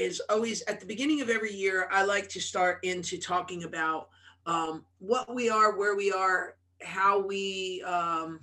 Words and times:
is 0.00 0.20
always 0.30 0.62
at 0.62 0.80
the 0.80 0.86
beginning 0.86 1.20
of 1.20 1.28
every 1.28 1.52
year. 1.52 1.88
I 1.90 2.04
like 2.04 2.28
to 2.30 2.40
start 2.40 2.78
into 2.82 3.18
talking 3.18 3.64
about 3.64 4.08
um, 4.46 4.84
what 4.98 5.34
we 5.34 5.50
are, 5.50 5.76
where 5.76 5.94
we 5.94 6.10
are, 6.10 6.56
how 6.82 7.20
we, 7.20 7.82
um, 7.82 8.40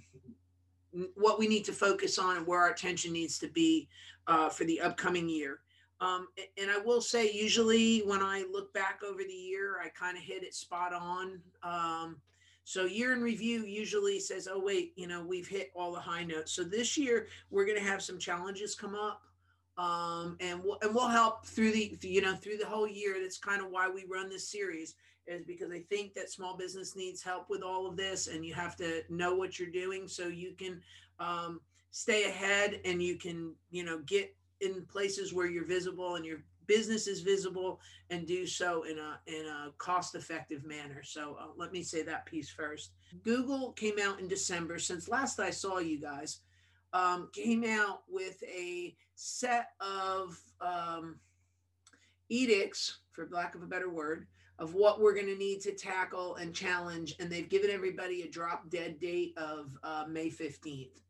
what 1.16 1.40
we 1.40 1.48
need 1.48 1.66
to 1.66 1.74
focus 1.74 2.20
on, 2.20 2.38
and 2.38 2.46
where 2.46 2.60
our 2.60 2.70
attention 2.70 3.12
needs 3.12 3.40
to 3.40 3.48
be 3.48 3.88
uh, 4.28 4.50
for 4.50 4.64
the 4.66 4.80
upcoming 4.80 5.28
year. 5.28 5.60
Um, 6.00 6.28
and 6.62 6.70
I 6.70 6.78
will 6.78 7.02
say, 7.02 7.32
usually 7.32 8.00
when 8.02 8.22
I 8.22 8.46
look 8.52 8.72
back 8.74 9.00
over 9.04 9.24
the 9.24 9.34
year, 9.34 9.78
I 9.84 9.90
kind 9.90 10.16
of 10.16 10.24
hit 10.24 10.44
it 10.44 10.54
spot 10.54 10.94
on. 10.94 11.42
Um, 11.64 12.18
so 12.66 12.86
year 12.86 13.14
in 13.14 13.22
review 13.22 13.64
usually 13.64 14.20
says, 14.20 14.48
oh, 14.52 14.60
wait, 14.60 14.94
you 14.96 15.08
know, 15.08 15.24
we've 15.24 15.48
hit 15.48 15.72
all 15.76 15.92
the 15.94 16.00
high 16.00 16.24
notes. 16.24 16.52
So 16.52 16.64
this 16.64 16.98
year 16.98 17.28
we're 17.50 17.66
going 17.66 17.78
to 17.78 17.84
have 17.84 18.04
some 18.04 18.20
challenges 18.20 18.76
come 18.76 18.94
up. 18.94 19.22
Um, 19.78 20.38
and 20.40 20.64
we'll, 20.64 20.78
and 20.82 20.94
we'll 20.94 21.08
help 21.08 21.46
through 21.46 21.72
the, 21.72 21.98
you 22.02 22.22
know, 22.22 22.36
through 22.36 22.58
the 22.58 22.66
whole 22.66 22.88
year. 22.88 23.18
That's 23.22 23.38
kind 23.38 23.62
of 23.62 23.70
why 23.70 23.90
we 23.90 24.06
run 24.10 24.30
this 24.30 24.50
series 24.50 24.96
is 25.28 25.44
because 25.44 25.72
I 25.72 25.82
think 25.82 26.14
that 26.14 26.32
small 26.32 26.58
business 26.58 26.96
needs 26.96 27.22
help 27.22 27.50
with 27.50 27.62
all 27.62 27.86
of 27.86 27.98
this 27.98 28.28
and 28.28 28.46
you 28.46 28.54
have 28.54 28.76
to 28.78 29.04
know 29.10 29.36
what 29.36 29.60
you're 29.60 29.70
doing 29.70 30.08
so 30.08 30.28
you 30.28 30.54
can 30.54 30.82
um, 31.20 31.60
stay 31.92 32.26
ahead 32.26 32.80
and 32.86 33.04
you 33.04 33.18
can, 33.18 33.54
you 33.70 33.84
know, 33.84 34.00
get 34.06 34.34
in 34.62 34.86
places 34.86 35.34
where 35.34 35.48
you're 35.48 35.66
visible 35.66 36.16
and 36.16 36.26
your 36.26 36.40
business 36.66 37.08
is 37.08 37.22
visible 37.22 37.80
and 38.10 38.28
do 38.28 38.46
so 38.46 38.84
in 38.84 38.98
a 39.00 39.20
in 39.28 39.46
a 39.46 39.72
cost 39.78 40.16
effective 40.16 40.66
manner. 40.66 41.02
So 41.04 41.38
uh, 41.40 41.48
let 41.56 41.72
me 41.72 41.84
say 41.84 42.04
that 42.04 42.26
piece 42.26 42.50
first. 42.50 42.92
Google 43.24 43.72
came 43.74 43.96
out 44.02 44.20
in 44.20 44.28
december. 44.28 44.78
Since 44.80 45.08
last 45.08 45.40
i 45.40 45.50
saw 45.50 45.80
you 45.80 46.00
guys 46.00 46.42
um, 46.94 47.30
came 47.34 47.64
out 47.64 48.04
with 48.08 48.42
a 48.44 48.96
set 49.20 49.70
of 49.82 50.40
um, 50.62 51.16
edicts 52.30 53.00
for 53.12 53.28
lack 53.32 53.56
of 53.56 53.64
a 53.64 53.66
better 53.66 53.90
word 53.90 54.28
of 54.60 54.76
what 54.76 55.02
we're 55.02 55.14
going 55.14 55.26
to 55.26 55.36
need 55.36 55.60
to 55.62 55.74
tackle 55.74 56.36
and 56.36 56.54
challenge 56.54 57.16
and 57.20 57.28
they've 57.30 57.50
given 57.50 57.72
everybody 57.72 58.22
a 58.22 58.30
drop 58.30 58.70
dead 58.70 59.00
date 59.00 59.34
of 59.36 59.76
uh, 59.84 60.06
may 60.08 60.28
15th 60.30 61.02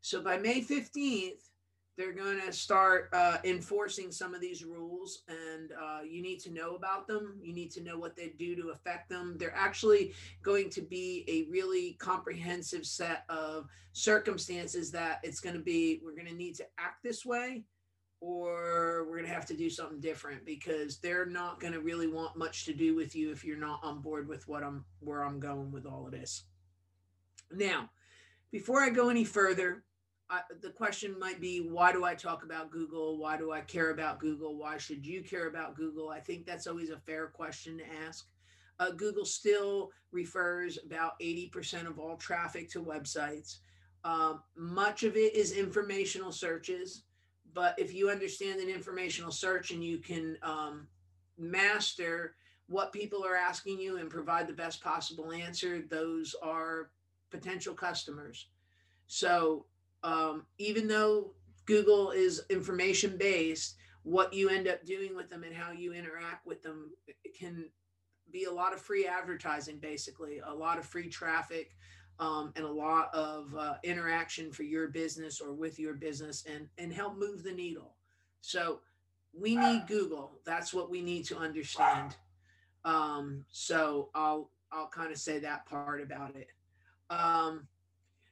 so 0.00 0.22
by 0.22 0.38
may 0.38 0.60
15th 0.60 1.50
they're 1.98 2.12
going 2.12 2.40
to 2.40 2.52
start 2.52 3.08
uh, 3.12 3.38
enforcing 3.42 4.12
some 4.12 4.32
of 4.32 4.40
these 4.40 4.64
rules 4.64 5.24
and 5.28 5.72
uh, 5.72 5.98
you 6.08 6.22
need 6.22 6.38
to 6.38 6.50
know 6.52 6.76
about 6.76 7.08
them. 7.08 7.40
You 7.42 7.52
need 7.52 7.72
to 7.72 7.82
know 7.82 7.98
what 7.98 8.16
they 8.16 8.28
do 8.38 8.54
to 8.54 8.68
affect 8.68 9.08
them. 9.08 9.34
They're 9.36 9.54
actually 9.54 10.14
going 10.44 10.70
to 10.70 10.80
be 10.80 11.24
a 11.26 11.50
really 11.50 11.96
comprehensive 11.98 12.86
set 12.86 13.24
of 13.28 13.66
circumstances 13.92 14.92
that 14.92 15.18
it's 15.24 15.40
going 15.40 15.56
to 15.56 15.62
be 15.62 16.00
we're 16.04 16.14
going 16.14 16.28
to 16.28 16.34
need 16.34 16.54
to 16.54 16.66
act 16.78 17.02
this 17.02 17.26
way 17.26 17.64
or 18.20 19.04
we're 19.08 19.16
going 19.16 19.28
to 19.28 19.34
have 19.34 19.46
to 19.46 19.56
do 19.56 19.68
something 19.68 20.00
different 20.00 20.46
because 20.46 20.98
they're 20.98 21.26
not 21.26 21.58
going 21.58 21.72
to 21.72 21.80
really 21.80 22.06
want 22.06 22.36
much 22.36 22.64
to 22.66 22.72
do 22.72 22.94
with 22.94 23.16
you 23.16 23.32
if 23.32 23.44
you're 23.44 23.56
not 23.56 23.80
on 23.82 24.00
board 24.00 24.28
with 24.28 24.46
what 24.46 24.62
i'm 24.62 24.84
where 25.00 25.24
i'm 25.24 25.40
going 25.40 25.72
with 25.72 25.84
all 25.84 26.06
of 26.06 26.12
this. 26.12 26.44
Now 27.50 27.90
before 28.52 28.82
i 28.82 28.88
go 28.88 29.08
any 29.08 29.24
further 29.24 29.82
I, 30.30 30.40
the 30.60 30.70
question 30.70 31.18
might 31.18 31.40
be 31.40 31.60
why 31.60 31.92
do 31.92 32.04
I 32.04 32.14
talk 32.14 32.44
about 32.44 32.70
Google? 32.70 33.16
Why 33.16 33.36
do 33.38 33.50
I 33.50 33.60
care 33.60 33.90
about 33.90 34.20
Google? 34.20 34.56
Why 34.56 34.76
should 34.76 35.06
you 35.06 35.22
care 35.22 35.48
about 35.48 35.74
Google? 35.74 36.10
I 36.10 36.20
think 36.20 36.44
that's 36.44 36.66
always 36.66 36.90
a 36.90 36.98
fair 36.98 37.28
question 37.28 37.78
to 37.78 37.84
ask. 38.06 38.26
Uh, 38.78 38.90
Google 38.90 39.24
still 39.24 39.90
refers 40.12 40.78
about 40.84 41.18
80% 41.20 41.86
of 41.86 41.98
all 41.98 42.16
traffic 42.16 42.70
to 42.70 42.82
websites. 42.82 43.58
Um, 44.04 44.42
much 44.54 45.02
of 45.02 45.16
it 45.16 45.34
is 45.34 45.52
informational 45.52 46.30
searches, 46.30 47.02
but 47.54 47.74
if 47.78 47.94
you 47.94 48.10
understand 48.10 48.60
an 48.60 48.68
informational 48.68 49.32
search 49.32 49.70
and 49.70 49.82
you 49.82 49.98
can 49.98 50.36
um, 50.42 50.86
master 51.38 52.34
what 52.68 52.92
people 52.92 53.24
are 53.24 53.36
asking 53.36 53.80
you 53.80 53.96
and 53.96 54.10
provide 54.10 54.46
the 54.46 54.52
best 54.52 54.82
possible 54.82 55.32
answer, 55.32 55.82
those 55.88 56.36
are 56.42 56.90
potential 57.30 57.74
customers. 57.74 58.48
So 59.06 59.64
um, 60.02 60.46
even 60.58 60.88
though 60.88 61.32
Google 61.66 62.10
is 62.10 62.42
information 62.50 63.16
based, 63.16 63.76
what 64.02 64.32
you 64.32 64.48
end 64.48 64.68
up 64.68 64.84
doing 64.86 65.14
with 65.14 65.28
them 65.28 65.44
and 65.44 65.54
how 65.54 65.70
you 65.70 65.92
interact 65.92 66.46
with 66.46 66.62
them 66.62 66.90
can 67.38 67.66
be 68.32 68.44
a 68.44 68.52
lot 68.52 68.72
of 68.72 68.80
free 68.80 69.06
advertising, 69.06 69.78
basically, 69.78 70.40
a 70.46 70.54
lot 70.54 70.78
of 70.78 70.84
free 70.84 71.08
traffic, 71.08 71.76
um, 72.18 72.52
and 72.56 72.64
a 72.64 72.70
lot 72.70 73.14
of 73.14 73.54
uh, 73.56 73.74
interaction 73.84 74.50
for 74.50 74.62
your 74.62 74.88
business 74.88 75.40
or 75.40 75.52
with 75.52 75.78
your 75.78 75.94
business 75.94 76.44
and, 76.52 76.68
and 76.78 76.92
help 76.92 77.16
move 77.16 77.42
the 77.42 77.52
needle. 77.52 77.94
So 78.40 78.80
we 79.32 79.56
need 79.56 79.86
Google. 79.86 80.40
That's 80.44 80.72
what 80.72 80.90
we 80.90 81.02
need 81.02 81.24
to 81.26 81.36
understand. 81.36 82.16
Um, 82.84 83.44
so 83.50 84.08
I'll 84.14 84.50
I'll 84.72 84.88
kind 84.88 85.12
of 85.12 85.18
say 85.18 85.38
that 85.40 85.66
part 85.66 86.02
about 86.02 86.36
it. 86.36 86.48
Um, 87.10 87.68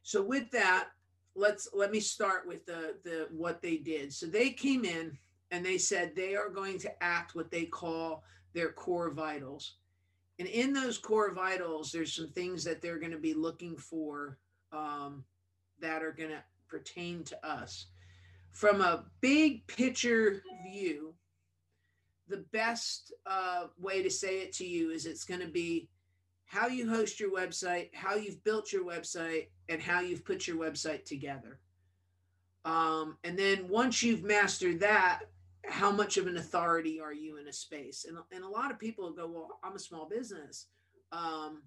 so 0.02 0.22
with 0.22 0.50
that, 0.50 0.88
let's 1.36 1.68
let 1.72 1.92
me 1.92 2.00
start 2.00 2.46
with 2.46 2.64
the 2.66 2.96
the 3.04 3.28
what 3.30 3.62
they 3.62 3.76
did. 3.76 4.12
So 4.12 4.26
they 4.26 4.50
came 4.50 4.84
in 4.84 5.16
and 5.50 5.64
they 5.64 5.78
said 5.78 6.14
they 6.14 6.34
are 6.34 6.48
going 6.48 6.78
to 6.80 7.02
act 7.02 7.34
what 7.34 7.50
they 7.50 7.66
call 7.66 8.24
their 8.54 8.72
core 8.72 9.10
vitals. 9.10 9.74
And 10.38 10.48
in 10.48 10.72
those 10.72 10.98
core 10.98 11.32
vitals, 11.32 11.92
there's 11.92 12.14
some 12.14 12.28
things 12.28 12.64
that 12.64 12.82
they're 12.82 12.98
going 12.98 13.12
to 13.12 13.18
be 13.18 13.34
looking 13.34 13.76
for 13.76 14.38
um, 14.72 15.24
that 15.80 16.02
are 16.02 16.12
going 16.12 16.30
to 16.30 16.42
pertain 16.68 17.22
to 17.24 17.46
us. 17.46 17.86
From 18.52 18.80
a 18.80 19.04
big 19.20 19.66
picture 19.66 20.42
view, 20.64 21.14
the 22.28 22.44
best 22.52 23.12
uh, 23.24 23.66
way 23.78 24.02
to 24.02 24.10
say 24.10 24.40
it 24.40 24.52
to 24.54 24.66
you 24.66 24.90
is 24.90 25.06
it's 25.06 25.24
going 25.24 25.40
to 25.40 25.46
be 25.46 25.88
how 26.46 26.68
you 26.68 26.88
host 26.88 27.20
your 27.20 27.30
website, 27.30 27.90
how 27.94 28.14
you've 28.14 28.42
built 28.44 28.72
your 28.72 28.84
website, 28.84 29.48
and 29.68 29.82
how 29.82 30.00
you've 30.00 30.24
put 30.24 30.46
your 30.46 30.56
website 30.56 31.04
together. 31.04 31.58
Um, 32.64 33.16
and 33.24 33.38
then 33.38 33.68
once 33.68 34.02
you've 34.02 34.24
mastered 34.24 34.80
that, 34.80 35.20
how 35.64 35.90
much 35.90 36.16
of 36.16 36.26
an 36.26 36.36
authority 36.36 37.00
are 37.00 37.12
you 37.12 37.38
in 37.38 37.48
a 37.48 37.52
space? 37.52 38.06
And, 38.08 38.18
and 38.32 38.44
a 38.44 38.48
lot 38.48 38.70
of 38.70 38.78
people 38.78 39.10
go, 39.12 39.26
well, 39.26 39.58
I'm 39.62 39.74
a 39.74 39.80
small 39.80 40.08
business. 40.08 40.66
Um, 41.12 41.62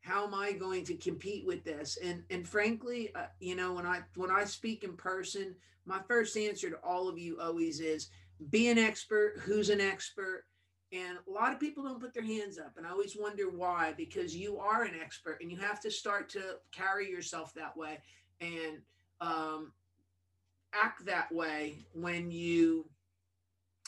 how 0.00 0.26
am 0.26 0.34
I 0.34 0.52
going 0.52 0.84
to 0.86 0.94
compete 0.94 1.46
with 1.46 1.64
this? 1.64 1.96
And 2.02 2.24
and 2.28 2.46
frankly, 2.46 3.14
uh, 3.14 3.26
you 3.38 3.54
know, 3.54 3.74
when 3.74 3.86
I 3.86 4.00
when 4.16 4.30
I 4.30 4.44
speak 4.44 4.82
in 4.82 4.96
person, 4.96 5.54
my 5.86 6.00
first 6.08 6.36
answer 6.36 6.70
to 6.70 6.76
all 6.82 7.08
of 7.08 7.18
you 7.18 7.38
always 7.40 7.80
is 7.80 8.08
be 8.50 8.68
an 8.68 8.78
expert. 8.78 9.34
Who's 9.38 9.70
an 9.70 9.80
expert? 9.80 10.44
And 10.92 11.16
a 11.26 11.30
lot 11.30 11.54
of 11.54 11.60
people 11.60 11.84
don't 11.84 12.00
put 12.00 12.12
their 12.12 12.22
hands 12.22 12.58
up. 12.58 12.74
And 12.76 12.86
I 12.86 12.90
always 12.90 13.16
wonder 13.18 13.44
why, 13.44 13.94
because 13.96 14.36
you 14.36 14.58
are 14.58 14.82
an 14.82 14.94
expert 15.00 15.38
and 15.40 15.50
you 15.50 15.56
have 15.56 15.80
to 15.80 15.90
start 15.90 16.28
to 16.30 16.56
carry 16.70 17.08
yourself 17.08 17.54
that 17.54 17.74
way 17.74 17.98
and 18.42 18.82
um, 19.22 19.72
act 20.74 21.06
that 21.06 21.32
way 21.32 21.86
when 21.94 22.30
you 22.30 22.90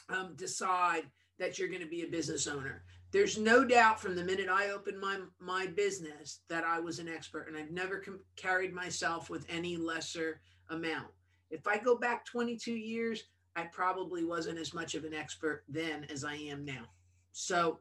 um, 0.08 0.34
decide 0.36 1.02
that 1.38 1.58
you're 1.58 1.68
going 1.68 1.82
to 1.82 1.86
be 1.86 2.02
a 2.02 2.08
business 2.08 2.46
owner. 2.46 2.84
There's 3.10 3.38
no 3.38 3.64
doubt 3.64 4.00
from 4.00 4.16
the 4.16 4.24
minute 4.24 4.48
I 4.48 4.70
opened 4.70 4.98
my, 4.98 5.18
my 5.38 5.66
business 5.66 6.40
that 6.48 6.64
I 6.64 6.80
was 6.80 6.98
an 6.98 7.08
expert 7.08 7.48
and 7.48 7.56
I've 7.56 7.70
never 7.70 7.98
com- 7.98 8.20
carried 8.34 8.72
myself 8.72 9.28
with 9.28 9.46
any 9.48 9.76
lesser 9.76 10.40
amount. 10.70 11.08
If 11.50 11.66
I 11.66 11.78
go 11.78 11.96
back 11.96 12.24
22 12.24 12.72
years, 12.72 13.24
I 13.56 13.64
probably 13.64 14.24
wasn't 14.24 14.58
as 14.58 14.74
much 14.74 14.94
of 14.94 15.04
an 15.04 15.14
expert 15.14 15.64
then 15.68 16.06
as 16.10 16.24
I 16.24 16.34
am 16.34 16.64
now. 16.64 16.86
So 17.34 17.78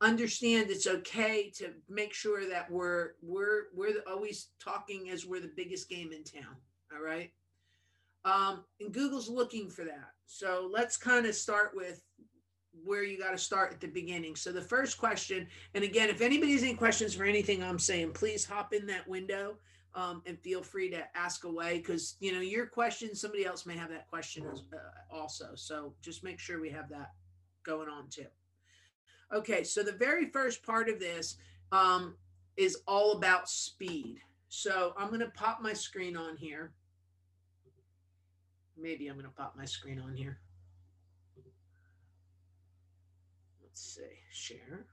understand 0.00 0.70
it's 0.70 0.86
okay 0.86 1.50
to 1.56 1.70
make 1.88 2.12
sure 2.12 2.48
that 2.48 2.70
we're 2.70 3.12
we're 3.22 3.64
we're 3.74 3.94
always 4.08 4.48
talking 4.58 5.10
as 5.10 5.24
we're 5.24 5.40
the 5.40 5.52
biggest 5.56 5.88
game 5.88 6.12
in 6.12 6.24
town. 6.24 6.56
All 6.94 7.02
right. 7.02 7.30
Um, 8.24 8.64
and 8.80 8.92
Google's 8.92 9.28
looking 9.28 9.68
for 9.68 9.84
that. 9.84 10.10
So 10.26 10.68
let's 10.72 10.96
kind 10.96 11.26
of 11.26 11.34
start 11.34 11.72
with 11.74 12.00
where 12.82 13.04
you 13.04 13.18
got 13.18 13.32
to 13.32 13.38
start 13.38 13.72
at 13.72 13.80
the 13.80 13.86
beginning. 13.86 14.34
So 14.34 14.50
the 14.50 14.62
first 14.62 14.98
question, 14.98 15.46
and 15.74 15.84
again, 15.84 16.08
if 16.08 16.22
anybody 16.22 16.52
has 16.52 16.62
any 16.62 16.74
questions 16.74 17.14
for 17.14 17.24
anything 17.24 17.62
I'm 17.62 17.78
saying, 17.78 18.12
please 18.12 18.44
hop 18.44 18.72
in 18.72 18.86
that 18.86 19.06
window 19.06 19.58
um, 19.94 20.22
and 20.26 20.38
feel 20.40 20.62
free 20.62 20.90
to 20.90 21.04
ask 21.14 21.44
away 21.44 21.78
because 21.78 22.16
you 22.20 22.32
know 22.32 22.40
your 22.40 22.66
question 22.66 23.14
somebody 23.14 23.44
else 23.44 23.66
may 23.66 23.76
have 23.76 23.90
that 23.90 24.08
question 24.08 24.44
uh, 24.46 25.14
also 25.14 25.50
so 25.54 25.94
just 26.02 26.24
make 26.24 26.38
sure 26.38 26.60
we 26.60 26.70
have 26.70 26.88
that 26.88 27.12
going 27.64 27.88
on 27.88 28.08
too 28.08 28.26
okay 29.32 29.64
so 29.64 29.82
the 29.82 29.92
very 29.92 30.26
first 30.30 30.62
part 30.64 30.88
of 30.88 30.98
this 30.98 31.36
um, 31.72 32.14
is 32.56 32.78
all 32.86 33.12
about 33.12 33.48
speed. 33.48 34.20
So 34.48 34.94
i'm 34.96 35.08
going 35.08 35.20
to 35.20 35.30
pop 35.30 35.60
my 35.60 35.72
screen 35.72 36.16
on 36.16 36.36
here. 36.36 36.72
Maybe 38.76 39.08
i'm 39.08 39.14
going 39.14 39.26
to 39.26 39.32
pop 39.32 39.54
my 39.56 39.64
screen 39.64 40.00
on 40.00 40.14
here. 40.14 40.38
Let's 43.62 43.80
see 43.80 44.02
share. 44.30 44.86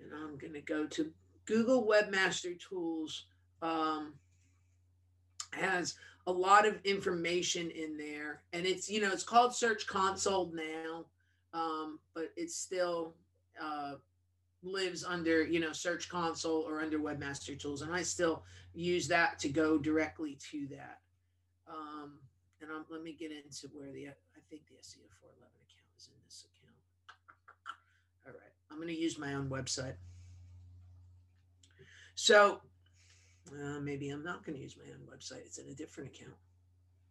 And 0.00 0.12
i'm 0.14 0.36
going 0.38 0.54
to 0.54 0.60
go 0.60 0.86
to 0.86 1.12
Google 1.44 1.86
Webmaster 1.86 2.58
Tools 2.58 3.26
um, 3.62 4.14
has 5.52 5.94
a 6.26 6.32
lot 6.32 6.66
of 6.66 6.80
information 6.84 7.70
in 7.70 7.96
there. 7.96 8.42
And 8.52 8.66
it's 8.66 8.90
you 8.90 9.00
know 9.00 9.12
it's 9.12 9.24
called 9.24 9.54
search 9.54 9.86
console 9.86 10.52
now 10.54 11.04
um, 11.54 11.98
but 12.14 12.32
it 12.36 12.50
still 12.50 13.14
uh, 13.60 13.94
lives 14.62 15.04
under 15.04 15.44
you 15.44 15.60
know 15.60 15.72
search 15.72 16.08
console 16.08 16.62
or 16.62 16.80
under 16.80 16.98
webmaster 16.98 17.58
tools 17.58 17.82
and 17.82 17.92
i 17.92 18.00
still 18.02 18.44
use 18.74 19.08
that 19.08 19.38
to 19.38 19.48
go 19.48 19.78
directly 19.78 20.38
to 20.50 20.66
that. 20.68 21.00
Um, 21.68 22.18
and 22.60 22.70
I'm, 22.70 22.84
let 22.90 23.02
me 23.02 23.16
get 23.18 23.30
into 23.30 23.68
where 23.74 23.92
the 23.92 24.08
i 24.08 24.40
think 24.48 24.62
the 24.68 24.76
seo 24.82 25.08
411 25.20 25.50
account 25.60 25.92
is 25.96 26.08
in 26.08 26.14
this 26.24 26.46
account. 26.48 26.76
All 28.26 28.32
right 28.32 28.52
i'm 28.70 28.76
going 28.76 28.88
to 28.88 29.00
use 29.00 29.18
my 29.18 29.34
own 29.34 29.48
website. 29.48 29.96
So 32.14 32.60
uh, 33.52 33.80
maybe 33.80 34.10
i'm 34.10 34.24
not 34.24 34.44
going 34.44 34.56
to 34.56 34.62
use 34.62 34.76
my 34.76 34.90
own 34.92 35.06
website 35.06 35.44
it's 35.44 35.58
in 35.58 35.68
a 35.68 35.74
different 35.74 36.10
account. 36.14 36.36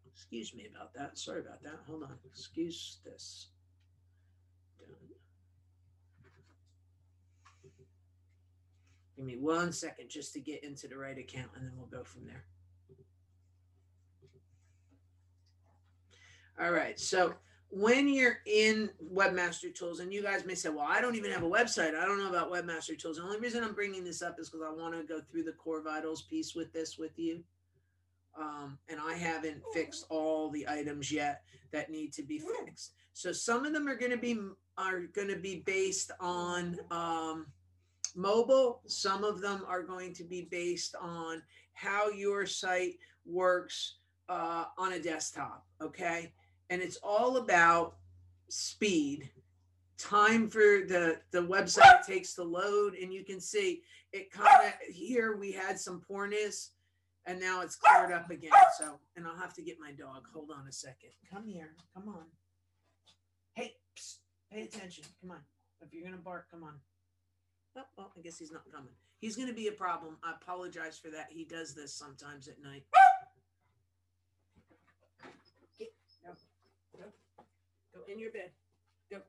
Excuse 0.06 0.54
me 0.54 0.68
about 0.74 0.94
that 0.94 1.18
sorry 1.18 1.42
about 1.42 1.62
that 1.64 1.80
hold 1.88 2.04
on 2.04 2.16
excuse 2.26 3.00
this 3.04 3.48
Give 9.22 9.28
me 9.28 9.38
one 9.38 9.72
second 9.72 10.10
just 10.10 10.34
to 10.34 10.40
get 10.40 10.64
into 10.64 10.88
the 10.88 10.98
right 10.98 11.16
account 11.16 11.52
and 11.56 11.64
then 11.64 11.74
we'll 11.78 11.86
go 11.86 12.04
from 12.04 12.26
there. 12.26 12.44
All 16.60 16.72
right. 16.72 17.00
So 17.00 17.36
when 17.70 18.08
you're 18.08 18.40
in 18.48 18.90
Webmaster 19.14 19.74
Tools, 19.76 20.00
and 20.00 20.12
you 20.12 20.24
guys 20.24 20.44
may 20.44 20.56
say, 20.56 20.70
well, 20.70 20.88
I 20.90 21.02
don't 21.02 21.16
even 21.16 21.30
have 21.30 21.44
a 21.44 21.50
website. 21.50 21.94
I 21.94 22.04
don't 22.04 22.18
know 22.18 22.30
about 22.30 22.52
Webmaster 22.52 22.98
Tools. 22.98 23.18
The 23.18 23.24
only 23.24 23.40
reason 23.40 23.64
I'm 23.64 23.76
bringing 23.76 24.04
this 24.04 24.24
up 24.24 24.40
is 24.40 24.50
because 24.50 24.66
I 24.68 24.74
want 24.74 24.96
to 24.96 25.04
go 25.04 25.22
through 25.32 25.44
the 25.44 25.52
core 25.52 25.84
vitals 25.84 26.24
piece 26.24 26.56
with 26.56 26.74
this 26.74 26.98
with 26.98 27.20
you. 27.20 27.44
Um, 28.36 28.80
and 28.90 29.00
I 29.00 29.14
haven't 29.14 29.62
fixed 29.72 30.08
all 30.10 30.50
the 30.50 30.68
items 30.68 31.12
yet 31.12 31.44
that 31.74 31.92
need 31.92 32.12
to 32.14 32.24
be 32.24 32.40
fixed. 32.40 32.94
So 33.14 33.32
some 33.32 33.66
of 33.66 33.74
them 33.74 33.88
are 33.88 33.96
going 33.96 34.12
to 34.12 34.18
be 34.18 34.40
are 34.80 35.02
going 35.02 35.28
to 35.28 35.36
be 35.36 35.62
based 35.64 36.10
on 36.20 36.80
um, 36.90 37.46
mobile. 38.16 38.82
Some 38.88 39.24
of 39.24 39.42
them 39.42 39.64
are 39.68 39.84
going 39.84 40.14
to 40.14 40.24
be 40.24 40.48
based 40.50 40.96
on 41.00 41.42
how 41.74 42.10
your 42.10 42.46
site 42.46 42.98
works 43.26 43.96
uh, 44.30 44.66
on 44.78 44.94
a 44.94 45.00
desktop. 45.00 45.66
Okay. 45.82 46.32
And 46.70 46.82
it's 46.82 46.98
all 47.04 47.38
about 47.38 47.96
speed, 48.50 49.30
time 49.98 50.50
for 50.50 50.60
the, 50.60 51.20
the 51.32 51.42
website 51.42 52.06
takes 52.06 52.34
to 52.36 52.44
load. 52.44 52.96
And 52.96 53.14
you 53.14 53.24
can 53.24 53.40
see 53.40 53.82
it 54.14 54.32
kind 54.32 54.68
of 54.68 54.94
here 54.94 55.38
we 55.38 55.52
had 55.52 55.80
some 55.80 56.02
poorness 56.02 56.72
and 57.26 57.40
now 57.40 57.62
it's 57.62 57.76
cleared 57.76 58.12
up 58.12 58.30
again. 58.30 58.52
So, 58.80 59.00
and 59.16 59.28
I'll 59.28 59.38
have 59.38 59.54
to 59.56 59.62
get 59.62 59.78
my 59.80 59.92
dog. 59.92 60.24
Hold 60.34 60.50
on 60.52 60.68
a 60.68 60.72
second. 60.72 61.12
Come 61.32 61.48
here. 61.48 61.76
Come 61.94 62.10
on. 62.10 62.26
Hey, 63.54 63.76
psst, 63.96 64.18
pay 64.52 64.64
attention. 64.64 65.04
Come 65.22 65.32
on. 65.32 65.42
If 65.82 65.94
you're 65.94 66.04
going 66.04 66.16
to 66.16 66.22
bark, 66.22 66.48
come 66.50 66.64
on. 66.64 66.74
Oh, 67.78 67.84
well, 67.98 68.12
I 68.18 68.22
guess 68.22 68.38
he's 68.38 68.52
not 68.52 68.64
coming. 68.72 68.92
He's 69.20 69.36
going 69.36 69.48
to 69.48 69.54
be 69.54 69.68
a 69.68 69.72
problem. 69.72 70.18
I 70.24 70.34
apologize 70.34 71.00
for 71.00 71.10
that. 71.12 71.28
He 71.30 71.46
does 71.46 71.74
this 71.74 71.94
sometimes 71.94 72.48
at 72.48 72.62
night. 72.62 72.84
Go, 75.80 75.86
go, 76.98 77.06
go 77.96 78.02
in 78.12 78.20
your 78.20 78.32
bed. 78.32 78.52
Go. 79.10 79.20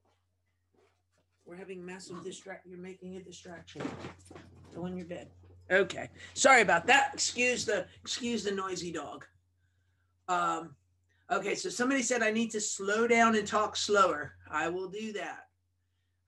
We're 1.47 1.57
having 1.57 1.85
massive 1.85 2.25
distract. 2.25 2.67
You're 2.67 2.79
making 2.79 3.17
a 3.17 3.21
distraction. 3.21 3.83
Go 4.75 4.87
in 4.87 4.97
your 4.97 5.07
bed. 5.07 5.29
Okay. 5.71 6.09
Sorry 6.35 6.63
about 6.63 6.87
that. 6.87 7.11
Excuse 7.15 7.65
the 7.65 7.87
excuse 8.01 8.45
the 8.45 8.51
noisy 8.51 8.93
dog. 8.93 9.25
Um. 10.29 10.75
Okay. 11.31 11.55
So 11.55 11.69
somebody 11.69 12.03
said 12.03 12.23
I 12.23 12.31
need 12.31 12.51
to 12.51 12.61
slow 12.61 13.07
down 13.07 13.37
and 13.37 13.47
talk 13.47 13.77
slower. 13.77 14.35
I 14.51 14.69
will 14.69 14.89
do 14.89 15.13
that. 15.13 15.47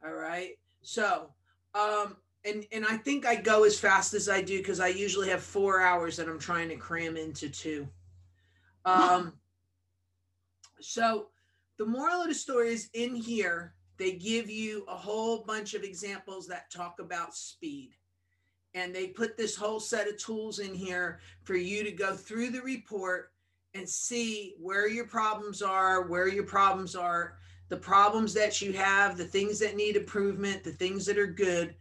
All 0.04 0.14
right. 0.14 0.52
So 0.82 1.30
um, 1.74 2.16
and 2.44 2.64
and 2.72 2.84
I 2.84 2.96
think 2.96 3.26
I 3.26 3.36
go 3.36 3.64
as 3.64 3.78
fast 3.78 4.14
as 4.14 4.28
I 4.28 4.42
do 4.42 4.58
because 4.58 4.80
I 4.80 4.88
usually 4.88 5.28
have 5.30 5.42
four 5.42 5.80
hours 5.80 6.16
that 6.16 6.28
I'm 6.28 6.38
trying 6.38 6.68
to 6.68 6.76
cram 6.76 7.16
into 7.16 7.48
two. 7.48 7.88
Um, 8.84 9.32
so 10.80 11.28
the 11.78 11.86
moral 11.86 12.20
of 12.22 12.28
the 12.28 12.34
story 12.34 12.72
is 12.72 12.90
in 12.92 13.14
here. 13.14 13.74
They 13.96 14.12
give 14.12 14.50
you 14.50 14.84
a 14.88 14.96
whole 14.96 15.44
bunch 15.44 15.74
of 15.74 15.82
examples 15.82 16.46
that 16.48 16.70
talk 16.70 16.96
about 17.00 17.34
speed. 17.34 17.92
And 18.74 18.94
they 18.94 19.06
put 19.06 19.36
this 19.36 19.54
whole 19.54 19.78
set 19.78 20.08
of 20.08 20.18
tools 20.18 20.58
in 20.58 20.74
here 20.74 21.20
for 21.44 21.54
you 21.54 21.84
to 21.84 21.92
go 21.92 22.14
through 22.14 22.50
the 22.50 22.60
report 22.60 23.30
and 23.72 23.88
see 23.88 24.54
where 24.60 24.88
your 24.88 25.06
problems 25.06 25.62
are, 25.62 26.02
where 26.08 26.28
your 26.28 26.44
problems 26.44 26.96
are, 26.96 27.38
the 27.74 27.80
problems 27.80 28.32
that 28.32 28.62
you 28.62 28.72
have, 28.72 29.16
the 29.16 29.24
things 29.24 29.58
that 29.58 29.74
need 29.74 29.96
improvement, 29.96 30.62
the 30.62 30.70
things 30.70 31.04
that 31.04 31.18
are 31.18 31.26
good, 31.26 31.74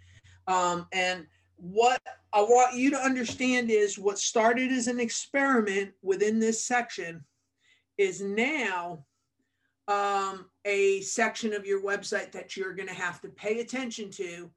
um, 0.48 0.88
and 0.92 1.28
what 1.56 2.02
I 2.34 2.42
want 2.42 2.76
you 2.76 2.90
to 2.90 2.98
understand 2.98 3.70
is 3.70 4.00
what 4.00 4.18
started 4.18 4.72
as 4.72 4.88
an 4.88 5.00
experiment 5.00 5.92
within 6.02 6.40
this 6.40 6.66
section 6.66 7.24
is 8.00 8.22
now 8.22 9.06
um, 9.88 10.46
a 10.66 11.02
section 11.02 11.54
of 11.54 11.64
your 11.64 11.84
website 11.84 12.32
that 12.32 12.58
you're 12.58 12.74
going 12.74 12.90
to 12.90 12.96
have 12.96 13.22
to 13.22 13.30
pay 13.30 13.60
attention 13.60 14.10
to 14.14 14.50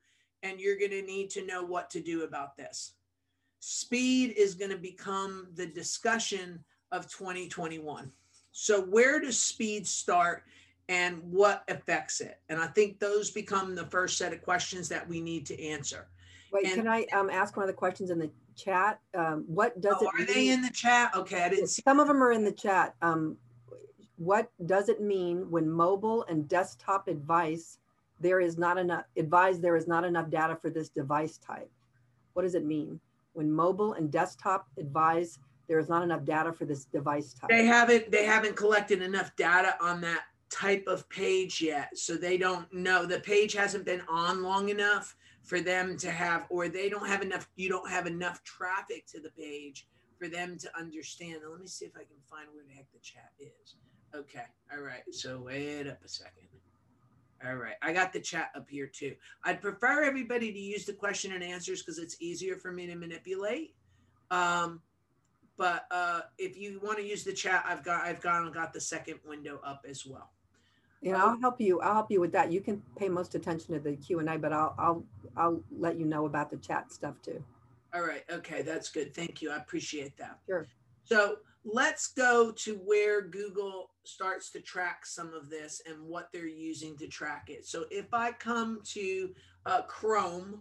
and 0.42 0.58
you're 0.58 0.78
going 0.78 0.90
to 0.90 1.02
need 1.02 1.28
to 1.30 1.44
know 1.44 1.62
what 1.62 1.90
to 1.90 2.00
do 2.00 2.22
about 2.22 2.56
this. 2.56 2.94
Speed 3.60 4.32
is 4.38 4.54
going 4.54 4.70
to 4.70 4.78
become 4.78 5.48
the 5.54 5.66
discussion 5.66 6.64
of 6.92 7.10
2021. 7.10 8.10
So, 8.52 8.80
where 8.80 9.20
does 9.20 9.38
speed 9.38 9.86
start 9.86 10.44
and 10.88 11.20
what 11.22 11.64
affects 11.68 12.20
it? 12.20 12.40
And 12.48 12.60
I 12.60 12.66
think 12.68 12.98
those 12.98 13.30
become 13.30 13.74
the 13.74 13.86
first 13.86 14.18
set 14.18 14.32
of 14.32 14.42
questions 14.42 14.88
that 14.88 15.06
we 15.08 15.20
need 15.20 15.46
to 15.46 15.62
answer. 15.62 16.08
Wait, 16.52 16.66
and, 16.66 16.74
can 16.74 16.88
I 16.88 17.06
um, 17.12 17.28
ask 17.28 17.56
one 17.56 17.64
of 17.64 17.68
the 17.68 17.74
questions 17.74 18.10
in 18.10 18.18
the 18.18 18.30
chat? 18.56 19.00
Um, 19.14 19.44
what 19.46 19.80
does 19.80 19.96
oh, 20.00 20.06
it 20.06 20.14
are 20.14 20.18
mean? 20.18 20.26
they 20.26 20.48
in 20.50 20.62
the 20.62 20.70
chat? 20.70 21.14
Okay, 21.14 21.42
I 21.42 21.48
didn't 21.48 21.68
see. 21.68 21.82
Some 21.82 22.00
of 22.00 22.06
them 22.06 22.22
are 22.22 22.32
in 22.32 22.44
the 22.44 22.52
chat. 22.52 22.94
Um, 23.02 23.36
what 24.16 24.50
does 24.64 24.88
it 24.88 25.00
mean 25.00 25.50
when 25.50 25.68
mobile 25.68 26.24
and 26.28 26.48
desktop 26.48 27.08
advice 27.08 27.78
there 28.18 28.40
is 28.40 28.56
not 28.56 28.78
enough 28.78 29.04
advise 29.18 29.60
there 29.60 29.76
is 29.76 29.86
not 29.86 30.04
enough 30.04 30.30
data 30.30 30.56
for 30.56 30.70
this 30.70 30.88
device 30.88 31.38
type? 31.38 31.70
What 32.32 32.42
does 32.42 32.54
it 32.54 32.64
mean 32.64 33.00
when 33.34 33.50
mobile 33.50 33.94
and 33.94 34.10
desktop 34.10 34.68
advise 34.78 35.38
there 35.68 35.78
is 35.78 35.88
not 35.88 36.02
enough 36.02 36.24
data 36.24 36.52
for 36.52 36.64
this 36.64 36.84
device 36.86 37.34
type? 37.34 37.50
They 37.50 37.66
haven't 37.66 38.10
they 38.10 38.24
haven't 38.24 38.56
collected 38.56 39.02
enough 39.02 39.34
data 39.36 39.76
on 39.80 40.00
that 40.02 40.22
type 40.50 40.84
of 40.86 41.08
page 41.08 41.60
yet. 41.60 41.96
So 41.96 42.14
they 42.14 42.38
don't 42.38 42.72
know 42.72 43.06
the 43.06 43.20
page 43.20 43.52
hasn't 43.52 43.84
been 43.84 44.02
on 44.08 44.42
long 44.42 44.68
enough 44.68 45.16
for 45.42 45.60
them 45.60 45.96
to 45.98 46.10
have, 46.10 46.46
or 46.50 46.68
they 46.68 46.88
don't 46.88 47.06
have 47.06 47.22
enough, 47.22 47.48
you 47.56 47.68
don't 47.68 47.88
have 47.88 48.06
enough 48.06 48.42
traffic 48.44 49.06
to 49.06 49.20
the 49.20 49.30
page 49.30 49.86
for 50.18 50.28
them 50.28 50.58
to 50.58 50.78
understand. 50.78 51.40
Now, 51.42 51.52
let 51.52 51.60
me 51.60 51.66
see 51.66 51.84
if 51.84 51.92
I 51.94 52.00
can 52.00 52.16
find 52.28 52.48
where 52.52 52.64
the 52.66 52.74
heck 52.74 52.90
the 52.92 52.98
chat 52.98 53.30
is. 53.38 53.76
Okay. 54.14 54.44
All 54.72 54.82
right. 54.82 55.02
So 55.10 55.40
wait 55.44 55.86
up 55.86 55.98
a 56.04 56.08
second. 56.08 56.48
All 57.44 57.56
right. 57.56 57.74
I 57.82 57.92
got 57.92 58.12
the 58.12 58.20
chat 58.20 58.50
up 58.56 58.68
here 58.68 58.86
too. 58.86 59.14
I'd 59.44 59.60
prefer 59.60 60.02
everybody 60.02 60.52
to 60.52 60.58
use 60.58 60.84
the 60.84 60.94
question 60.94 61.32
and 61.32 61.44
answers 61.44 61.82
because 61.82 61.98
it's 61.98 62.16
easier 62.20 62.56
for 62.56 62.72
me 62.72 62.86
to 62.86 62.94
manipulate. 62.94 63.74
Um, 64.30 64.80
but 65.58 65.86
uh, 65.90 66.22
if 66.38 66.56
you 66.56 66.80
want 66.82 66.98
to 66.98 67.04
use 67.04 67.24
the 67.24 67.32
chat, 67.32 67.64
I've 67.66 67.82
got 67.82 68.04
I've 68.04 68.20
gone 68.20 68.44
and 68.44 68.54
got 68.54 68.72
the 68.72 68.80
second 68.80 69.20
window 69.24 69.60
up 69.64 69.84
as 69.88 70.06
well. 70.06 70.30
Yeah, 71.06 71.22
I'll 71.22 71.38
help 71.38 71.60
you. 71.60 71.80
I'll 71.82 71.94
help 71.94 72.10
you 72.10 72.20
with 72.20 72.32
that. 72.32 72.50
You 72.50 72.60
can 72.60 72.82
pay 72.98 73.08
most 73.08 73.36
attention 73.36 73.74
to 73.74 73.78
the 73.78 73.94
Q 73.94 74.18
and 74.18 74.28
A, 74.28 74.36
but 74.36 74.52
I'll 74.52 74.74
I'll 74.76 75.04
I'll 75.36 75.62
let 75.78 75.96
you 75.96 76.04
know 76.04 76.26
about 76.26 76.50
the 76.50 76.56
chat 76.56 76.92
stuff 76.92 77.14
too. 77.22 77.40
All 77.94 78.02
right. 78.02 78.24
Okay, 78.28 78.62
that's 78.62 78.88
good. 78.88 79.14
Thank 79.14 79.40
you. 79.40 79.52
I 79.52 79.56
appreciate 79.56 80.16
that. 80.16 80.40
Sure. 80.48 80.66
So 81.04 81.36
let's 81.64 82.08
go 82.08 82.50
to 82.50 82.80
where 82.84 83.22
Google 83.22 83.90
starts 84.02 84.50
to 84.50 84.60
track 84.60 85.06
some 85.06 85.32
of 85.32 85.48
this 85.48 85.80
and 85.86 86.02
what 86.02 86.30
they're 86.32 86.48
using 86.48 86.96
to 86.96 87.06
track 87.06 87.50
it. 87.50 87.64
So 87.66 87.84
if 87.92 88.12
I 88.12 88.32
come 88.32 88.80
to 88.86 89.30
uh, 89.64 89.82
Chrome, 89.82 90.60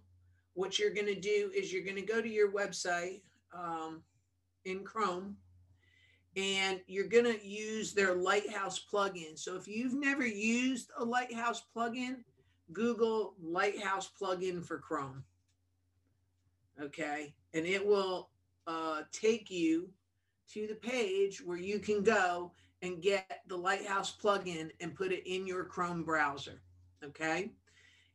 what 0.54 0.78
you're 0.78 0.94
going 0.94 1.08
to 1.08 1.20
do 1.20 1.50
is 1.56 1.74
you're 1.74 1.84
going 1.84 1.96
to 1.96 2.04
go 2.04 2.22
to 2.22 2.30
your 2.30 2.52
website 2.52 3.22
um, 3.52 4.04
in 4.66 4.84
Chrome 4.84 5.38
and 6.36 6.82
you're 6.88 7.08
going 7.08 7.26
to 7.26 7.46
use 7.46 7.94
their 7.94 8.14
Lighthouse 8.14 8.84
plugin. 8.92 9.38
So 9.38 9.56
if 9.56 9.68
you've 9.68 9.94
never 9.94 10.26
used 10.26 10.92
a 10.98 11.04
Lighthouse 11.04 11.64
plugin, 11.76 12.18
Google 12.74 13.36
Lighthouse 13.42 14.10
plugin 14.20 14.64
for 14.64 14.78
Chrome. 14.80 15.24
Okay. 16.82 17.34
And 17.54 17.66
it 17.66 17.86
will 17.86 18.30
uh, 18.68 19.04
take 19.12 19.50
you 19.50 19.90
to 20.52 20.68
the 20.68 20.76
page 20.76 21.42
where 21.44 21.58
you 21.58 21.80
can 21.80 22.04
go 22.04 22.52
and 22.82 23.02
get 23.02 23.42
the 23.48 23.56
Lighthouse 23.56 24.16
plugin 24.16 24.70
and 24.82 24.96
put 24.96 25.12
it 25.12 25.26
in 25.26 25.48
your 25.48 25.64
Chrome 25.64 26.04
browser. 26.04 26.62
Okay. 27.04 27.52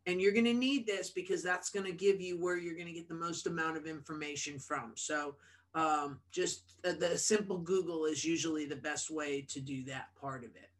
And 0.06 0.20
you're 0.20 0.32
going 0.32 0.44
to 0.44 0.54
need 0.54 0.86
this 0.86 1.10
because 1.10 1.42
that's 1.42 1.70
going 1.70 1.86
to 1.86 1.92
give 1.92 2.20
you 2.20 2.40
where 2.40 2.56
you're 2.56 2.74
going 2.74 2.86
to 2.86 2.92
get 2.92 3.08
the 3.08 3.14
most 3.14 3.46
amount 3.46 3.76
of 3.76 3.86
information 3.86 4.58
from. 4.58 4.92
So 4.96 5.36
Um, 5.74 6.18
just 6.32 6.74
uh, 6.84 6.92
the 6.98 7.16
simple 7.16 7.58
Google 7.58 8.04
is 8.04 8.24
usually 8.24 8.66
the 8.66 8.76
best 8.76 9.10
way 9.10 9.46
to 9.50 9.60
do 9.60 9.84
that 9.84 10.08
part 10.20 10.44
of 10.44 10.50
it. 10.56 10.70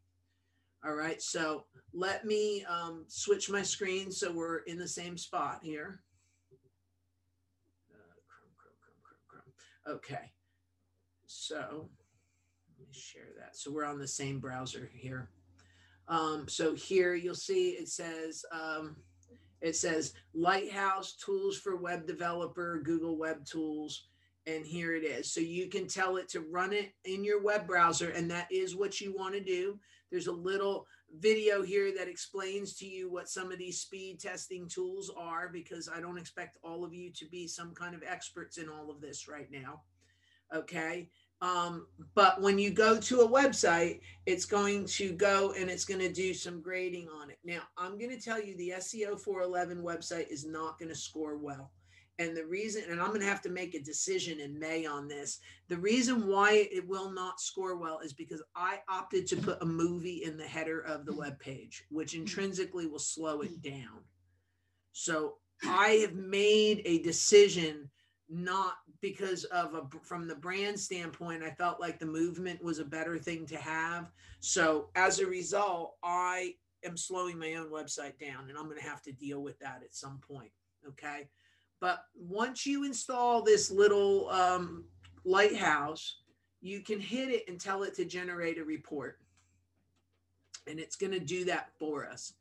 All 0.85 0.95
right, 0.95 1.21
so 1.21 1.65
let 1.93 2.25
me 2.25 2.65
um, 2.65 3.05
switch 3.07 3.51
my 3.51 3.63
screen 3.63 4.11
so 4.11 4.33
we're 4.33 4.59
in 4.61 4.79
the 4.79 4.89
same 4.89 5.19
spot 5.19 5.61
here. 5.63 6.01
Uh, 7.93 8.15
Chrome, 8.27 8.53
Chrome, 8.57 9.21
Chrome, 9.29 9.97
okay, 9.97 10.33
so 11.27 11.91
let 12.79 12.89
me 12.89 12.95
share 12.95 13.29
that. 13.39 13.57
So 13.57 13.71
we're 13.71 13.85
on 13.85 13.99
the 13.99 14.09
same 14.09 14.41
browser 14.41 14.91
here. 14.95 15.29
Um, 16.09 16.49
so 16.49 16.75
here 16.75 17.15
you'll 17.15 17.35
see 17.35 17.71
it 17.73 17.89
says, 17.89 18.45
um, 18.51 18.97
it 19.61 19.77
says 19.77 20.15
Lighthouse 20.35 21.13
Tools 21.13 21.59
for 21.59 21.77
Web 21.77 22.07
Developer, 22.07 22.81
Google 22.83 23.19
Web 23.19 23.45
Tools, 23.45 24.09
and 24.47 24.65
here 24.65 24.95
it 24.95 25.05
is. 25.05 25.33
So 25.33 25.41
you 25.41 25.69
can 25.69 25.87
tell 25.87 26.17
it 26.17 26.29
to 26.31 26.41
run 26.41 26.73
it 26.73 26.93
in 27.05 27.25
your 27.25 27.43
web 27.43 27.67
browser, 27.67 28.11
and 28.11 28.31
that 28.31 28.49
is 28.51 28.77
what 28.77 29.01
you 29.01 29.15
want 29.17 29.35
to 29.35 29.41
do. 29.41 29.79
There's 30.11 30.27
a 30.27 30.33
little 30.33 30.87
video 31.19 31.63
here 31.63 31.93
that 31.97 32.09
explains 32.09 32.77
to 32.77 32.87
you 32.87 33.11
what 33.11 33.29
some 33.29 33.53
of 33.53 33.59
these 33.59 33.81
speed 33.81 34.21
testing 34.21 34.69
tools 34.69 35.13
are, 35.17 35.49
because 35.53 35.89
I 35.89 36.01
don't 36.01 36.19
expect 36.19 36.59
all 36.63 36.85
of 36.85 36.95
you 36.95 37.11
to 37.13 37.27
be 37.27 37.47
some 37.47 37.75
kind 37.75 37.95
of 37.95 38.03
experts 38.07 38.59
in 38.59 38.69
all 38.69 38.91
of 38.91 39.01
this 39.01 39.29
right 39.29 39.49
now. 39.51 39.83
Okay. 40.55 41.09
Um, 41.43 41.87
but 42.15 42.43
when 42.43 42.59
you 42.59 42.71
go 42.71 42.99
to 42.99 43.21
a 43.21 43.29
website, 43.29 44.01
it's 44.27 44.45
going 44.45 44.85
to 44.87 45.13
go 45.13 45.55
and 45.59 45.71
it's 45.71 45.87
going 45.87 46.01
to 46.01 46.13
do 46.13 46.35
some 46.35 46.61
grading 46.61 47.09
on 47.09 47.31
it. 47.31 47.39
Now, 47.45 47.63
I'm 47.79 47.99
going 47.99 48.11
to 48.11 48.21
tell 48.21 48.43
you 48.43 48.57
the 48.57 48.75
SEO 48.77 49.19
411 49.19 49.83
website 49.83 50.29
is 50.29 50.45
not 50.45 50.79
going 50.79 50.91
to 50.91 50.95
score 50.95 51.39
well. 51.39 51.73
And 52.21 52.37
the 52.37 52.45
reason, 52.45 52.83
and 52.91 53.01
I'm 53.01 53.09
going 53.09 53.21
to 53.21 53.27
have 53.27 53.41
to 53.43 53.49
make 53.49 53.75
a 53.75 53.83
decision 53.83 54.41
in 54.41 54.59
May 54.59 54.85
on 54.85 55.09
this. 55.09 55.39
The 55.69 55.79
reason 55.79 56.27
why 56.27 56.69
it 56.71 56.87
will 56.87 57.11
not 57.11 57.41
score 57.41 57.77
well 57.77 58.01
is 58.01 58.13
because 58.13 58.43
I 58.55 58.81
opted 58.91 59.27
to 59.29 59.37
put 59.37 59.63
a 59.63 59.67
movie 59.67 60.23
in 60.23 60.37
the 60.37 60.47
header 60.47 60.81
of 60.81 61.07
the 61.07 61.15
web 61.15 61.41
page, 61.41 61.83
which 61.89 62.15
intrinsically 62.15 62.87
will 62.87 62.99
slow 62.99 63.41
it 63.41 63.63
down. 63.63 64.05
So 64.93 65.37
I 65.65 65.93
have 66.03 66.15
made 66.15 66.83
a 66.85 66.99
decision 66.99 67.89
not 68.29 68.75
because 69.01 69.45
of 69.45 69.75
a 69.75 69.83
from 70.03 70.29
the 70.29 70.37
brand 70.37 70.79
standpoint 70.79 71.43
i 71.43 71.51
felt 71.51 71.81
like 71.81 71.99
the 71.99 72.07
movement 72.07 72.63
was 72.63 72.79
a 72.79 72.85
better 72.85 73.19
thing 73.19 73.45
to 73.45 73.57
have 73.57 74.13
so 74.39 74.89
as 74.95 75.19
a 75.19 75.27
result 75.27 75.97
i 76.05 76.55
am 76.85 76.97
slowing 76.97 77.37
my 77.37 77.55
own 77.55 77.69
website 77.71 78.17
down 78.21 78.49
and 78.49 78.57
i'm 78.57 78.67
going 78.67 78.79
to 78.79 78.89
have 78.89 79.03
to 79.03 79.11
deal 79.11 79.43
with 79.43 79.59
that 79.59 79.81
at 79.83 79.93
some 79.93 80.21
point 80.21 80.53
okay 80.87 81.29
but 81.81 82.05
once 82.15 82.67
you 82.67 82.85
install 82.85 83.43
this 83.43 83.71
little 83.71 84.29
um, 84.31 84.85
lighthouse 85.25 86.17
you 86.63 86.81
can 86.81 87.01
hit 87.01 87.31
it 87.31 87.49
and 87.49 87.61
tell 87.61 87.83
it 87.83 87.95
to 87.95 88.05
generate 88.05 88.59
a 88.59 88.65
report 88.65 89.19
and 90.67 90.79
it's 90.79 90.97
going 90.97 91.13
to 91.13 91.21
do 91.21 91.45
that 91.45 91.71
for 91.79 92.07
us 92.07 92.35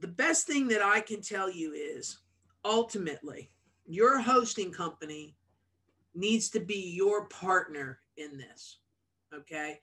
the 0.00 0.08
best 0.08 0.46
thing 0.46 0.68
that 0.68 0.82
i 0.82 1.00
can 1.00 1.20
tell 1.20 1.50
you 1.50 1.72
is 1.72 2.18
ultimately 2.64 3.50
your 3.86 4.20
hosting 4.20 4.70
company 4.70 5.36
needs 6.14 6.48
to 6.50 6.60
be 6.60 6.92
your 6.94 7.26
partner 7.26 7.98
in 8.16 8.38
this. 8.38 8.78
Okay. 9.34 9.80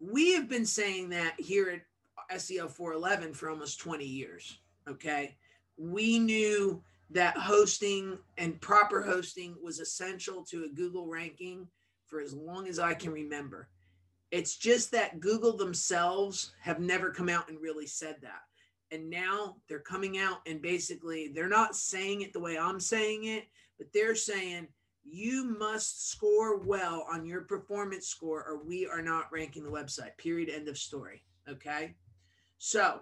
We 0.00 0.32
have 0.32 0.48
been 0.48 0.66
saying 0.66 1.10
that 1.10 1.38
here 1.38 1.82
at 2.30 2.38
SEO 2.38 2.70
411 2.70 3.34
for 3.34 3.50
almost 3.50 3.80
20 3.80 4.04
years. 4.04 4.58
Okay. 4.88 5.36
We 5.76 6.18
knew 6.18 6.82
that 7.10 7.36
hosting 7.36 8.18
and 8.38 8.60
proper 8.60 9.02
hosting 9.02 9.56
was 9.62 9.80
essential 9.80 10.44
to 10.44 10.64
a 10.64 10.74
Google 10.74 11.06
ranking 11.06 11.66
for 12.06 12.20
as 12.20 12.34
long 12.34 12.68
as 12.68 12.78
I 12.78 12.94
can 12.94 13.12
remember. 13.12 13.68
It's 14.30 14.56
just 14.56 14.92
that 14.92 15.20
Google 15.20 15.56
themselves 15.56 16.52
have 16.60 16.78
never 16.78 17.10
come 17.10 17.28
out 17.28 17.48
and 17.48 17.60
really 17.60 17.86
said 17.86 18.16
that 18.22 18.42
and 18.90 19.08
now 19.08 19.56
they're 19.68 19.78
coming 19.78 20.18
out 20.18 20.40
and 20.46 20.60
basically 20.60 21.28
they're 21.28 21.48
not 21.48 21.76
saying 21.76 22.22
it 22.22 22.32
the 22.32 22.40
way 22.40 22.58
I'm 22.58 22.80
saying 22.80 23.24
it, 23.24 23.44
but 23.78 23.88
they're 23.92 24.14
saying 24.14 24.68
you 25.04 25.56
must 25.58 26.10
score 26.10 26.58
well 26.58 27.06
on 27.10 27.24
your 27.24 27.42
performance 27.42 28.06
score 28.06 28.44
or 28.44 28.62
we 28.64 28.86
are 28.86 29.02
not 29.02 29.32
ranking 29.32 29.64
the 29.64 29.70
website. 29.70 30.16
Period. 30.18 30.50
End 30.50 30.68
of 30.68 30.76
story. 30.76 31.22
Okay. 31.48 31.94
So 32.58 33.00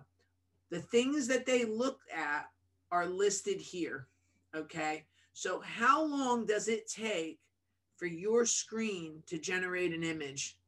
the 0.71 0.81
things 0.81 1.27
that 1.29 1.47
they 1.47 1.65
look 1.65 2.01
at 2.15 2.47
are 2.91 3.07
listed 3.07 3.61
here. 3.61 4.09
Okay. 4.55 5.05
So 5.33 5.61
how 5.61 6.05
long 6.05 6.47
does 6.47 6.69
it 6.69 6.91
take 6.91 7.39
for 7.97 8.07
your 8.07 8.47
screen 8.47 9.23
to 9.27 9.39
generate 9.39 9.93
an 9.93 10.03
image 10.03 10.59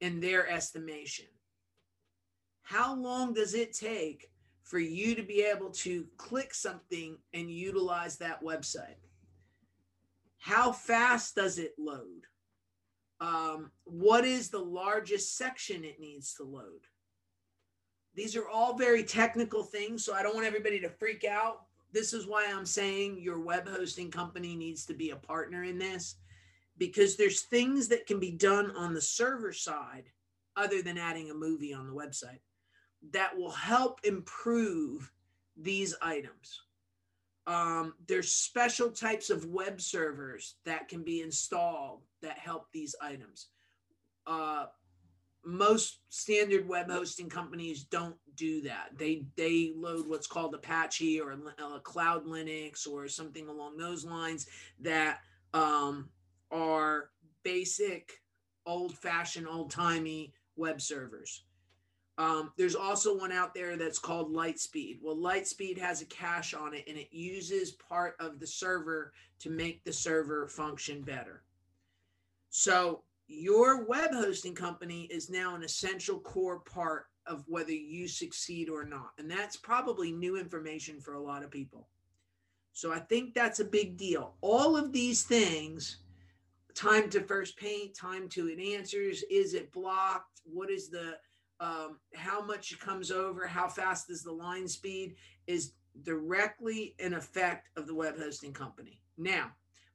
in 0.00 0.20
their 0.20 0.48
estimation? 0.48 1.26
How 2.62 2.94
long 2.94 3.34
does 3.34 3.54
it 3.54 3.72
take 3.72 4.30
for 4.62 4.78
you 4.78 5.16
to 5.16 5.22
be 5.22 5.42
able 5.42 5.70
to 5.70 6.06
click 6.16 6.54
something 6.54 7.18
and 7.34 7.50
utilize 7.50 8.16
that 8.18 8.42
website? 8.42 8.94
How 10.38 10.72
fast 10.72 11.34
does 11.34 11.58
it 11.58 11.74
load? 11.78 12.26
Um, 13.20 13.70
what 13.84 14.24
is 14.24 14.48
the 14.48 14.60
largest 14.60 15.36
section 15.36 15.84
it 15.84 16.00
needs 16.00 16.34
to 16.34 16.44
load? 16.44 16.86
These 18.14 18.36
are 18.36 18.48
all 18.48 18.76
very 18.76 19.04
technical 19.04 19.62
things, 19.62 20.04
so 20.04 20.14
I 20.14 20.22
don't 20.22 20.34
want 20.34 20.46
everybody 20.46 20.80
to 20.80 20.88
freak 20.88 21.24
out. 21.24 21.62
This 21.92 22.12
is 22.12 22.26
why 22.26 22.46
I'm 22.46 22.66
saying 22.66 23.20
your 23.20 23.40
web 23.40 23.68
hosting 23.68 24.10
company 24.10 24.56
needs 24.56 24.84
to 24.86 24.94
be 24.94 25.10
a 25.10 25.16
partner 25.16 25.64
in 25.64 25.78
this 25.78 26.16
because 26.78 27.16
there's 27.16 27.42
things 27.42 27.88
that 27.88 28.06
can 28.06 28.18
be 28.18 28.30
done 28.30 28.70
on 28.76 28.94
the 28.94 29.00
server 29.00 29.52
side 29.52 30.04
other 30.56 30.82
than 30.82 30.98
adding 30.98 31.30
a 31.30 31.34
movie 31.34 31.74
on 31.74 31.86
the 31.86 31.92
website 31.92 32.40
that 33.12 33.36
will 33.36 33.50
help 33.50 34.00
improve 34.04 35.10
these 35.56 35.94
items. 36.02 36.62
Um, 37.46 37.94
there's 38.06 38.32
special 38.32 38.90
types 38.90 39.30
of 39.30 39.46
web 39.46 39.80
servers 39.80 40.56
that 40.64 40.88
can 40.88 41.02
be 41.02 41.22
installed 41.22 42.02
that 42.22 42.38
help 42.38 42.66
these 42.72 42.94
items. 43.00 43.48
Uh, 44.26 44.66
most 45.44 46.00
standard 46.08 46.68
web 46.68 46.90
hosting 46.90 47.28
companies 47.28 47.84
don't 47.84 48.16
do 48.36 48.60
that. 48.62 48.90
They 48.96 49.24
they 49.36 49.72
load 49.76 50.06
what's 50.06 50.26
called 50.26 50.54
Apache 50.54 51.20
or 51.20 51.32
uh, 51.58 51.78
Cloud 51.80 52.26
Linux 52.26 52.86
or 52.86 53.08
something 53.08 53.48
along 53.48 53.76
those 53.76 54.04
lines 54.04 54.46
that 54.80 55.20
um, 55.54 56.10
are 56.50 57.10
basic, 57.42 58.12
old 58.66 58.96
fashioned, 58.96 59.48
old 59.48 59.70
timey 59.70 60.34
web 60.56 60.80
servers. 60.80 61.44
Um, 62.18 62.52
there's 62.58 62.74
also 62.74 63.16
one 63.16 63.32
out 63.32 63.54
there 63.54 63.78
that's 63.78 63.98
called 63.98 64.34
LiteSpeed. 64.34 64.98
Well, 65.00 65.16
LiteSpeed 65.16 65.78
has 65.78 66.02
a 66.02 66.06
cache 66.06 66.52
on 66.52 66.74
it 66.74 66.84
and 66.86 66.98
it 66.98 67.08
uses 67.10 67.70
part 67.70 68.14
of 68.20 68.38
the 68.38 68.46
server 68.46 69.14
to 69.38 69.48
make 69.48 69.82
the 69.84 69.92
server 69.92 70.46
function 70.46 71.00
better. 71.00 71.44
So 72.50 73.04
your 73.30 73.84
web 73.84 74.10
hosting 74.12 74.54
company 74.54 75.02
is 75.02 75.30
now 75.30 75.54
an 75.54 75.62
essential 75.62 76.18
core 76.18 76.60
part 76.60 77.06
of 77.26 77.44
whether 77.46 77.72
you 77.72 78.08
succeed 78.08 78.68
or 78.68 78.84
not. 78.84 79.10
And 79.18 79.30
that's 79.30 79.56
probably 79.56 80.10
new 80.10 80.36
information 80.36 81.00
for 81.00 81.14
a 81.14 81.22
lot 81.22 81.44
of 81.44 81.50
people. 81.50 81.88
So 82.72 82.92
I 82.92 82.98
think 82.98 83.34
that's 83.34 83.60
a 83.60 83.64
big 83.64 83.96
deal. 83.96 84.34
All 84.40 84.76
of 84.76 84.92
these 84.92 85.22
things 85.22 85.98
time 86.74 87.08
to 87.10 87.20
first 87.20 87.56
paint, 87.56 87.94
time 87.94 88.28
to 88.30 88.48
it 88.48 88.58
answers, 88.58 89.22
is 89.30 89.54
it 89.54 89.72
blocked? 89.72 90.40
What 90.44 90.70
is 90.70 90.88
the 90.88 91.16
um, 91.60 91.98
how 92.14 92.42
much 92.42 92.78
comes 92.80 93.10
over, 93.10 93.46
how 93.46 93.68
fast 93.68 94.10
is 94.10 94.22
the 94.22 94.32
line 94.32 94.66
speed, 94.66 95.14
is 95.46 95.72
directly 96.02 96.94
an 96.98 97.12
effect 97.12 97.68
of 97.76 97.86
the 97.86 97.94
web 97.94 98.18
hosting 98.18 98.52
company. 98.52 99.00
Now, 99.18 99.50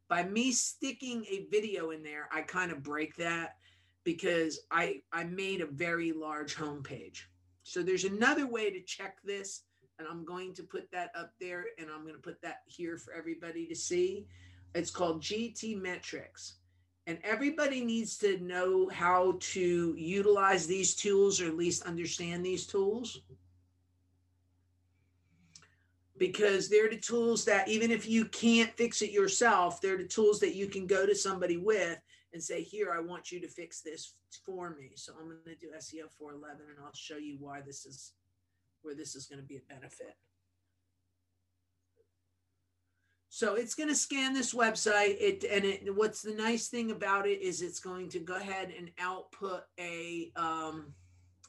by 0.08 0.24
me 0.24 0.52
sticking 0.52 1.26
a 1.26 1.48
video 1.52 1.92
in 1.92 2.04
there, 2.04 2.30
I 2.32 2.42
kind 2.42 2.72
of 2.72 2.84
break 2.84 3.16
that 3.18 3.56
because 4.04 4.60
I 4.72 5.02
I 5.12 5.24
made 5.24 5.62
a 5.62 5.66
very 5.66 6.12
large 6.12 6.56
homepage. 6.56 7.22
So 7.64 7.82
there's 7.82 8.04
another 8.04 8.46
way 8.46 8.70
to 8.70 8.82
check 8.82 9.18
this, 9.24 9.64
and 9.98 10.08
I'm 10.08 10.24
going 10.24 10.54
to 10.56 10.64
put 10.64 10.92
that 10.92 11.12
up 11.16 11.32
there, 11.42 11.66
and 11.80 11.90
I'm 11.90 12.04
going 12.04 12.16
to 12.16 12.22
put 12.22 12.42
that 12.44 12.62
here 12.68 12.98
for 12.98 13.14
everybody 13.14 13.66
to 13.68 13.76
see. 13.76 14.28
It's 14.76 14.92
called 14.92 15.22
GTmetrix. 15.22 16.54
And 17.08 17.20
everybody 17.24 17.82
needs 17.82 18.18
to 18.18 18.40
know 18.40 18.90
how 18.90 19.38
to 19.40 19.96
utilize 19.96 20.66
these 20.66 20.96
tools 20.96 21.40
or 21.40 21.48
at 21.48 21.56
least 21.56 21.84
understand 21.84 22.44
these 22.44 22.66
tools. 22.66 23.22
Because 26.18 26.70
they're 26.70 26.90
the 26.90 26.98
tools 26.98 27.44
that, 27.46 27.68
even 27.68 27.92
if 27.92 28.08
you 28.08 28.26
can't 28.26 28.72
fix 28.78 29.02
it 29.02 29.12
yourself, 29.12 29.82
they're 29.82 29.98
the 29.98 30.08
tools 30.08 30.40
that 30.40 30.56
you 30.56 30.68
can 30.68 30.88
go 30.88 31.06
to 31.06 31.14
somebody 31.14 31.58
with 31.58 32.00
and 32.34 32.42
say, 32.42 32.62
Here, 32.62 32.94
I 32.96 33.02
want 33.02 33.32
you 33.32 33.42
to 33.42 33.48
fix 33.48 33.82
this 33.82 34.14
for 34.46 34.70
me. 34.72 34.92
So 34.96 35.14
I'm 35.20 35.28
going 35.28 35.40
to 35.46 35.56
do 35.56 35.74
SEO 35.78 36.10
411 36.18 36.66
and 36.70 36.86
I'll 36.86 36.92
show 36.94 37.18
you 37.18 37.38
why 37.40 37.62
this 37.62 37.86
is 37.86 38.14
where 38.82 38.96
this 38.96 39.16
is 39.16 39.26
going 39.26 39.42
to 39.42 39.48
be 39.48 39.58
a 39.58 39.74
benefit. 39.74 40.16
So 43.30 43.56
it's 43.56 43.76
going 43.76 43.90
to 43.90 43.96
scan 43.96 44.34
this 44.34 44.54
website. 44.54 45.18
It 45.20 45.44
and 45.44 45.66
it. 45.66 45.94
What's 45.94 46.22
the 46.22 46.34
nice 46.34 46.70
thing 46.70 46.92
about 46.92 47.28
it 47.28 47.42
is 47.42 47.62
it's 47.62 47.82
going 47.82 48.08
to 48.12 48.20
go 48.20 48.38
ahead 48.38 48.74
and 48.78 48.92
output 48.98 49.64
a 49.78 50.32
um, 50.38 50.94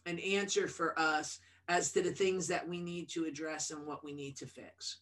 an 0.04 0.18
answer 0.18 0.66
for 0.66 0.98
us 0.98 1.38
as 1.68 1.92
to 1.92 2.02
the 2.02 2.12
things 2.12 2.46
that 2.48 2.66
we 2.66 2.80
need 2.80 3.08
to 3.10 3.24
address 3.24 3.70
and 3.70 3.86
what 3.86 4.04
we 4.04 4.12
need 4.12 4.36
to 4.36 4.46
fix. 4.46 4.98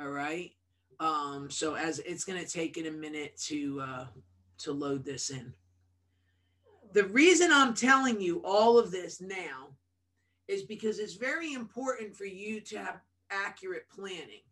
All 0.00 0.10
right. 0.10 0.52
Um, 1.00 1.50
so 1.50 1.74
as 1.74 1.98
it's 2.00 2.24
going 2.24 2.42
to 2.42 2.50
take 2.50 2.76
it 2.76 2.86
a 2.86 2.90
minute 2.90 3.36
to 3.46 3.80
uh, 3.80 4.06
to 4.58 4.72
load 4.72 5.04
this 5.04 5.30
in. 5.30 5.52
The 6.92 7.04
reason 7.04 7.50
I'm 7.52 7.74
telling 7.74 8.20
you 8.20 8.42
all 8.44 8.78
of 8.78 8.90
this 8.90 9.20
now 9.20 9.68
is 10.48 10.62
because 10.62 10.98
it's 10.98 11.14
very 11.14 11.52
important 11.52 12.16
for 12.16 12.24
you 12.24 12.60
to 12.62 12.78
have 12.78 13.00
accurate 13.30 13.88
planning 13.94 14.42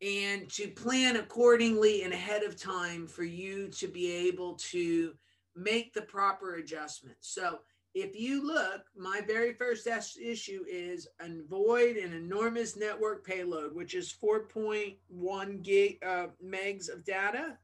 and 0.00 0.48
to 0.50 0.68
plan 0.68 1.16
accordingly 1.16 2.04
and 2.04 2.12
ahead 2.12 2.44
of 2.44 2.60
time 2.60 3.06
for 3.06 3.24
you 3.24 3.68
to 3.68 3.88
be 3.88 4.10
able 4.12 4.54
to 4.54 5.12
make 5.56 5.92
the 5.92 6.02
proper 6.02 6.54
adjustments. 6.54 7.28
So 7.28 7.58
if 7.94 8.18
you 8.18 8.46
look, 8.46 8.82
my 8.96 9.20
very 9.26 9.54
first 9.54 9.86
issue 9.86 10.64
is 10.68 11.08
avoid 11.20 11.96
an 11.96 12.12
enormous 12.12 12.76
network 12.76 13.26
payload, 13.26 13.74
which 13.74 13.94
is 13.94 14.14
4.1 14.22 15.62
gig 15.62 15.98
uh, 16.04 16.26
megs 16.44 16.92
of 16.92 17.04
data. 17.04 17.58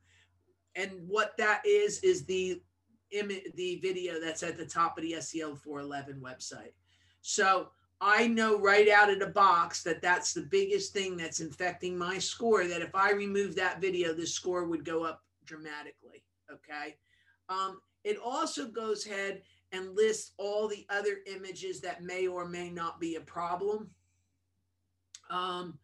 And 0.74 0.90
what 1.06 1.36
that 1.38 1.62
is, 1.64 2.00
is 2.00 2.24
the 2.24 2.60
the 3.54 3.78
video 3.80 4.20
that's 4.20 4.42
at 4.42 4.56
the 4.56 4.66
top 4.66 4.98
of 4.98 5.02
the 5.04 5.12
SEO 5.12 5.56
411 5.56 6.20
website. 6.20 6.72
So 7.20 7.68
I 8.00 8.26
know 8.26 8.58
right 8.58 8.88
out 8.88 9.08
of 9.08 9.20
the 9.20 9.28
box 9.28 9.84
that 9.84 10.02
that's 10.02 10.32
the 10.32 10.48
biggest 10.50 10.92
thing 10.92 11.16
that's 11.16 11.38
infecting 11.38 11.96
my 11.96 12.18
score. 12.18 12.66
That 12.66 12.82
if 12.82 12.92
I 12.92 13.12
remove 13.12 13.54
that 13.54 13.80
video, 13.80 14.12
the 14.12 14.26
score 14.26 14.64
would 14.64 14.84
go 14.84 15.04
up 15.04 15.22
dramatically. 15.44 16.24
Okay. 16.52 16.96
Um, 17.48 17.80
it 18.02 18.18
also 18.22 18.66
goes 18.66 19.06
ahead 19.06 19.42
and 19.74 19.96
list 19.96 20.32
all 20.38 20.68
the 20.68 20.86
other 20.88 21.18
images 21.26 21.80
that 21.80 22.02
may 22.02 22.26
or 22.26 22.46
may 22.46 22.70
not 22.70 23.00
be 23.00 23.16
a 23.16 23.20
problem. 23.20 23.90
Um, 25.30 25.78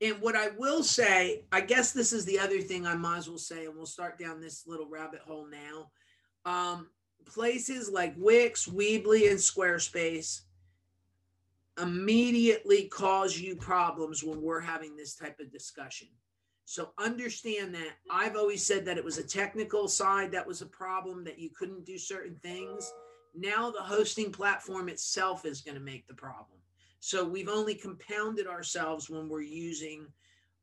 and 0.00 0.20
what 0.20 0.36
I 0.36 0.48
will 0.58 0.82
say, 0.82 1.44
I 1.52 1.60
guess 1.60 1.92
this 1.92 2.12
is 2.12 2.24
the 2.24 2.38
other 2.38 2.60
thing 2.60 2.86
I 2.86 2.94
might 2.94 3.18
as 3.18 3.28
well 3.28 3.38
say, 3.38 3.66
and 3.66 3.76
we'll 3.76 3.86
start 3.86 4.18
down 4.18 4.40
this 4.40 4.66
little 4.66 4.88
rabbit 4.88 5.20
hole 5.20 5.46
now. 5.46 5.90
Um, 6.44 6.88
places 7.26 7.90
like 7.90 8.14
Wix, 8.16 8.66
Weebly, 8.66 9.30
and 9.30 9.38
Squarespace 9.38 10.42
immediately 11.80 12.84
cause 12.84 13.38
you 13.38 13.56
problems 13.56 14.22
when 14.22 14.40
we're 14.40 14.60
having 14.60 14.96
this 14.96 15.14
type 15.14 15.40
of 15.40 15.52
discussion. 15.52 16.08
So 16.66 16.92
understand 16.98 17.74
that 17.74 17.92
I've 18.10 18.36
always 18.36 18.64
said 18.64 18.84
that 18.86 18.96
it 18.96 19.04
was 19.04 19.18
a 19.18 19.22
technical 19.26 19.88
side 19.88 20.32
that 20.32 20.46
was 20.46 20.62
a 20.62 20.66
problem, 20.66 21.24
that 21.24 21.38
you 21.38 21.50
couldn't 21.50 21.84
do 21.84 21.98
certain 21.98 22.36
things. 22.42 22.90
Now 23.34 23.70
the 23.70 23.82
hosting 23.82 24.32
platform 24.32 24.88
itself 24.88 25.44
is 25.44 25.60
going 25.60 25.76
to 25.76 25.80
make 25.80 26.06
the 26.06 26.14
problem. 26.14 26.58
So 27.00 27.24
we've 27.24 27.48
only 27.48 27.74
compounded 27.74 28.46
ourselves 28.46 29.10
when 29.10 29.28
we're 29.28 29.42
using 29.42 30.06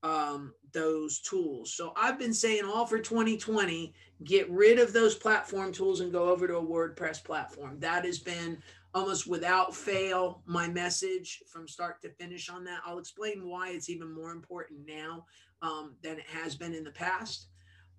um, 0.04 0.54
those 0.74 1.20
tools. 1.20 1.74
So 1.74 1.94
I've 1.96 2.18
been 2.18 2.34
saying 2.34 2.66
all 2.66 2.86
for 2.86 3.00
2020, 3.00 3.94
get 4.24 4.50
rid 4.50 4.80
of 4.80 4.94
those 4.94 5.16
platform 5.16 5.72
tools 5.72 6.00
and 6.00 6.12
go 6.12 6.30
over 6.30 6.48
to 6.48 6.58
a 6.58 6.66
WordPress 6.66 7.24
platform. 7.24 7.80
That 7.80 8.06
has 8.06 8.18
been 8.18 8.58
almost 8.94 9.28
without 9.28 9.76
fail 9.76 10.42
my 10.46 10.68
message 10.68 11.44
from 11.48 11.68
start 11.68 12.02
to 12.02 12.10
finish 12.10 12.50
on 12.50 12.64
that. 12.66 12.82
I'll 12.86 13.00
explain 13.00 13.48
why 13.48 13.70
it's 13.70 13.90
even 13.90 14.12
more 14.12 14.32
important 14.32 14.82
now 14.88 15.26
um, 15.62 15.96
than 16.02 16.18
it 16.18 16.28
has 16.28 16.56
been 16.56 16.74
in 16.74 16.84
the 16.84 16.92
past. 16.92 17.48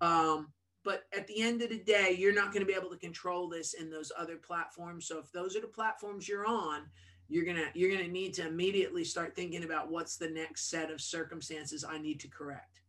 Um, 0.01 0.51
but 0.83 1.03
at 1.15 1.27
the 1.27 1.41
end 1.41 1.61
of 1.61 1.69
the 1.69 1.79
day, 1.79 2.15
you're 2.17 2.33
not 2.33 2.51
going 2.51 2.65
to 2.65 2.71
be 2.71 2.77
able 2.77 2.89
to 2.89 2.97
control 2.97 3.47
this 3.47 3.73
in 3.73 3.89
those 3.89 4.11
other 4.17 4.37
platforms. 4.37 5.07
So 5.07 5.19
if 5.19 5.31
those 5.31 5.55
are 5.55 5.61
the 5.61 5.67
platforms 5.67 6.27
you're 6.27 6.45
on, 6.45 6.83
you're 7.29 7.45
gonna 7.45 7.67
you're 7.73 7.91
gonna 7.91 8.07
need 8.07 8.33
to 8.35 8.47
immediately 8.47 9.03
start 9.03 9.35
thinking 9.35 9.63
about 9.63 9.89
what's 9.89 10.17
the 10.17 10.29
next 10.29 10.69
set 10.69 10.91
of 10.91 11.01
circumstances 11.01 11.85
I 11.87 11.97
need 11.97 12.19
to 12.19 12.27
correct. 12.27 12.81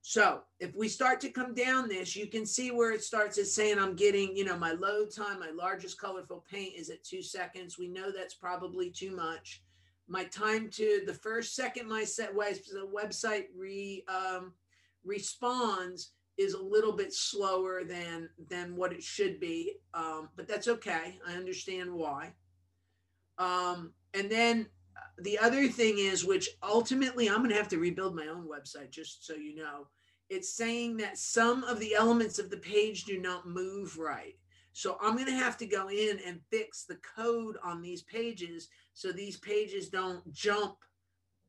So 0.00 0.42
if 0.60 0.74
we 0.74 0.88
start 0.88 1.20
to 1.22 1.30
come 1.30 1.52
down 1.52 1.88
this, 1.88 2.14
you 2.14 2.28
can 2.28 2.46
see 2.46 2.70
where 2.70 2.92
it 2.92 3.02
starts 3.02 3.38
as 3.38 3.52
saying 3.52 3.78
I'm 3.78 3.96
getting, 3.96 4.36
you 4.36 4.44
know, 4.44 4.56
my 4.56 4.72
load 4.72 5.12
time, 5.12 5.40
my 5.40 5.50
largest 5.50 6.00
contentful 6.00 6.44
paint 6.50 6.74
is 6.76 6.90
at 6.90 7.02
two 7.02 7.22
seconds. 7.22 7.76
We 7.76 7.88
know 7.88 8.12
that's 8.12 8.34
probably 8.34 8.90
too 8.90 9.14
much. 9.14 9.62
My 10.08 10.22
time 10.24 10.70
to 10.74 11.02
the 11.06 11.14
first 11.14 11.56
second 11.56 11.88
my 11.88 12.04
set 12.04 12.32
website 12.34 13.46
re 13.56 14.04
um, 14.08 14.52
responds 15.04 16.12
is 16.38 16.54
a 16.54 16.62
little 16.62 16.92
bit 16.92 17.12
slower 17.12 17.82
than 17.84 18.28
than 18.48 18.76
what 18.76 18.92
it 18.92 19.02
should 19.02 19.40
be, 19.40 19.74
um, 19.94 20.28
but 20.36 20.46
that's 20.46 20.68
okay. 20.68 21.18
I 21.26 21.34
understand 21.34 21.92
why. 21.92 22.34
Um, 23.38 23.92
and 24.14 24.30
then 24.30 24.66
the 25.18 25.38
other 25.38 25.68
thing 25.68 25.98
is, 25.98 26.24
which 26.24 26.48
ultimately 26.62 27.28
I'm 27.28 27.38
going 27.38 27.50
to 27.50 27.56
have 27.56 27.68
to 27.68 27.78
rebuild 27.78 28.14
my 28.14 28.26
own 28.26 28.46
website, 28.48 28.90
just 28.90 29.26
so 29.26 29.34
you 29.34 29.56
know 29.56 29.88
it's 30.28 30.52
saying 30.52 30.96
that 30.96 31.18
some 31.18 31.64
of 31.64 31.78
the 31.78 31.94
elements 31.94 32.38
of 32.38 32.50
the 32.50 32.56
page 32.56 33.04
do 33.04 33.20
not 33.20 33.48
move 33.48 33.98
right. 33.98 34.34
So 34.72 34.98
I'm 35.00 35.14
going 35.14 35.26
to 35.26 35.32
have 35.32 35.56
to 35.58 35.66
go 35.66 35.88
in 35.88 36.18
and 36.26 36.40
fix 36.50 36.84
the 36.84 36.98
code 37.16 37.56
on 37.64 37.80
these 37.80 38.02
pages 38.02 38.68
so 38.92 39.12
these 39.12 39.38
pages 39.38 39.88
don't 39.88 40.30
jump 40.32 40.76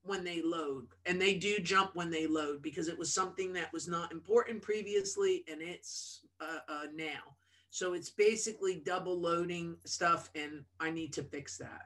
when 0.07 0.23
they 0.23 0.41
load. 0.41 0.87
And 1.05 1.21
they 1.21 1.35
do 1.35 1.59
jump 1.59 1.91
when 1.93 2.09
they 2.09 2.27
load 2.27 2.61
because 2.61 2.87
it 2.87 2.97
was 2.97 3.13
something 3.13 3.53
that 3.53 3.71
was 3.73 3.87
not 3.87 4.11
important 4.11 4.61
previously 4.61 5.43
and 5.51 5.61
it's 5.61 6.21
uh, 6.41 6.59
uh, 6.69 6.87
now. 6.93 7.35
So 7.69 7.93
it's 7.93 8.09
basically 8.09 8.81
double 8.85 9.19
loading 9.19 9.75
stuff 9.85 10.29
and 10.35 10.63
I 10.79 10.89
need 10.89 11.13
to 11.13 11.23
fix 11.23 11.57
that. 11.57 11.83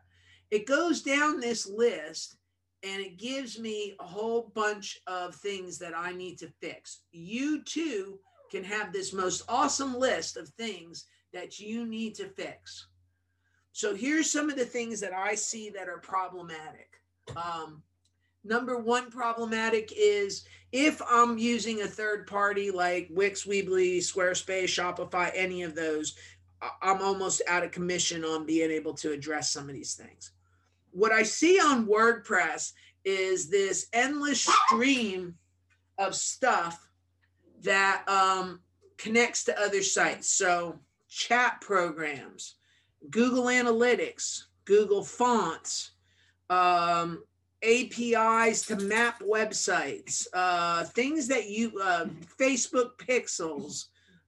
It 0.52 0.66
goes 0.66 1.02
down 1.02 1.40
this 1.40 1.68
list 1.68 2.38
and 2.84 3.02
it 3.02 3.18
gives 3.18 3.60
me 3.60 3.96
a 4.00 4.04
whole 4.04 4.52
bunch 4.56 5.00
of 5.08 5.36
things 5.36 5.78
that 5.80 5.98
I 5.98 6.14
need 6.14 6.38
to 6.40 6.52
fix. 6.62 7.02
You 7.12 7.64
too 7.64 8.20
can 8.52 8.64
have 8.64 8.92
this 8.92 9.14
most 9.14 9.44
awesome 9.48 9.98
list 9.98 10.38
of 10.38 10.50
things 10.50 11.06
that 11.34 11.60
you 11.60 11.86
need 11.86 12.16
to 12.16 12.28
fix. 12.28 12.88
So 13.72 13.96
here's 13.96 14.32
some 14.32 14.50
of 14.50 14.58
the 14.58 14.66
things 14.66 15.00
that 15.00 15.14
I 15.14 15.36
see 15.36 15.70
that 15.70 15.88
are 15.88 16.00
problematic. 16.00 17.00
Um, 17.36 17.82
number 18.44 18.78
one 18.80 19.10
problematic 19.10 19.92
is 19.96 20.46
if 20.72 21.02
I'm 21.10 21.38
using 21.38 21.82
a 21.82 21.88
third 21.88 22.28
party 22.28 22.72
like 22.72 23.10
Wix, 23.12 23.46
Weebly, 23.46 23.98
Squarespace, 23.98 24.66
Shopify, 24.66 25.32
any 25.34 25.64
of 25.64 25.76
those, 25.76 26.16
I'm 26.82 27.02
almost 27.02 27.42
out 27.48 27.64
of 27.64 27.72
commission 27.72 28.24
on 28.24 28.46
being 28.46 28.72
able 28.72 28.94
to 28.96 29.12
address 29.12 29.52
some 29.52 29.68
of 29.68 29.74
these 29.74 29.96
things 29.96 30.32
what 30.92 31.12
I 31.12 31.24
see 31.24 31.60
on 31.60 31.88
WordPress 31.88 32.74
is 33.04 33.50
this 33.50 33.88
endless 33.94 34.42
stream 34.42 35.36
of 35.98 36.16
stuff 36.16 36.88
that 37.64 38.08
um, 38.08 38.60
connects 38.98 39.46
to 39.46 39.60
other 39.60 39.82
sites. 39.82 40.30
So, 40.32 40.80
chat 41.10 41.62
programs, 41.62 42.56
Google 43.10 43.46
Analytics, 43.46 44.44
Google 44.66 45.04
Fonts, 45.04 45.92
um, 46.50 47.24
APIs 47.64 48.66
to 48.66 48.76
map 48.76 49.22
websites, 49.22 50.28
uh, 50.34 50.84
things 50.86 51.28
that 51.28 51.50
you, 51.50 51.80
uh, 51.82 52.06
Facebook 52.40 52.98
Pixels, 52.98 53.86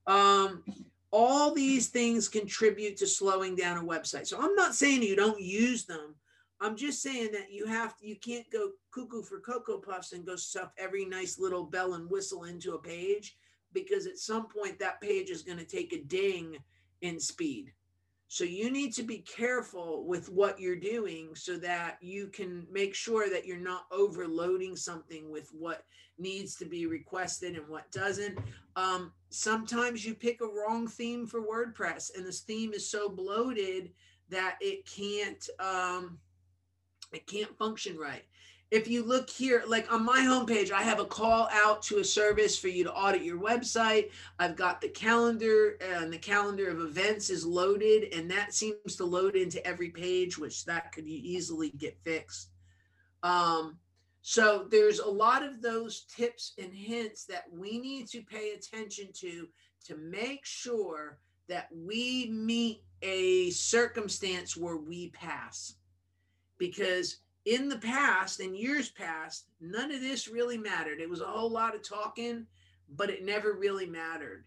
um, 0.07 0.63
all 1.11 1.53
these 1.53 1.89
things 1.89 2.27
contribute 2.27 2.97
to 2.97 3.07
slowing 3.07 3.55
down 3.55 3.77
a 3.77 3.83
website. 3.83 4.27
So 4.27 4.39
I'm 4.39 4.55
not 4.55 4.75
saying 4.75 5.03
you 5.03 5.15
don't 5.15 5.41
use 5.41 5.85
them, 5.85 6.15
I'm 6.63 6.77
just 6.77 7.01
saying 7.01 7.31
that 7.33 7.51
you 7.51 7.65
have 7.65 7.97
to, 7.97 8.07
you 8.07 8.15
can't 8.15 8.49
go 8.49 8.69
cuckoo 8.91 9.21
for 9.21 9.41
Cocoa 9.41 9.79
Puffs 9.79 10.13
and 10.13 10.25
go 10.25 10.37
stuff 10.37 10.71
every 10.77 11.03
nice 11.03 11.37
little 11.37 11.63
bell 11.63 11.95
and 11.95 12.09
whistle 12.09 12.45
into 12.45 12.73
a 12.73 12.79
page 12.79 13.35
because 13.73 14.07
at 14.07 14.17
some 14.17 14.47
point 14.47 14.79
that 14.79 15.01
page 15.01 15.29
is 15.29 15.41
going 15.41 15.57
to 15.57 15.65
take 15.65 15.91
a 15.91 16.03
ding 16.03 16.57
in 17.01 17.19
speed. 17.19 17.73
So 18.27 18.43
you 18.43 18.71
need 18.71 18.93
to 18.93 19.03
be 19.03 19.19
careful 19.19 20.05
with 20.05 20.29
what 20.29 20.59
you're 20.59 20.75
doing 20.75 21.35
so 21.35 21.57
that 21.57 21.97
you 22.01 22.27
can 22.27 22.65
make 22.71 22.95
sure 22.95 23.29
that 23.29 23.45
you're 23.45 23.57
not 23.57 23.85
overloading 23.91 24.75
something 24.75 25.31
with 25.31 25.49
what 25.51 25.83
needs 26.17 26.55
to 26.55 26.65
be 26.65 26.85
requested 26.85 27.55
and 27.55 27.67
what 27.67 27.91
doesn't. 27.91 28.39
Um, 28.75 29.11
sometimes 29.29 30.05
you 30.05 30.15
pick 30.15 30.41
a 30.41 30.47
wrong 30.47 30.87
theme 30.87 31.27
for 31.27 31.41
WordPress 31.41 32.15
and 32.15 32.25
this 32.25 32.41
theme 32.41 32.73
is 32.73 32.89
so 32.89 33.09
bloated 33.09 33.91
that 34.29 34.57
it 34.61 34.85
can't 34.85 35.47
um, 35.59 36.17
it 37.11 37.27
can't 37.27 37.55
function 37.57 37.97
right. 37.97 38.23
If 38.73 38.87
you 38.87 39.03
look 39.03 39.29
here, 39.29 39.63
like 39.67 39.93
on 39.93 40.03
my 40.03 40.21
homepage, 40.21 40.71
I 40.71 40.81
have 40.81 40.99
a 40.99 41.05
call 41.05 41.47
out 41.51 41.83
to 41.83 41.99
a 41.99 42.03
service 42.03 42.57
for 42.57 42.69
you 42.69 42.83
to 42.85 42.91
audit 42.91 43.21
your 43.21 43.37
website. 43.39 44.09
I've 44.39 44.55
got 44.55 44.81
the 44.81 44.89
calendar 44.89 45.77
and 45.79 46.11
the 46.11 46.17
calendar 46.17 46.69
of 46.69 46.79
events 46.79 47.29
is 47.29 47.45
loaded, 47.45 48.11
and 48.15 48.31
that 48.31 48.51
seems 48.51 48.95
to 48.95 49.05
load 49.05 49.35
into 49.35 49.63
every 49.63 49.91
page, 49.91 50.39
which 50.39 50.65
that 50.65 50.91
could 50.91 51.05
easily 51.05 51.69
get 51.69 51.99
fixed. 52.03 52.49
Um, 53.21 53.77
So 54.23 54.67
there's 54.71 54.99
a 54.99 55.09
lot 55.09 55.43
of 55.43 55.61
those 55.61 56.05
tips 56.05 56.53
and 56.57 56.73
hints 56.73 57.25
that 57.25 57.43
we 57.51 57.77
need 57.77 58.07
to 58.07 58.23
pay 58.23 58.53
attention 58.53 59.09
to 59.19 59.49
to 59.85 59.97
make 59.97 60.45
sure 60.45 61.19
that 61.47 61.67
we 61.75 62.29
meet 62.31 62.81
a 63.03 63.51
circumstance 63.51 64.57
where 64.57 64.77
we 64.77 65.09
pass. 65.09 65.75
Because 66.57 67.17
in 67.45 67.67
the 67.67 67.77
past, 67.77 68.39
in 68.39 68.55
years 68.55 68.89
past, 68.89 69.45
none 69.59 69.91
of 69.91 70.01
this 70.01 70.27
really 70.27 70.57
mattered. 70.57 70.99
It 70.99 71.09
was 71.09 71.21
a 71.21 71.25
whole 71.25 71.49
lot 71.49 71.75
of 71.75 71.87
talking, 71.87 72.45
but 72.95 73.09
it 73.09 73.25
never 73.25 73.53
really 73.53 73.85
mattered. 73.85 74.45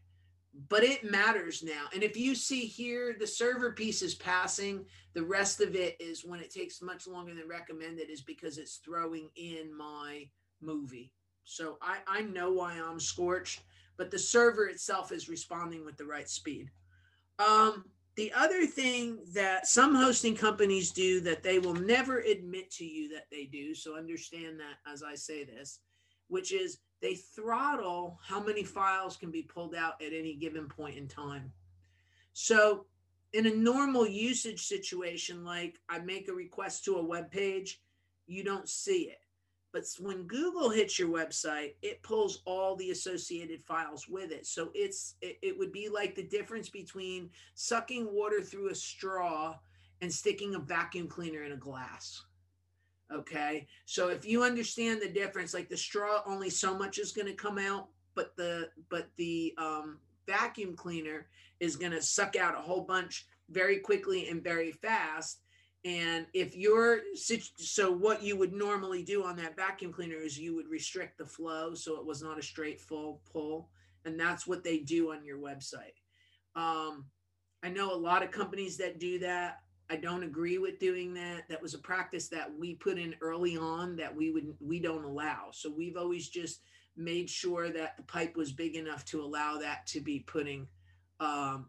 But 0.69 0.85
it 0.85 1.05
matters 1.05 1.63
now. 1.63 1.85
And 1.93 2.03
if 2.03 2.17
you 2.17 2.35
see 2.35 2.61
here, 2.61 3.15
the 3.19 3.27
server 3.27 3.73
piece 3.73 4.01
is 4.01 4.15
passing. 4.15 4.87
The 5.13 5.23
rest 5.23 5.61
of 5.61 5.75
it 5.75 5.97
is 6.01 6.25
when 6.25 6.41
it 6.41 6.51
takes 6.51 6.81
much 6.81 7.07
longer 7.07 7.35
than 7.35 7.47
recommended, 7.47 8.09
is 8.09 8.23
because 8.23 8.57
it's 8.57 8.77
throwing 8.77 9.29
in 9.37 9.77
my 9.77 10.29
movie. 10.63 11.13
So 11.45 11.77
I, 11.83 11.99
I 12.07 12.23
know 12.23 12.53
why 12.53 12.73
I'm 12.73 12.99
scorched, 12.99 13.61
but 13.99 14.11
the 14.11 14.19
server 14.19 14.67
itself 14.67 15.13
is 15.13 15.29
responding 15.29 15.85
with 15.85 15.99
the 15.99 16.07
right 16.07 16.29
speed. 16.29 16.71
Um, 17.39 17.85
the 18.17 18.33
other 18.35 18.67
thing 18.67 19.19
that 19.35 19.67
some 19.67 19.95
hosting 19.95 20.35
companies 20.35 20.91
do 20.91 21.21
that 21.21 21.43
they 21.43 21.59
will 21.59 21.75
never 21.75 22.21
admit 22.21 22.71
to 22.73 22.85
you 22.85 23.11
that 23.11 23.27
they 23.31 23.45
do, 23.45 23.75
so 23.75 23.97
understand 23.97 24.59
that 24.59 24.91
as 24.91 25.03
I 25.03 25.15
say 25.15 25.45
this, 25.45 25.81
which 26.29 26.51
is 26.51 26.79
they 27.03 27.15
throttle 27.15 28.19
how 28.27 28.41
many 28.41 28.65
files 28.65 29.17
can 29.17 29.31
be 29.31 29.43
pulled 29.43 29.75
out 29.75 30.01
at 30.01 30.15
any 30.15 30.35
given 30.35 30.67
point 30.67 30.97
in 30.97 31.07
time. 31.09 31.53
So, 32.33 32.87
in 33.33 33.47
a 33.47 33.55
normal 33.55 34.07
usage 34.07 34.67
situation, 34.67 35.45
like 35.45 35.79
I 35.91 35.99
make 35.99 36.29
a 36.29 36.33
request 36.33 36.85
to 36.85 36.97
a 36.97 37.05
web 37.05 37.31
page, 37.31 37.83
you 38.27 38.43
don't 38.43 38.69
see 38.69 39.11
it. 39.11 39.19
But 39.77 39.85
when 39.99 40.23
Google 40.23 40.71
hits 40.71 40.99
your 40.99 41.11
website, 41.11 41.75
it 41.83 42.03
pulls 42.03 42.41
all 42.47 42.77
the 42.77 42.93
associated 42.93 43.63
files 43.63 44.09
with 44.09 44.33
it. 44.33 44.47
So 44.47 44.71
it's 44.73 45.17
it, 45.21 45.37
it 45.43 45.59
would 45.59 45.71
be 45.71 45.91
like 45.91 46.15
the 46.15 46.23
difference 46.23 46.71
between 46.71 47.29
sucking 47.57 48.11
water 48.11 48.41
through 48.41 48.71
a 48.71 48.75
straw 48.75 49.59
and 50.01 50.11
sticking 50.11 50.55
a 50.55 50.59
vacuum 50.59 51.09
cleaner 51.09 51.43
in 51.43 51.53
a 51.53 51.59
glass. 51.59 52.25
Okay. 53.13 53.67
So 53.85 54.09
if 54.09 54.25
you 54.25 54.43
understand 54.43 55.03
the 55.03 55.11
difference, 55.11 55.53
like 55.53 55.69
the 55.69 55.77
straw, 55.77 56.23
only 56.25 56.49
so 56.49 56.75
much 56.75 56.97
is 56.97 57.13
going 57.13 57.29
to 57.29 57.35
come 57.35 57.59
out, 57.59 57.89
but 58.15 58.35
the 58.35 58.71
but 58.89 59.11
the 59.19 59.55
um, 59.59 59.99
vacuum 60.27 60.75
cleaner 60.75 61.27
is 61.61 61.77
going 61.77 61.93
to 61.93 62.01
suck 62.01 62.35
out 62.35 62.57
a 62.57 62.63
whole 62.63 62.81
bunch 62.81 63.27
very 63.51 63.81
quickly 63.81 64.31
and 64.31 64.43
very 64.43 64.73
fast. 64.73 65.43
And 65.87 66.27
if 66.35 66.57
you're 66.57 67.03
so, 67.15 67.93
what 67.93 68.21
you 68.21 68.37
would 68.37 68.53
normally 68.53 69.05
do 69.05 69.23
on 69.23 69.37
that 69.37 69.55
vacuum 69.55 69.93
cleaner 69.93 70.17
is 70.17 70.37
you 70.37 70.57
would 70.57 70.67
restrict 70.67 71.17
the 71.17 71.25
flow 71.25 71.75
so 71.75 71.97
it 72.01 72.05
was 72.05 72.21
not 72.21 72.41
a 72.41 72.43
straight 72.43 72.81
full 72.81 73.21
pull. 73.33 73.71
And 74.05 74.19
that's 74.19 74.49
what 74.49 74.65
they 74.65 74.79
do 74.79 75.13
on 75.13 75.25
your 75.25 75.39
website. 75.39 75.95
Um, 76.57 77.05
I 77.63 77.69
know 77.69 77.95
a 77.95 77.97
lot 77.97 78.25
of 78.25 78.33
companies 78.33 78.77
that 78.79 78.99
do 78.99 79.21
that. 79.21 79.61
I 79.89 79.95
don't 79.95 80.25
agree 80.25 80.59
with 80.59 80.81
doing 80.81 81.15
that. 81.15 81.49
That 81.49 81.63
was 81.63 81.75
a 81.75 81.79
practice 81.79 82.27
that 82.31 82.53
we 82.53 82.75
put 82.75 82.99
in 82.99 83.15
early 83.21 83.57
on 83.57 83.95
that 83.95 84.15
we 84.15 84.33
would 84.33 84.55
we 84.61 84.81
don't 84.81 85.05
allow. 85.05 85.51
So 85.53 85.71
we've 85.71 85.97
always 85.97 86.29
just 86.29 86.63
made 86.97 87.31
sure 87.31 87.71
that 87.71 87.97
the 87.97 88.03
pipe 88.03 88.37
was 88.37 88.51
big 88.51 88.75
enough 88.75 89.05
to 89.05 89.23
allow 89.23 89.59
that 89.59 89.87
to 89.87 90.01
be 90.01 90.21
putting 90.21 90.67
um, 91.21 91.67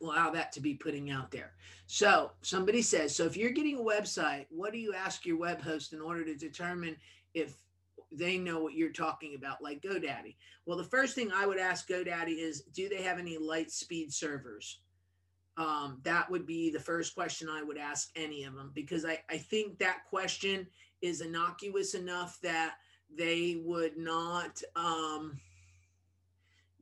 allow 0.00 0.30
that 0.30 0.52
to 0.52 0.60
be 0.60 0.74
putting 0.74 1.10
out 1.10 1.30
there. 1.30 1.52
So 1.86 2.30
somebody 2.42 2.82
says, 2.82 3.14
so 3.14 3.24
if 3.24 3.36
you're 3.36 3.50
getting 3.50 3.78
a 3.78 3.82
website, 3.82 4.46
what 4.50 4.72
do 4.72 4.78
you 4.78 4.94
ask 4.94 5.26
your 5.26 5.38
web 5.38 5.60
host 5.60 5.92
in 5.92 6.00
order 6.00 6.24
to 6.24 6.34
determine 6.34 6.96
if 7.34 7.56
they 8.12 8.38
know 8.38 8.60
what 8.60 8.74
you're 8.74 8.92
talking 8.92 9.34
about, 9.34 9.62
like 9.62 9.82
GoDaddy? 9.82 10.36
Well, 10.66 10.78
the 10.78 10.84
first 10.84 11.14
thing 11.14 11.32
I 11.32 11.46
would 11.46 11.58
ask 11.58 11.88
GoDaddy 11.88 12.38
is, 12.38 12.62
do 12.74 12.88
they 12.88 13.02
have 13.02 13.18
any 13.18 13.38
LiteSpeed 13.38 14.12
servers? 14.12 14.80
Um, 15.56 16.00
that 16.04 16.30
would 16.30 16.46
be 16.46 16.70
the 16.70 16.80
first 16.80 17.14
question 17.14 17.48
I 17.50 17.62
would 17.62 17.76
ask 17.76 18.10
any 18.16 18.44
of 18.44 18.54
them 18.54 18.70
because 18.74 19.04
I, 19.04 19.18
I 19.28 19.36
think 19.36 19.78
that 19.78 20.04
question 20.08 20.66
is 21.02 21.20
innocuous 21.20 21.94
enough 21.94 22.38
that 22.42 22.74
they 23.16 23.60
would 23.64 23.98
not 23.98 24.62
um, 24.76 25.38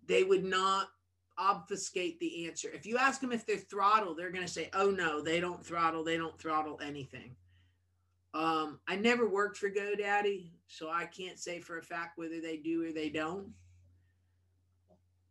they 0.07 0.23
would 0.23 0.45
not 0.45 0.89
obfuscate 1.39 2.19
the 2.21 2.47
answer. 2.47 2.69
If 2.73 2.85
you 2.85 2.99
ask 2.99 3.21
them 3.21 3.33
if 3.33 3.47
they're 3.47 3.57
throttle, 3.57 4.15
they're 4.15 4.31
going 4.31 4.47
to 4.47 4.53
say, 4.53 4.71
"Oh 4.75 4.91
no, 4.91 5.23
they 5.23 5.41
don't 5.41 5.65
throttle. 5.65 6.05
They 6.05 6.17
don't 6.17 6.39
throttle 6.39 6.81
anything." 6.83 7.37
Um, 8.35 8.79
I 8.87 8.97
never 8.97 9.29
worked 9.29 9.57
for 9.57 9.71
GoDaddy, 9.71 10.51
so 10.67 10.91
I 10.91 11.07
can't 11.07 11.39
say 11.39 11.61
for 11.61 11.79
a 11.79 11.83
fact 11.83 12.19
whether 12.19 12.41
they 12.41 12.59
do 12.59 12.87
or 12.87 12.93
they 12.93 13.09
don't. 13.09 13.53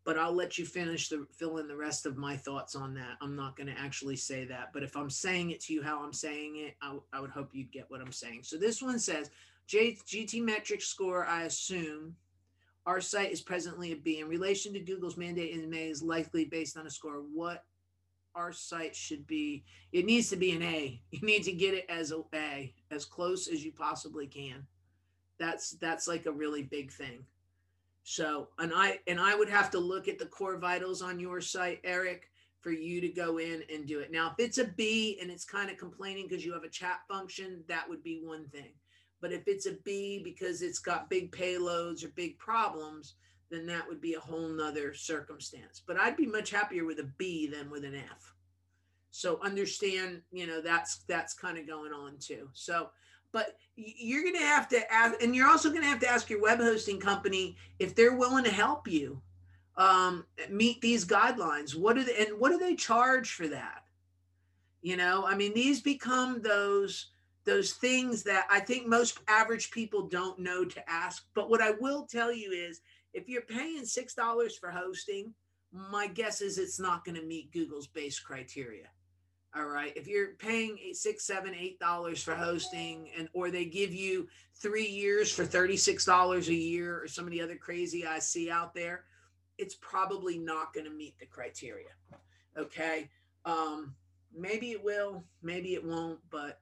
But 0.03 0.17
I'll 0.17 0.33
let 0.33 0.57
you 0.57 0.65
finish 0.65 1.09
the 1.09 1.27
fill 1.37 1.57
in 1.57 1.67
the 1.67 1.75
rest 1.75 2.05
of 2.05 2.17
my 2.17 2.35
thoughts 2.37 2.75
on 2.75 2.93
that. 2.95 3.17
I'm 3.21 3.35
not 3.35 3.55
going 3.57 3.67
to 3.67 3.79
actually 3.79 4.15
say 4.15 4.45
that, 4.45 4.69
but 4.73 4.81
if 4.81 4.95
I'm 4.95 5.09
saying 5.09 5.51
it 5.51 5.59
to 5.65 5.73
you 5.73 5.83
how 5.83 6.01
I'm 6.01 6.13
saying 6.13 6.55
it, 6.57 6.75
I, 6.81 6.97
I 7.13 7.19
would 7.19 7.29
hope 7.29 7.49
you'd 7.53 7.71
get 7.71 7.89
what 7.89 8.01
I'm 8.01 8.13
saying. 8.13 8.43
So 8.43 8.57
this 8.57 8.81
one 8.81 8.99
says 8.99 9.29
J, 9.67 9.97
GTmetrix 10.07 10.83
score. 10.83 11.25
I 11.25 11.43
assume 11.43 12.15
our 12.87 13.01
site 13.01 13.33
is 13.33 13.41
presently 13.41 13.91
a 13.91 13.97
B. 13.97 14.19
In 14.19 14.29
relation 14.29 14.73
to 14.73 14.79
Google's 14.79 15.17
mandate 15.17 15.51
in 15.51 15.69
May 15.69 15.89
is 15.89 16.01
likely 16.01 16.45
based 16.45 16.77
on 16.77 16.87
a 16.87 16.89
score. 16.89 17.21
What 17.33 17.65
our 18.33 18.53
site 18.53 18.95
should 18.95 19.27
be, 19.27 19.65
it 19.91 20.05
needs 20.05 20.29
to 20.29 20.37
be 20.37 20.51
an 20.51 20.63
A. 20.63 21.01
You 21.11 21.19
need 21.21 21.43
to 21.43 21.51
get 21.51 21.73
it 21.73 21.85
as 21.89 22.11
a 22.11 22.21
A, 22.33 22.73
as 22.89 23.03
close 23.03 23.49
as 23.49 23.63
you 23.63 23.73
possibly 23.73 24.25
can. 24.25 24.65
That's 25.37 25.71
that's 25.71 26.07
like 26.07 26.25
a 26.25 26.31
really 26.31 26.63
big 26.63 26.91
thing. 26.91 27.25
So, 28.03 28.47
and 28.57 28.71
I 28.73 28.99
and 29.05 29.19
I 29.19 29.35
would 29.35 29.49
have 29.49 29.69
to 29.71 29.79
look 29.79 30.07
at 30.07 30.17
the 30.17 30.25
core 30.25 30.57
vitals 30.57 31.01
on 31.01 31.19
your 31.19 31.41
site, 31.41 31.81
Eric, 31.83 32.29
for 32.61 32.71
you 32.71 33.01
to 33.01 33.09
go 33.09 33.37
in 33.37 33.63
and 33.71 33.85
do 33.85 33.99
it. 33.99 34.13
Now, 34.13 34.33
if 34.37 34.45
it's 34.45 34.59
a 34.59 34.65
B 34.65 35.19
and 35.21 35.29
it's 35.29 35.43
kind 35.43 35.69
of 35.69 35.77
complaining 35.77 36.27
because 36.27 36.45
you 36.45 36.53
have 36.53 36.63
a 36.63 36.69
chat 36.69 37.01
function, 37.09 37.65
that 37.67 37.87
would 37.89 38.01
be 38.01 38.21
one 38.23 38.47
thing. 38.47 38.71
But 39.21 39.31
if 39.31 39.47
it's 39.47 39.65
a 39.65 39.77
B 39.83 40.21
because 40.23 40.61
it's 40.61 40.79
got 40.79 41.09
big 41.09 41.31
payloads 41.31 42.03
or 42.03 42.09
big 42.09 42.37
problems, 42.37 43.15
then 43.49 43.65
that 43.67 43.87
would 43.87 44.01
be 44.01 44.13
a 44.13 44.19
whole 44.19 44.49
nother 44.49 44.93
circumstance. 44.93 45.81
But 45.85 45.99
I'd 45.99 46.17
be 46.17 46.25
much 46.25 46.51
happier 46.51 46.85
with 46.85 46.99
a 46.99 47.09
B 47.17 47.47
than 47.47 47.69
with 47.69 47.83
an 47.83 47.95
F. 47.95 48.35
So 49.11 49.39
understand, 49.41 50.21
you 50.31 50.45
know, 50.45 50.61
that's 50.61 50.97
that's 51.07 51.33
kind 51.33 51.57
of 51.57 51.65
going 51.65 51.93
on 51.93 52.17
too. 52.19 52.49
So, 52.53 52.89
but 53.31 53.57
you're 53.75 54.23
going 54.23 54.35
to 54.35 54.41
have 54.41 54.67
to 54.69 54.93
ask, 54.93 55.21
and 55.21 55.35
you're 55.35 55.47
also 55.47 55.69
going 55.69 55.81
to 55.81 55.87
have 55.87 55.99
to 56.01 56.09
ask 56.09 56.29
your 56.29 56.41
web 56.41 56.59
hosting 56.59 56.99
company 56.99 57.57
if 57.79 57.95
they're 57.95 58.15
willing 58.15 58.43
to 58.43 58.51
help 58.51 58.87
you 58.87 59.21
um, 59.77 60.25
meet 60.49 60.81
these 60.81 61.05
guidelines. 61.05 61.75
What 61.75 61.95
do 61.95 62.03
they, 62.03 62.25
and 62.25 62.39
what 62.39 62.51
do 62.51 62.57
they 62.57 62.75
charge 62.75 63.31
for 63.31 63.47
that? 63.47 63.83
You 64.81 64.97
know, 64.97 65.25
I 65.25 65.35
mean, 65.35 65.53
these 65.53 65.81
become 65.81 66.41
those 66.41 67.07
those 67.47 67.71
things 67.71 68.23
that 68.23 68.45
I 68.51 68.59
think 68.59 68.87
most 68.87 69.19
average 69.29 69.71
people 69.71 70.09
don't 70.09 70.37
know 70.37 70.65
to 70.65 70.89
ask. 70.89 71.25
But 71.33 71.49
what 71.49 71.61
I 71.61 71.71
will 71.71 72.05
tell 72.05 72.31
you 72.31 72.51
is 72.51 72.81
if 73.13 73.29
you're 73.29 73.41
paying 73.41 73.83
$6 73.83 74.51
for 74.59 74.69
hosting, 74.69 75.33
my 75.71 76.07
guess 76.07 76.41
is 76.41 76.57
it's 76.57 76.79
not 76.79 77.05
going 77.05 77.15
to 77.15 77.25
meet 77.25 77.53
Google's 77.53 77.87
base 77.87 78.19
criteria. 78.19 78.87
All 79.55 79.65
right. 79.65 79.93
If 79.95 80.07
you're 80.07 80.33
paying 80.33 80.77
eight, 80.83 80.97
six, 80.97 81.25
seven, 81.25 81.55
eight 81.55 81.79
dollars 81.79 82.21
for 82.21 82.35
hosting, 82.35 83.09
and 83.17 83.29
or 83.33 83.49
they 83.49 83.63
give 83.63 83.93
you 83.93 84.27
three 84.61 84.85
years 84.85 85.31
for 85.31 85.45
$36 85.45 86.47
a 86.47 86.53
year 86.53 87.01
or 87.01 87.07
some 87.07 87.23
of 87.23 87.31
the 87.31 87.41
other 87.41 87.55
crazy 87.55 88.05
I 88.05 88.19
see 88.19 88.51
out 88.51 88.75
there, 88.75 89.05
it's 89.57 89.75
probably 89.75 90.37
not 90.37 90.73
going 90.73 90.85
to 90.85 90.91
meet 90.91 91.17
the 91.17 91.25
criteria. 91.25 91.87
Okay. 92.57 93.09
Um, 93.45 93.95
maybe 94.35 94.71
it 94.71 94.83
will, 94.83 95.23
maybe 95.41 95.73
it 95.73 95.83
won't, 95.83 96.19
but 96.29 96.59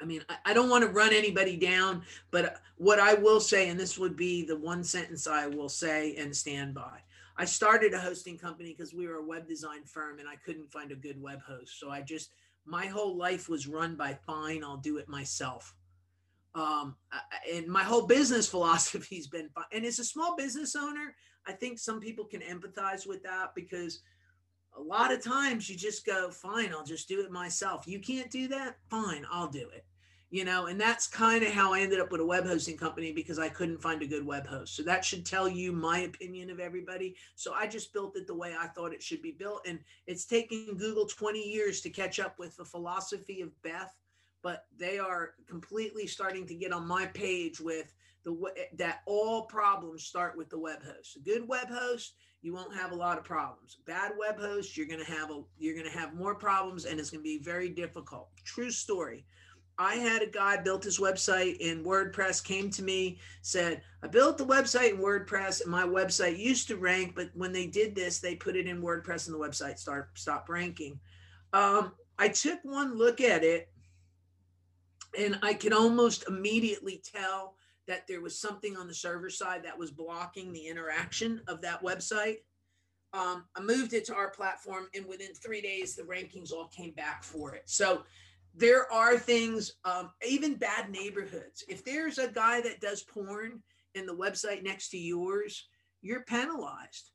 I 0.00 0.04
mean, 0.04 0.22
I, 0.28 0.36
I 0.46 0.54
don't 0.54 0.70
want 0.70 0.84
to 0.84 0.90
run 0.90 1.12
anybody 1.12 1.56
down, 1.56 2.02
but 2.30 2.60
what 2.76 2.98
I 2.98 3.14
will 3.14 3.40
say, 3.40 3.68
and 3.68 3.78
this 3.78 3.98
would 3.98 4.16
be 4.16 4.44
the 4.44 4.56
one 4.56 4.82
sentence 4.82 5.26
I 5.26 5.46
will 5.46 5.68
say 5.68 6.14
and 6.16 6.34
stand 6.34 6.74
by. 6.74 7.00
I 7.36 7.44
started 7.44 7.94
a 7.94 7.98
hosting 7.98 8.36
company 8.36 8.74
because 8.76 8.92
we 8.92 9.06
were 9.06 9.16
a 9.16 9.24
web 9.24 9.48
design 9.48 9.84
firm 9.84 10.18
and 10.18 10.28
I 10.28 10.36
couldn't 10.36 10.70
find 10.70 10.92
a 10.92 10.96
good 10.96 11.20
web 11.20 11.40
host. 11.42 11.78
So 11.80 11.90
I 11.90 12.02
just, 12.02 12.32
my 12.66 12.86
whole 12.86 13.16
life 13.16 13.48
was 13.48 13.66
run 13.66 13.96
by 13.96 14.18
fine, 14.26 14.62
I'll 14.62 14.76
do 14.76 14.98
it 14.98 15.08
myself. 15.08 15.74
Um, 16.54 16.96
and 17.50 17.66
my 17.66 17.82
whole 17.82 18.06
business 18.06 18.48
philosophy 18.50 19.16
has 19.16 19.26
been 19.26 19.48
fine. 19.54 19.64
And 19.72 19.84
as 19.84 19.98
a 19.98 20.04
small 20.04 20.36
business 20.36 20.76
owner, 20.76 21.14
I 21.46 21.52
think 21.52 21.78
some 21.78 22.00
people 22.00 22.24
can 22.24 22.42
empathize 22.42 23.06
with 23.06 23.22
that 23.22 23.54
because 23.54 24.02
a 24.76 24.80
lot 24.80 25.12
of 25.12 25.22
times 25.22 25.68
you 25.68 25.76
just 25.76 26.04
go, 26.06 26.30
fine, 26.30 26.72
I'll 26.72 26.84
just 26.84 27.08
do 27.08 27.20
it 27.20 27.30
myself. 27.30 27.86
You 27.86 28.00
can't 28.00 28.30
do 28.30 28.48
that? 28.48 28.76
Fine, 28.88 29.26
I'll 29.30 29.48
do 29.48 29.68
it. 29.74 29.84
You 30.32 30.44
know, 30.44 30.66
and 30.66 30.80
that's 30.80 31.08
kind 31.08 31.42
of 31.42 31.50
how 31.50 31.74
I 31.74 31.80
ended 31.80 31.98
up 31.98 32.12
with 32.12 32.20
a 32.20 32.26
web 32.26 32.46
hosting 32.46 32.76
company 32.76 33.10
because 33.10 33.40
I 33.40 33.48
couldn't 33.48 33.82
find 33.82 34.00
a 34.00 34.06
good 34.06 34.24
web 34.24 34.46
host. 34.46 34.76
So 34.76 34.84
that 34.84 35.04
should 35.04 35.26
tell 35.26 35.48
you 35.48 35.72
my 35.72 36.00
opinion 36.00 36.50
of 36.50 36.60
everybody. 36.60 37.16
So 37.34 37.52
I 37.52 37.66
just 37.66 37.92
built 37.92 38.16
it 38.16 38.28
the 38.28 38.34
way 38.36 38.54
I 38.56 38.68
thought 38.68 38.92
it 38.92 39.02
should 39.02 39.22
be 39.22 39.32
built. 39.32 39.66
And 39.66 39.80
it's 40.06 40.26
taken 40.26 40.76
Google 40.78 41.06
20 41.06 41.40
years 41.42 41.80
to 41.80 41.90
catch 41.90 42.20
up 42.20 42.38
with 42.38 42.56
the 42.56 42.64
philosophy 42.64 43.40
of 43.40 43.60
Beth, 43.62 43.92
but 44.40 44.66
they 44.78 45.00
are 45.00 45.34
completely 45.48 46.06
starting 46.06 46.46
to 46.46 46.54
get 46.54 46.72
on 46.72 46.86
my 46.86 47.06
page 47.06 47.58
with 47.58 47.92
the 48.22 48.32
way 48.32 48.52
that 48.76 49.00
all 49.06 49.46
problems 49.46 50.04
start 50.04 50.36
with 50.36 50.48
the 50.48 50.58
web 50.58 50.82
host. 50.84 51.16
A 51.16 51.20
good 51.20 51.48
web 51.48 51.68
host, 51.68 52.14
you 52.42 52.54
won't 52.54 52.74
have 52.74 52.92
a 52.92 52.96
lot 52.96 53.18
of 53.18 53.24
problems. 53.24 53.78
Bad 53.86 54.12
web 54.18 54.38
host, 54.38 54.76
you're 54.76 54.86
going 54.86 55.04
to 55.04 55.12
have 55.12 55.30
a 55.30 55.42
you're 55.58 55.74
going 55.74 55.90
to 55.90 55.98
have 55.98 56.14
more 56.14 56.34
problems 56.34 56.84
and 56.84 56.98
it's 56.98 57.10
going 57.10 57.20
to 57.20 57.28
be 57.28 57.42
very 57.42 57.68
difficult. 57.68 58.28
True 58.44 58.70
story. 58.70 59.24
I 59.80 59.94
had 59.94 60.20
a 60.20 60.26
guy 60.26 60.58
built 60.58 60.84
his 60.84 61.00
website 61.00 61.56
in 61.56 61.82
WordPress, 61.82 62.44
came 62.44 62.68
to 62.68 62.82
me, 62.82 63.18
said, 63.40 63.80
I 64.02 64.08
built 64.08 64.36
the 64.36 64.44
website 64.44 64.90
in 64.90 64.98
WordPress 64.98 65.62
and 65.62 65.70
my 65.70 65.84
website 65.84 66.38
used 66.38 66.68
to 66.68 66.76
rank, 66.76 67.14
but 67.16 67.30
when 67.32 67.50
they 67.50 67.66
did 67.66 67.94
this, 67.94 68.18
they 68.18 68.36
put 68.36 68.56
it 68.56 68.66
in 68.66 68.82
WordPress 68.82 69.26
and 69.26 69.34
the 69.34 69.38
website 69.38 69.78
start 69.78 70.10
stopped 70.18 70.50
ranking. 70.50 71.00
Um, 71.54 71.92
I 72.18 72.28
took 72.28 72.58
one 72.62 72.98
look 72.98 73.22
at 73.22 73.42
it 73.42 73.72
and 75.18 75.38
I 75.42 75.54
could 75.54 75.72
almost 75.72 76.28
immediately 76.28 77.02
tell 77.02 77.56
that 77.88 78.06
there 78.06 78.20
was 78.20 78.38
something 78.38 78.76
on 78.76 78.86
the 78.86 78.92
server 78.92 79.30
side 79.30 79.64
that 79.64 79.78
was 79.78 79.90
blocking 79.90 80.52
the 80.52 80.66
interaction 80.66 81.40
of 81.48 81.62
that 81.62 81.82
website. 81.82 82.40
Um, 83.14 83.46
I 83.56 83.62
moved 83.62 83.94
it 83.94 84.04
to 84.04 84.14
our 84.14 84.30
platform, 84.30 84.88
and 84.94 85.04
within 85.06 85.34
three 85.34 85.60
days, 85.60 85.96
the 85.96 86.04
rankings 86.04 86.52
all 86.52 86.68
came 86.68 86.92
back 86.92 87.24
for 87.24 87.56
it. 87.56 87.64
So 87.64 88.04
there 88.54 88.90
are 88.92 89.18
things, 89.18 89.74
um, 89.84 90.10
even 90.26 90.54
bad 90.54 90.90
neighborhoods. 90.90 91.64
If 91.68 91.84
there's 91.84 92.18
a 92.18 92.28
guy 92.28 92.60
that 92.62 92.80
does 92.80 93.02
porn 93.02 93.62
in 93.94 94.06
the 94.06 94.14
website 94.14 94.62
next 94.62 94.90
to 94.90 94.98
yours, 94.98 95.68
you're 96.02 96.24
penalized. 96.24 97.10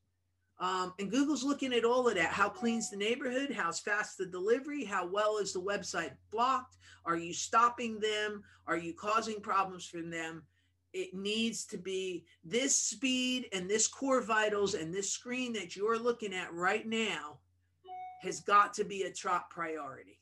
Um, 0.60 0.93
and 1.00 1.12
Google's 1.12 1.43
looking 1.43 1.74
at 1.74 1.84
all 1.84 2.08
of 2.08 2.15
that. 2.15 2.30
How 2.30 2.48
clean's 2.48 2.89
the 2.89 2.98
neighborhood? 2.98 3.52
How's 3.52 3.80
fast 3.80 4.17
the 4.17 4.26
delivery? 4.26 4.86
How 4.86 5.06
well 5.06 5.38
is 5.38 5.52
the 5.52 5.62
website 5.62 6.12
blocked? 6.32 6.78
Are 7.06 7.17
you 7.17 7.34
stopping 7.34 8.00
them? 8.00 8.43
Are 8.65 8.78
you 8.78 8.93
causing 8.93 9.41
problems 9.41 9.86
for 9.86 10.02
them? 10.02 10.43
It 10.93 11.13
needs 11.13 11.65
to 11.65 11.78
be 11.78 12.24
this 12.45 12.74
speed 12.74 13.50
and 13.52 13.69
this 13.69 13.86
core 13.86 14.21
vitals 14.21 14.76
and 14.76 14.93
this 14.93 15.12
screen 15.12 15.52
that 15.54 15.76
you're 15.76 16.00
looking 16.00 16.34
at 16.34 16.54
right 16.54 16.88
now 16.88 17.39
has 18.21 18.39
got 18.39 18.74
to 18.76 18.86
be 18.86 19.04
a 19.04 19.12
top 19.12 19.50
priority. 19.50 20.19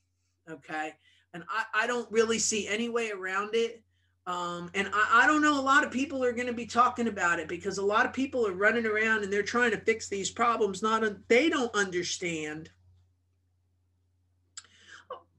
Okay. 0.49 0.93
And 1.33 1.43
I, 1.49 1.83
I 1.83 1.87
don't 1.87 2.11
really 2.11 2.39
see 2.39 2.67
any 2.67 2.89
way 2.89 3.11
around 3.11 3.55
it. 3.55 3.83
Um, 4.25 4.69
and 4.73 4.89
I, 4.93 5.23
I, 5.23 5.27
don't 5.27 5.41
know, 5.41 5.59
a 5.59 5.61
lot 5.61 5.83
of 5.83 5.91
people 5.91 6.23
are 6.23 6.31
going 6.31 6.47
to 6.47 6.53
be 6.53 6.65
talking 6.65 7.07
about 7.07 7.39
it 7.39 7.49
because 7.49 7.77
a 7.77 7.85
lot 7.85 8.05
of 8.05 8.13
people 8.13 8.47
are 8.47 8.53
running 8.53 8.85
around 8.85 9.23
and 9.23 9.33
they're 9.33 9.43
trying 9.43 9.71
to 9.71 9.77
fix 9.77 10.07
these 10.07 10.31
problems. 10.31 10.81
Not 10.81 11.03
a, 11.03 11.17
they 11.27 11.49
don't 11.49 11.73
understand. 11.75 12.69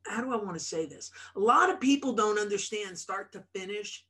How 0.06 0.20
do 0.20 0.32
I 0.32 0.36
want 0.36 0.54
to 0.54 0.60
say 0.60 0.84
this? 0.84 1.10
A 1.34 1.40
lot 1.40 1.70
of 1.70 1.80
people 1.80 2.12
don't 2.12 2.38
understand 2.38 2.98
start 2.98 3.32
to 3.32 3.44
finish 3.54 4.04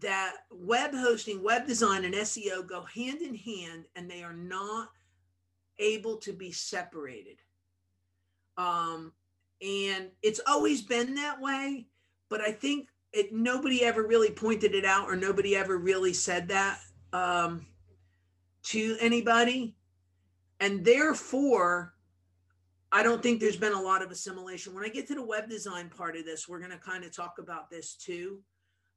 that 0.00 0.38
web 0.50 0.92
hosting, 0.92 1.42
web 1.42 1.66
design, 1.66 2.04
and 2.04 2.14
SEO 2.14 2.66
go 2.66 2.82
hand 2.82 3.22
in 3.22 3.36
hand 3.36 3.84
and 3.94 4.10
they 4.10 4.24
are 4.24 4.34
not 4.34 4.88
able 5.78 6.16
to 6.16 6.32
be 6.32 6.50
separated. 6.50 7.38
Um, 8.56 9.12
and 9.64 10.10
it's 10.22 10.40
always 10.46 10.82
been 10.82 11.14
that 11.14 11.40
way, 11.40 11.86
but 12.28 12.40
I 12.42 12.52
think 12.52 12.88
it, 13.12 13.32
nobody 13.32 13.82
ever 13.82 14.06
really 14.06 14.30
pointed 14.30 14.74
it 14.74 14.84
out 14.84 15.08
or 15.08 15.16
nobody 15.16 15.56
ever 15.56 15.78
really 15.78 16.12
said 16.12 16.48
that 16.48 16.80
um, 17.12 17.64
to 18.64 18.96
anybody. 19.00 19.74
And 20.60 20.84
therefore, 20.84 21.94
I 22.92 23.02
don't 23.02 23.22
think 23.22 23.40
there's 23.40 23.56
been 23.56 23.72
a 23.72 23.80
lot 23.80 24.02
of 24.02 24.10
assimilation. 24.10 24.74
When 24.74 24.84
I 24.84 24.88
get 24.88 25.06
to 25.08 25.14
the 25.14 25.24
web 25.24 25.48
design 25.48 25.88
part 25.88 26.16
of 26.16 26.26
this, 26.26 26.46
we're 26.46 26.58
going 26.58 26.70
to 26.70 26.78
kind 26.78 27.04
of 27.04 27.14
talk 27.14 27.36
about 27.38 27.70
this 27.70 27.94
too, 27.94 28.40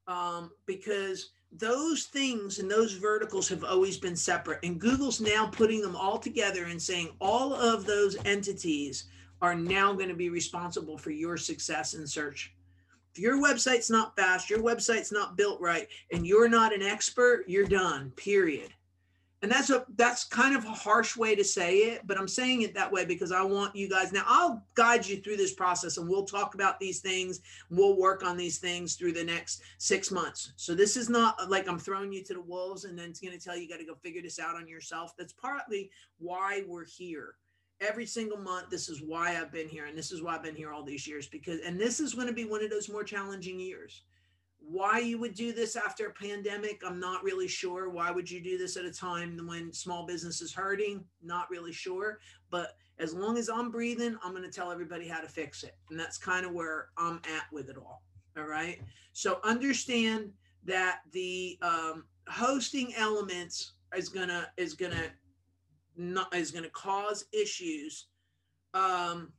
um, 0.08 0.52
because 0.66 1.30
those 1.52 2.04
things 2.06 2.60
and 2.60 2.70
those 2.70 2.94
verticals 2.94 3.48
have 3.48 3.64
always 3.64 3.98
been 3.98 4.18
separate. 4.18 4.60
And 4.64 4.82
Google's 4.82 5.22
now 5.22 5.48
putting 5.48 5.82
them 5.82 5.96
all 5.96 6.20
together 6.20 6.66
and 6.66 6.82
saying 6.82 7.12
all 7.22 7.54
of 7.54 7.86
those 7.86 8.18
entities 8.26 9.06
are 9.42 9.56
now 9.56 9.94
going 9.94 10.10
to 10.10 10.16
be 10.16 10.30
responsible 10.30 10.98
for 10.98 11.12
your 11.12 11.38
success 11.38 11.94
in 11.94 12.06
search 12.06 12.54
if 13.18 13.24
your 13.24 13.42
website's 13.42 13.90
not 13.90 14.16
fast, 14.16 14.48
your 14.48 14.60
website's 14.60 15.12
not 15.12 15.36
built 15.36 15.60
right, 15.60 15.88
and 16.12 16.28
you're 16.28 16.48
not 16.48 16.72
an 16.72 16.84
expert, 16.84 17.46
you're 17.48 17.66
done, 17.66 18.12
period. 18.12 18.70
And 19.42 19.52
that's 19.52 19.72
a 19.72 19.86
that's 19.96 20.24
kind 20.24 20.56
of 20.56 20.66
a 20.66 20.70
harsh 20.70 21.18
way 21.18 21.34
to 21.36 21.44
say 21.44 21.78
it, 21.78 22.06
but 22.06 22.20
I'm 22.20 22.28
saying 22.28 22.62
it 22.62 22.76
that 22.76 22.92
way 22.92 23.06
because 23.06 23.32
I 23.32 23.42
want 23.42 23.76
you 23.76 23.90
guys 23.90 24.12
now 24.12 24.24
I'll 24.28 24.64
guide 24.76 25.08
you 25.08 25.18
through 25.18 25.38
this 25.38 25.54
process 25.54 25.98
and 25.98 26.08
we'll 26.08 26.26
talk 26.26 26.54
about 26.54 26.80
these 26.80 27.00
things. 27.00 27.40
We'll 27.72 27.98
work 27.98 28.24
on 28.24 28.38
these 28.38 28.60
things 28.60 28.96
through 28.96 29.14
the 29.14 29.24
next 29.24 29.62
six 29.80 30.12
months. 30.12 30.54
So 30.56 30.76
this 30.76 30.96
is 30.96 31.10
not 31.10 31.50
like 31.50 31.68
I'm 31.68 31.80
throwing 31.80 32.14
you 32.14 32.24
to 32.24 32.34
the 32.34 32.42
wolves 32.42 32.86
and 32.86 32.98
then 32.98 33.10
it's 33.10 33.20
going 33.20 33.38
to 33.38 33.44
tell 33.44 33.56
you, 33.56 33.64
you 33.64 33.70
got 33.70 33.80
to 33.80 33.86
go 33.86 33.96
figure 33.96 34.22
this 34.22 34.40
out 34.40 34.56
on 34.56 34.68
yourself. 34.68 35.14
That's 35.18 35.34
partly 35.34 35.90
why 36.20 36.64
we're 36.68 36.86
here 36.86 37.36
every 37.82 38.06
single 38.06 38.38
month 38.38 38.70
this 38.70 38.90
is 38.90 39.02
why 39.02 39.38
i've 39.38 39.52
been 39.52 39.70
here 39.70 39.86
and 39.86 39.98
this 39.98 40.12
is 40.12 40.22
why 40.22 40.36
i've 40.36 40.44
been 40.44 40.56
here 40.56 40.72
all 40.72 40.84
these 40.84 41.08
years 41.08 41.28
because 41.28 41.60
and 41.62 41.80
this 41.80 42.00
is 42.00 42.14
going 42.14 42.28
to 42.28 42.34
be 42.34 42.46
one 42.46 42.64
of 42.64 42.70
those 42.70 42.90
more 42.90 43.04
challenging 43.04 43.60
years. 43.60 44.04
Why 44.60 45.00
you 45.00 45.18
would 45.20 45.34
do 45.34 45.54
this 45.54 45.78
after 45.78 46.08
a 46.08 46.14
pandemic 46.14 46.82
i'm 46.86 47.00
not 47.00 47.24
really 47.24 47.48
sure. 47.48 47.90
Why 47.90 48.12
would 48.12 48.30
you 48.30 48.42
do 48.42 48.58
this 48.58 48.76
at 48.76 48.86
a 48.86 48.92
time 48.92 49.40
when 49.48 49.72
small 49.72 50.06
business 50.06 50.42
is 50.42 50.54
hurting? 50.54 51.06
Not 51.22 51.50
really 51.50 51.72
sure. 51.72 52.20
But 52.50 52.76
as 53.00 53.14
long 53.14 53.38
as 53.38 53.50
i'm 53.50 53.72
breathing 53.72 54.18
i'm 54.24 54.32
going 54.32 54.44
to 54.44 54.50
tell 54.50 54.72
everybody 54.72 55.08
how 55.08 55.22
to 55.22 55.28
fix 55.28 55.64
it 55.64 55.76
and 55.90 56.00
that's 56.00 56.18
kind 56.18 56.46
of 56.46 56.52
where 56.52 56.88
i'm 56.98 57.22
at 57.36 57.46
with 57.54 57.70
it 57.70 57.78
all 57.78 58.02
all 58.38 58.46
right? 58.46 58.80
So 59.14 59.40
understand 59.44 60.32
that 60.66 61.00
the 61.12 61.58
um, 61.62 62.06
hosting 62.28 62.94
elements 62.96 63.74
is 63.96 64.10
gonna 64.10 64.48
is 64.58 64.74
gonna 64.74 65.12
not 65.98 66.34
is 66.36 66.52
going 66.52 66.64
to 66.64 66.70
cause 66.70 67.26
issues 67.34 68.08
um, 68.74 69.32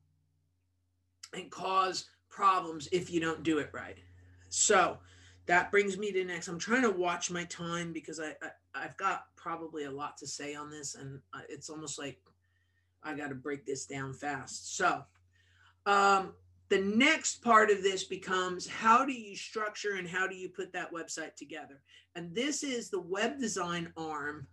and 1.35 1.51
cause 1.51 2.07
problems 2.29 2.89
if 2.93 3.11
you 3.11 3.21
don't 3.21 3.43
do 3.43 3.59
it 3.59 3.71
right. 3.73 3.99
So 4.49 4.99
that 5.47 5.71
brings 5.71 5.97
me 5.97 6.13
to 6.13 6.25
next. 6.25 6.49
I'm 6.49 6.59
trying 6.59 6.83
to 6.83 6.91
watch 6.91 7.31
my 7.31 7.45
time 7.45 7.93
because 7.93 8.21
I, 8.21 8.35
I 8.75 8.83
have 8.83 8.97
got 8.97 9.25
probably 9.37 9.85
a 9.85 9.91
lot 9.91 10.17
to 10.19 10.27
say 10.27 10.55
on 10.55 10.71
this, 10.71 10.95
and 10.95 11.21
it's 11.49 11.71
almost 11.71 11.99
like 11.99 12.19
I 13.03 13.15
got 13.15 13.29
to 13.29 13.35
break 13.35 13.65
this 13.65 13.87
down 13.87 14.13
fast. 14.13 14.77
So 14.77 15.03
um, 15.87 16.35
the 16.69 16.81
next 16.81 17.43
part 17.43 17.71
of 17.71 17.83
this 17.83 18.05
becomes 18.05 18.69
how 18.69 19.05
do 19.05 19.13
you 19.13 19.35
structure 19.37 19.95
and 19.95 20.07
how 20.07 20.27
do 20.27 20.37
you 20.37 20.49
put 20.51 20.73
that 20.73 20.93
website 20.93 21.35
together? 21.35 21.81
And 22.15 22.35
this 22.35 22.63
is 22.63 22.91
the 22.91 23.01
web 23.01 23.39
design 23.39 23.93
arm 23.97 24.47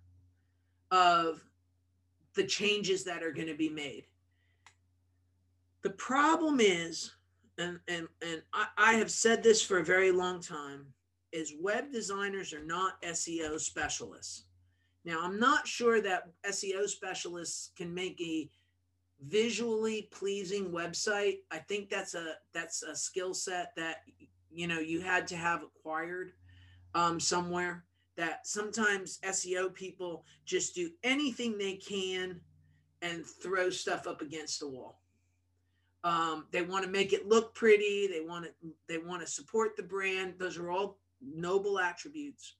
of 0.92 1.44
the 2.36 2.44
changes 2.44 3.04
that 3.06 3.24
are 3.24 3.32
going 3.32 3.48
to 3.48 3.56
be 3.56 3.70
made. 3.70 4.06
The 5.82 5.92
problem 5.92 6.60
is, 6.60 7.12
and, 7.58 7.80
and, 7.88 8.08
and 8.22 8.42
I, 8.54 8.68
I 8.78 8.94
have 8.94 9.12
said 9.12 9.44
this 9.44 9.62
for 9.62 9.80
a 9.80 9.84
very 9.84 10.12
long 10.12 10.42
time, 10.42 10.88
is 11.32 11.54
web 11.62 11.92
designers 11.92 12.54
are 12.54 12.64
not 12.64 13.02
SEO 13.04 13.60
specialists. 13.60 14.46
Now, 15.04 15.20
I'm 15.22 15.40
not 15.40 15.68
sure 15.68 16.02
that 16.02 16.30
SEO 16.48 16.88
specialists 16.88 17.72
can 17.78 17.94
make 17.94 18.20
a 18.20 18.50
visually 19.24 20.10
pleasing 20.12 20.72
website. 20.72 21.40
I 21.52 21.60
think 21.60 21.90
that's 21.90 22.16
a 22.16 22.34
that's 22.54 22.84
a 22.84 22.96
skill 22.96 23.34
set 23.34 23.72
that 23.76 23.98
you 24.50 24.68
know 24.68 24.80
you 24.80 25.02
had 25.02 25.28
to 25.28 25.36
have 25.36 25.64
acquired 25.64 26.32
um, 26.96 27.20
somewhere 27.20 27.86
that 28.18 28.48
sometimes 28.48 29.20
SEO 29.24 29.74
people 29.74 30.24
just 30.46 30.76
do 30.76 30.90
anything 31.04 31.58
they 31.58 31.76
can 31.76 32.40
and 33.02 33.26
throw 33.26 33.70
stuff 33.70 34.08
up 34.08 34.22
against 34.22 34.60
the 34.60 34.68
wall. 34.68 35.02
Um, 36.04 36.46
they 36.52 36.62
want 36.62 36.86
to 36.86 36.92
make 36.92 37.14
it 37.14 37.28
look 37.28 37.56
pretty. 37.56 38.08
They 38.08 38.22
want 38.22 38.46
to 38.46 38.52
they 38.88 39.00
want 39.00 39.22
to 39.22 39.28
support 39.28 39.76
the 39.76 39.84
brand. 39.84 40.36
Those 40.38 40.58
are 40.58 40.70
all 40.70 41.00
noble 41.22 41.80
attributes, 41.80 42.56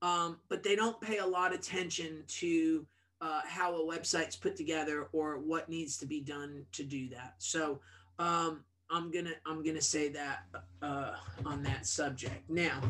um, 0.00 0.38
but 0.48 0.62
they 0.62 0.76
don't 0.76 1.00
pay 1.00 1.18
a 1.18 1.26
lot 1.26 1.52
of 1.52 1.58
attention 1.58 2.22
to 2.28 2.86
uh, 3.20 3.40
how 3.46 3.74
a 3.74 3.84
website's 3.84 4.36
put 4.36 4.54
together 4.54 5.08
or 5.12 5.38
what 5.38 5.68
needs 5.68 5.96
to 5.98 6.06
be 6.06 6.20
done 6.20 6.64
to 6.72 6.84
do 6.84 7.08
that. 7.08 7.34
So 7.38 7.80
um, 8.20 8.62
I'm 8.90 9.10
gonna 9.10 9.34
I'm 9.44 9.64
gonna 9.64 9.82
say 9.82 10.08
that 10.10 10.44
uh, 10.80 11.14
on 11.44 11.64
that 11.64 11.84
subject 11.84 12.48
now 12.48 12.80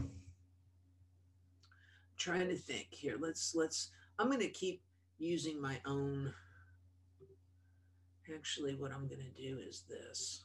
trying 2.18 2.48
to 2.48 2.56
think 2.56 2.88
here. 2.90 3.16
Let's 3.18 3.54
let's 3.54 3.90
I'm 4.18 4.26
going 4.26 4.40
to 4.40 4.48
keep 4.48 4.82
using 5.18 5.60
my 5.60 5.80
own 5.86 6.32
Actually, 8.34 8.74
what 8.74 8.92
I'm 8.92 9.08
going 9.08 9.22
to 9.22 9.42
do 9.42 9.58
is 9.58 9.84
this. 9.88 10.44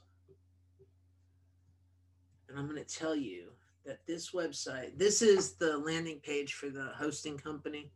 And 2.48 2.58
I'm 2.58 2.68
going 2.68 2.84
to 2.84 2.98
tell 2.98 3.16
you 3.16 3.50
that 3.86 4.06
this 4.08 4.32
website, 4.32 4.98
this 4.98 5.22
is 5.22 5.56
the 5.56 5.78
landing 5.78 6.20
page 6.24 6.54
for 6.54 6.70
the 6.70 6.92
hosting 6.96 7.38
company. 7.38 7.92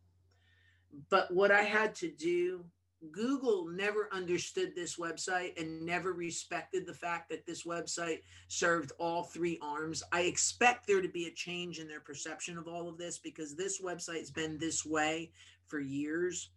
But 1.10 1.32
what 1.32 1.50
I 1.50 1.62
had 1.62 1.94
to 1.96 2.10
do 2.10 2.64
Google 3.12 3.68
never 3.68 4.08
understood 4.12 4.74
this 4.74 4.96
website 4.96 5.58
and 5.60 5.82
never 5.82 6.12
respected 6.12 6.86
the 6.86 6.94
fact 6.94 7.28
that 7.30 7.46
this 7.46 7.64
website 7.64 8.22
served 8.48 8.92
all 8.98 9.22
three 9.22 9.58
arms. 9.62 10.02
I 10.12 10.22
expect 10.22 10.86
there 10.86 11.00
to 11.00 11.08
be 11.08 11.26
a 11.26 11.32
change 11.32 11.78
in 11.78 11.86
their 11.86 12.00
perception 12.00 12.58
of 12.58 12.66
all 12.66 12.88
of 12.88 12.98
this 12.98 13.18
because 13.18 13.54
this 13.54 13.80
website's 13.80 14.30
been 14.30 14.58
this 14.58 14.84
way 14.84 15.30
for 15.66 15.78
years. 15.78 16.50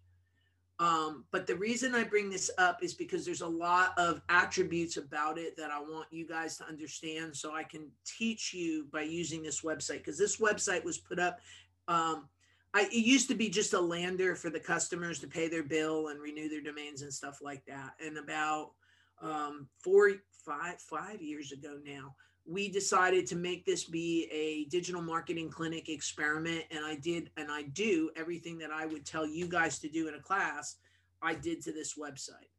Um, 0.80 1.25
but 1.30 1.45
the 1.45 1.56
reason 1.56 1.93
I 1.93 2.04
bring 2.04 2.32
this 2.32 2.49
up 2.58 2.82
is 2.82 2.95
because 2.95 3.23
there's 3.23 3.41
a 3.41 3.47
lot 3.47 3.93
of 3.99 4.19
attributes 4.30 4.97
about 4.97 5.38
it 5.38 5.56
that 5.58 5.69
I 5.69 5.80
want 5.80 6.08
you 6.10 6.27
guys 6.27 6.58
to 6.58 6.65
understand 6.65 7.36
so 7.36 7.54
I 7.54 7.62
can 7.62 7.88
teach 8.04 8.51
you 8.51 8.88
by 8.91 9.04
using 9.04 9.43
this 9.43 9.62
website 9.62 9.99
because 9.99 10.17
this 10.17 10.38
website 10.38 10.84
was 10.84 10.97
put 10.97 11.19
up. 11.19 11.39
Um, 11.88 12.30
I, 12.73 12.84
it 12.84 12.93
used 12.93 13.27
to 13.27 13.36
be 13.36 13.49
just 13.49 13.73
a 13.73 13.79
lander 13.79 14.36
for 14.36 14.49
the 14.49 14.60
customers 14.60 15.19
to 15.19 15.27
pay 15.27 15.49
their 15.49 15.63
bill 15.63 16.07
and 16.07 16.21
renew 16.21 16.47
their 16.47 16.62
domains 16.62 17.01
and 17.01 17.13
stuff 17.13 17.39
like 17.41 17.65
that. 17.65 17.93
And 18.03 18.17
about 18.17 18.71
um, 19.21 19.67
four, 19.84 20.12
five, 20.45 20.79
five 20.79 21.21
years 21.21 21.51
ago 21.51 21.79
now, 21.86 22.15
we 22.45 22.69
decided 22.69 23.27
to 23.27 23.36
make 23.36 23.65
this 23.65 23.84
be 23.84 24.27
a 24.31 24.65
digital 24.69 25.01
marketing 25.01 25.49
clinic 25.49 25.89
experiment. 25.89 26.63
And 26.71 26.86
I 26.86 26.95
did, 26.95 27.29
and 27.38 27.51
I 27.51 27.63
do 27.63 28.10
everything 28.15 28.57
that 28.60 28.71
I 28.71 28.86
would 28.86 29.05
tell 29.05 29.27
you 29.27 29.47
guys 29.47 29.77
to 29.79 29.89
do 29.89 30.07
in 30.07 30.15
a 30.15 30.21
class, 30.21 30.77
I 31.21 31.36
did 31.36 31.62
to 31.63 31.71
this 31.71 31.95
website. 31.95 32.50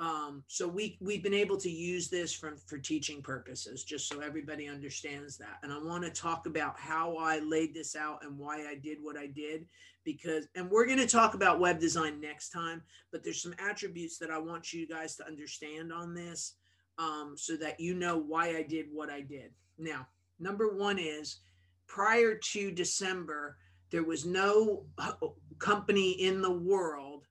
Um, 0.00 0.42
so 0.48 0.66
we 0.66 0.98
we've 1.00 1.22
been 1.22 1.34
able 1.34 1.56
to 1.58 1.70
use 1.70 2.08
this 2.08 2.32
from 2.32 2.56
for 2.56 2.78
teaching 2.78 3.22
purposes, 3.22 3.84
just 3.84 4.08
so 4.08 4.20
everybody 4.20 4.68
understands 4.68 5.36
that. 5.38 5.58
And 5.62 5.72
I 5.72 5.78
want 5.78 6.02
to 6.02 6.10
talk 6.10 6.46
about 6.46 6.78
how 6.78 7.16
I 7.16 7.38
laid 7.38 7.74
this 7.74 7.94
out 7.94 8.24
and 8.24 8.36
why 8.36 8.66
I 8.66 8.74
did 8.74 8.98
what 9.00 9.16
I 9.16 9.26
did, 9.26 9.66
because 10.04 10.48
and 10.56 10.68
we're 10.68 10.86
going 10.86 10.98
to 10.98 11.06
talk 11.06 11.34
about 11.34 11.60
web 11.60 11.78
design 11.78 12.20
next 12.20 12.50
time, 12.50 12.82
but 13.12 13.22
there's 13.22 13.40
some 13.42 13.54
attributes 13.58 14.18
that 14.18 14.30
I 14.30 14.38
want 14.38 14.72
you 14.72 14.88
guys 14.88 15.14
to 15.16 15.26
understand 15.26 15.92
on 15.92 16.12
this, 16.12 16.54
um, 16.98 17.34
so 17.36 17.56
that 17.58 17.78
you 17.78 17.94
know 17.94 18.18
why 18.18 18.56
I 18.56 18.62
did 18.62 18.86
what 18.92 19.10
I 19.10 19.20
did. 19.20 19.52
Now, 19.78 20.08
number 20.40 20.74
one 20.74 20.98
is 20.98 21.38
prior 21.86 22.34
to 22.34 22.70
December, 22.72 23.58
there 23.90 24.02
was 24.02 24.26
no 24.26 24.86
company 25.60 26.10
in 26.10 26.42
the 26.42 26.50
world 26.50 27.26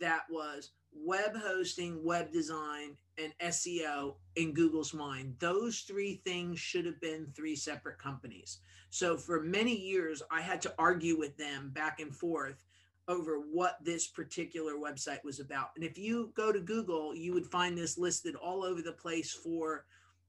that 0.00 0.22
was 0.30 0.72
web 1.04 1.36
hosting, 1.36 2.04
web 2.04 2.32
design, 2.32 2.96
and 3.16 3.32
SEO 3.42 4.14
in 4.36 4.52
Google's 4.52 4.94
mind. 4.94 5.34
Those 5.38 5.80
three 5.80 6.20
things 6.24 6.58
should 6.58 6.86
have 6.86 7.00
been 7.00 7.32
three 7.34 7.56
separate 7.56 7.98
companies. 7.98 8.58
So 8.90 9.16
for 9.16 9.42
many 9.42 9.76
years, 9.76 10.22
I 10.30 10.40
had 10.40 10.60
to 10.62 10.74
argue 10.78 11.18
with 11.18 11.36
them 11.36 11.70
back 11.74 12.00
and 12.00 12.14
forth 12.14 12.64
over 13.06 13.38
what 13.38 13.78
this 13.82 14.06
particular 14.06 14.74
website 14.74 15.24
was 15.24 15.40
about. 15.40 15.70
And 15.76 15.84
if 15.84 15.98
you 15.98 16.30
go 16.36 16.52
to 16.52 16.60
Google, 16.60 17.14
you 17.14 17.32
would 17.32 17.46
find 17.46 17.76
this 17.76 17.98
listed 17.98 18.34
all 18.36 18.64
over 18.64 18.82
the 18.82 18.92
place 18.92 19.32
for 19.32 19.86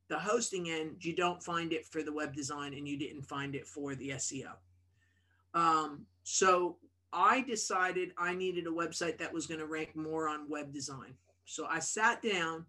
the 0.08 0.18
hosting 0.18 0.70
end. 0.70 1.04
You 1.04 1.16
don't 1.16 1.44
find 1.44 1.74
it 1.74 1.86
for 1.86 2.04
the 2.04 2.14
web 2.14 2.34
design, 2.34 2.74
and 2.74 2.88
you 2.88 2.98
didn't 2.98 3.24
find 3.24 3.54
it 3.54 3.68
for 3.68 3.96
the 3.96 4.12
SEO. 4.12 4.52
Um, 5.54 6.06
so 6.24 6.78
I 7.12 7.42
decided 7.42 8.14
I 8.18 8.36
needed 8.36 8.68
a 8.68 8.72
website 8.72 9.18
that 9.18 9.34
was 9.34 9.48
going 9.48 9.60
to 9.60 9.66
rank 9.66 9.96
more 9.96 10.28
on 10.28 10.50
web 10.50 10.74
design. 10.74 11.14
So 11.46 11.66
I 11.66 11.80
sat 11.80 12.22
down 12.22 12.66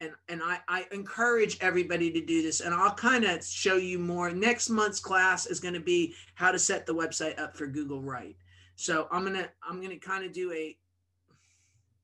and, 0.00 0.12
and 0.28 0.40
I, 0.42 0.58
I 0.68 0.86
encourage 0.92 1.58
everybody 1.60 2.10
to 2.10 2.24
do 2.24 2.42
this. 2.42 2.60
And 2.60 2.74
I'll 2.74 2.94
kind 2.94 3.24
of 3.24 3.44
show 3.44 3.76
you 3.76 3.98
more. 3.98 4.30
Next 4.30 4.70
month's 4.70 5.00
class 5.00 5.46
is 5.46 5.60
going 5.60 5.74
to 5.74 5.80
be 5.80 6.14
how 6.34 6.50
to 6.50 6.58
set 6.58 6.86
the 6.86 6.94
website 6.94 7.38
up 7.38 7.56
for 7.56 7.66
Google 7.66 8.02
Right. 8.02 8.36
So 8.76 9.06
I'm 9.10 9.24
gonna 9.24 9.48
I'm 9.62 9.80
gonna 9.80 9.98
kind 9.98 10.24
of 10.24 10.32
do 10.32 10.52
a 10.52 10.76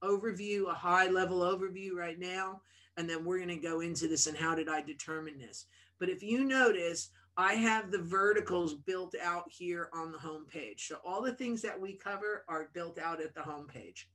overview, 0.04 0.68
a 0.68 0.74
high 0.74 1.08
level 1.08 1.40
overview 1.40 1.92
right 1.92 2.18
now, 2.18 2.60
and 2.96 3.08
then 3.08 3.24
we're 3.24 3.40
gonna 3.40 3.56
go 3.56 3.80
into 3.80 4.06
this 4.06 4.26
and 4.26 4.36
how 4.36 4.54
did 4.54 4.68
I 4.68 4.82
determine 4.82 5.38
this. 5.38 5.66
But 5.98 6.08
if 6.08 6.22
you 6.22 6.44
notice, 6.44 7.10
I 7.38 7.54
have 7.54 7.92
the 7.92 8.02
verticals 8.02 8.74
built 8.74 9.14
out 9.22 9.44
here 9.48 9.88
on 9.94 10.10
the 10.10 10.18
home 10.18 10.44
page. 10.52 10.88
So 10.88 10.96
all 11.06 11.22
the 11.22 11.32
things 11.32 11.62
that 11.62 11.80
we 11.80 11.92
cover 11.92 12.44
are 12.48 12.68
built 12.74 12.98
out 12.98 13.22
at 13.22 13.32
the 13.32 13.42
home 13.42 13.68
page. 13.68 14.08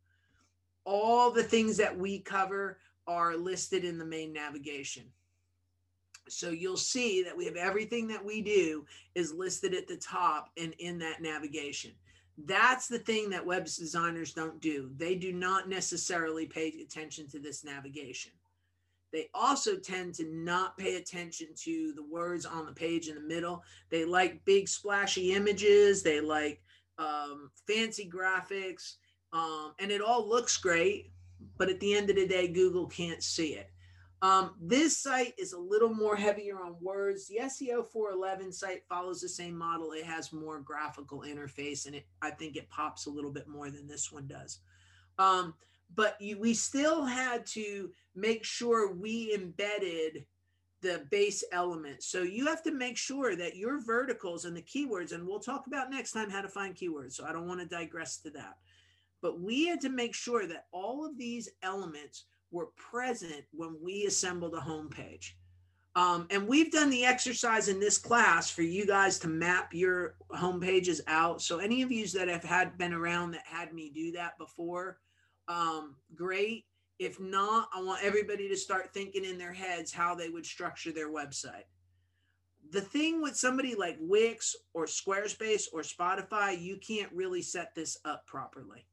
All 0.83 1.31
the 1.31 1.43
things 1.43 1.77
that 1.77 1.97
we 1.97 2.19
cover 2.19 2.79
are 3.07 3.37
listed 3.37 3.85
in 3.85 3.97
the 3.97 4.03
main 4.03 4.33
navigation. 4.33 5.05
So 6.27 6.49
you'll 6.49 6.75
see 6.75 7.23
that 7.23 7.35
we 7.35 7.45
have 7.45 7.55
everything 7.55 8.09
that 8.09 8.23
we 8.23 8.41
do 8.41 8.85
is 9.15 9.33
listed 9.33 9.73
at 9.73 9.87
the 9.87 9.97
top 9.97 10.49
and 10.57 10.75
in 10.79 10.99
that 10.99 11.21
navigation. 11.21 11.91
That's 12.37 12.89
the 12.89 12.99
thing 12.99 13.29
that 13.29 13.45
web 13.45 13.63
designers 13.63 14.33
don't 14.33 14.59
do. 14.59 14.91
They 14.97 15.15
do 15.15 15.31
not 15.31 15.69
necessarily 15.69 16.45
pay 16.45 16.73
attention 16.81 17.29
to 17.29 17.39
this 17.39 17.63
navigation. 17.63 18.33
They 19.13 19.29
also 19.33 19.77
tend 19.77 20.15
to 20.15 20.25
not 20.27 20.75
pay 20.75 20.95
attention 20.95 21.49
to 21.57 21.93
the 21.95 22.03
words 22.03 22.47
on 22.47 22.65
the 22.65 22.73
page 22.73 23.07
in 23.07 23.15
the 23.15 23.21
middle. 23.21 23.63
They 23.91 24.05
like 24.05 24.43
big 24.43 24.67
splashy 24.67 25.33
images. 25.33 26.01
They 26.01 26.19
like 26.19 26.63
um, 26.97 27.51
fancy 27.67 28.09
graphics. 28.09 28.95
Um, 29.31 29.75
and 29.79 29.91
it 29.91 30.01
all 30.01 30.27
looks 30.27 30.57
great, 30.57 31.11
but 31.57 31.69
at 31.69 31.79
the 31.79 31.93
end 31.93 32.09
of 32.09 32.15
the 32.15 32.27
day, 32.27 32.47
Google 32.47 32.87
can't 32.87 33.21
see 33.21 33.53
it. 33.53 33.69
Um, 34.23 34.55
this 34.59 34.97
site 34.97 35.33
is 35.37 35.53
a 35.53 35.59
little 35.59 35.93
more 35.93 36.15
heavier 36.15 36.57
on 36.57 36.77
words. 36.81 37.27
The 37.27 37.39
SEO 37.41 37.85
411 37.85 38.53
site 38.53 38.83
follows 38.87 39.19
the 39.19 39.27
same 39.27 39.55
model. 39.55 39.91
It 39.91 40.05
has 40.05 40.31
more 40.31 40.59
graphical 40.59 41.23
interface, 41.27 41.85
and 41.85 41.95
it 41.95 42.07
I 42.21 42.31
think 42.31 42.55
it 42.55 42.69
pops 42.69 43.05
a 43.05 43.09
little 43.09 43.31
bit 43.31 43.49
more 43.49 43.69
than 43.69 43.85
this 43.85 44.13
one 44.13 44.25
does. 44.25 44.59
Um, 45.19 45.55
but 45.95 46.19
you, 46.19 46.39
we 46.39 46.53
still 46.53 47.05
had 47.05 47.45
to 47.47 47.89
make 48.15 48.43
sure 48.43 48.93
we 48.93 49.33
embedded 49.33 50.25
the 50.81 51.05
base 51.09 51.43
element. 51.51 52.03
So 52.03 52.21
you 52.21 52.45
have 52.47 52.61
to 52.63 52.71
make 52.71 52.97
sure 52.97 53.35
that 53.35 53.55
your 53.55 53.81
verticals 53.81 54.45
and 54.45 54.55
the 54.55 54.61
keywords, 54.61 55.13
and 55.13 55.25
we'll 55.25 55.39
talk 55.39 55.67
about 55.67 55.89
next 55.89 56.11
time 56.11 56.29
how 56.29 56.41
to 56.41 56.49
find 56.49 56.75
keywords. 56.75 57.13
So 57.13 57.25
I 57.25 57.31
don't 57.31 57.47
want 57.47 57.61
to 57.61 57.65
digress 57.65 58.17
to 58.17 58.29
that. 58.31 58.57
But 59.21 59.39
we 59.39 59.65
had 59.65 59.79
to 59.81 59.89
make 59.89 60.13
sure 60.13 60.45
that 60.45 60.65
all 60.73 61.05
of 61.05 61.17
these 61.17 61.49
elements 61.63 62.25
were 62.51 62.67
present 62.75 63.45
when 63.51 63.77
we 63.81 64.05
assembled 64.05 64.53
a 64.53 64.59
homepage. 64.59 65.31
Um, 65.95 66.27
and 66.31 66.47
we've 66.47 66.71
done 66.71 66.89
the 66.89 67.05
exercise 67.05 67.69
in 67.69 67.79
this 67.79 67.97
class 67.97 68.49
for 68.49 68.63
you 68.63 68.85
guys 68.85 69.19
to 69.19 69.27
map 69.27 69.73
your 69.73 70.15
home 70.31 70.59
pages 70.59 71.01
out. 71.07 71.41
So 71.41 71.59
any 71.59 71.81
of 71.83 71.91
you 71.91 72.05
that 72.09 72.27
have 72.27 72.43
had 72.43 72.77
been 72.77 72.93
around 72.93 73.31
that 73.31 73.43
had 73.45 73.73
me 73.73 73.91
do 73.93 74.11
that 74.13 74.37
before, 74.37 74.97
um, 75.47 75.95
great. 76.15 76.65
If 76.99 77.19
not, 77.19 77.69
I 77.73 77.81
want 77.81 78.03
everybody 78.03 78.47
to 78.49 78.55
start 78.55 78.93
thinking 78.93 79.25
in 79.25 79.37
their 79.37 79.53
heads 79.53 79.91
how 79.91 80.15
they 80.15 80.29
would 80.29 80.45
structure 80.45 80.91
their 80.91 81.11
website. 81.11 81.65
The 82.71 82.81
thing 82.81 83.21
with 83.21 83.35
somebody 83.35 83.75
like 83.75 83.97
Wix 83.99 84.55
or 84.73 84.85
Squarespace 84.85 85.65
or 85.73 85.81
Shopify, 85.81 86.59
you 86.59 86.77
can't 86.77 87.11
really 87.13 87.41
set 87.41 87.75
this 87.75 87.97
up 88.05 88.25
properly. 88.25 88.85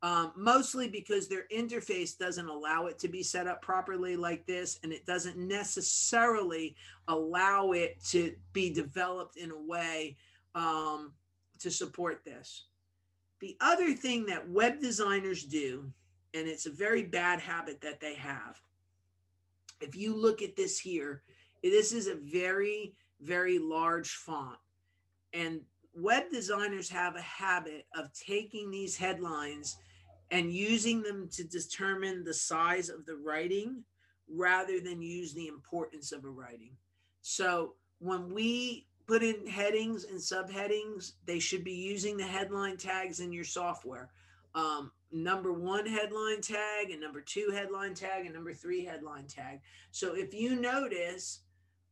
Um, 0.00 0.32
mostly 0.36 0.88
because 0.88 1.26
their 1.26 1.46
interface 1.52 2.16
doesn't 2.16 2.48
allow 2.48 2.86
it 2.86 3.00
to 3.00 3.08
be 3.08 3.24
set 3.24 3.48
up 3.48 3.60
properly 3.62 4.14
like 4.14 4.46
this, 4.46 4.78
and 4.84 4.92
it 4.92 5.04
doesn't 5.06 5.36
necessarily 5.36 6.76
allow 7.08 7.72
it 7.72 7.96
to 8.10 8.34
be 8.52 8.72
developed 8.72 9.36
in 9.36 9.50
a 9.50 9.60
way 9.60 10.16
um, 10.54 11.14
to 11.58 11.70
support 11.70 12.24
this. 12.24 12.66
The 13.40 13.56
other 13.60 13.92
thing 13.92 14.26
that 14.26 14.48
web 14.48 14.80
designers 14.80 15.44
do, 15.44 15.92
and 16.34 16.48
it's 16.48 16.66
a 16.66 16.70
very 16.70 17.04
bad 17.04 17.40
habit 17.40 17.80
that 17.82 18.00
they 18.00 18.14
have, 18.14 18.60
if 19.80 19.94
you 19.94 20.14
look 20.14 20.42
at 20.42 20.56
this 20.56 20.78
here, 20.78 21.22
this 21.62 21.92
is 21.92 22.08
a 22.08 22.16
very, 22.16 22.94
very 23.20 23.58
large 23.58 24.10
font. 24.10 24.58
And 25.32 25.60
web 25.94 26.24
designers 26.32 26.88
have 26.90 27.14
a 27.16 27.20
habit 27.20 27.86
of 27.96 28.12
taking 28.12 28.70
these 28.70 28.96
headlines 28.96 29.76
and 30.30 30.52
using 30.52 31.02
them 31.02 31.28
to 31.32 31.44
determine 31.44 32.24
the 32.24 32.34
size 32.34 32.88
of 32.88 33.06
the 33.06 33.16
writing 33.16 33.84
rather 34.28 34.80
than 34.80 35.00
use 35.00 35.32
the 35.32 35.46
importance 35.46 36.12
of 36.12 36.24
a 36.24 36.28
writing. 36.28 36.72
So 37.22 37.74
when 37.98 38.32
we 38.32 38.87
put 39.08 39.22
in 39.22 39.46
headings 39.46 40.04
and 40.04 40.20
subheadings, 40.20 41.12
they 41.24 41.38
should 41.38 41.64
be 41.64 41.72
using 41.72 42.16
the 42.16 42.26
headline 42.26 42.76
tags 42.76 43.20
in 43.20 43.32
your 43.32 43.44
software. 43.44 44.10
Um, 44.54 44.92
number 45.10 45.50
one 45.50 45.86
headline 45.86 46.42
tag 46.42 46.90
and 46.90 47.00
number 47.00 47.22
two 47.22 47.50
headline 47.52 47.94
tag 47.94 48.26
and 48.26 48.34
number 48.34 48.52
three 48.52 48.84
headline 48.84 49.26
tag. 49.26 49.60
So 49.92 50.14
if 50.14 50.34
you 50.34 50.56
notice, 50.56 51.40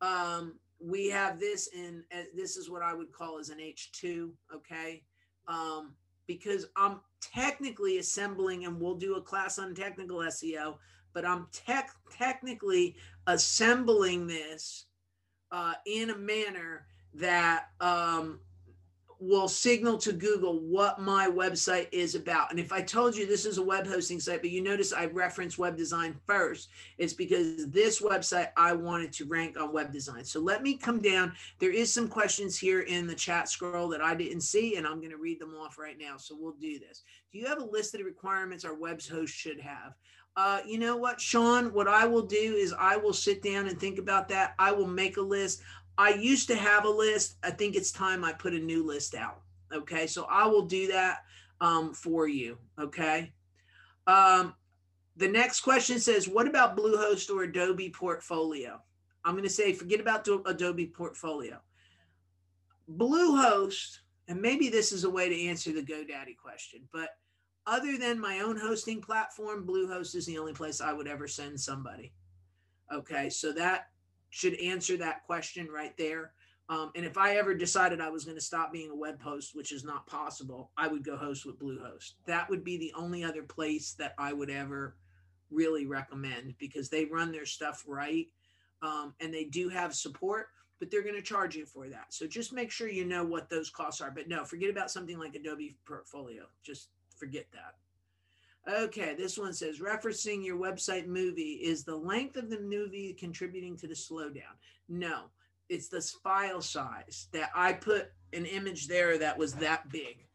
um, 0.02 0.58
we 0.78 1.08
have 1.08 1.40
this 1.40 1.68
in, 1.68 2.04
uh, 2.14 2.24
this 2.34 2.58
is 2.58 2.68
what 2.68 2.82
I 2.82 2.92
would 2.92 3.12
call 3.12 3.38
as 3.38 3.48
an 3.48 3.58
H2, 3.58 4.30
okay? 4.54 5.02
Um, 5.48 5.94
because 6.26 6.66
I'm 6.76 7.00
technically 7.22 7.96
assembling, 7.96 8.66
and 8.66 8.78
we'll 8.78 8.96
do 8.96 9.14
a 9.14 9.22
class 9.22 9.58
on 9.58 9.74
technical 9.74 10.18
SEO, 10.18 10.76
but 11.14 11.24
I'm 11.24 11.46
tech 11.50 11.92
technically 12.12 12.96
assembling 13.26 14.26
this 14.26 14.86
uh, 15.50 15.74
in 15.86 16.10
a 16.10 16.18
manner 16.18 16.86
that 17.16 17.66
um, 17.80 18.40
will 19.18 19.48
signal 19.48 19.96
to 19.96 20.12
Google 20.12 20.60
what 20.60 21.00
my 21.00 21.26
website 21.26 21.88
is 21.90 22.14
about. 22.14 22.50
And 22.50 22.60
if 22.60 22.72
I 22.72 22.82
told 22.82 23.16
you 23.16 23.26
this 23.26 23.46
is 23.46 23.56
a 23.56 23.62
web 23.62 23.86
hosting 23.86 24.20
site, 24.20 24.42
but 24.42 24.50
you 24.50 24.62
notice 24.62 24.92
I 24.92 25.06
reference 25.06 25.56
web 25.56 25.76
design 25.76 26.16
first, 26.26 26.68
it's 26.98 27.14
because 27.14 27.66
this 27.68 28.02
website 28.02 28.50
I 28.56 28.74
wanted 28.74 29.12
to 29.14 29.24
rank 29.24 29.58
on 29.58 29.72
web 29.72 29.90
design. 29.92 30.24
So 30.24 30.40
let 30.40 30.62
me 30.62 30.76
come 30.76 31.00
down. 31.00 31.32
There 31.58 31.72
is 31.72 31.92
some 31.92 32.08
questions 32.08 32.58
here 32.58 32.80
in 32.80 33.06
the 33.06 33.14
chat 33.14 33.48
scroll 33.48 33.88
that 33.88 34.02
I 34.02 34.14
didn't 34.14 34.42
see, 34.42 34.76
and 34.76 34.86
I'm 34.86 34.98
going 34.98 35.10
to 35.10 35.16
read 35.16 35.40
them 35.40 35.54
off 35.54 35.78
right 35.78 35.96
now. 35.98 36.18
So 36.18 36.36
we'll 36.38 36.52
do 36.60 36.78
this. 36.78 37.02
Do 37.32 37.38
you 37.38 37.46
have 37.46 37.62
a 37.62 37.64
list 37.64 37.94
of 37.94 37.98
the 37.98 38.04
requirements 38.04 38.64
our 38.64 38.74
web 38.74 39.00
host 39.02 39.34
should 39.34 39.60
have? 39.60 39.94
Uh, 40.36 40.60
you 40.66 40.76
know 40.78 40.98
what, 40.98 41.18
Sean? 41.18 41.72
What 41.72 41.88
I 41.88 42.06
will 42.06 42.26
do 42.26 42.36
is 42.36 42.74
I 42.78 42.98
will 42.98 43.14
sit 43.14 43.42
down 43.42 43.68
and 43.68 43.80
think 43.80 43.98
about 43.98 44.28
that. 44.28 44.54
I 44.58 44.70
will 44.70 44.86
make 44.86 45.16
a 45.16 45.22
list. 45.22 45.62
I 45.98 46.10
used 46.10 46.48
to 46.48 46.56
have 46.56 46.84
a 46.84 46.90
list. 46.90 47.36
I 47.42 47.50
think 47.50 47.74
it's 47.74 47.90
time 47.90 48.24
I 48.24 48.32
put 48.32 48.52
a 48.52 48.58
new 48.58 48.86
list 48.86 49.14
out. 49.14 49.40
Okay. 49.72 50.06
So 50.06 50.26
I 50.30 50.46
will 50.46 50.66
do 50.66 50.88
that 50.88 51.24
um, 51.60 51.94
for 51.94 52.28
you. 52.28 52.58
Okay. 52.78 53.32
Um, 54.06 54.54
the 55.16 55.28
next 55.28 55.60
question 55.60 55.98
says, 55.98 56.28
what 56.28 56.46
about 56.46 56.76
Bluehost 56.76 57.30
or 57.34 57.44
Adobe 57.44 57.90
Portfolio? 57.90 58.80
I'm 59.24 59.32
going 59.32 59.44
to 59.44 59.50
say, 59.50 59.72
forget 59.72 60.00
about 60.00 60.28
Adobe 60.46 60.86
Portfolio. 60.86 61.58
Bluehost, 62.96 63.98
and 64.28 64.40
maybe 64.40 64.68
this 64.68 64.92
is 64.92 65.04
a 65.04 65.10
way 65.10 65.28
to 65.28 65.48
answer 65.48 65.72
the 65.72 65.82
GoDaddy 65.82 66.36
question, 66.36 66.82
but 66.92 67.10
other 67.66 67.98
than 67.98 68.20
my 68.20 68.40
own 68.40 68.56
hosting 68.56 69.00
platform, 69.00 69.66
Bluehost 69.66 70.14
is 70.14 70.26
the 70.26 70.38
only 70.38 70.52
place 70.52 70.80
I 70.80 70.92
would 70.92 71.08
ever 71.08 71.26
send 71.26 71.60
somebody. 71.60 72.12
Okay, 72.94 73.28
so 73.28 73.52
that 73.52 73.88
should 74.36 74.60
answer 74.60 74.98
that 74.98 75.24
question 75.24 75.66
right 75.66 75.96
there. 75.96 76.32
Um, 76.68 76.90
and 76.94 77.06
if 77.06 77.16
I 77.16 77.36
ever 77.36 77.54
decided 77.54 78.02
I 78.02 78.10
was 78.10 78.26
going 78.26 78.36
to 78.36 78.44
stop 78.44 78.70
being 78.70 78.90
a 78.90 78.94
web 78.94 79.18
host, 79.22 79.56
which 79.56 79.72
is 79.72 79.82
not 79.82 80.06
possible, 80.06 80.72
I 80.76 80.88
would 80.88 81.02
go 81.02 81.16
host 81.16 81.46
with 81.46 81.58
Bluehost. 81.58 82.16
That 82.26 82.50
would 82.50 82.62
be 82.62 82.76
the 82.76 82.92
only 82.94 83.24
other 83.24 83.42
place 83.42 83.94
that 83.94 84.12
I 84.18 84.34
would 84.34 84.50
ever 84.50 84.98
really 85.50 85.86
recommend 85.86 86.52
because 86.58 86.90
they 86.90 87.06
run 87.06 87.32
their 87.32 87.46
stuff 87.46 87.82
right 87.88 88.26
um, 88.82 89.14
and 89.20 89.32
they 89.32 89.44
do 89.44 89.70
have 89.70 89.94
support, 89.94 90.48
but 90.80 90.90
they're 90.90 91.02
going 91.02 91.14
to 91.14 91.22
charge 91.22 91.56
you 91.56 91.64
for 91.64 91.88
that. 91.88 92.12
So 92.12 92.26
just 92.26 92.52
make 92.52 92.70
sure 92.70 92.88
you 92.88 93.06
know 93.06 93.24
what 93.24 93.48
those 93.48 93.70
costs 93.70 94.02
are. 94.02 94.10
But 94.10 94.28
no, 94.28 94.44
forget 94.44 94.68
about 94.68 94.90
something 94.90 95.18
like 95.18 95.34
Adobe 95.34 95.78
Portfolio. 95.86 96.42
Just 96.62 96.90
forget 97.16 97.46
that. 97.54 97.76
Okay, 98.68 99.14
this 99.14 99.38
one 99.38 99.52
says 99.52 99.78
referencing 99.78 100.44
your 100.44 100.58
website 100.58 101.06
movie 101.06 101.60
is 101.62 101.84
the 101.84 101.94
length 101.94 102.36
of 102.36 102.50
the 102.50 102.58
movie 102.58 103.12
contributing 103.12 103.76
to 103.76 103.86
the 103.86 103.94
slowdown. 103.94 104.54
No, 104.88 105.26
it's 105.68 105.88
this 105.88 106.10
file 106.10 106.60
size 106.60 107.28
that 107.32 107.50
I 107.54 107.72
put 107.74 108.10
an 108.32 108.44
image 108.44 108.88
there 108.88 109.18
that 109.18 109.38
was 109.38 109.52
that 109.54 109.88
big. 109.90 110.26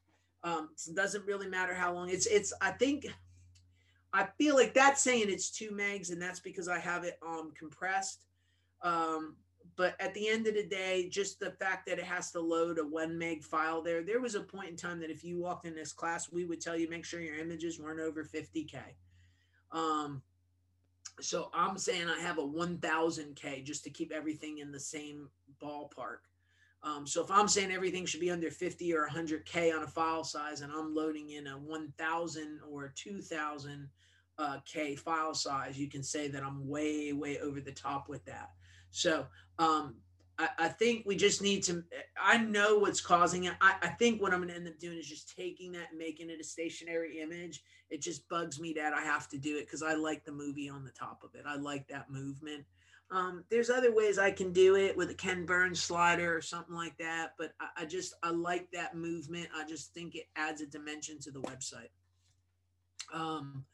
Um, 0.43 0.69
it 0.88 0.95
doesn't 0.95 1.25
really 1.25 1.47
matter 1.47 1.73
how 1.73 1.93
long 1.93 2.09
it's. 2.09 2.25
It's. 2.25 2.53
I 2.61 2.71
think. 2.71 3.07
I 4.13 4.27
feel 4.38 4.55
like 4.55 4.73
that's 4.73 5.01
saying 5.01 5.25
it's 5.27 5.51
two 5.51 5.71
megs, 5.71 6.11
and 6.11 6.21
that's 6.21 6.39
because 6.39 6.67
I 6.67 6.79
have 6.79 7.03
it 7.03 7.19
um 7.25 7.51
compressed. 7.57 8.23
Um, 8.82 9.36
but 9.82 9.95
at 9.99 10.13
the 10.13 10.29
end 10.29 10.45
of 10.45 10.53
the 10.53 10.67
day, 10.67 11.09
just 11.09 11.39
the 11.39 11.49
fact 11.49 11.88
that 11.88 11.97
it 11.97 12.03
has 12.03 12.29
to 12.29 12.39
load 12.39 12.77
a 12.77 12.86
one 12.86 13.17
meg 13.17 13.43
file 13.43 13.82
there, 13.82 14.03
there 14.03 14.21
was 14.21 14.36
a 14.36 14.41
point 14.41 14.69
in 14.69 14.75
time 14.75 14.99
that 14.99 15.09
if 15.09 15.23
you 15.23 15.39
walked 15.39 15.65
in 15.65 15.73
this 15.73 15.91
class, 15.91 16.32
we 16.32 16.45
would 16.45 16.61
tell 16.61 16.77
you 16.77 16.88
make 16.88 17.03
sure 17.03 17.19
your 17.19 17.39
images 17.39 17.79
weren't 17.79 17.99
over 17.99 18.23
50K. 18.23 18.75
Um, 19.71 20.21
so 21.19 21.49
I'm 21.51 21.79
saying 21.79 22.07
I 22.07 22.21
have 22.21 22.38
a 22.38 22.43
1000K 22.43 23.63
just 23.63 23.84
to 23.86 23.89
keep 23.89 24.11
everything 24.11 24.59
in 24.59 24.71
the 24.71 24.79
same 24.79 25.29
ballpark. 25.59 26.27
Um, 26.84 27.07
so 27.07 27.23
if 27.23 27.32
I'm 27.32 27.47
saying 27.47 27.71
everything 27.71 28.05
should 28.05 28.21
be 28.21 28.29
under 28.29 28.51
50 28.51 28.93
or 28.93 29.07
100K 29.07 29.75
on 29.75 29.82
a 29.82 29.88
file 29.88 30.23
size 30.23 30.61
and 30.61 30.71
I'm 30.71 30.93
loading 30.93 31.32
in 31.32 31.47
a 31.47 31.57
1000 31.57 32.59
or 32.69 32.93
2000 32.95 33.89
uh, 34.38 34.57
K 34.63 34.95
file 34.95 35.34
size, 35.34 35.79
you 35.79 35.89
can 35.89 36.03
say 36.03 36.27
that 36.27 36.43
I'm 36.43 36.67
way, 36.67 37.13
way 37.13 37.39
over 37.39 37.59
the 37.59 37.71
top 37.71 38.09
with 38.09 38.23
that. 38.25 38.51
So 38.92 39.26
um, 39.60 39.96
I, 40.38 40.50
I, 40.60 40.68
think 40.68 41.06
we 41.06 41.16
just 41.16 41.42
need 41.42 41.64
to. 41.64 41.84
I 42.22 42.38
know 42.38 42.78
what's 42.78 43.02
causing 43.02 43.46
it. 43.46 43.54
I, 43.62 43.76
I 43.82 43.88
think 43.88 44.22
what 44.22 44.34
I'm 44.34 44.39
going 44.39 44.50
to 44.50 44.56
end 44.56 44.68
up 44.68 44.80
doing 44.80 44.98
is 44.98 45.08
just 45.08 45.36
taking 45.36 45.72
that 45.74 45.89
and 45.92 46.00
making 46.00 46.30
it 46.30 46.39
a 46.39 46.44
stationary 46.44 47.20
image. 47.22 47.64
It 47.89 48.02
just 48.02 48.28
bugs 48.30 48.60
me 48.60 48.74
that 48.74 48.94
I 48.94 49.02
have 49.02 49.28
to 49.30 49.38
do 49.38 49.58
it 49.58 49.66
because 49.66 49.84
I 49.84 49.94
like 49.94 50.24
the 50.26 50.32
movie 50.32 50.70
on 50.70 50.84
the 50.84 50.92
top 50.92 51.24
of 51.24 51.36
it. 51.36 51.46
I 51.48 51.56
like 51.56 51.88
that 51.88 52.10
movement. 52.10 52.66
Um, 53.12 53.44
there's 53.50 53.70
other 53.70 53.94
ways 53.94 54.18
I 54.18 54.32
can 54.32 54.54
do 54.54 54.78
it 54.78 54.96
with 54.96 55.10
a 55.10 55.14
Ken 55.14 55.46
Burns 55.46 55.82
slider 55.82 56.36
or 56.36 56.42
something 56.42 56.76
like 56.76 56.98
that, 56.98 57.34
but 57.38 57.52
I, 57.60 57.82
I 57.82 57.86
just 57.86 58.14
I 58.24 58.30
like 58.30 58.72
that 58.72 58.96
movement. 58.96 59.50
I 59.56 59.68
just 59.68 59.94
think 59.94 60.16
it 60.16 60.28
adds 60.38 60.62
a 60.62 60.66
dimension 60.66 61.20
to 61.22 61.32
the 61.32 61.42
website. 61.42 61.89
Um, 63.14 63.66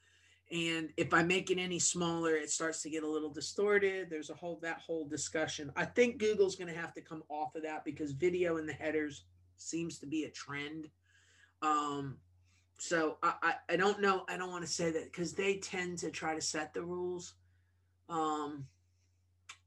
and 0.52 0.94
if 0.96 1.14
i 1.14 1.22
make 1.22 1.52
it 1.52 1.58
any 1.58 1.80
smaller 1.80 2.36
it 2.36 2.50
starts 2.50 2.82
to 2.82 2.90
get 2.90 3.04
a 3.04 3.10
little 3.10 3.30
distorted. 3.30 4.10
There's 4.10 4.30
a 4.30 4.36
whole 4.36 4.60
that 4.62 4.80
whole 4.80 5.06
discussion. 5.06 5.72
I 5.76 5.86
think 5.86 6.20
google's 6.20 6.56
going 6.56 6.74
to 6.74 6.80
have 6.80 6.94
to 6.94 7.02
come 7.02 7.24
off 7.30 7.56
of 7.56 7.64
that 7.64 7.84
because 7.84 8.12
video 8.14 8.58
in 8.58 8.66
the 8.66 8.74
headers 8.74 9.26
seems 9.58 10.00
to 10.00 10.06
be 10.06 10.24
a 10.24 10.30
trend. 10.30 10.88
Um 11.62 12.18
so 12.80 13.18
i 13.24 13.34
i, 13.42 13.54
I 13.74 13.76
don't 13.76 14.02
know 14.02 14.24
i 14.30 14.38
don't 14.38 14.52
want 14.52 14.66
to 14.66 14.72
say 14.72 14.92
that 14.92 15.12
because 15.12 15.34
they 15.34 15.58
tend 15.58 15.98
to 16.00 16.12
try 16.12 16.36
to 16.36 16.42
set 16.42 16.74
the 16.74 16.84
rules. 16.84 17.34
Um 18.08 18.66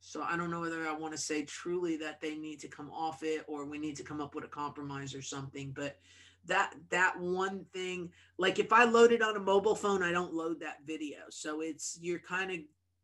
so 0.01 0.22
i 0.22 0.37
don't 0.37 0.51
know 0.51 0.61
whether 0.61 0.89
i 0.89 0.93
want 0.93 1.12
to 1.12 1.20
say 1.20 1.45
truly 1.45 1.97
that 1.99 2.20
they 2.20 2.35
need 2.35 2.59
to 2.61 2.68
come 2.68 2.91
off 2.91 3.22
it 3.22 3.45
or 3.47 3.66
we 3.66 3.78
need 3.78 3.97
to 3.97 4.03
come 4.03 4.20
up 4.20 4.35
with 4.35 4.45
a 4.45 4.49
compromise 4.49 5.14
or 5.14 5.20
something 5.20 5.72
but 5.76 5.99
that 6.47 6.74
that 6.91 7.18
one 7.18 7.64
thing 7.72 8.11
like 8.38 8.59
if 8.59 8.72
i 8.72 8.84
load 8.84 9.12
it 9.12 9.22
on 9.22 9.36
a 9.36 9.41
mobile 9.41 9.74
phone 9.74 10.03
i 10.03 10.11
don't 10.12 10.34
load 10.34 10.61
that 10.61 10.78
video. 10.86 11.18
So 11.30 11.61
it's 11.61 11.99
you're 12.01 12.18
kind 12.18 12.51
of 12.51 12.59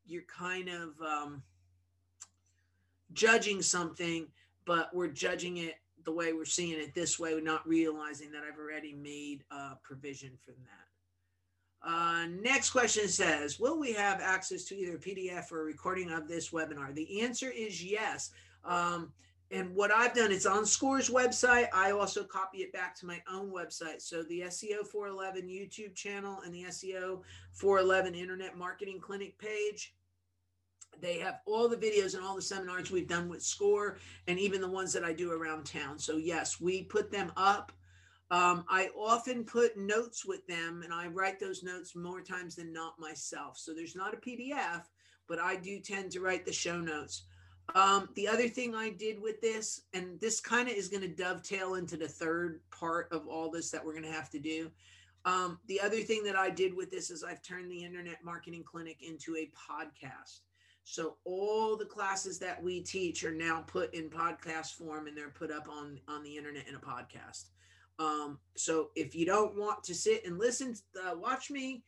you're 0.07 0.23
kind 0.23 0.69
of 0.69 1.01
um, 1.01 1.43
judging 3.13 3.63
something 3.63 4.29
but 4.65 4.95
we're 4.95 5.09
judging 5.09 5.59
it 5.59 5.75
the 6.05 6.13
way 6.13 6.33
we're 6.33 6.45
seeing 6.45 6.79
it 6.79 6.95
this 6.95 7.19
way 7.19 7.39
not 7.41 7.67
realizing 7.67 8.31
that 8.33 8.43
i've 8.43 8.59
already 8.59 8.95
made 8.95 9.43
a 9.51 9.77
provision 9.83 10.33
for 10.45 10.53
that. 10.53 11.89
Uh, 11.89 12.27
next 12.41 12.71
question 12.71 13.07
says 13.07 13.61
will 13.61 13.79
we 13.79 13.93
have 13.93 14.21
access 14.21 14.65
to 14.65 14.75
either 14.75 14.99
pdf 14.99 15.53
or 15.53 15.61
a 15.61 15.65
recording 15.65 16.11
of 16.11 16.27
this 16.27 16.51
webinar? 16.51 16.95
The 16.95 17.21
answer 17.21 17.51
is 17.51 17.85
yes. 17.85 18.31
Um, 18.65 19.13
and 19.53 19.75
what 19.75 19.93
I've 19.93 20.15
done, 20.15 20.33
is 20.33 20.47
on 20.47 20.67
Score's 20.67 21.09
website. 21.09 21.69
I 21.73 21.93
also 21.93 22.25
copy 22.25 22.59
it 22.59 22.73
back 22.73 22.97
to 22.97 23.07
my 23.07 23.23
own 23.33 23.51
website. 23.53 24.03
So 24.03 24.23
the 24.25 24.41
SEO 24.47 24.87
411 24.87 25.49
YouTube 25.49 25.95
channel 25.95 26.41
and 26.45 26.53
the 26.53 26.65
SEO 26.65 27.23
411 27.53 28.15
Internet 28.15 28.59
Marketing 28.59 28.99
Clinic 29.01 29.39
page. 29.39 29.95
They 31.01 31.19
have 31.19 31.41
all 31.47 31.69
the 31.69 31.77
videos 31.77 32.15
and 32.15 32.25
all 32.25 32.35
the 32.35 32.43
seminars 32.43 32.91
we've 32.91 33.07
done 33.07 33.29
with 33.29 33.43
Score 33.43 33.99
and 34.27 34.39
even 34.39 34.61
the 34.61 34.71
ones 34.71 34.93
that 34.95 35.05
I 35.05 35.13
do 35.13 35.31
around 35.31 35.65
town. 35.65 35.99
So, 35.99 36.17
yes, 36.17 36.61
we 36.61 36.83
put 36.83 37.13
them 37.13 37.31
up. 37.37 37.71
Um, 38.31 38.65
I 38.69 38.89
often 38.97 39.45
put 39.45 39.77
notes 39.77 40.25
with 40.27 40.45
them 40.49 40.81
and 40.83 40.93
I 40.93 41.07
write 41.07 41.39
those 41.39 41.63
notes 41.63 41.95
more 41.95 42.21
times 42.21 42.57
than 42.57 42.73
not 42.73 42.99
myself. 42.99 43.59
So, 43.59 43.75
there's 43.75 43.95
not 43.95 44.15
a 44.15 44.17
PDF, 44.17 44.83
but 45.29 45.39
I 45.39 45.57
do 45.57 45.79
tend 45.79 46.11
to 46.13 46.21
write 46.21 46.47
the 46.47 46.53
show 46.53 46.81
notes. 46.81 47.25
Um, 47.75 48.09
the 48.15 48.29
other 48.29 48.49
thing 48.49 48.75
I 48.75 48.91
did 48.91 49.21
with 49.21 49.41
this, 49.41 49.83
and 49.93 50.21
this 50.21 50.41
kind 50.41 50.69
of 50.69 50.75
is 50.75 50.89
going 50.89 51.03
to 51.03 51.09
dovetail 51.09 51.75
into 51.75 51.97
the 51.97 52.09
third 52.09 52.61
part 52.71 53.09
of 53.13 53.27
all 53.27 53.51
this 53.51 53.71
that 53.71 53.85
we're 53.85 53.93
going 53.93 54.05
to 54.05 54.13
have 54.13 54.31
to 54.31 54.39
do. 54.39 54.71
Um, 55.25 55.59
the 55.67 55.81
other 55.81 56.01
thing 56.01 56.23
that 56.25 56.37
I 56.37 56.51
did 56.51 56.75
with 56.75 56.91
this 56.91 57.11
is 57.11 57.25
I've 57.25 57.43
turned 57.43 57.71
the 57.71 57.85
Internet 57.85 58.25
Marketing 58.25 58.63
Clinic 58.63 58.99
into 59.03 59.37
a 59.37 59.51
podcast. 59.71 60.41
So 60.85 61.17
all 61.25 61.77
the 61.77 61.85
classes 61.85 62.39
that 62.39 62.63
we 62.63 62.81
teach 62.81 63.25
are 63.25 63.35
now 63.35 63.65
put 63.67 63.93
in 63.93 64.09
podcast 64.09 64.75
form 64.75 65.09
and 65.09 65.17
they're 65.17 65.31
put 65.31 65.51
up 65.51 65.69
on 65.69 65.99
on 66.07 66.23
the 66.23 66.37
internet 66.37 66.69
in 66.69 66.77
a 66.77 66.79
podcast. 66.79 67.47
Um, 67.99 68.39
so 68.55 68.91
if 68.95 69.13
you 69.13 69.27
don't 69.27 69.57
want 69.57 69.83
to 69.83 69.95
sit 69.95 70.25
and 70.25 70.39
listen, 70.39 70.75
to, 70.75 71.11
uh, 71.11 71.17
watch 71.17 71.51
me 71.51 71.83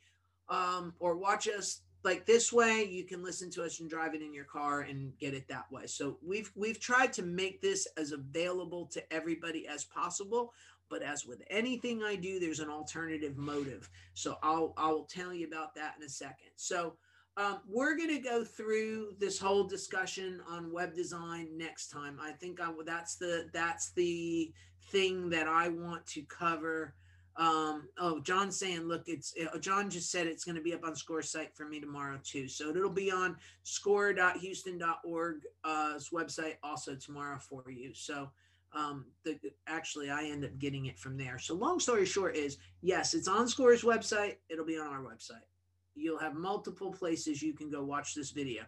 um, 0.48 0.94
or 0.98 1.16
watch 1.16 1.46
us 1.46 1.82
like 2.04 2.26
this 2.26 2.52
way 2.52 2.84
you 2.84 3.04
can 3.04 3.22
listen 3.22 3.50
to 3.50 3.64
us 3.64 3.80
and 3.80 3.90
drive 3.90 4.14
it 4.14 4.22
in 4.22 4.32
your 4.32 4.44
car 4.44 4.80
and 4.80 5.16
get 5.18 5.34
it 5.34 5.48
that 5.48 5.70
way. 5.70 5.86
So 5.86 6.18
we've 6.26 6.50
we've 6.54 6.80
tried 6.80 7.12
to 7.14 7.22
make 7.22 7.60
this 7.60 7.86
as 7.96 8.12
available 8.12 8.86
to 8.86 9.12
everybody 9.12 9.66
as 9.66 9.84
possible 9.84 10.52
but 10.90 11.02
as 11.02 11.26
with 11.26 11.42
anything 11.50 12.02
i 12.02 12.16
do 12.16 12.40
there's 12.40 12.60
an 12.60 12.70
alternative 12.70 13.36
motive. 13.36 13.88
So 14.14 14.38
i'll 14.42 14.74
i'll 14.76 15.04
tell 15.04 15.32
you 15.32 15.46
about 15.46 15.74
that 15.74 15.94
in 15.98 16.04
a 16.04 16.08
second. 16.08 16.50
So 16.56 16.94
um, 17.36 17.60
we're 17.68 17.96
going 17.96 18.08
to 18.08 18.18
go 18.18 18.42
through 18.42 19.12
this 19.20 19.38
whole 19.38 19.62
discussion 19.62 20.40
on 20.50 20.72
web 20.72 20.92
design 20.92 21.50
next 21.56 21.86
time. 21.88 22.18
I 22.20 22.32
think 22.32 22.60
I, 22.60 22.72
that's 22.84 23.14
the 23.14 23.48
that's 23.52 23.92
the 23.92 24.52
thing 24.90 25.28
that 25.30 25.46
i 25.46 25.68
want 25.68 26.06
to 26.06 26.22
cover 26.22 26.94
um, 27.38 27.88
oh, 27.98 28.20
John's 28.20 28.58
saying, 28.58 28.88
look, 28.88 29.04
it's 29.06 29.32
uh, 29.40 29.56
John 29.58 29.88
just 29.88 30.10
said 30.10 30.26
it's 30.26 30.44
going 30.44 30.56
to 30.56 30.62
be 30.62 30.74
up 30.74 30.84
on 30.84 30.94
Score 30.94 31.22
site 31.22 31.56
for 31.56 31.66
me 31.66 31.80
tomorrow 31.80 32.18
too. 32.22 32.48
So 32.48 32.68
it'll 32.70 32.90
be 32.90 33.10
on 33.10 33.36
scor.houston.org's 33.64 35.46
uh, 35.64 35.94
website 36.12 36.56
also 36.62 36.94
tomorrow 36.96 37.38
for 37.38 37.70
you. 37.70 37.94
So 37.94 38.30
Um, 38.72 39.06
the, 39.24 39.38
actually, 39.66 40.10
I 40.10 40.24
end 40.24 40.44
up 40.44 40.58
getting 40.58 40.86
it 40.86 40.98
from 40.98 41.16
there. 41.16 41.38
So, 41.38 41.54
long 41.54 41.80
story 41.80 42.04
short, 42.04 42.36
is 42.36 42.58
yes, 42.82 43.14
it's 43.14 43.26
on 43.28 43.48
Score's 43.48 43.82
website. 43.82 44.36
It'll 44.50 44.66
be 44.66 44.78
on 44.78 44.88
our 44.88 45.00
website. 45.00 45.46
You'll 45.94 46.18
have 46.18 46.34
multiple 46.34 46.92
places 46.92 47.42
you 47.42 47.54
can 47.54 47.70
go 47.70 47.82
watch 47.82 48.14
this 48.14 48.30
video. 48.30 48.64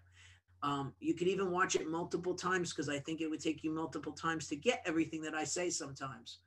Um, 0.62 0.94
you 1.00 1.14
could 1.14 1.28
even 1.28 1.50
watch 1.50 1.74
it 1.76 1.86
multiple 1.86 2.34
times 2.34 2.72
because 2.72 2.88
I 2.88 2.98
think 2.98 3.20
it 3.20 3.28
would 3.28 3.40
take 3.40 3.62
you 3.62 3.70
multiple 3.74 4.12
times 4.12 4.48
to 4.48 4.56
get 4.56 4.82
everything 4.86 5.22
that 5.22 5.34
I 5.34 5.44
say 5.44 5.70
sometimes. 5.70 6.38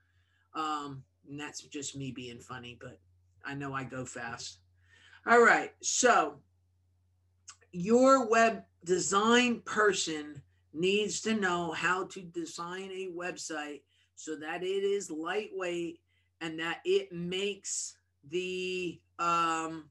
Um, 0.55 1.03
and 1.29 1.39
that's 1.39 1.61
just 1.61 1.95
me 1.95 2.11
being 2.11 2.39
funny, 2.39 2.77
but 2.79 2.99
I 3.45 3.53
know 3.53 3.73
I 3.73 3.83
go 3.83 4.05
fast. 4.05 4.59
All 5.25 5.41
right. 5.41 5.71
So, 5.81 6.35
your 7.71 8.27
web 8.27 8.63
design 8.83 9.61
person 9.65 10.41
needs 10.73 11.21
to 11.21 11.33
know 11.33 11.71
how 11.71 12.05
to 12.07 12.21
design 12.21 12.91
a 12.91 13.09
website 13.15 13.81
so 14.15 14.35
that 14.35 14.63
it 14.63 14.83
is 14.83 15.09
lightweight 15.09 15.99
and 16.41 16.59
that 16.59 16.79
it 16.83 17.11
makes 17.11 17.97
the 18.29 18.99
um, 19.19 19.89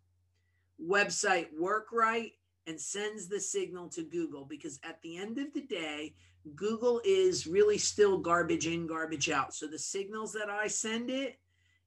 website 0.84 1.48
work 1.58 1.88
right 1.92 2.32
and 2.66 2.80
sends 2.80 3.28
the 3.28 3.40
signal 3.40 3.88
to 3.88 4.02
Google 4.02 4.44
because 4.44 4.78
at 4.84 5.00
the 5.02 5.16
end 5.16 5.38
of 5.38 5.52
the 5.52 5.62
day, 5.62 6.14
Google 6.54 7.00
is 7.04 7.46
really 7.46 7.78
still 7.78 8.18
garbage 8.18 8.66
in, 8.66 8.86
garbage 8.86 9.30
out. 9.30 9.54
So 9.54 9.66
the 9.66 9.78
signals 9.78 10.32
that 10.32 10.50
I 10.50 10.66
send 10.66 11.10
it, 11.10 11.38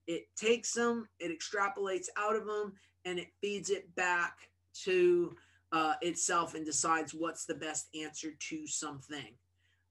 it 0.08 0.28
takes 0.36 0.74
them, 0.74 1.08
it 1.20 1.32
extrapolates 1.38 2.08
out 2.18 2.36
of 2.36 2.46
them, 2.46 2.74
and 3.06 3.20
it 3.20 3.28
feeds 3.42 3.70
it 3.70 3.94
back 3.96 4.38
to 4.84 5.36
uh, 5.72 5.96
itself 6.02 6.56
and 6.56 6.66
decides 6.66 7.14
what's 7.14 7.46
the 7.46 7.56
best 7.56 7.90
answer 8.00 8.30
to 8.40 8.68
something. 8.68 9.34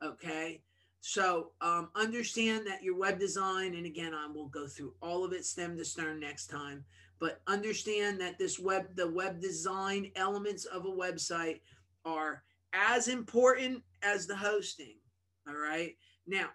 Okay. 0.03 0.61
So 1.01 1.51
um, 1.61 1.91
understand 1.95 2.67
that 2.67 2.83
your 2.83 2.97
web 2.97 3.19
design, 3.19 3.75
and 3.75 3.85
again, 3.85 4.15
I 4.15 4.27
will 4.27 4.49
go 4.49 4.67
through 4.67 4.95
all 5.03 5.25
of 5.25 5.35
it 5.35 5.45
stem 5.45 5.77
to 5.77 5.85
stern 5.85 6.19
next 6.19 6.47
time, 6.47 6.85
but 7.21 7.43
understand 7.47 8.21
that 8.23 8.39
this 8.39 8.59
web, 8.59 8.97
the 8.97 9.11
web 9.11 9.41
design 9.41 10.11
elements 10.17 10.65
of 10.65 10.87
a 10.87 10.91
website 10.91 11.61
are 12.07 12.43
as 12.75 13.09
important 13.09 13.83
as 14.03 14.27
the 14.27 14.37
hosting. 14.37 14.97
All 15.49 15.57
right. 15.57 15.95
Now, 16.27 16.49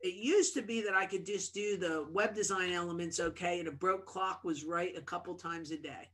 it 0.00 0.14
used 0.14 0.54
to 0.54 0.62
be 0.62 0.82
that 0.82 0.94
I 0.94 1.06
could 1.06 1.24
just 1.24 1.54
do 1.54 1.76
the 1.76 2.06
web 2.12 2.34
design 2.34 2.72
elements 2.72 3.18
okay, 3.18 3.58
and 3.58 3.68
a 3.68 3.72
broke 3.72 4.06
clock 4.06 4.44
was 4.44 4.64
right 4.64 4.96
a 4.96 5.02
couple 5.02 5.34
times 5.34 5.70
a 5.70 5.78
day. 5.78 6.10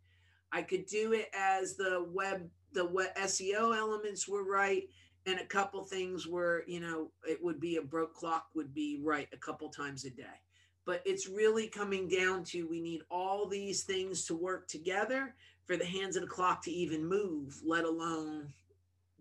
I 0.53 0.63
could 0.63 0.87
do 0.87 1.13
it 1.13 1.29
as 1.39 1.77
the 1.77 2.07
web 2.13 2.49
the 2.73 2.87
web 2.87 3.15
SEO 3.17 3.77
elements 3.77 4.27
were 4.27 4.45
right 4.45 4.85
and 5.27 5.39
a 5.39 5.47
couple 5.47 5.85
things 5.85 6.27
were, 6.27 6.65
you 6.67 6.81
know, 6.81 7.11
it 7.29 7.43
would 7.43 7.61
be 7.61 7.77
a 7.77 7.83
broke 7.83 8.15
clock 8.15 8.47
would 8.55 8.75
be 8.75 9.01
right 9.03 9.29
a 9.33 9.37
couple 9.37 9.69
times 9.69 10.05
a 10.05 10.11
day. 10.11 10.41
But 10.85 11.03
it's 11.05 11.29
really 11.29 11.69
coming 11.69 12.09
down 12.09 12.45
to 12.45 12.67
we 12.67 12.81
need 12.81 13.03
all 13.11 13.47
these 13.47 13.85
things 13.85 14.25
to 14.27 14.35
work 14.35 14.67
together 14.67 15.35
for 15.65 15.77
the 15.77 15.85
hands 15.85 16.17
of 16.17 16.23
the 16.23 16.29
clock 16.29 16.63
to 16.65 16.73
even 16.73 17.07
move, 17.07 17.61
let 17.65 17.85
alone 17.85 18.53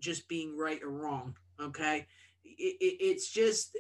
just 0.02 0.28
being 0.28 0.58
right 0.58 0.84
or 0.84 0.90
wrong. 0.90 1.36
Okay. 1.62 2.06
It, 2.44 2.76
it, 2.82 2.98
it's 3.00 3.32
just, 3.32 3.78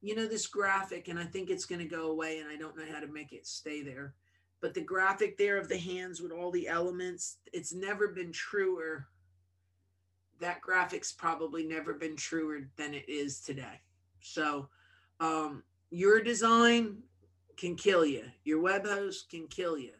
you 0.00 0.14
know, 0.14 0.26
this 0.26 0.46
graphic, 0.46 1.08
and 1.08 1.18
I 1.18 1.24
think 1.24 1.50
it's 1.50 1.66
going 1.66 1.80
to 1.80 1.84
go 1.84 2.10
away, 2.10 2.38
and 2.38 2.48
I 2.48 2.56
don't 2.56 2.76
know 2.76 2.90
how 2.90 3.00
to 3.00 3.06
make 3.06 3.32
it 3.32 3.46
stay 3.46 3.82
there 3.82 4.14
but 4.60 4.74
the 4.74 4.80
graphic 4.80 5.36
there 5.36 5.58
of 5.58 5.68
the 5.68 5.78
hands 5.78 6.20
with 6.20 6.32
all 6.32 6.50
the 6.50 6.68
elements, 6.68 7.38
it's 7.52 7.72
never 7.72 8.08
been 8.08 8.32
truer. 8.32 9.06
That 10.40 10.60
graphic's 10.60 11.12
probably 11.12 11.64
never 11.64 11.94
been 11.94 12.16
truer 12.16 12.68
than 12.76 12.94
it 12.94 13.08
is 13.08 13.40
today. 13.40 13.80
So, 14.20 14.68
um, 15.20 15.62
your 15.90 16.20
design 16.20 16.98
can 17.56 17.76
kill 17.76 18.04
you, 18.04 18.24
your 18.44 18.60
web 18.60 18.86
host 18.86 19.30
can 19.30 19.46
kill 19.46 19.78
you. 19.78 19.92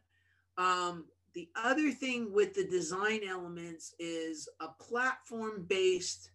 Um, 0.58 1.04
the 1.36 1.50
other 1.54 1.90
thing 1.90 2.32
with 2.32 2.54
the 2.54 2.64
design 2.64 3.20
elements 3.28 3.94
is 3.98 4.48
a 4.60 4.68
platform 4.82 5.66
based 5.68 6.30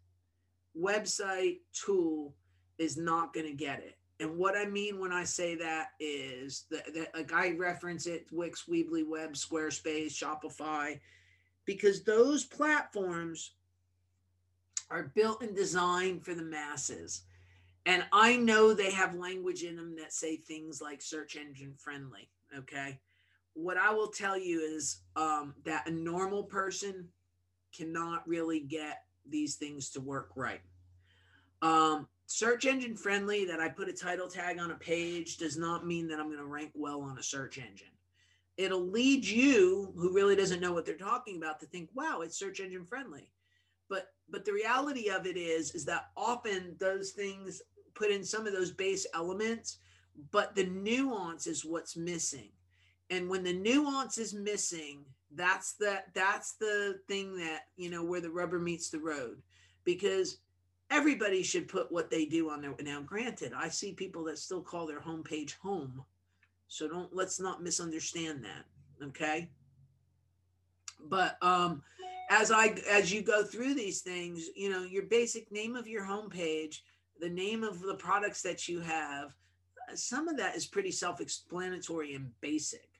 website 0.80 1.58
tool 1.74 2.36
is 2.78 2.98
not 2.98 3.34
going 3.34 3.48
to 3.48 3.52
get 3.52 3.80
it. 3.80 3.98
And 4.20 4.38
what 4.38 4.56
I 4.56 4.66
mean 4.66 5.00
when 5.00 5.12
I 5.12 5.24
say 5.24 5.56
that 5.56 5.88
is 6.00 6.66
that, 6.70 6.94
that 6.94 7.16
like 7.16 7.34
I 7.34 7.56
reference 7.58 8.06
it 8.06 8.28
Wix, 8.32 8.66
Weebly 8.70 9.04
Web, 9.04 9.34
Squarespace, 9.34 10.12
Shopify, 10.14 11.00
because 11.66 12.04
those 12.04 12.46
platforms 12.46 13.54
are 14.92 15.12
built 15.16 15.42
and 15.42 15.56
designed 15.56 16.24
for 16.24 16.36
the 16.36 16.44
masses. 16.44 17.24
And 17.88 18.06
I 18.14 18.38
know 18.38 18.76
they 18.76 18.92
have 18.92 19.16
language 19.16 19.64
in 19.64 19.78
them 19.78 19.96
that 19.96 20.14
say 20.14 20.38
things 20.38 20.80
like 20.80 21.02
search 21.02 21.36
engine 21.36 21.74
friendly. 21.76 22.30
Okay. 22.56 23.00
What 23.54 23.78
I 23.78 23.94
will 23.94 24.08
tell 24.08 24.38
you 24.38 24.62
is 24.62 25.02
um, 25.16 25.54
that 25.66 25.88
a 25.88 25.92
normal 25.92 26.44
person 26.44 27.10
cannot 27.76 28.28
really 28.28 28.60
get 28.60 29.04
these 29.28 29.56
things 29.56 29.90
to 29.92 30.02
work 30.02 30.32
right. 30.36 30.62
Um, 31.62 32.08
search 32.26 32.66
engine 32.66 32.96
friendly 32.96 33.46
that 33.46 33.60
I 33.60 33.70
put 33.70 33.90
a 33.90 33.94
title 33.94 34.28
tag 34.28 34.60
on 34.60 34.72
a 34.72 34.76
page 34.76 35.38
does 35.38 35.58
not 35.58 35.86
mean 35.86 36.08
that 36.08 36.20
I'm 36.20 36.28
going 36.28 36.38
to 36.38 36.46
rank 36.46 36.72
well 36.74 37.02
on 37.02 37.18
a 37.18 37.24
search 37.24 37.58
engine. 37.58 37.88
It'll 38.58 38.88
lead 38.88 39.26
you 39.26 39.94
who 39.96 40.14
really 40.14 40.36
doesn't 40.36 40.60
know 40.60 40.74
what 40.74 40.86
they're 40.86 40.98
talking 40.98 41.38
about 41.38 41.60
to 41.60 41.66
think, 41.66 41.90
wow, 41.94 42.22
it's 42.22 42.38
search 42.38 42.60
engine 42.60 42.86
friendly. 42.86 43.32
But 43.90 44.08
but 44.30 44.46
the 44.46 44.54
reality 44.54 45.10
of 45.10 45.26
it 45.26 45.36
is 45.36 45.72
is 45.72 45.84
that 45.86 46.10
often 46.16 46.76
those 46.80 47.12
things 47.12 47.62
put 47.94 48.12
in 48.12 48.24
some 48.24 48.48
of 48.48 48.54
those 48.54 48.72
base 48.72 49.06
elements, 49.14 49.80
but 50.32 50.56
the 50.56 50.66
nuance 50.66 51.48
is 51.48 51.66
what's 51.66 51.98
missing. 51.98 52.50
And 53.12 53.30
when 53.30 53.44
the 53.44 53.54
nuance 53.54 54.18
is 54.18 54.34
missing, 54.34 55.04
that's 55.36 55.74
the 55.74 56.02
that's 56.16 56.54
the 56.54 57.00
thing 57.08 57.38
that, 57.38 57.64
you 57.76 57.90
know, 57.90 58.04
where 58.04 58.22
the 58.22 58.32
rubber 58.32 58.58
meets 58.58 58.90
the 58.90 59.00
road. 59.00 59.42
Because 59.84 60.38
everybody 60.90 61.44
should 61.44 61.68
put 61.68 61.92
what 61.92 62.10
they 62.10 62.26
do 62.26 62.50
on 62.50 62.62
there. 62.62 62.74
Now, 62.82 63.02
granted, 63.02 63.52
I 63.56 63.68
see 63.68 63.94
people 63.94 64.24
that 64.26 64.38
still 64.40 64.62
call 64.62 64.88
their 64.88 65.02
homepage 65.02 65.58
home. 65.58 66.04
So 66.68 66.88
don't 66.88 67.14
let's 67.14 67.40
not 67.40 67.62
misunderstand 67.62 68.46
that. 68.46 69.08
Okay. 69.08 69.50
But 71.10 71.38
um 71.42 71.84
as 72.30 72.50
I 72.50 72.76
as 72.90 73.12
you 73.12 73.22
go 73.24 73.44
through 73.44 73.74
these 73.74 74.02
things, 74.02 74.48
you 74.56 74.70
know, 74.70 74.84
your 74.84 75.04
basic 75.04 75.52
name 75.52 75.76
of 75.76 75.86
your 75.86 76.06
homepage, 76.06 76.78
the 77.20 77.30
name 77.30 77.64
of 77.64 77.82
the 77.82 77.96
products 77.96 78.42
that 78.44 78.70
you 78.70 78.80
have, 78.80 79.36
some 79.96 80.30
of 80.30 80.38
that 80.38 80.56
is 80.56 80.66
pretty 80.66 80.92
self-explanatory 80.92 82.14
and 82.14 82.32
basic 82.40 82.91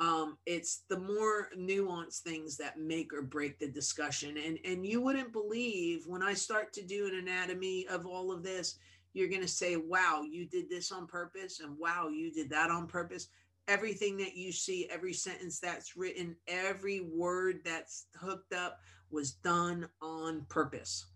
um, 0.00 0.38
it's 0.46 0.84
the 0.88 0.98
more 0.98 1.50
nuanced 1.56 2.20
things 2.20 2.56
that 2.56 2.78
make 2.78 3.12
or 3.12 3.20
break 3.20 3.58
the 3.58 3.68
discussion. 3.68 4.36
And 4.38 4.58
and 4.64 4.86
you 4.86 5.00
wouldn't 5.00 5.32
believe 5.32 6.06
when 6.06 6.22
i 6.22 6.32
start 6.32 6.72
to 6.72 6.82
do 6.82 7.06
an 7.06 7.16
anatomy 7.16 7.86
of 7.88 8.06
all 8.06 8.32
of 8.32 8.42
this 8.42 8.78
you're 9.12 9.28
going 9.28 9.42
to 9.42 9.48
say 9.48 9.76
wow 9.76 10.22
you 10.22 10.46
did 10.46 10.70
this 10.70 10.90
on 10.90 11.06
purpose 11.06 11.60
and 11.60 11.76
wow 11.78 12.08
you 12.08 12.32
did 12.32 12.48
that 12.50 12.70
on 12.70 12.86
purpose. 12.86 13.28
Everything 13.68 14.16
that 14.16 14.36
you 14.36 14.50
see 14.50 14.88
every 14.90 15.12
sentence 15.12 15.60
that's 15.60 15.96
written 15.96 16.34
every 16.48 17.00
word 17.00 17.60
that's 17.64 18.06
hooked 18.16 18.54
up 18.54 18.80
was 19.10 19.32
done 19.32 19.88
on 20.00 20.46
purpose 20.48 21.06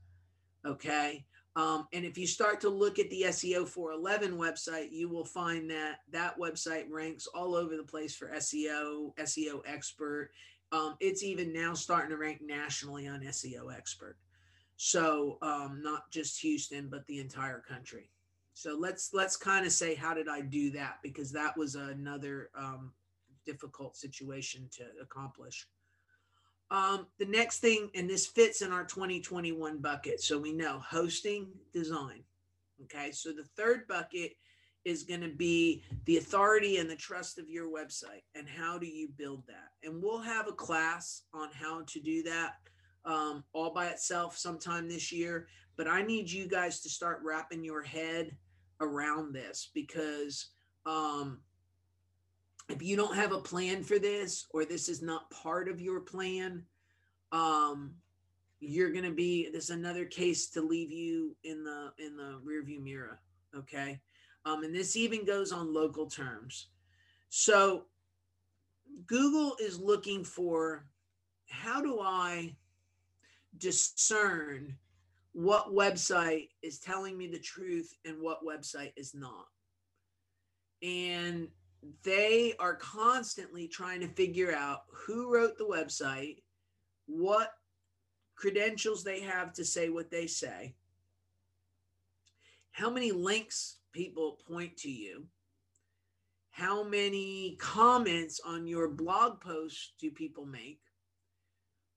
okay 0.67 1.25
um, 1.57 1.87
and 1.93 2.05
if 2.05 2.19
you 2.19 2.27
start 2.27 2.61
to 2.63 2.69
look 2.69 2.99
at 2.99 3.09
the 3.11 3.23
SEO 3.29 3.69
411 3.69 4.37
website, 4.37 4.91
you 4.91 5.09
will 5.09 5.25
find 5.25 5.71
that 5.71 6.01
that 6.11 6.37
website 6.39 6.91
ranks 6.91 7.29
all 7.29 7.55
over 7.55 7.77
the 7.77 7.85
place 7.85 8.15
for 8.15 8.29
SEO, 8.29 9.15
SEO 9.17 9.61
expert. 9.67 10.31
Um, 10.73 10.97
it's 10.99 11.23
even 11.23 11.53
now 11.53 11.73
starting 11.75 12.11
to 12.11 12.17
rank 12.17 12.41
nationally 12.43 13.07
on 13.07 13.21
SEO 13.21 13.73
expert. 13.73 14.17
So 14.77 15.39
um, 15.43 15.81
not 15.81 16.11
just 16.11 16.41
Houston, 16.41 16.89
but 16.89 17.07
the 17.07 17.21
entire 17.21 17.61
country. 17.61 18.11
So 18.55 18.77
let's 18.79 19.11
let's 19.13 19.37
kind 19.37 19.65
of 19.65 19.73
say 19.73 19.95
how 19.95 20.15
did 20.15 20.29
I 20.29 20.41
do 20.41 20.71
that 20.73 20.99
because 21.03 21.31
that 21.33 21.57
was 21.57 21.77
another 21.77 22.51
um, 22.57 22.93
difficult 23.47 23.97
situation 23.97 24.69
to 24.73 24.85
accomplish. 25.01 25.69
Um, 26.75 27.07
the 27.21 27.27
next 27.27 27.61
thing, 27.61 27.89
and 27.95 28.11
this 28.11 28.27
fits 28.27 28.61
in 28.61 28.73
our 28.73 28.85
2021 28.85 29.79
bucket. 29.79 30.21
So 30.21 30.37
we 30.37 30.53
know 30.53 30.81
hosting 30.81 31.47
design. 31.73 32.25
Okay. 32.83 33.13
So 33.13 33.31
the 33.31 33.45
third 33.57 33.87
bucket 33.87 34.33
is 34.85 35.05
going 35.05 35.21
to 35.21 35.29
be 35.29 35.85
the 36.05 36.17
authority 36.17 36.79
and 36.79 36.91
the 36.91 36.97
trust 36.97 37.39
of 37.39 37.49
your 37.49 37.69
website 37.69 38.25
and 38.35 38.49
how 38.49 38.77
do 38.77 38.87
you 38.87 39.09
build 39.17 39.45
that. 39.47 39.71
And 39.85 40.03
we'll 40.03 40.21
have 40.21 40.49
a 40.49 40.53
class 40.53 41.23
on 41.33 41.49
how 41.53 41.83
to 41.87 42.01
do 42.01 42.25
that 42.25 42.55
um, 43.05 43.45
all 43.53 43.73
by 43.73 43.87
itself 43.87 44.37
sometime 44.37 44.89
this 44.89 45.13
year. 45.13 45.47
But 45.77 45.87
I 45.87 46.03
need 46.03 46.29
you 46.29 46.49
guys 46.49 46.81
to 46.81 46.89
start 46.89 47.21
wrapping 47.25 47.63
your 47.63 47.83
head 47.83 48.37
around 48.81 49.33
this 49.33 49.71
because 49.75 50.49
um, 50.87 51.39
if 52.69 52.83
you 52.83 52.97
don't 52.97 53.17
have 53.17 53.33
a 53.33 53.41
plan 53.41 53.83
for 53.83 53.99
this 53.99 54.47
or 54.51 54.65
this 54.65 54.89
is 54.89 55.03
not 55.03 55.31
part 55.31 55.69
of 55.69 55.81
your 55.81 56.01
plan 56.01 56.63
um 57.33 57.95
you're 58.61 58.93
going 58.93 59.05
to 59.05 59.11
be 59.11 59.51
there's 59.51 59.71
another 59.71 60.05
case 60.05 60.49
to 60.49 60.63
leave 60.63 60.91
you 60.91 61.37
in 61.45 61.63
the 61.65 61.93
in 61.99 62.17
the 62.17 62.41
rearview 62.45 62.83
mirror 62.83 63.21
okay? 63.57 64.01
Um, 64.45 64.65
and 64.65 64.75
this 64.75 64.97
even 64.97 65.25
goes 65.25 65.53
on 65.53 65.73
local 65.73 66.07
terms. 66.07 66.69
So 67.29 67.85
google 69.07 69.57
is 69.61 69.81
looking 69.81 70.23
for 70.23 70.87
how 71.49 71.81
do 71.81 71.99
i 72.01 72.55
discern 73.59 74.77
what 75.33 75.75
website 75.75 76.49
is 76.63 76.79
telling 76.79 77.19
me 77.19 77.27
the 77.27 77.39
truth 77.39 77.93
and 78.05 78.21
what 78.21 78.47
website 78.47 78.93
is 78.97 79.15
not? 79.15 79.47
And 80.83 81.49
they 82.03 82.55
are 82.59 82.77
constantly 82.77 83.69
trying 83.69 84.01
to 84.01 84.09
figure 84.09 84.55
out 84.55 84.83
who 84.93 85.33
wrote 85.33 85.59
the 85.59 85.65
website 85.65 86.39
what 87.07 87.51
credentials 88.37 89.05
they 89.05 89.21
have 89.21 89.53
to 89.53 89.65
say 89.65 89.89
what 89.89 90.11
they 90.11 90.27
say, 90.27 90.75
how 92.73 92.91
many 92.91 93.13
links 93.13 93.77
people 93.93 94.39
point 94.49 94.77
to 94.79 94.91
you, 94.91 95.27
how 96.51 96.83
many 96.83 97.57
comments 97.61 98.41
on 98.45 98.67
your 98.67 98.89
blog 98.89 99.41
posts 99.41 99.93
do 100.01 100.11
people 100.11 100.47
make, 100.47 100.81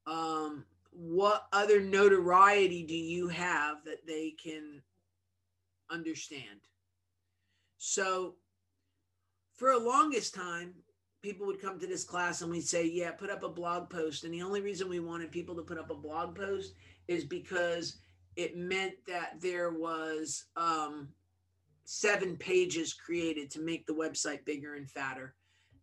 um, 0.06 0.66
what 0.92 1.48
other 1.54 1.80
notoriety 1.80 2.84
do 2.84 2.96
you 2.96 3.28
have 3.28 3.78
that 3.86 4.06
they 4.08 4.32
can 4.32 4.82
understand. 5.90 6.62
So, 7.78 8.36
for 9.58 9.72
a 9.72 9.78
longest 9.78 10.34
time, 10.34 10.74
people 11.22 11.46
would 11.48 11.62
come 11.62 11.80
to 11.80 11.88
this 11.88 12.04
class 12.04 12.42
and 12.42 12.52
we'd 12.52 12.62
say, 12.62 12.86
yeah, 12.86 13.12
put 13.12 13.30
up 13.30 13.44
a 13.44 13.50
blog 13.50 13.90
post. 13.90 14.24
And 14.24 14.34
the 14.34 14.44
only 14.44 14.62
reason 14.62 14.88
we 14.88 15.00
wanted 15.00 15.32
people 15.32 15.56
to 15.56 15.64
put 15.64 15.80
up 15.80 15.90
a 15.90 15.96
blog 15.96 16.36
post 16.36 16.74
is 17.08 17.26
because 17.26 17.98
it 18.36 18.56
meant 18.56 18.94
that 19.08 19.42
there 19.42 19.72
was 19.72 20.46
um, 20.56 21.10
seven 21.86 22.38
pages 22.38 22.94
created 22.94 23.50
to 23.52 23.60
make 23.60 23.86
the 23.88 23.94
website 23.94 24.46
bigger 24.46 24.76
and 24.76 24.90
fatter. 24.90 25.36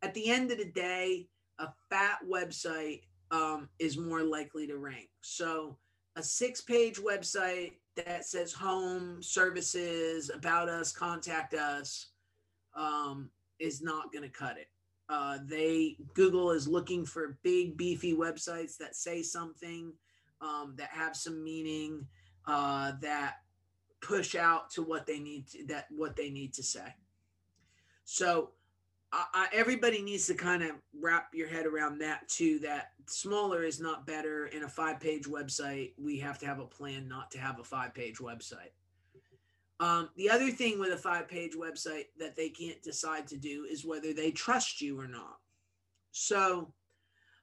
At 0.02 0.14
the 0.14 0.30
end 0.30 0.52
of 0.52 0.58
the 0.58 0.70
day, 0.70 1.26
a 1.58 1.68
fat 1.90 2.18
website 2.28 3.02
um, 3.30 3.68
is 3.78 3.98
more 3.98 4.22
likely 4.22 4.66
to 4.68 4.78
rank. 4.78 5.08
So 5.20 5.78
a 6.16 6.22
six 6.22 6.60
page 6.60 6.98
website 6.98 7.72
that 7.96 8.24
says 8.24 8.52
home, 8.52 9.20
services, 9.20 10.30
about 10.32 10.68
us, 10.68 10.92
contact 10.92 11.54
us 11.54 12.10
um, 12.76 13.30
is 13.59 13.82
not 13.82 14.12
going 14.12 14.24
to 14.24 14.30
cut 14.30 14.57
it. 14.59 14.68
Uh, 15.09 15.38
they 15.44 15.96
Google 16.14 16.50
is 16.50 16.66
looking 16.66 17.05
for 17.05 17.38
big 17.42 17.76
beefy 17.76 18.14
websites 18.14 18.78
that 18.78 18.96
say 18.96 19.22
something, 19.22 19.92
um, 20.40 20.74
that 20.78 20.88
have 20.90 21.14
some 21.14 21.44
meaning, 21.44 22.07
uh, 22.46 22.92
that 23.00 23.36
push 24.00 24.34
out 24.34 24.70
to 24.70 24.82
what 24.82 25.07
they 25.07 25.18
need 25.18 25.46
to 25.48 25.64
that 25.66 25.86
what 25.90 26.16
they 26.16 26.30
need 26.30 26.55
to 26.55 26.62
say. 26.62 26.94
So 28.05 28.50
I, 29.12 29.24
I, 29.34 29.48
everybody 29.52 30.02
needs 30.02 30.26
to 30.26 30.34
kind 30.34 30.62
of 30.62 30.72
wrap 30.98 31.28
your 31.34 31.48
head 31.48 31.66
around 31.66 31.98
that 31.98 32.28
too. 32.28 32.59
That 32.61 32.92
smaller 33.07 33.62
is 33.62 33.80
not 33.80 34.07
better. 34.07 34.46
In 34.46 34.64
a 34.64 34.68
five 34.68 35.00
page 35.00 35.24
website, 35.24 35.92
we 35.98 36.18
have 36.18 36.38
to 36.40 36.46
have 36.46 36.61
a 36.61 36.66
plan 36.66 37.09
not 37.09 37.30
to 37.32 37.38
have 37.38 37.61
a 37.61 37.64
five 37.64 37.94
page 37.94 38.18
website. 38.18 38.72
Um, 39.85 40.09
the 40.16 40.30
other 40.30 40.51
thing 40.51 40.78
with 40.78 40.95
a 40.95 40.97
five 40.97 41.28
page 41.28 41.53
website 41.55 42.07
that 42.18 42.37
they 42.37 42.49
can't 42.49 42.82
decide 42.82 43.26
to 43.26 43.37
do 43.37 43.66
is 43.70 43.85
whether 43.85 44.14
they 44.14 44.30
trust 44.30 44.80
you 44.80 44.99
or 44.99 45.07
not. 45.07 45.37
So 46.11 46.72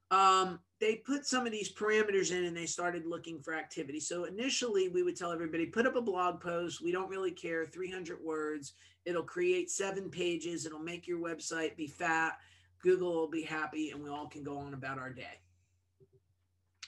um, 0.09 0.59
they 0.79 0.95
put 0.95 1.27
some 1.27 1.45
of 1.45 1.51
these 1.51 1.71
parameters 1.71 2.31
in 2.31 2.45
and 2.45 2.57
they 2.57 2.65
started 2.65 3.05
looking 3.05 3.43
for 3.43 3.53
activity. 3.53 3.99
So 3.99 4.23
initially, 4.23 4.89
we 4.89 5.03
would 5.03 5.15
tell 5.15 5.31
everybody 5.31 5.67
put 5.67 5.85
up 5.85 5.95
a 5.95 6.01
blog 6.01 6.41
post. 6.41 6.81
We 6.81 6.91
don't 6.91 7.09
really 7.09 7.29
care, 7.29 7.63
300 7.63 8.17
words. 8.23 8.73
It'll 9.05 9.21
create 9.21 9.69
seven 9.69 10.09
pages. 10.09 10.65
It'll 10.65 10.79
make 10.79 11.07
your 11.07 11.19
website 11.19 11.75
be 11.75 11.85
fat. 11.85 12.39
Google 12.81 13.13
will 13.13 13.29
be 13.29 13.43
happy, 13.43 13.91
and 13.91 14.01
we 14.01 14.09
all 14.09 14.27
can 14.27 14.41
go 14.41 14.57
on 14.57 14.73
about 14.73 14.97
our 14.97 15.11
day. 15.11 15.39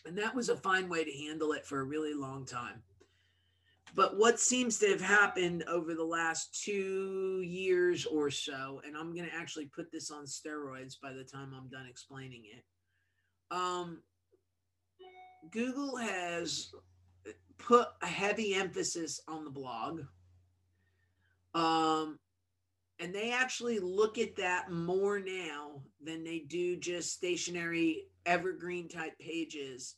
And 0.07 0.17
that 0.17 0.33
was 0.33 0.49
a 0.49 0.57
fine 0.57 0.89
way 0.89 1.03
to 1.03 1.11
handle 1.11 1.51
it 1.51 1.63
for 1.63 1.79
a 1.79 1.85
really 1.85 2.15
long 2.15 2.43
time. 2.43 2.81
But 3.95 4.17
what 4.17 4.39
seems 4.39 4.79
to 4.79 4.87
have 4.87 5.01
happened 5.01 5.63
over 5.67 5.93
the 5.93 6.03
last 6.03 6.63
two 6.63 7.43
years 7.45 8.05
or 8.05 8.31
so, 8.31 8.81
and 8.85 8.97
I'm 8.97 9.13
going 9.13 9.29
to 9.29 9.35
actually 9.35 9.67
put 9.67 9.91
this 9.91 10.09
on 10.09 10.25
steroids 10.25 10.95
by 10.99 11.13
the 11.13 11.23
time 11.23 11.53
I'm 11.55 11.69
done 11.69 11.85
explaining 11.87 12.43
it. 12.45 12.63
Um, 13.55 14.01
Google 15.51 15.95
has 15.97 16.71
put 17.59 17.87
a 18.01 18.07
heavy 18.07 18.55
emphasis 18.55 19.21
on 19.27 19.43
the 19.43 19.51
blog. 19.51 20.01
Um, 21.53 22.17
and 22.99 23.13
they 23.13 23.31
actually 23.31 23.79
look 23.79 24.17
at 24.17 24.35
that 24.37 24.71
more 24.71 25.19
now 25.19 25.81
than 26.01 26.23
they 26.23 26.39
do 26.39 26.77
just 26.77 27.13
stationary 27.13 28.07
evergreen 28.25 28.87
type 28.87 29.17
pages 29.19 29.95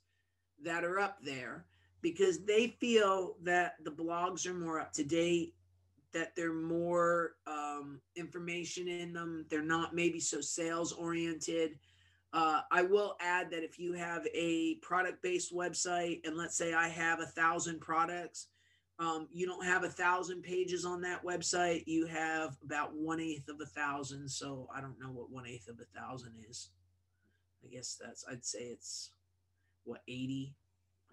that 0.64 0.84
are 0.84 1.00
up 1.00 1.18
there 1.24 1.66
because 2.06 2.46
they 2.46 2.68
feel 2.80 3.36
that 3.42 3.78
the 3.84 3.90
blogs 3.90 4.46
are 4.46 4.54
more 4.54 4.80
up 4.80 4.94
to 4.94 5.04
date, 5.04 5.56
that 6.14 6.36
they're 6.36 6.54
more 6.54 7.32
um, 7.48 8.00
information 8.16 8.88
in 8.88 9.12
them. 9.12 9.44
They're 9.50 9.64
not 9.64 9.96
maybe 9.96 10.20
so 10.20 10.40
sales 10.40 10.92
oriented. 10.92 11.80
Uh, 12.32 12.62
I 12.72 12.84
will 12.84 13.16
add 13.22 13.50
that 13.50 13.64
if 13.64 13.80
you 13.80 13.94
have 13.94 14.24
a 14.36 14.76
product 14.84 15.24
based 15.24 15.52
website, 15.52 16.20
and 16.28 16.38
let's 16.38 16.56
say 16.56 16.76
I 16.76 16.90
have 16.90 17.22
a 17.22 17.26
thousand 17.26 17.82
products, 17.82 18.50
um, 19.00 19.28
you 19.34 19.48
don't 19.48 19.66
have 19.66 19.84
a 19.84 19.90
thousand 19.90 20.44
pages 20.44 20.86
on 20.86 21.02
that 21.02 21.26
website. 21.26 21.86
You 21.88 22.06
have 22.06 22.56
about 22.64 22.96
one 22.96 23.20
eighth 23.20 23.50
of 23.50 23.62
a 23.62 23.66
thousand. 23.66 24.30
So 24.30 24.70
I 24.72 24.80
don't 24.80 25.00
know 25.00 25.10
what 25.10 25.32
one 25.32 25.48
eighth 25.48 25.70
of 25.70 25.80
a 25.80 26.00
thousand 26.00 26.34
is. 26.48 26.70
I 27.64 27.74
guess 27.74 27.98
that's, 28.00 28.24
I'd 28.30 28.46
say 28.46 28.60
it's 28.60 29.10
what, 29.86 30.02
80, 30.08 30.54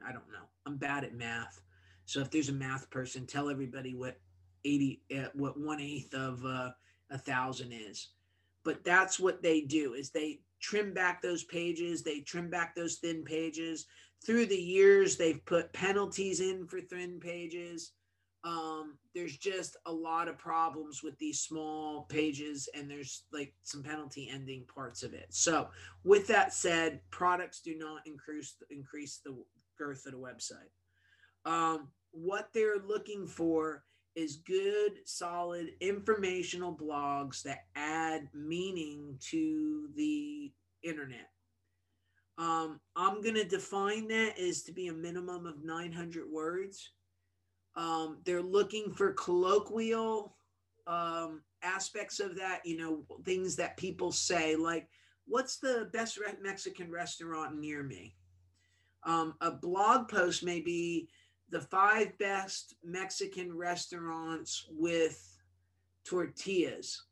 I 0.07 0.13
don't 0.13 0.31
know. 0.33 0.47
I'm 0.67 0.77
bad 0.77 1.05
at 1.05 1.15
math. 1.15 1.61
So 2.05 2.21
if 2.21 2.31
there's 2.31 2.49
a 2.49 2.55
math 2.55 2.91
person, 2.91 3.27
tell 3.27 3.49
everybody 3.49 3.95
what 3.95 4.19
80, 4.65 5.03
uh, 5.17 5.29
what 5.35 5.59
one 5.59 5.81
eighth 5.81 6.15
of 6.15 6.45
uh, 6.45 6.71
a 7.11 7.19
thousand 7.19 7.73
is. 7.73 8.11
But 8.65 8.85
that's 8.85 9.19
what 9.19 9.43
they 9.43 9.63
do 9.63 9.95
is 9.95 10.11
they 10.11 10.41
trim 10.61 10.95
back 10.95 11.21
those 11.21 11.45
pages. 11.45 12.03
They 12.03 12.21
trim 12.21 12.49
back 12.49 12.75
those 12.75 12.97
thin 12.97 13.25
pages. 13.25 13.87
Through 14.25 14.47
the 14.47 14.57
years, 14.57 15.17
they've 15.17 15.45
put 15.47 15.73
penalties 15.73 16.41
in 16.41 16.67
for 16.69 16.81
thin 16.81 17.19
pages. 17.19 17.93
Um, 18.45 18.99
there's 19.15 19.37
just 19.37 19.77
a 19.87 19.93
lot 19.93 20.29
of 20.29 20.39
problems 20.39 21.03
with 21.03 21.17
these 21.19 21.41
small 21.41 22.03
pages, 22.09 22.69
and 22.75 22.91
there's 22.91 23.25
like 23.33 23.53
some 23.63 23.83
penalty 23.83 24.29
ending 24.33 24.65
parts 24.73 25.03
of 25.03 25.15
it. 25.15 25.27
So, 25.31 25.69
with 26.03 26.27
that 26.29 26.53
said, 26.53 27.01
products 27.11 27.61
do 27.61 27.77
not 27.77 28.01
increase 28.05 28.55
increase 28.71 29.21
the 29.25 29.37
girth 29.79 30.07
of 30.07 30.13
the 30.13 30.19
website. 30.19 30.71
Um, 31.45 31.89
what 32.13 32.49
they're 32.53 32.79
looking 32.79 33.27
for 33.27 33.85
is 34.15 34.37
good, 34.37 34.93
solid 35.05 35.71
informational 35.81 36.77
blogs 36.77 37.43
that 37.43 37.65
add 37.75 38.29
meaning 38.35 39.17
to 39.31 39.89
the 39.97 40.53
internet. 40.83 41.29
Um, 42.39 42.81
I'm 42.97 43.23
going 43.23 43.35
to 43.35 43.45
define 43.45 44.09
that 44.09 44.39
as 44.39 44.63
to 44.65 44.73
be 44.73 44.89
a 44.89 44.93
minimum 44.93 45.47
of 45.47 45.65
900 45.65 46.31
words. 46.31 46.91
Um, 47.75 48.19
they're 48.25 48.43
looking 48.43 48.93
for 48.93 49.13
colloquial 49.13 50.37
um, 50.87 51.43
aspects 51.63 52.21
of 52.21 52.37
that, 52.37 52.61
you 52.65 52.77
know, 52.77 53.05
things 53.25 53.57
that 53.57 53.77
people 53.77 54.13
say, 54.13 54.57
like, 54.57 54.89
what's 55.27 55.59
the 55.59 55.89
best 55.93 56.19
Mexican 56.43 56.91
restaurant 56.91 57.59
near 57.59 57.83
me? 57.83 58.15
Um, 59.05 59.35
a 59.41 59.51
blog 59.51 60.09
post 60.09 60.45
may 60.45 60.61
be 60.61 61.09
the 61.51 61.61
five 61.61 62.17
best 62.19 62.75
Mexican 62.85 63.57
restaurants 63.57 64.67
with 64.71 65.39
tortillas. 66.05 67.03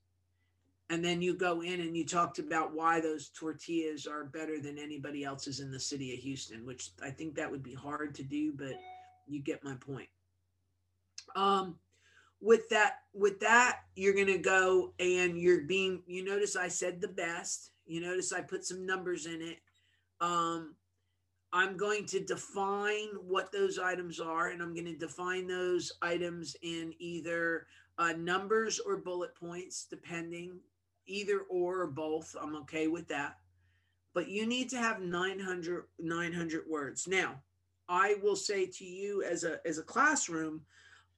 And 0.88 1.04
then 1.04 1.22
you 1.22 1.34
go 1.34 1.60
in 1.60 1.80
and 1.80 1.96
you 1.96 2.04
talked 2.04 2.40
about 2.40 2.74
why 2.74 3.00
those 3.00 3.28
tortillas 3.28 4.06
are 4.06 4.24
better 4.24 4.60
than 4.60 4.78
anybody 4.78 5.24
else's 5.24 5.60
in 5.60 5.70
the 5.70 5.78
city 5.78 6.12
of 6.14 6.20
Houston, 6.20 6.66
which 6.66 6.90
I 7.02 7.10
think 7.10 7.36
that 7.36 7.50
would 7.50 7.62
be 7.62 7.74
hard 7.74 8.14
to 8.16 8.24
do, 8.24 8.52
but 8.52 8.74
you 9.28 9.40
get 9.40 9.62
my 9.62 9.74
point. 9.74 10.08
Um, 11.36 11.76
with 12.40 12.68
that, 12.70 12.94
with 13.12 13.38
that, 13.40 13.80
you're 13.94 14.14
gonna 14.14 14.38
go 14.38 14.94
and 14.98 15.38
you're 15.38 15.62
being. 15.62 16.02
You 16.06 16.24
notice 16.24 16.56
I 16.56 16.68
said 16.68 17.00
the 17.00 17.08
best. 17.08 17.70
You 17.86 18.00
notice 18.00 18.32
I 18.32 18.40
put 18.40 18.64
some 18.64 18.86
numbers 18.86 19.26
in 19.26 19.42
it. 19.42 19.58
Um, 20.20 20.74
I'm 21.52 21.76
going 21.76 22.06
to 22.06 22.20
define 22.20 23.08
what 23.26 23.50
those 23.50 23.78
items 23.78 24.20
are, 24.20 24.48
and 24.48 24.62
I'm 24.62 24.72
going 24.72 24.86
to 24.86 24.96
define 24.96 25.46
those 25.46 25.92
items 26.00 26.56
in 26.62 26.94
either 26.98 27.66
uh, 27.98 28.12
numbers 28.12 28.78
or 28.78 28.96
bullet 28.96 29.34
points, 29.34 29.86
depending, 29.90 30.60
either 31.06 31.40
or 31.50 31.82
or 31.82 31.86
both. 31.88 32.36
I'm 32.40 32.56
okay 32.56 32.86
with 32.86 33.08
that. 33.08 33.36
But 34.14 34.28
you 34.28 34.46
need 34.46 34.70
to 34.70 34.78
have 34.78 35.00
900, 35.00 35.84
900 35.98 36.64
words. 36.68 37.06
Now, 37.08 37.40
I 37.88 38.16
will 38.22 38.36
say 38.36 38.66
to 38.66 38.84
you 38.84 39.22
as 39.22 39.44
a 39.44 39.58
as 39.66 39.78
a 39.78 39.82
classroom, 39.82 40.62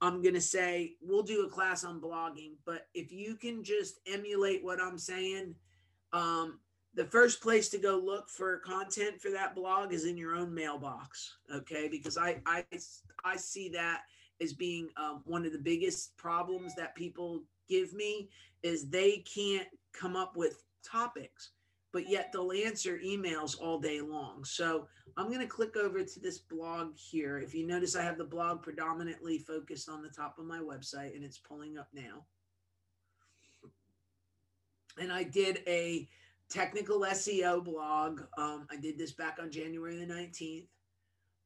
I'm 0.00 0.22
going 0.22 0.34
to 0.34 0.40
say 0.40 0.96
we'll 1.00 1.22
do 1.22 1.44
a 1.44 1.50
class 1.50 1.84
on 1.84 2.00
blogging, 2.00 2.54
but 2.64 2.88
if 2.94 3.12
you 3.12 3.36
can 3.36 3.62
just 3.62 4.00
emulate 4.06 4.64
what 4.64 4.80
I'm 4.80 4.98
saying, 4.98 5.54
um, 6.12 6.58
the 6.94 7.04
first 7.04 7.40
place 7.40 7.68
to 7.70 7.78
go 7.78 7.96
look 7.96 8.28
for 8.28 8.58
content 8.58 9.20
for 9.20 9.30
that 9.30 9.54
blog 9.54 9.92
is 9.92 10.04
in 10.04 10.16
your 10.16 10.34
own 10.34 10.52
mailbox, 10.54 11.36
okay? 11.54 11.88
Because 11.88 12.18
I 12.18 12.40
I 12.46 12.64
I 13.24 13.36
see 13.36 13.68
that 13.70 14.02
as 14.40 14.52
being 14.52 14.88
um, 14.96 15.22
one 15.24 15.46
of 15.46 15.52
the 15.52 15.58
biggest 15.58 16.16
problems 16.16 16.74
that 16.74 16.94
people 16.94 17.42
give 17.68 17.92
me 17.92 18.28
is 18.62 18.88
they 18.88 19.24
can't 19.32 19.68
come 19.92 20.16
up 20.16 20.36
with 20.36 20.64
topics 20.84 21.52
but 21.92 22.08
yet 22.08 22.30
they'll 22.32 22.52
answer 22.52 22.98
emails 23.04 23.60
all 23.60 23.78
day 23.78 24.00
long. 24.00 24.44
So 24.44 24.88
I'm 25.16 25.28
going 25.28 25.40
to 25.40 25.46
click 25.46 25.76
over 25.76 26.02
to 26.02 26.20
this 26.20 26.38
blog 26.38 26.96
here. 26.96 27.38
If 27.38 27.54
you 27.54 27.66
notice, 27.66 27.94
I 27.94 28.02
have 28.02 28.16
the 28.16 28.24
blog 28.24 28.62
predominantly 28.62 29.38
focused 29.38 29.88
on 29.88 30.02
the 30.02 30.08
top 30.08 30.38
of 30.38 30.46
my 30.46 30.58
website 30.58 31.14
and 31.14 31.22
it's 31.22 31.38
pulling 31.38 31.76
up 31.76 31.88
now. 31.92 32.24
And 34.98 35.12
I 35.12 35.22
did 35.22 35.60
a 35.66 36.08
technical 36.52 37.00
SEO 37.00 37.64
blog. 37.64 38.22
Um, 38.36 38.66
I 38.70 38.76
did 38.76 38.98
this 38.98 39.12
back 39.12 39.38
on 39.40 39.50
January 39.50 39.96
the 39.96 40.12
19th. 40.12 40.66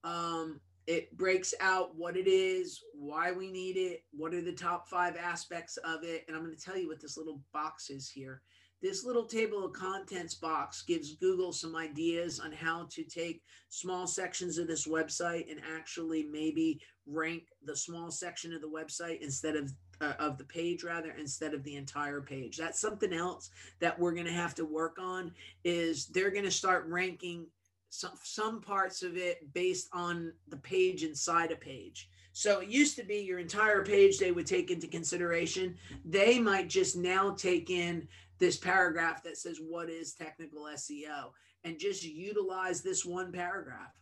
Um, 0.04 0.60
it 0.86 1.16
breaks 1.16 1.52
out 1.60 1.96
what 1.96 2.16
it 2.16 2.28
is, 2.28 2.82
why 2.94 3.32
we 3.32 3.50
need 3.50 3.76
it, 3.76 4.04
what 4.12 4.34
are 4.34 4.42
the 4.42 4.52
top 4.52 4.88
five 4.88 5.16
aspects 5.16 5.76
of 5.78 6.04
it. 6.04 6.24
And 6.26 6.36
I'm 6.36 6.44
going 6.44 6.54
to 6.54 6.62
tell 6.62 6.76
you 6.76 6.88
what 6.88 7.00
this 7.00 7.16
little 7.16 7.40
box 7.52 7.90
is 7.90 8.08
here. 8.08 8.42
This 8.82 9.04
little 9.04 9.24
table 9.24 9.64
of 9.64 9.72
contents 9.72 10.34
box 10.34 10.82
gives 10.82 11.16
Google 11.16 11.52
some 11.52 11.74
ideas 11.74 12.38
on 12.38 12.52
how 12.52 12.86
to 12.92 13.02
take 13.04 13.42
small 13.68 14.06
sections 14.06 14.58
of 14.58 14.68
this 14.68 14.86
website 14.86 15.50
and 15.50 15.60
actually 15.76 16.24
maybe 16.30 16.80
rank 17.06 17.44
the 17.64 17.74
small 17.74 18.10
section 18.10 18.52
of 18.52 18.60
the 18.60 18.68
website 18.68 19.20
instead 19.22 19.56
of 19.56 19.72
uh, 20.00 20.12
of 20.18 20.38
the 20.38 20.44
page 20.44 20.84
rather 20.84 21.12
instead 21.18 21.54
of 21.54 21.62
the 21.64 21.76
entire 21.76 22.20
page. 22.20 22.56
That's 22.56 22.80
something 22.80 23.12
else 23.12 23.50
that 23.80 23.98
we're 23.98 24.12
going 24.12 24.26
to 24.26 24.32
have 24.32 24.54
to 24.56 24.64
work 24.64 24.98
on 25.00 25.32
is 25.64 26.06
they're 26.06 26.30
going 26.30 26.44
to 26.44 26.50
start 26.50 26.86
ranking 26.86 27.46
some 27.88 28.12
some 28.22 28.60
parts 28.60 29.02
of 29.02 29.16
it 29.16 29.52
based 29.54 29.88
on 29.92 30.32
the 30.48 30.56
page 30.56 31.02
inside 31.02 31.52
a 31.52 31.56
page. 31.56 32.10
So 32.32 32.60
it 32.60 32.68
used 32.68 32.96
to 32.96 33.04
be 33.04 33.20
your 33.20 33.38
entire 33.38 33.82
page 33.82 34.18
they 34.18 34.32
would 34.32 34.46
take 34.46 34.70
into 34.70 34.86
consideration. 34.86 35.76
They 36.04 36.38
might 36.38 36.68
just 36.68 36.94
now 36.96 37.30
take 37.30 37.70
in 37.70 38.06
this 38.38 38.58
paragraph 38.58 39.22
that 39.22 39.38
says 39.38 39.58
what 39.66 39.88
is 39.88 40.12
technical 40.12 40.64
SEO 40.64 41.30
and 41.64 41.78
just 41.78 42.04
utilize 42.04 42.82
this 42.82 43.06
one 43.06 43.32
paragraph. 43.32 43.94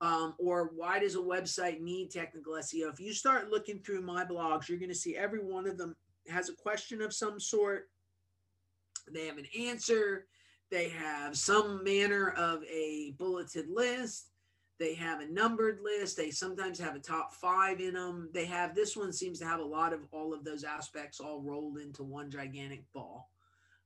Um, 0.00 0.34
or 0.38 0.72
why 0.74 0.98
does 0.98 1.14
a 1.14 1.18
website 1.18 1.80
need 1.80 2.10
technical 2.10 2.54
SEO? 2.54 2.92
If 2.92 3.00
you 3.00 3.14
start 3.14 3.50
looking 3.50 3.80
through 3.80 4.02
my 4.02 4.24
blogs, 4.24 4.68
you're 4.68 4.78
going 4.78 4.90
to 4.90 4.94
see 4.94 5.16
every 5.16 5.42
one 5.42 5.66
of 5.66 5.78
them 5.78 5.96
has 6.28 6.48
a 6.48 6.54
question 6.54 7.00
of 7.00 7.14
some 7.14 7.40
sort. 7.40 7.88
They 9.10 9.26
have 9.26 9.38
an 9.38 9.46
answer. 9.58 10.26
They 10.70 10.88
have 10.90 11.36
some 11.36 11.82
manner 11.84 12.30
of 12.30 12.62
a 12.64 13.14
bulleted 13.18 13.68
list. 13.68 14.28
They 14.78 14.94
have 14.94 15.20
a 15.20 15.26
numbered 15.26 15.80
list. 15.82 16.16
They 16.16 16.30
sometimes 16.30 16.78
have 16.78 16.96
a 16.96 17.00
top 17.00 17.32
five 17.32 17.80
in 17.80 17.94
them. 17.94 18.28
They 18.34 18.44
have 18.44 18.74
this 18.74 18.96
one 18.96 19.12
seems 19.12 19.38
to 19.38 19.46
have 19.46 19.60
a 19.60 19.64
lot 19.64 19.94
of 19.94 20.00
all 20.12 20.34
of 20.34 20.44
those 20.44 20.64
aspects 20.64 21.20
all 21.20 21.40
rolled 21.40 21.78
into 21.78 22.02
one 22.02 22.30
gigantic 22.30 22.82
ball. 22.92 23.30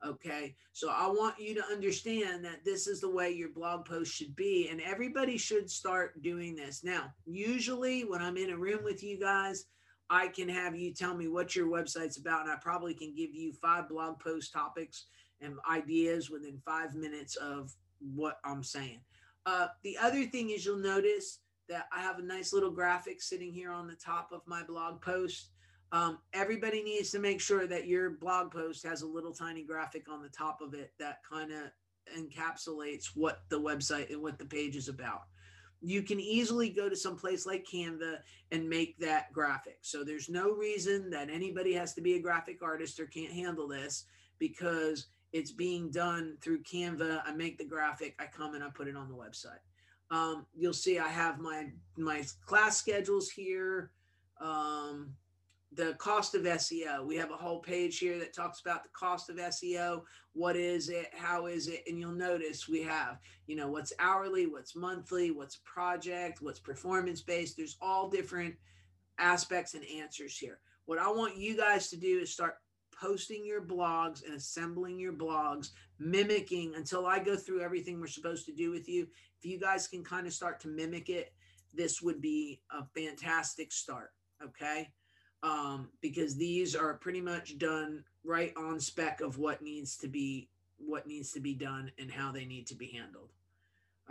Okay. 0.06 0.54
So 0.72 0.90
I 0.90 1.08
want 1.08 1.38
you 1.38 1.54
to 1.56 1.64
understand 1.64 2.44
that 2.44 2.64
this 2.64 2.86
is 2.86 3.00
the 3.00 3.10
way 3.10 3.30
your 3.30 3.50
blog 3.50 3.84
post 3.84 4.14
should 4.14 4.34
be, 4.34 4.68
and 4.70 4.80
everybody 4.80 5.36
should 5.36 5.70
start 5.70 6.22
doing 6.22 6.56
this. 6.56 6.82
Now, 6.82 7.12
usually 7.26 8.02
when 8.02 8.22
I'm 8.22 8.38
in 8.38 8.50
a 8.50 8.56
room 8.56 8.82
with 8.82 9.02
you 9.02 9.18
guys, 9.20 9.66
I 10.08 10.28
can 10.28 10.48
have 10.48 10.74
you 10.74 10.92
tell 10.92 11.14
me 11.14 11.28
what 11.28 11.54
your 11.54 11.68
website's 11.68 12.18
about, 12.18 12.42
and 12.42 12.50
I 12.50 12.56
probably 12.56 12.94
can 12.94 13.14
give 13.14 13.34
you 13.34 13.52
five 13.52 13.88
blog 13.88 14.18
post 14.20 14.52
topics 14.52 15.06
and 15.40 15.54
ideas 15.70 16.30
within 16.30 16.60
five 16.64 16.94
minutes 16.94 17.36
of 17.36 17.72
what 18.00 18.38
I'm 18.44 18.62
saying. 18.62 19.00
Uh, 19.46 19.68
the 19.84 19.96
other 19.98 20.24
thing 20.24 20.50
is 20.50 20.64
you'll 20.64 20.78
notice 20.78 21.40
that 21.68 21.86
I 21.92 22.00
have 22.00 22.18
a 22.18 22.22
nice 22.22 22.52
little 22.52 22.70
graphic 22.70 23.22
sitting 23.22 23.52
here 23.52 23.70
on 23.70 23.86
the 23.86 23.94
top 23.94 24.30
of 24.32 24.40
my 24.46 24.62
blog 24.62 25.00
post 25.00 25.50
um, 25.92 26.18
everybody 26.32 26.82
needs 26.82 27.10
to 27.10 27.18
make 27.18 27.40
sure 27.40 27.66
that 27.66 27.88
your 27.88 28.10
blog 28.10 28.52
post 28.52 28.86
has 28.86 29.02
a 29.02 29.06
little 29.06 29.32
tiny 29.32 29.64
graphic 29.64 30.08
on 30.08 30.22
the 30.22 30.28
top 30.28 30.60
of 30.60 30.74
it 30.74 30.92
that 30.98 31.18
kind 31.28 31.50
of 31.52 31.70
encapsulates 32.16 33.10
what 33.14 33.42
the 33.48 33.60
website 33.60 34.10
and 34.10 34.22
what 34.22 34.38
the 34.38 34.44
page 34.44 34.76
is 34.76 34.88
about. 34.88 35.22
You 35.82 36.02
can 36.02 36.20
easily 36.20 36.68
go 36.68 36.88
to 36.88 36.96
some 36.96 37.16
place 37.16 37.46
like 37.46 37.66
Canva 37.66 38.18
and 38.52 38.68
make 38.68 38.98
that 38.98 39.32
graphic. 39.32 39.78
So 39.80 40.04
there's 40.04 40.28
no 40.28 40.52
reason 40.52 41.10
that 41.10 41.30
anybody 41.30 41.72
has 41.74 41.94
to 41.94 42.02
be 42.02 42.14
a 42.14 42.22
graphic 42.22 42.62
artist 42.62 43.00
or 43.00 43.06
can't 43.06 43.32
handle 43.32 43.66
this 43.66 44.04
because 44.38 45.06
it's 45.32 45.52
being 45.52 45.90
done 45.90 46.36
through 46.42 46.62
Canva. 46.62 47.22
I 47.24 47.32
make 47.32 47.56
the 47.56 47.64
graphic, 47.64 48.14
I 48.18 48.26
come 48.26 48.54
and 48.54 48.62
I 48.62 48.68
put 48.68 48.88
it 48.88 48.96
on 48.96 49.08
the 49.08 49.14
website. 49.14 49.60
Um, 50.10 50.46
you'll 50.54 50.72
see 50.72 50.98
I 50.98 51.08
have 51.08 51.38
my 51.38 51.68
my 51.96 52.24
class 52.44 52.76
schedules 52.76 53.30
here. 53.30 53.92
Um, 54.40 55.14
the 55.72 55.94
cost 55.94 56.34
of 56.34 56.42
SEO. 56.42 57.06
We 57.06 57.16
have 57.16 57.30
a 57.30 57.36
whole 57.36 57.60
page 57.60 57.98
here 57.98 58.18
that 58.18 58.34
talks 58.34 58.60
about 58.60 58.82
the 58.82 58.88
cost 58.92 59.30
of 59.30 59.36
SEO. 59.36 60.02
What 60.32 60.56
is 60.56 60.88
it? 60.88 61.08
How 61.14 61.46
is 61.46 61.68
it? 61.68 61.84
And 61.86 61.98
you'll 61.98 62.12
notice 62.12 62.68
we 62.68 62.82
have, 62.82 63.18
you 63.46 63.54
know, 63.54 63.68
what's 63.68 63.92
hourly, 64.00 64.46
what's 64.46 64.74
monthly, 64.74 65.30
what's 65.30 65.60
project, 65.64 66.42
what's 66.42 66.58
performance 66.58 67.20
based. 67.20 67.56
There's 67.56 67.76
all 67.80 68.08
different 68.08 68.54
aspects 69.18 69.74
and 69.74 69.84
answers 69.84 70.36
here. 70.36 70.58
What 70.86 70.98
I 70.98 71.08
want 71.08 71.36
you 71.36 71.56
guys 71.56 71.88
to 71.90 71.96
do 71.96 72.18
is 72.18 72.32
start 72.32 72.56
posting 73.00 73.46
your 73.46 73.62
blogs 73.62 74.24
and 74.24 74.34
assembling 74.34 74.98
your 74.98 75.12
blogs, 75.12 75.70
mimicking 76.00 76.74
until 76.74 77.06
I 77.06 77.20
go 77.20 77.36
through 77.36 77.60
everything 77.60 78.00
we're 78.00 78.08
supposed 78.08 78.44
to 78.46 78.52
do 78.52 78.72
with 78.72 78.88
you. 78.88 79.06
If 79.38 79.48
you 79.48 79.58
guys 79.58 79.86
can 79.86 80.02
kind 80.02 80.26
of 80.26 80.32
start 80.32 80.58
to 80.60 80.68
mimic 80.68 81.08
it, 81.08 81.32
this 81.72 82.02
would 82.02 82.20
be 82.20 82.60
a 82.72 82.84
fantastic 82.92 83.72
start. 83.72 84.10
Okay 84.42 84.88
um, 85.42 85.88
because 86.00 86.36
these 86.36 86.76
are 86.76 86.94
pretty 86.94 87.20
much 87.20 87.58
done 87.58 88.04
right 88.24 88.52
on 88.56 88.78
spec 88.80 89.20
of 89.20 89.38
what 89.38 89.62
needs 89.62 89.96
to 89.96 90.08
be 90.08 90.48
what 90.78 91.06
needs 91.06 91.30
to 91.32 91.40
be 91.40 91.54
done 91.54 91.90
and 91.98 92.10
how 92.10 92.32
they 92.32 92.46
need 92.46 92.66
to 92.66 92.74
be 92.74 92.86
handled. 92.86 93.28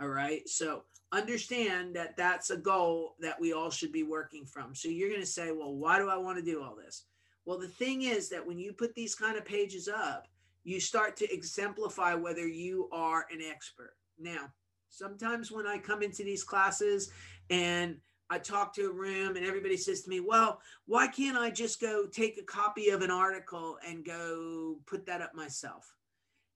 All 0.00 0.08
right. 0.08 0.48
So 0.48 0.84
understand 1.12 1.94
that 1.96 2.16
that's 2.16 2.50
a 2.50 2.56
goal 2.56 3.16
that 3.20 3.40
we 3.40 3.52
all 3.52 3.70
should 3.70 3.92
be 3.92 4.04
working 4.04 4.46
from. 4.46 4.74
So 4.74 4.88
you're 4.88 5.08
going 5.08 5.20
to 5.20 5.26
say, 5.26 5.50
well, 5.50 5.74
why 5.74 5.98
do 5.98 6.08
I 6.08 6.16
want 6.16 6.38
to 6.38 6.44
do 6.44 6.62
all 6.62 6.76
this? 6.76 7.04
Well, 7.44 7.58
the 7.58 7.68
thing 7.68 8.02
is 8.02 8.28
that 8.28 8.46
when 8.46 8.58
you 8.58 8.72
put 8.72 8.94
these 8.94 9.14
kind 9.14 9.36
of 9.36 9.44
pages 9.44 9.88
up, 9.88 10.28
you 10.62 10.78
start 10.78 11.16
to 11.16 11.34
exemplify 11.34 12.14
whether 12.14 12.46
you 12.46 12.88
are 12.92 13.26
an 13.32 13.40
expert. 13.42 13.94
Now, 14.18 14.52
sometimes 14.90 15.50
when 15.50 15.66
I 15.66 15.78
come 15.78 16.02
into 16.02 16.22
these 16.22 16.44
classes 16.44 17.10
and 17.48 17.96
I 18.30 18.38
talk 18.38 18.72
to 18.74 18.88
a 18.88 18.92
room 18.92 19.36
and 19.36 19.44
everybody 19.44 19.76
says 19.76 20.02
to 20.02 20.08
me, 20.08 20.20
well, 20.20 20.60
why 20.86 21.08
can't 21.08 21.36
I 21.36 21.50
just 21.50 21.80
go 21.80 22.06
take 22.06 22.38
a 22.38 22.44
copy 22.44 22.90
of 22.90 23.02
an 23.02 23.10
article 23.10 23.76
and 23.86 24.04
go 24.04 24.78
put 24.86 25.04
that 25.06 25.20
up 25.20 25.34
myself? 25.34 25.92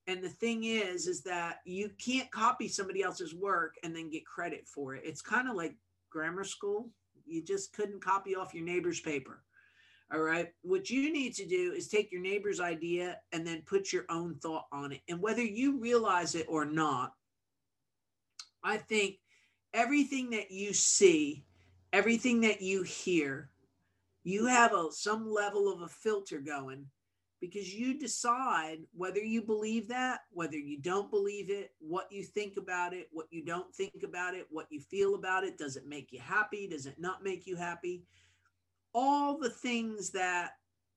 And 0.07 0.23
the 0.23 0.29
thing 0.29 0.65
is, 0.65 1.09
is 1.09 1.23
that 1.23 1.61
you 1.65 1.91
can't 1.99 2.31
copy 2.31 2.69
somebody 2.69 3.03
else's 3.03 3.35
work 3.35 3.75
and 3.83 3.95
then 3.95 4.09
get 4.09 4.25
credit 4.25 4.69
for 4.69 4.95
it. 4.95 5.03
It's 5.05 5.21
kind 5.23 5.49
of 5.49 5.57
like 5.57 5.75
grammar 6.11 6.45
school. 6.45 6.91
You 7.27 7.43
just 7.43 7.73
couldn't 7.73 8.05
copy 8.05 8.37
off 8.37 8.55
your 8.55 8.65
neighbor's 8.65 9.01
paper. 9.01 9.43
All 10.13 10.21
right. 10.21 10.53
What 10.63 10.91
you 10.91 11.13
need 11.13 11.35
to 11.37 11.47
do 11.47 11.73
is 11.73 11.89
take 11.89 12.13
your 12.13 12.21
neighbor's 12.21 12.61
idea 12.61 13.19
and 13.33 13.45
then 13.45 13.63
put 13.67 13.93
your 13.93 14.05
own 14.11 14.37
thought 14.37 14.67
on 14.71 14.93
it. 14.93 15.01
And 15.09 15.21
whether 15.21 15.43
you 15.43 15.81
realize 15.81 16.37
it 16.37 16.47
or 16.49 16.65
not, 16.65 17.15
I 18.63 18.77
think 18.77 19.17
everything 19.73 20.31
that 20.31 20.51
you 20.51 20.73
see 20.73 21.45
everything 21.95 22.41
that 22.41 22.61
you 22.61 22.83
hear, 22.83 23.49
you 24.25 24.47
have 24.47 24.75
a, 24.75 24.89
some 24.91 25.31
level 25.31 25.73
of 25.73 25.83
a 25.83 25.89
filter 25.89 26.41
going 26.41 26.85
because 27.41 27.73
you 27.73 27.97
decide 27.97 28.79
whether 28.97 29.21
you 29.21 29.41
believe 29.41 29.87
that, 29.87 30.21
whether 30.33 30.57
you 30.57 30.77
don't 30.81 31.09
believe 31.09 31.51
it, 31.51 31.71
what 31.79 32.11
you 32.11 32.25
think 32.25 32.57
about 32.57 32.93
it, 32.95 33.09
what 33.13 33.27
you 33.31 33.45
don't 33.45 33.73
think 33.73 34.03
about 34.03 34.35
it, 34.35 34.47
what 34.51 34.67
you 34.71 34.81
feel 34.81 35.15
about 35.15 35.45
it. 35.45 35.57
Does 35.57 35.77
it 35.77 35.87
make 35.87 36.11
you 36.11 36.19
happy? 36.19 36.67
Does 36.67 36.87
it 36.87 36.99
not 36.99 37.23
make 37.23 37.47
you 37.47 37.55
happy? 37.55 38.03
All 38.93 39.39
the 39.39 39.51
things 39.51 40.11
that 40.11 40.53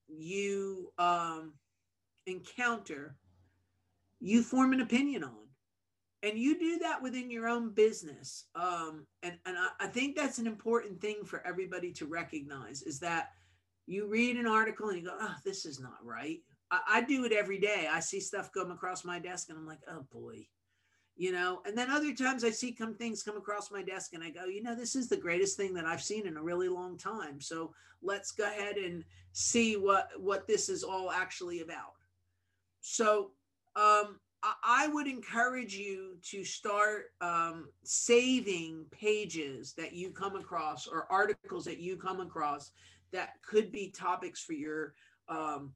you 0.08 0.92
um, 0.98 1.54
encounter, 2.26 3.18
you 4.20 4.42
form 4.42 4.74
an 4.74 4.82
opinion 4.82 5.24
on 5.24 5.47
and 6.24 6.38
you 6.38 6.58
do 6.58 6.80
that 6.80 7.02
within 7.02 7.30
your 7.30 7.48
own 7.48 7.70
business 7.70 8.46
um, 8.56 9.06
and, 9.24 9.38
and 9.46 9.58
I, 9.58 9.86
I, 9.86 9.88
think 9.88 10.16
that's 10.16 10.40
an 10.40 10.48
important 10.48 11.00
thing 11.00 11.24
for 11.24 11.46
everybody 11.46 11.92
to 11.94 12.06
recognize 12.06 12.82
is 12.82 13.00
that 13.00 13.30
you 13.86 14.08
read 14.08 14.36
an 14.38 14.48
article 14.48 14.90
and 14.90 14.98
you 14.98 15.06
go 15.06 15.18
oh 15.20 15.36
this 15.46 15.66
is 15.66 15.80
not 15.80 16.04
right. 16.04 16.40
I, 16.72 16.80
I 16.88 17.02
do 17.02 17.24
it 17.26 17.32
every 17.32 17.60
day. 17.60 17.88
I 17.92 18.00
see 18.00 18.20
stuff 18.20 18.52
come 18.52 18.72
across 18.72 19.06
my 19.06 19.20
desk 19.20 19.50
and 19.50 19.58
i'm 19.58 19.68
like 19.68 19.82
oh 19.90 20.06
boy 20.12 20.48
you 21.20 21.32
know? 21.32 21.62
And 21.66 21.76
then 21.76 21.90
other 21.90 22.14
times 22.14 22.44
i 22.44 22.50
see 22.50 22.72
come 22.72 22.94
things 22.96 23.24
come 23.24 23.38
across 23.38 23.72
my 23.72 23.82
desk 23.82 24.14
and 24.14 24.24
i 24.24 24.30
go 24.30 24.46
you 24.46 24.62
know 24.62 24.76
this 24.76 24.96
is 24.96 25.08
the 25.10 25.18
greatest 25.18 25.58
thing 25.58 25.74
that 25.74 25.86
i've 25.86 26.04
seen 26.04 26.28
in 26.28 26.38
a 26.38 26.44
really 26.44 26.70
long 26.70 26.98
time. 26.98 27.42
So 27.42 27.74
let's 28.02 28.32
go 28.32 28.46
ahead 28.46 28.78
and 28.78 29.04
see 29.32 29.76
what 29.78 30.10
what 30.18 30.48
this 30.48 30.70
is 30.70 30.84
all 30.84 31.12
actually 31.12 31.62
about. 31.62 31.94
So 32.82 33.32
um 33.76 34.20
I 34.64 34.88
would 34.88 35.08
encourage 35.08 35.76
you 35.76 36.18
to 36.32 36.44
start 36.44 37.06
um, 37.22 37.70
saving 37.84 38.86
pages 38.92 39.74
that 39.78 39.94
you 39.94 40.12
come 40.12 40.36
across 40.36 40.88
or 40.88 41.08
articles 41.12 41.66
that 41.66 41.80
you 41.80 41.98
come 41.98 42.20
across 42.20 42.72
that 43.12 43.42
could 43.42 43.72
be 43.72 43.90
topics 43.90 44.42
for 44.42 44.54
your 44.54 44.94
um, 45.30 45.74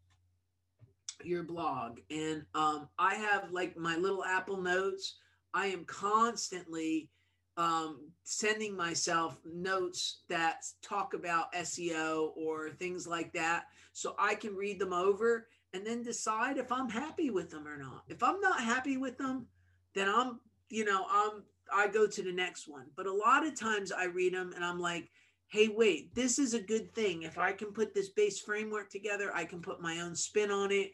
your 1.24 1.43
blog. 1.43 1.99
And 2.09 2.43
um, 2.55 2.88
I 2.97 3.15
have 3.15 3.51
like 3.51 3.78
my 3.78 3.95
little 3.95 4.24
Apple 4.24 4.61
Notes. 4.61 5.17
I 5.53 5.67
am 5.67 5.86
constantly 5.86 7.09
um, 7.57 8.09
sending 8.24 8.76
myself 8.76 9.38
notes 9.45 10.22
that 10.30 10.63
talk 10.82 11.13
about 11.13 11.53
SEO 11.53 12.32
or 12.36 12.69
things 12.69 13.05
like 13.05 13.34
that, 13.34 13.65
so 13.93 14.15
I 14.17 14.36
can 14.36 14.55
read 14.55 14.80
them 14.80 14.93
over 14.93 15.47
and 15.74 15.86
then 15.86 16.03
decide 16.03 16.57
if 16.57 16.72
I'm 16.72 16.89
happy 16.89 17.30
with 17.30 17.49
them 17.49 17.67
or 17.67 17.78
not. 17.78 18.03
If 18.07 18.24
I'm 18.24 18.41
not 18.41 18.61
happy 18.61 18.97
with 18.97 19.17
them, 19.17 19.47
then 19.95 20.09
I'm, 20.09 20.39
you 20.69 20.86
know, 20.86 21.05
I'm 21.09 21.43
I 21.74 21.88
go 21.88 22.05
to 22.07 22.22
the 22.22 22.32
next 22.32 22.67
one. 22.67 22.88
But 22.95 23.07
a 23.07 23.13
lot 23.13 23.45
of 23.45 23.57
times 23.57 23.91
I 23.91 24.05
read 24.05 24.34
them 24.34 24.51
and 24.55 24.63
I'm 24.65 24.80
like, 24.80 25.09
hey, 25.47 25.69
wait, 25.69 26.13
this 26.15 26.39
is 26.39 26.53
a 26.53 26.61
good 26.61 26.93
thing. 26.93 27.24
If 27.24 27.38
I 27.38 27.51
can 27.51 27.72
put 27.72 27.93
this 27.93 28.09
base 28.09 28.39
framework 28.39 28.89
together, 28.89 29.32
I 29.34 29.45
can 29.45 29.61
put 29.61 29.82
my 29.82 29.99
own 30.01 30.15
spin 30.15 30.51
on 30.51 30.72
it, 30.72 30.91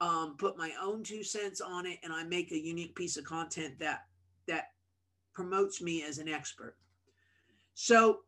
um, 0.00 0.36
put 0.38 0.56
my 0.56 0.72
own 0.82 1.02
two 1.02 1.22
cents 1.22 1.60
on 1.60 1.86
it, 1.86 1.98
and 2.02 2.12
I 2.12 2.24
make 2.24 2.52
a 2.52 2.58
unique 2.58 2.94
piece 2.94 3.16
of 3.16 3.24
content 3.24 3.78
that 3.80 4.04
that 4.46 4.68
promotes 5.34 5.80
me 5.80 6.02
as 6.02 6.18
an 6.18 6.28
expert. 6.28 6.76
So 7.74 8.20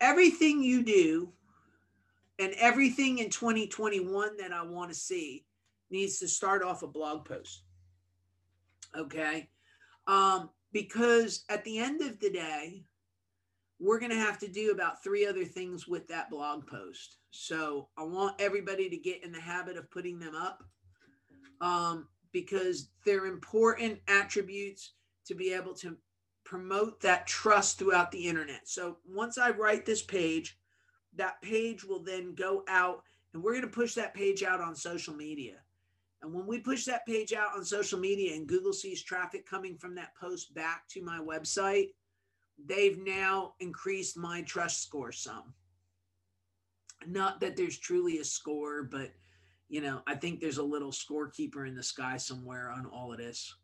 everything 0.00 0.62
you 0.62 0.82
do 0.82 1.32
and 2.42 2.54
everything 2.54 3.18
in 3.18 3.30
2021 3.30 4.36
that 4.38 4.52
I 4.52 4.62
want 4.62 4.90
to 4.90 4.96
see 4.96 5.44
needs 5.90 6.18
to 6.18 6.26
start 6.26 6.62
off 6.62 6.82
a 6.82 6.88
blog 6.88 7.24
post. 7.24 7.62
Okay. 8.96 9.48
Um, 10.08 10.50
because 10.72 11.44
at 11.48 11.62
the 11.64 11.78
end 11.78 12.02
of 12.02 12.18
the 12.18 12.30
day, 12.30 12.84
we're 13.78 14.00
going 14.00 14.10
to 14.10 14.16
have 14.16 14.38
to 14.40 14.48
do 14.48 14.72
about 14.72 15.04
three 15.04 15.24
other 15.24 15.44
things 15.44 15.86
with 15.86 16.08
that 16.08 16.30
blog 16.30 16.66
post. 16.66 17.18
So 17.30 17.88
I 17.96 18.02
want 18.02 18.40
everybody 18.40 18.90
to 18.90 18.96
get 18.96 19.24
in 19.24 19.30
the 19.30 19.40
habit 19.40 19.76
of 19.76 19.90
putting 19.90 20.18
them 20.18 20.34
up 20.34 20.64
um, 21.60 22.08
because 22.32 22.90
they're 23.06 23.26
important 23.26 24.00
attributes 24.08 24.94
to 25.26 25.34
be 25.34 25.52
able 25.52 25.74
to 25.74 25.96
promote 26.44 27.00
that 27.02 27.28
trust 27.28 27.78
throughout 27.78 28.10
the 28.10 28.26
internet. 28.26 28.62
So 28.68 28.98
once 29.06 29.38
I 29.38 29.50
write 29.50 29.86
this 29.86 30.02
page, 30.02 30.58
that 31.16 31.40
page 31.42 31.84
will 31.84 32.02
then 32.02 32.34
go 32.34 32.64
out 32.68 33.02
and 33.34 33.42
we're 33.42 33.52
going 33.52 33.62
to 33.62 33.68
push 33.68 33.94
that 33.94 34.14
page 34.14 34.42
out 34.42 34.60
on 34.60 34.74
social 34.74 35.14
media. 35.14 35.56
And 36.22 36.32
when 36.32 36.46
we 36.46 36.58
push 36.58 36.84
that 36.84 37.06
page 37.06 37.32
out 37.32 37.56
on 37.56 37.64
social 37.64 37.98
media 37.98 38.34
and 38.34 38.46
Google 38.46 38.72
sees 38.72 39.02
traffic 39.02 39.48
coming 39.48 39.76
from 39.76 39.94
that 39.96 40.14
post 40.14 40.54
back 40.54 40.86
to 40.88 41.02
my 41.02 41.18
website, 41.18 41.88
they've 42.64 42.98
now 42.98 43.54
increased 43.60 44.16
my 44.16 44.42
trust 44.42 44.82
score 44.82 45.12
some. 45.12 45.52
Not 47.06 47.40
that 47.40 47.56
there's 47.56 47.78
truly 47.78 48.18
a 48.18 48.24
score, 48.24 48.84
but 48.84 49.10
you 49.68 49.80
know, 49.80 50.02
I 50.06 50.14
think 50.14 50.38
there's 50.38 50.58
a 50.58 50.62
little 50.62 50.92
scorekeeper 50.92 51.66
in 51.66 51.74
the 51.74 51.82
sky 51.82 52.18
somewhere 52.18 52.70
on 52.70 52.86
all 52.86 53.10
of 53.10 53.18
this. 53.18 53.54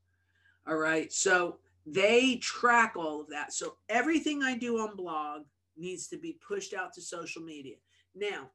All 0.66 0.76
right. 0.76 1.12
So 1.12 1.58
they 1.86 2.36
track 2.36 2.94
all 2.96 3.20
of 3.20 3.28
that. 3.28 3.52
So 3.52 3.76
everything 3.88 4.42
I 4.42 4.56
do 4.56 4.78
on 4.78 4.96
blog 4.96 5.42
needs 5.78 6.08
to 6.08 6.18
be 6.18 6.38
pushed 6.46 6.74
out 6.74 6.92
to 6.94 7.02
social 7.02 7.42
media. 7.42 7.76
Now, 8.14 8.50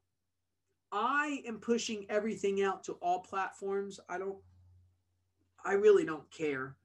I 0.92 1.42
am 1.48 1.58
pushing 1.58 2.06
everything 2.10 2.64
out 2.64 2.84
to 2.84 2.94
all 3.02 3.20
platforms. 3.20 4.00
I 4.10 4.20
don't, 4.20 4.38
I 5.66 5.74
really 5.74 6.06
don't 6.06 6.30
care. 6.32 6.76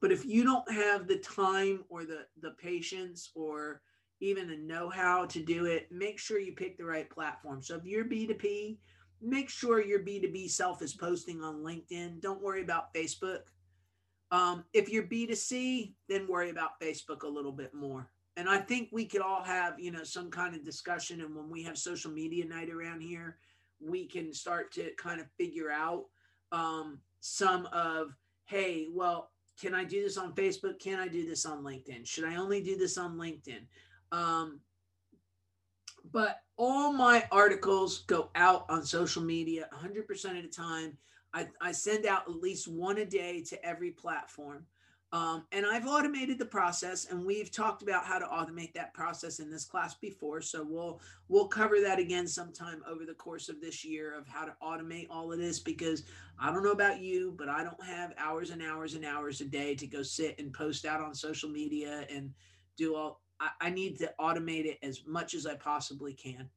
But 0.00 0.12
if 0.12 0.26
you 0.26 0.44
don't 0.44 0.70
have 0.70 1.06
the 1.06 1.18
time 1.18 1.84
or 1.88 2.04
the, 2.04 2.26
the 2.42 2.50
patience 2.50 3.30
or 3.34 3.80
even 4.20 4.48
the 4.48 4.56
know 4.56 4.90
how 4.90 5.24
to 5.26 5.40
do 5.42 5.64
it, 5.64 5.88
make 5.90 6.18
sure 6.18 6.38
you 6.38 6.52
pick 6.52 6.76
the 6.76 6.84
right 6.84 7.08
platform. 7.08 7.62
So 7.62 7.76
if 7.76 7.86
you're 7.86 8.04
B2B, 8.04 8.76
make 9.22 9.48
sure 9.48 9.82
your 9.82 10.00
B2B 10.00 10.50
self 10.50 10.82
is 10.82 10.92
posting 10.92 11.42
on 11.42 11.62
LinkedIn. 11.62 12.20
Don't 12.20 12.42
worry 12.42 12.60
about 12.60 12.92
Facebook. 12.92 13.40
Um, 14.30 14.64
if 14.74 14.90
you're 14.90 15.04
B2C, 15.04 15.94
then 16.08 16.26
worry 16.28 16.50
about 16.50 16.80
Facebook 16.82 17.22
a 17.22 17.28
little 17.28 17.52
bit 17.52 17.72
more 17.72 18.10
and 18.36 18.48
I 18.48 18.58
think 18.58 18.88
we 18.90 19.04
could 19.04 19.20
all 19.20 19.42
have, 19.42 19.78
you 19.78 19.92
know, 19.92 20.02
some 20.02 20.30
kind 20.30 20.54
of 20.54 20.64
discussion. 20.64 21.20
And 21.20 21.34
when 21.34 21.48
we 21.48 21.62
have 21.62 21.78
social 21.78 22.10
media 22.10 22.44
night 22.44 22.68
around 22.68 23.00
here, 23.00 23.38
we 23.80 24.06
can 24.06 24.32
start 24.32 24.72
to 24.72 24.90
kind 24.96 25.20
of 25.20 25.26
figure 25.38 25.70
out 25.70 26.06
um, 26.50 26.98
some 27.20 27.66
of, 27.66 28.16
hey, 28.46 28.88
well, 28.92 29.30
can 29.60 29.74
I 29.74 29.84
do 29.84 30.02
this 30.02 30.18
on 30.18 30.34
Facebook? 30.34 30.80
Can 30.80 30.98
I 30.98 31.06
do 31.06 31.26
this 31.26 31.46
on 31.46 31.62
LinkedIn? 31.62 32.06
Should 32.06 32.24
I 32.24 32.36
only 32.36 32.60
do 32.60 32.76
this 32.76 32.98
on 32.98 33.16
LinkedIn? 33.16 33.66
Um, 34.10 34.60
but 36.12 36.40
all 36.56 36.92
my 36.92 37.26
articles 37.30 38.00
go 38.06 38.30
out 38.34 38.66
on 38.68 38.84
social 38.84 39.22
media 39.22 39.68
100% 39.72 40.36
of 40.36 40.42
the 40.42 40.48
time. 40.48 40.98
I, 41.32 41.48
I 41.60 41.72
send 41.72 42.06
out 42.06 42.28
at 42.28 42.34
least 42.34 42.68
one 42.68 42.98
a 42.98 43.04
day 43.04 43.42
to 43.42 43.64
every 43.64 43.90
platform. 43.90 44.66
Um, 45.14 45.44
and 45.52 45.64
I've 45.64 45.86
automated 45.86 46.40
the 46.40 46.44
process, 46.44 47.06
and 47.08 47.24
we've 47.24 47.52
talked 47.52 47.82
about 47.82 48.04
how 48.04 48.18
to 48.18 48.24
automate 48.24 48.72
that 48.74 48.92
process 48.94 49.38
in 49.38 49.48
this 49.48 49.64
class 49.64 49.94
before. 49.94 50.40
So 50.40 50.66
we'll 50.68 51.00
we'll 51.28 51.46
cover 51.46 51.80
that 51.82 52.00
again 52.00 52.26
sometime 52.26 52.82
over 52.84 53.04
the 53.06 53.14
course 53.14 53.48
of 53.48 53.60
this 53.60 53.84
year 53.84 54.18
of 54.18 54.26
how 54.26 54.44
to 54.44 54.56
automate 54.60 55.06
all 55.08 55.32
of 55.32 55.38
this. 55.38 55.60
Because 55.60 56.02
I 56.36 56.50
don't 56.50 56.64
know 56.64 56.72
about 56.72 56.98
you, 56.98 57.32
but 57.38 57.48
I 57.48 57.62
don't 57.62 57.80
have 57.84 58.12
hours 58.18 58.50
and 58.50 58.60
hours 58.60 58.94
and 58.94 59.04
hours 59.04 59.40
a 59.40 59.44
day 59.44 59.76
to 59.76 59.86
go 59.86 60.02
sit 60.02 60.36
and 60.40 60.52
post 60.52 60.84
out 60.84 61.00
on 61.00 61.14
social 61.14 61.48
media 61.48 62.08
and 62.10 62.32
do 62.76 62.96
all. 62.96 63.22
I, 63.38 63.50
I 63.60 63.70
need 63.70 63.96
to 64.00 64.12
automate 64.18 64.64
it 64.64 64.80
as 64.82 65.02
much 65.06 65.34
as 65.34 65.46
I 65.46 65.54
possibly 65.54 66.14
can. 66.14 66.50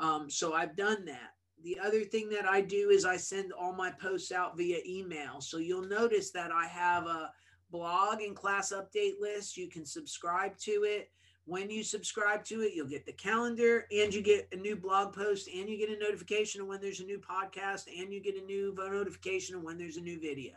Um, 0.00 0.28
so 0.28 0.52
I've 0.52 0.74
done 0.74 1.04
that. 1.04 1.34
The 1.62 1.78
other 1.78 2.00
thing 2.00 2.28
that 2.30 2.44
I 2.44 2.60
do 2.60 2.90
is 2.90 3.04
I 3.04 3.16
send 3.16 3.52
all 3.52 3.72
my 3.72 3.92
posts 3.92 4.32
out 4.32 4.56
via 4.56 4.78
email. 4.84 5.40
So 5.40 5.58
you'll 5.58 5.86
notice 5.86 6.32
that 6.32 6.50
I 6.50 6.66
have 6.66 7.06
a 7.06 7.30
blog 7.70 8.20
and 8.20 8.36
class 8.36 8.72
update 8.72 9.20
list. 9.20 9.56
You 9.56 9.68
can 9.68 9.84
subscribe 9.84 10.56
to 10.58 10.84
it. 10.84 11.10
When 11.46 11.70
you 11.70 11.82
subscribe 11.82 12.42
to 12.44 12.62
it, 12.62 12.72
you'll 12.74 12.88
get 12.88 13.04
the 13.04 13.12
calendar 13.12 13.86
and 13.92 14.14
you 14.14 14.22
get 14.22 14.48
a 14.52 14.56
new 14.56 14.76
blog 14.76 15.12
post 15.12 15.48
and 15.48 15.68
you 15.68 15.76
get 15.76 15.90
a 15.90 16.02
notification 16.02 16.62
of 16.62 16.68
when 16.68 16.80
there's 16.80 17.00
a 17.00 17.04
new 17.04 17.18
podcast 17.18 17.84
and 17.86 18.12
you 18.12 18.22
get 18.22 18.40
a 18.40 18.46
new 18.46 18.74
notification 18.76 19.54
of 19.54 19.62
when 19.62 19.76
there's 19.76 19.98
a 19.98 20.00
new 20.00 20.18
video. 20.18 20.54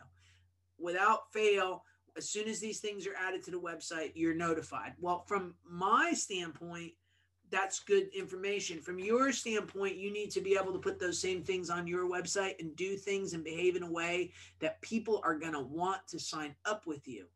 Without 0.78 1.30
fail, 1.32 1.84
as 2.16 2.28
soon 2.28 2.48
as 2.48 2.58
these 2.58 2.80
things 2.80 3.06
are 3.06 3.14
added 3.16 3.44
to 3.44 3.50
the 3.50 3.60
website, 3.60 4.12
you're 4.14 4.34
notified. 4.34 4.94
Well, 4.98 5.24
from 5.26 5.54
my 5.68 6.12
standpoint, 6.14 6.92
that's 7.50 7.80
good 7.80 8.08
information. 8.14 8.80
From 8.80 8.98
your 8.98 9.32
standpoint, 9.32 9.96
you 9.96 10.12
need 10.12 10.30
to 10.32 10.40
be 10.40 10.56
able 10.60 10.72
to 10.72 10.78
put 10.78 10.98
those 10.98 11.20
same 11.20 11.42
things 11.42 11.70
on 11.70 11.86
your 11.86 12.08
website 12.08 12.58
and 12.60 12.74
do 12.76 12.96
things 12.96 13.32
and 13.32 13.44
behave 13.44 13.76
in 13.76 13.82
a 13.82 13.90
way 13.90 14.32
that 14.60 14.80
people 14.82 15.20
are 15.24 15.38
going 15.38 15.52
to 15.52 15.60
want 15.60 16.06
to 16.08 16.18
sign 16.18 16.54
up 16.64 16.86
with 16.86 17.06
you. 17.08 17.26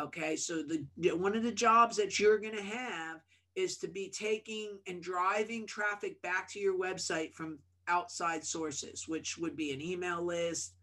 Okay, 0.00 0.36
so 0.36 0.62
the 0.62 0.86
one 1.14 1.36
of 1.36 1.42
the 1.42 1.52
jobs 1.52 1.96
that 1.96 2.18
you're 2.18 2.38
going 2.38 2.56
to 2.56 2.62
have 2.62 3.20
is 3.54 3.76
to 3.78 3.88
be 3.88 4.08
taking 4.08 4.78
and 4.86 5.02
driving 5.02 5.66
traffic 5.66 6.20
back 6.22 6.50
to 6.50 6.58
your 6.58 6.78
website 6.78 7.34
from 7.34 7.58
outside 7.88 8.44
sources, 8.44 9.06
which 9.06 9.36
would 9.36 9.54
be 9.54 9.72
an 9.72 9.82
email 9.82 10.22
list, 10.22 10.74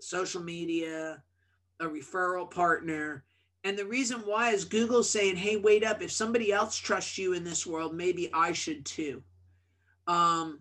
social 0.00 0.42
media, 0.42 1.22
a 1.80 1.84
referral 1.84 2.50
partner, 2.50 3.24
and 3.64 3.78
the 3.78 3.86
reason 3.86 4.20
why 4.20 4.50
is 4.50 4.64
Google 4.64 5.04
saying, 5.04 5.36
hey, 5.36 5.56
wait 5.56 5.84
up. 5.84 6.02
If 6.02 6.10
somebody 6.10 6.52
else 6.52 6.76
trusts 6.76 7.16
you 7.16 7.32
in 7.32 7.44
this 7.44 7.66
world, 7.66 7.94
maybe 7.94 8.28
I 8.32 8.52
should 8.52 8.84
too. 8.84 9.22
Um, 10.08 10.60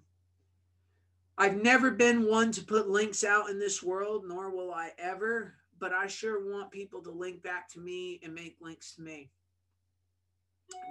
I've 1.38 1.62
never 1.62 1.89
been 1.89 2.28
one 2.28 2.52
to 2.52 2.64
put 2.64 2.89
links 2.89 3.24
out 3.24 3.49
in 3.49 3.58
this 3.58 3.82
world, 3.82 4.26
nor 4.28 4.52
will 4.52 4.72
I 4.72 4.91
ever, 4.99 5.56
but 5.80 5.91
I 5.91 6.06
sure 6.06 6.52
want 6.52 6.70
people 6.70 7.02
to 7.02 7.12
link 7.12 7.41
back 7.41 7.68
to 7.70 7.80
me 7.80 8.20
and 8.24 8.36
make 8.36 8.58
links 8.62 8.93
to 8.95 9.02
me. 9.02 9.32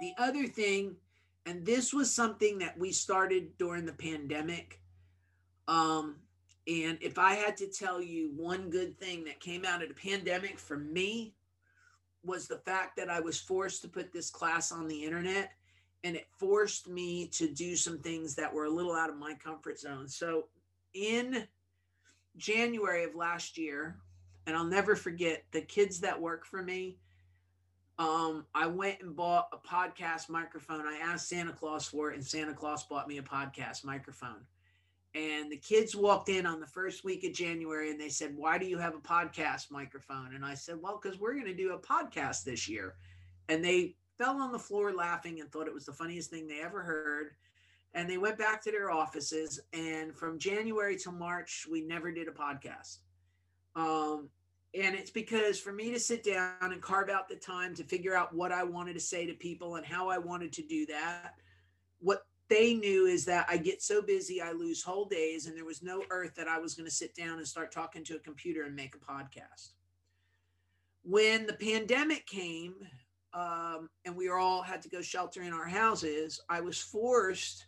The 0.01 0.13
other 0.17 0.47
thing, 0.47 0.97
and 1.45 1.65
this 1.65 1.93
was 1.93 2.13
something 2.13 2.59
that 2.59 2.77
we 2.77 2.91
started 2.91 3.57
during 3.57 3.85
the 3.85 3.93
pandemic. 3.93 4.81
Um, 5.69 6.17
and 6.67 6.97
if 7.01 7.17
I 7.17 7.35
had 7.35 7.55
to 7.57 7.67
tell 7.67 8.01
you 8.01 8.31
one 8.35 8.69
good 8.69 8.99
thing 8.99 9.23
that 9.23 9.39
came 9.39 9.63
out 9.63 9.81
of 9.81 9.87
the 9.87 9.95
pandemic 9.95 10.59
for 10.59 10.77
me, 10.77 11.33
was 12.23 12.47
the 12.47 12.57
fact 12.57 12.95
that 12.97 13.09
I 13.09 13.19
was 13.19 13.39
forced 13.39 13.81
to 13.81 13.87
put 13.87 14.11
this 14.13 14.29
class 14.29 14.71
on 14.71 14.87
the 14.87 15.03
internet 15.03 15.51
and 16.03 16.15
it 16.15 16.27
forced 16.31 16.87
me 16.87 17.27
to 17.27 17.47
do 17.47 17.75
some 17.75 17.99
things 17.99 18.35
that 18.35 18.53
were 18.53 18.65
a 18.65 18.69
little 18.69 18.93
out 18.95 19.09
of 19.09 19.17
my 19.17 19.33
comfort 19.35 19.79
zone. 19.79 20.07
So 20.07 20.45
in 20.93 21.47
January 22.37 23.03
of 23.03 23.15
last 23.15 23.57
year, 23.57 23.97
and 24.47 24.55
I'll 24.55 24.65
never 24.65 24.95
forget 24.95 25.43
the 25.51 25.61
kids 25.61 25.99
that 25.99 26.19
work 26.19 26.45
for 26.45 26.63
me. 26.63 26.97
Um, 27.99 28.45
I 28.55 28.65
went 28.65 29.01
and 29.01 29.15
bought 29.15 29.49
a 29.53 29.57
podcast 29.57 30.29
microphone. 30.29 30.87
I 30.87 30.97
asked 31.03 31.29
Santa 31.29 31.53
Claus 31.53 31.87
for 31.87 32.11
it, 32.11 32.15
and 32.15 32.25
Santa 32.25 32.53
Claus 32.53 32.83
bought 32.83 33.07
me 33.07 33.19
a 33.19 33.23
podcast 33.23 33.83
microphone. 33.83 34.41
And 35.13 35.51
the 35.51 35.57
kids 35.57 35.95
walked 35.95 36.29
in 36.29 36.45
on 36.45 36.61
the 36.61 36.67
first 36.67 37.03
week 37.03 37.25
of 37.25 37.33
January 37.33 37.91
and 37.91 37.99
they 37.99 38.09
said, 38.09 38.35
Why 38.35 38.57
do 38.57 38.65
you 38.65 38.77
have 38.77 38.95
a 38.95 38.99
podcast 38.99 39.69
microphone? 39.69 40.35
And 40.35 40.45
I 40.45 40.53
said, 40.53 40.77
Well, 40.81 40.99
because 41.01 41.19
we're 41.19 41.33
going 41.33 41.45
to 41.45 41.53
do 41.53 41.73
a 41.73 41.79
podcast 41.79 42.43
this 42.43 42.69
year. 42.69 42.95
And 43.49 43.63
they 43.63 43.95
fell 44.17 44.37
on 44.37 44.53
the 44.53 44.59
floor 44.59 44.93
laughing 44.93 45.41
and 45.41 45.51
thought 45.51 45.67
it 45.67 45.73
was 45.73 45.85
the 45.85 45.91
funniest 45.91 46.29
thing 46.29 46.47
they 46.47 46.61
ever 46.61 46.81
heard. 46.81 47.31
And 47.93 48.09
they 48.09 48.17
went 48.17 48.37
back 48.37 48.61
to 48.63 48.71
their 48.71 48.89
offices. 48.89 49.59
And 49.73 50.15
from 50.15 50.39
January 50.39 50.95
to 50.99 51.11
March, 51.11 51.67
we 51.69 51.81
never 51.81 52.11
did 52.11 52.29
a 52.29 52.31
podcast. 52.31 52.99
Um, 53.75 54.29
and 54.73 54.95
it's 54.95 55.11
because 55.11 55.59
for 55.59 55.73
me 55.73 55.91
to 55.91 55.99
sit 55.99 56.23
down 56.23 56.55
and 56.61 56.81
carve 56.81 57.09
out 57.09 57.27
the 57.27 57.35
time 57.35 57.75
to 57.75 57.83
figure 57.83 58.15
out 58.15 58.33
what 58.33 58.53
I 58.53 58.63
wanted 58.63 58.93
to 58.93 59.01
say 59.01 59.25
to 59.25 59.33
people 59.33 59.75
and 59.75 59.85
how 59.85 60.07
I 60.07 60.17
wanted 60.17 60.53
to 60.53 60.61
do 60.61 60.85
that, 60.85 61.35
what 61.99 62.25
they 62.51 62.73
knew 62.73 63.05
is 63.05 63.23
that 63.25 63.45
I 63.49 63.55
get 63.55 63.81
so 63.81 64.01
busy, 64.01 64.41
I 64.41 64.51
lose 64.51 64.83
whole 64.83 65.05
days, 65.05 65.45
and 65.45 65.55
there 65.55 65.63
was 65.63 65.81
no 65.81 66.03
earth 66.09 66.35
that 66.35 66.49
I 66.49 66.59
was 66.59 66.75
going 66.75 66.87
to 66.87 66.93
sit 66.93 67.15
down 67.15 67.37
and 67.37 67.47
start 67.47 67.71
talking 67.71 68.03
to 68.03 68.17
a 68.17 68.19
computer 68.19 68.63
and 68.63 68.75
make 68.75 68.93
a 68.93 68.97
podcast. 68.97 69.69
When 71.03 71.47
the 71.47 71.53
pandemic 71.53 72.27
came 72.27 72.75
um, 73.33 73.89
and 74.03 74.17
we 74.17 74.29
all 74.29 74.61
had 74.61 74.81
to 74.81 74.89
go 74.89 75.01
shelter 75.01 75.41
in 75.41 75.53
our 75.53 75.65
houses, 75.65 76.41
I 76.49 76.59
was 76.59 76.77
forced, 76.77 77.67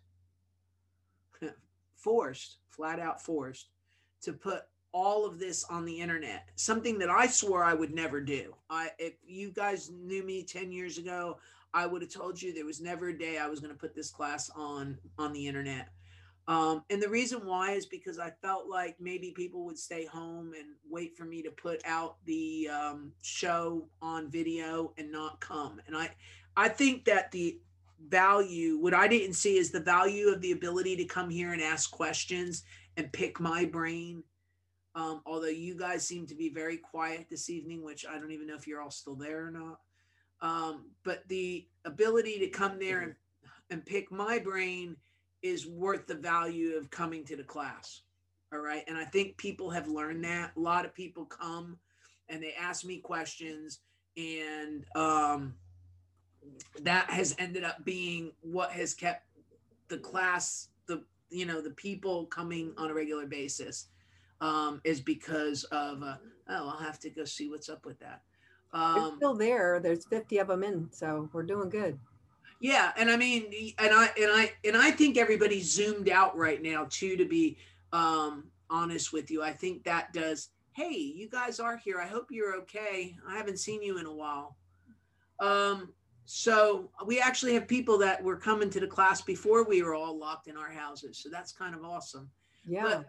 forced, 1.96 2.58
flat 2.68 3.00
out 3.00 3.22
forced 3.22 3.70
to 4.24 4.34
put 4.34 4.64
all 4.92 5.26
of 5.26 5.40
this 5.40 5.64
on 5.66 5.86
the 5.86 6.00
internet 6.00 6.50
something 6.56 7.00
that 7.00 7.10
i 7.10 7.26
swore 7.26 7.64
i 7.64 7.74
would 7.74 7.92
never 7.92 8.22
do 8.22 8.54
i 8.70 8.90
if 9.00 9.14
you 9.26 9.50
guys 9.50 9.90
knew 9.90 10.22
me 10.22 10.44
10 10.44 10.72
years 10.72 11.00
ago 11.00 11.36
I 11.74 11.86
would 11.86 12.02
have 12.02 12.12
told 12.12 12.42
you 12.42 12.54
there 12.54 12.66
was 12.66 12.82
never 12.82 13.10
a 13.10 13.18
day 13.18 13.38
I 13.38 13.48
was 13.48 13.60
going 13.60 13.74
to 13.74 13.80
put 13.80 13.96
this 13.96 14.12
class 14.12 14.50
on 14.56 14.98
on 15.18 15.34
the 15.34 15.48
internet. 15.48 15.90
Um, 16.48 16.84
and 16.90 17.02
the 17.02 17.10
reason 17.10 17.46
why 17.46 17.72
is 17.72 17.86
because 17.86 18.20
I 18.20 18.32
felt 18.42 18.68
like 18.68 18.98
maybe 19.00 19.32
people 19.32 19.64
would 19.66 19.78
stay 19.78 20.06
home 20.06 20.54
and 20.58 20.76
wait 20.90 21.16
for 21.16 21.24
me 21.24 21.42
to 21.42 21.52
put 21.52 21.82
out 21.86 22.18
the 22.26 22.70
um, 22.70 23.14
show 23.22 23.88
on 24.02 24.30
video 24.30 24.94
and 24.98 25.10
not 25.10 25.40
come. 25.40 25.80
And 25.88 25.96
I, 25.96 26.10
I 26.58 26.68
think 26.68 27.06
that 27.06 27.32
the 27.32 27.60
value, 28.10 28.78
what 28.78 28.94
I 28.94 29.08
didn't 29.08 29.36
see 29.36 29.58
is 29.58 29.72
the 29.72 29.80
value 29.80 30.28
of 30.28 30.42
the 30.42 30.52
ability 30.52 30.98
to 30.98 31.06
come 31.06 31.30
here 31.30 31.54
and 31.54 31.62
ask 31.62 31.92
questions 31.92 32.64
and 32.98 33.12
pick 33.14 33.40
my 33.40 33.64
brain. 33.64 34.24
Um, 34.96 35.22
although 35.26 35.48
you 35.48 35.76
guys 35.76 36.06
seem 36.06 36.28
to 36.28 36.36
be 36.36 36.50
very 36.50 36.78
quiet 36.78 37.28
this 37.30 37.50
evening, 37.50 37.84
which 37.84 38.06
I 38.06 38.20
don't 38.20 38.32
even 38.32 38.48
know 38.48 38.56
if 38.56 38.68
you're 38.68 38.82
all 38.82 38.92
still 38.92 39.16
there 39.16 39.48
or 39.48 39.52
not. 39.52 39.80
Um, 40.44 40.92
but 41.04 41.24
the 41.30 41.66
ability 41.86 42.38
to 42.40 42.48
come 42.50 42.78
there 42.78 43.02
and, 43.02 43.16
and 43.72 43.84
pick 43.86 44.12
my 44.12 44.38
brain 44.38 44.96
is 45.42 45.66
worth 45.66 46.06
the 46.06 46.16
value 46.16 46.78
of 46.78 46.92
coming 46.92 47.26
to 47.26 47.36
the 47.36 47.44
class. 47.44 48.02
All 48.54 48.60
right. 48.60 48.84
And 48.88 48.98
I 48.98 49.06
think 49.06 49.38
people 49.38 49.72
have 49.72 49.88
learned 49.88 50.24
that. 50.26 50.52
A 50.56 50.60
lot 50.60 50.86
of 50.86 50.94
people 50.94 51.26
come 51.26 51.78
and 52.30 52.44
they 52.44 52.54
ask 52.54 52.86
me 52.86 53.00
questions, 53.00 53.80
and 54.16 54.86
um, 54.96 55.56
that 56.82 57.10
has 57.10 57.36
ended 57.40 57.64
up 57.64 57.84
being 57.84 58.32
what 58.42 58.72
has 58.72 58.94
kept 58.94 59.26
the 59.88 59.98
class, 59.98 60.70
the 60.88 61.04
you 61.30 61.46
know, 61.46 61.62
the 61.62 61.72
people 61.72 62.26
coming 62.28 62.74
on 62.78 62.92
a 62.92 62.94
regular 62.94 63.26
basis 63.26 63.88
um, 64.40 64.82
is 64.84 65.02
because 65.02 65.64
of, 65.66 66.04
uh, 66.04 66.16
oh, 66.50 66.70
I'll 66.70 66.86
have 66.86 67.00
to 67.00 67.10
go 67.10 67.26
see 67.26 67.50
what's 67.50 67.70
up 67.70 67.86
with 67.86 68.00
that. 68.00 68.22
Um, 68.74 68.96
They're 68.96 69.18
still 69.18 69.36
there. 69.36 69.80
There's 69.80 70.06
50 70.06 70.40
of 70.40 70.48
them 70.48 70.64
in, 70.64 70.90
so 70.92 71.30
we're 71.32 71.44
doing 71.44 71.70
good. 71.70 72.00
Yeah, 72.60 72.92
and 72.98 73.10
I 73.10 73.18
mean, 73.18 73.52
and 73.78 73.94
I 73.94 74.10
and 74.18 74.32
I 74.32 74.54
and 74.64 74.78
I 74.78 74.90
think 74.90 75.18
everybody's 75.18 75.70
zoomed 75.70 76.08
out 76.08 76.38
right 76.38 76.62
now 76.62 76.88
too. 76.90 77.18
To 77.18 77.26
be 77.26 77.58
um, 77.92 78.46
honest 78.70 79.12
with 79.12 79.30
you, 79.30 79.44
I 79.44 79.52
think 79.52 79.84
that 79.84 80.14
does. 80.14 80.48
Hey, 80.72 80.96
you 80.96 81.30
guys 81.30 81.60
are 81.60 81.76
here. 81.76 82.00
I 82.00 82.08
hope 82.08 82.28
you're 82.32 82.56
okay. 82.62 83.16
I 83.28 83.36
haven't 83.36 83.60
seen 83.60 83.84
you 83.84 83.98
in 83.98 84.06
a 84.06 84.14
while. 84.14 84.56
Um, 85.42 85.94
so 86.26 86.90
we 87.06 87.20
actually 87.20 87.54
have 87.54 87.68
people 87.68 87.98
that 87.98 88.24
were 88.24 88.38
coming 88.38 88.70
to 88.70 88.80
the 88.80 88.88
class 88.88 89.22
before 89.22 89.66
we 89.66 89.84
were 89.84 89.94
all 89.94 90.18
locked 90.18 90.48
in 90.48 90.56
our 90.56 90.72
houses. 90.72 91.18
So 91.18 91.30
that's 91.30 91.52
kind 91.52 91.76
of 91.76 91.84
awesome. 91.84 92.30
Yeah. 92.66 92.84
But 92.84 93.06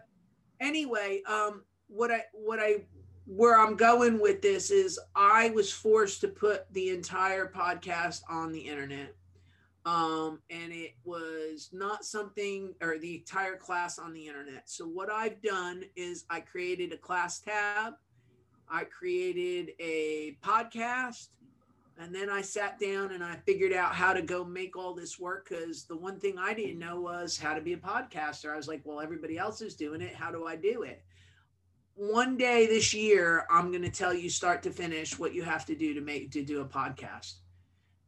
anyway, 0.59 1.21
um, 1.27 1.63
what 1.87 2.11
I 2.11 2.23
what 2.33 2.59
I 2.59 2.83
where 3.25 3.59
I'm 3.59 3.75
going 3.75 4.19
with 4.19 4.41
this 4.41 4.69
is 4.71 4.99
I 5.15 5.49
was 5.49 5.71
forced 5.71 6.21
to 6.21 6.27
put 6.27 6.71
the 6.73 6.89
entire 6.91 7.47
podcast 7.47 8.21
on 8.29 8.51
the 8.51 8.59
internet. 8.59 9.15
Um, 9.85 10.39
and 10.49 10.71
it 10.71 10.95
was 11.03 11.69
not 11.71 12.05
something 12.05 12.73
or 12.81 12.97
the 12.97 13.17
entire 13.17 13.55
class 13.55 13.99
on 13.99 14.13
the 14.13 14.27
internet. 14.27 14.63
So 14.65 14.85
what 14.85 15.11
I've 15.11 15.41
done 15.41 15.83
is 15.95 16.25
I 16.29 16.39
created 16.39 16.91
a 16.91 16.97
class 16.97 17.39
tab, 17.39 17.93
I 18.67 18.83
created 18.85 19.73
a 19.79 20.37
podcast, 20.43 21.27
and 21.99 22.13
then 22.13 22.29
I 22.29 22.41
sat 22.41 22.79
down 22.79 23.11
and 23.11 23.23
I 23.23 23.37
figured 23.45 23.73
out 23.73 23.93
how 23.93 24.13
to 24.13 24.21
go 24.21 24.43
make 24.43 24.75
all 24.75 24.93
this 24.93 25.19
work 25.19 25.47
because 25.49 25.85
the 25.85 25.95
one 25.95 26.19
thing 26.19 26.37
I 26.37 26.53
didn't 26.53 26.79
know 26.79 26.99
was 26.99 27.37
how 27.37 27.53
to 27.53 27.61
be 27.61 27.73
a 27.73 27.77
podcaster. 27.77 28.51
I 28.51 28.57
was 28.57 28.67
like, 28.67 28.81
well, 28.83 29.01
everybody 29.01 29.37
else 29.37 29.61
is 29.61 29.75
doing 29.75 30.01
it. 30.01 30.13
How 30.13 30.31
do 30.31 30.45
I 30.45 30.55
do 30.55 30.81
it? 30.81 31.03
One 31.95 32.37
day 32.37 32.67
this 32.67 32.93
year 32.93 33.45
i'm 33.49 33.71
going 33.71 33.81
to 33.81 33.89
tell 33.89 34.13
you 34.13 34.29
start 34.29 34.61
to 34.61 34.71
finish 34.71 35.17
what 35.17 35.33
you 35.33 35.43
have 35.43 35.65
to 35.65 35.75
do 35.75 35.93
to 35.93 36.01
make 36.01 36.31
to 36.31 36.43
do 36.43 36.61
a 36.61 36.65
podcast. 36.65 37.35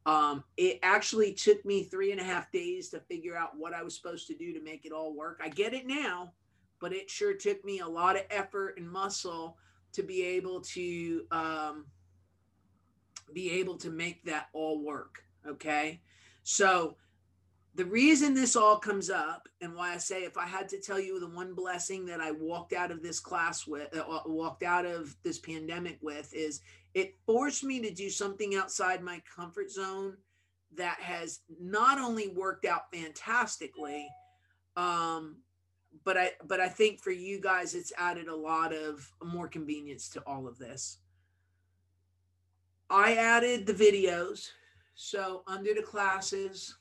Um, 0.05 0.45
it 0.55 0.79
actually 0.83 1.33
took 1.33 1.65
me 1.65 1.83
three 1.83 2.13
and 2.13 2.21
a 2.21 2.23
half 2.23 2.49
days 2.51 2.88
to 2.89 2.99
figure 3.01 3.35
out 3.35 3.57
what 3.57 3.73
i 3.73 3.83
was 3.83 3.95
supposed 3.95 4.27
to 4.27 4.35
do 4.35 4.53
to 4.53 4.61
make 4.61 4.85
it 4.85 4.91
all 4.91 5.15
work. 5.15 5.39
I 5.43 5.49
get 5.49 5.73
it 5.73 5.88
now 5.88 6.33
but 6.79 6.93
it 6.93 7.09
sure 7.09 7.33
took 7.33 7.65
me 7.65 7.79
a 7.79 7.88
lot 7.88 8.15
of 8.15 8.21
effort 8.29 8.75
and 8.77 8.88
muscle 8.88 9.57
to 9.93 10.03
be 10.03 10.21
able 10.23 10.61
to 10.61 11.23
um, 11.31 11.88
be 13.33 13.49
able 13.49 13.75
to 13.77 13.89
make 13.89 14.23
that 14.25 14.49
all 14.53 14.83
work 14.83 15.23
okay? 15.47 16.01
So 16.43 16.95
the 17.78 17.86
reason 17.86 18.34
this 18.34 18.55
all 18.55 18.78
comes 18.78 19.11
up 19.11 19.47
and 19.61 19.75
why 19.75 19.93
I 19.93 19.97
say 19.97 20.23
if 20.23 20.36
I 20.36 20.47
had 20.47 20.67
to 20.69 20.82
tell 20.82 20.99
you 20.99 21.19
the 21.19 21.30
one 21.30 21.53
blessing 21.53 22.07
that 22.07 22.19
I 22.19 22.32
walked 22.32 22.73
out 22.73 22.89
of 22.89 23.03
this 23.03 23.19
class 23.19 23.67
with, 23.67 23.95
uh, 23.95 24.21
walked 24.25 24.63
out 24.63 24.88
of 24.88 25.15
this 25.23 25.38
pandemic 25.38 25.99
with, 26.01 26.34
is 26.34 26.61
it 26.95 27.13
forced 27.28 27.63
me 27.63 27.80
to 27.82 27.93
do 27.93 28.09
something 28.09 28.55
outside 28.55 29.03
my 29.03 29.21
comfort 29.34 29.69
zone 29.69 30.17
that 30.75 30.99
has 31.01 31.41
not 31.61 31.99
only 31.99 32.30
worked 32.30 32.65
out 32.65 32.91
fantastically, 32.91 34.09
um, 34.75 35.38
but 36.03 36.17
I 36.17 36.32
but 36.47 36.59
I 36.59 36.69
think 36.69 36.99
for 36.99 37.11
you 37.11 37.39
guys 37.39 37.75
it's 37.75 37.93
added 37.95 38.28
a 38.28 38.36
lot 38.36 38.73
of 38.73 39.07
more 39.23 39.47
convenience 39.47 40.09
to 40.09 40.23
all 40.25 40.47
of 40.47 40.57
this. 40.57 40.97
I 42.89 43.15
added 43.15 43.67
the 43.67 43.73
videos. 43.73 44.49
So 44.95 45.43
under 45.45 45.75
the 45.75 45.84
classes, 45.84 46.75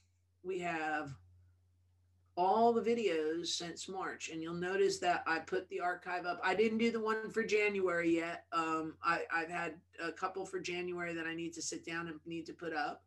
we 0.46 0.60
have 0.60 1.12
all 2.36 2.72
the 2.72 2.82
videos 2.82 3.46
since 3.46 3.88
March, 3.88 4.28
and 4.28 4.42
you'll 4.42 4.54
notice 4.54 4.98
that 4.98 5.24
I 5.26 5.38
put 5.38 5.68
the 5.68 5.80
archive 5.80 6.26
up. 6.26 6.38
I 6.44 6.54
didn't 6.54 6.78
do 6.78 6.92
the 6.92 7.00
one 7.00 7.30
for 7.30 7.42
January 7.42 8.14
yet. 8.14 8.44
Um, 8.52 8.94
I, 9.02 9.22
I've 9.34 9.50
had 9.50 9.74
a 10.02 10.12
couple 10.12 10.44
for 10.44 10.60
January 10.60 11.14
that 11.14 11.26
I 11.26 11.34
need 11.34 11.54
to 11.54 11.62
sit 11.62 11.84
down 11.84 12.08
and 12.08 12.20
need 12.26 12.46
to 12.46 12.52
put 12.52 12.74
up. 12.74 13.02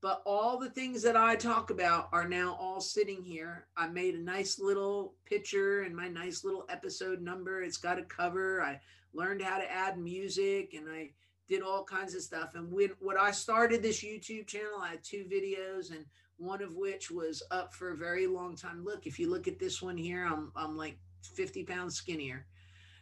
But 0.00 0.22
all 0.26 0.58
the 0.58 0.70
things 0.70 1.02
that 1.02 1.16
I 1.16 1.34
talk 1.34 1.70
about 1.70 2.08
are 2.12 2.28
now 2.28 2.56
all 2.60 2.80
sitting 2.80 3.24
here. 3.24 3.66
I 3.76 3.88
made 3.88 4.14
a 4.14 4.22
nice 4.22 4.60
little 4.60 5.14
picture 5.24 5.82
and 5.82 5.96
my 5.96 6.06
nice 6.06 6.44
little 6.44 6.66
episode 6.68 7.20
number. 7.20 7.62
It's 7.62 7.78
got 7.78 7.98
a 7.98 8.04
cover. 8.04 8.62
I 8.62 8.78
learned 9.12 9.42
how 9.42 9.58
to 9.58 9.72
add 9.72 9.98
music 9.98 10.74
and 10.74 10.88
I 10.88 11.10
did 11.48 11.62
all 11.62 11.82
kinds 11.82 12.14
of 12.14 12.22
stuff. 12.22 12.54
And 12.54 12.70
when 12.70 12.90
when 13.00 13.16
I 13.18 13.32
started 13.32 13.82
this 13.82 14.04
YouTube 14.04 14.46
channel, 14.46 14.80
I 14.80 14.90
had 14.90 15.02
two 15.02 15.24
videos 15.24 15.90
and 15.90 16.04
one 16.38 16.62
of 16.62 16.76
which 16.76 17.10
was 17.10 17.42
up 17.50 17.74
for 17.74 17.90
a 17.90 17.96
very 17.96 18.26
long 18.26 18.56
time. 18.56 18.84
Look, 18.84 19.06
if 19.06 19.18
you 19.18 19.28
look 19.30 19.46
at 19.46 19.58
this 19.58 19.82
one 19.82 19.96
here, 19.96 20.24
I'm 20.24 20.52
I'm 20.56 20.76
like 20.76 20.98
50 21.22 21.64
pounds 21.64 21.96
skinnier. 21.96 22.46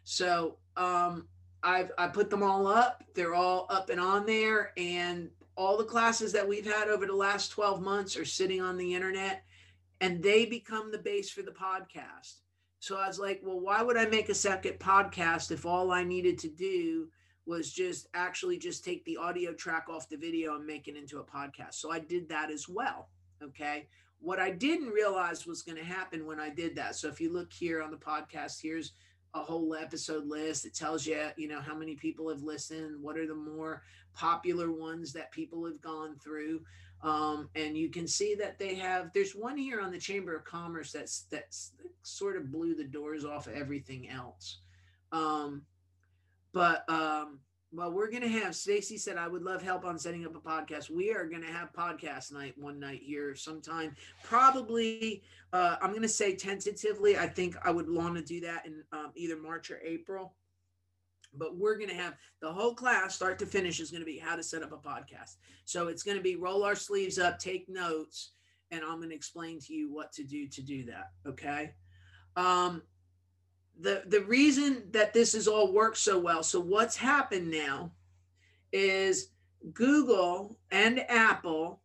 So 0.04 0.58
um, 0.76 1.28
I've 1.62 1.92
I 1.98 2.08
put 2.08 2.30
them 2.30 2.42
all 2.42 2.66
up. 2.66 3.04
They're 3.14 3.34
all 3.34 3.66
up 3.70 3.90
and 3.90 4.00
on 4.00 4.26
there, 4.26 4.72
and 4.76 5.30
all 5.56 5.76
the 5.76 5.84
classes 5.84 6.32
that 6.32 6.48
we've 6.48 6.66
had 6.66 6.88
over 6.88 7.06
the 7.06 7.14
last 7.14 7.48
12 7.50 7.80
months 7.80 8.16
are 8.16 8.24
sitting 8.24 8.60
on 8.60 8.76
the 8.76 8.94
internet, 8.94 9.44
and 10.00 10.22
they 10.22 10.44
become 10.46 10.90
the 10.90 10.98
base 10.98 11.30
for 11.30 11.42
the 11.42 11.52
podcast. 11.52 12.40
So 12.78 12.98
I 12.98 13.06
was 13.08 13.18
like, 13.18 13.40
well, 13.42 13.60
why 13.60 13.82
would 13.82 13.96
I 13.96 14.06
make 14.06 14.28
a 14.28 14.34
second 14.34 14.78
podcast 14.78 15.50
if 15.50 15.64
all 15.64 15.90
I 15.90 16.04
needed 16.04 16.38
to 16.40 16.48
do 16.48 17.08
was 17.46 17.72
just 17.72 18.08
actually 18.12 18.58
just 18.58 18.84
take 18.84 19.04
the 19.04 19.16
audio 19.16 19.52
track 19.52 19.86
off 19.88 20.08
the 20.08 20.16
video 20.16 20.56
and 20.56 20.66
make 20.66 20.88
it 20.88 20.96
into 20.96 21.20
a 21.20 21.24
podcast. 21.24 21.74
So 21.74 21.92
I 21.92 22.00
did 22.00 22.28
that 22.28 22.50
as 22.50 22.68
well. 22.68 23.08
Okay. 23.42 23.86
What 24.20 24.38
I 24.38 24.50
didn't 24.50 24.88
realize 24.88 25.46
was 25.46 25.62
going 25.62 25.78
to 25.78 25.84
happen 25.84 26.26
when 26.26 26.40
I 26.40 26.48
did 26.48 26.74
that. 26.76 26.96
So 26.96 27.08
if 27.08 27.20
you 27.20 27.32
look 27.32 27.52
here 27.52 27.82
on 27.82 27.90
the 27.90 27.96
podcast, 27.96 28.60
here's 28.62 28.92
a 29.34 29.40
whole 29.40 29.74
episode 29.74 30.26
list. 30.26 30.64
It 30.64 30.74
tells 30.74 31.06
you, 31.06 31.28
you 31.36 31.48
know, 31.48 31.60
how 31.60 31.74
many 31.74 31.94
people 31.94 32.28
have 32.30 32.42
listened, 32.42 33.02
what 33.02 33.18
are 33.18 33.26
the 33.26 33.34
more 33.34 33.82
popular 34.14 34.72
ones 34.72 35.12
that 35.12 35.30
people 35.30 35.66
have 35.66 35.80
gone 35.80 36.16
through. 36.22 36.62
Um, 37.02 37.50
and 37.54 37.76
you 37.76 37.90
can 37.90 38.08
see 38.08 38.34
that 38.36 38.58
they 38.58 38.74
have 38.76 39.12
there's 39.12 39.32
one 39.32 39.58
here 39.58 39.80
on 39.80 39.92
the 39.92 39.98
Chamber 39.98 40.34
of 40.34 40.44
Commerce 40.44 40.92
that's 40.92 41.26
that's 41.30 41.72
sort 42.02 42.36
of 42.36 42.50
blew 42.50 42.74
the 42.74 42.84
doors 42.84 43.24
off 43.24 43.48
everything 43.48 44.08
else. 44.08 44.60
Um, 45.12 45.62
but 46.52 46.88
um, 46.88 47.40
well, 47.72 47.90
we're 47.90 48.10
gonna 48.10 48.28
have 48.28 48.54
Stacy 48.54 48.96
said 48.96 49.16
I 49.16 49.28
would 49.28 49.42
love 49.42 49.62
help 49.62 49.84
on 49.84 49.98
setting 49.98 50.24
up 50.24 50.36
a 50.36 50.40
podcast. 50.40 50.88
We 50.88 51.12
are 51.12 51.26
gonna 51.26 51.46
have 51.46 51.72
podcast 51.72 52.32
night 52.32 52.54
one 52.56 52.78
night 52.78 53.00
here 53.02 53.34
sometime. 53.34 53.94
Probably, 54.22 55.22
uh, 55.52 55.76
I'm 55.82 55.92
gonna 55.92 56.08
say 56.08 56.36
tentatively. 56.36 57.18
I 57.18 57.26
think 57.26 57.56
I 57.64 57.70
would 57.70 57.90
want 57.90 58.16
to 58.16 58.22
do 58.22 58.40
that 58.40 58.66
in 58.66 58.82
um, 58.92 59.12
either 59.14 59.36
March 59.36 59.70
or 59.70 59.80
April. 59.84 60.34
But 61.34 61.56
we're 61.56 61.76
gonna 61.76 61.94
have 61.94 62.14
the 62.40 62.52
whole 62.52 62.74
class, 62.74 63.14
start 63.14 63.38
to 63.40 63.46
finish, 63.46 63.80
is 63.80 63.90
gonna 63.90 64.04
be 64.04 64.18
how 64.18 64.36
to 64.36 64.42
set 64.42 64.62
up 64.62 64.72
a 64.72 64.76
podcast. 64.76 65.36
So 65.64 65.88
it's 65.88 66.04
gonna 66.04 66.20
be 66.20 66.36
roll 66.36 66.62
our 66.62 66.76
sleeves 66.76 67.18
up, 67.18 67.38
take 67.38 67.68
notes, 67.68 68.32
and 68.70 68.84
I'm 68.84 69.00
gonna 69.00 69.14
explain 69.14 69.58
to 69.60 69.74
you 69.74 69.92
what 69.92 70.12
to 70.12 70.22
do 70.22 70.46
to 70.48 70.62
do 70.62 70.84
that. 70.84 71.10
Okay. 71.26 71.74
Um, 72.36 72.82
the 73.80 74.02
the 74.06 74.22
reason 74.22 74.82
that 74.90 75.12
this 75.12 75.32
has 75.32 75.46
all 75.46 75.72
worked 75.72 75.98
so 75.98 76.18
well 76.18 76.42
so 76.42 76.58
what's 76.60 76.96
happened 76.96 77.50
now 77.50 77.90
is 78.72 79.30
google 79.72 80.58
and 80.70 81.00
apple 81.10 81.80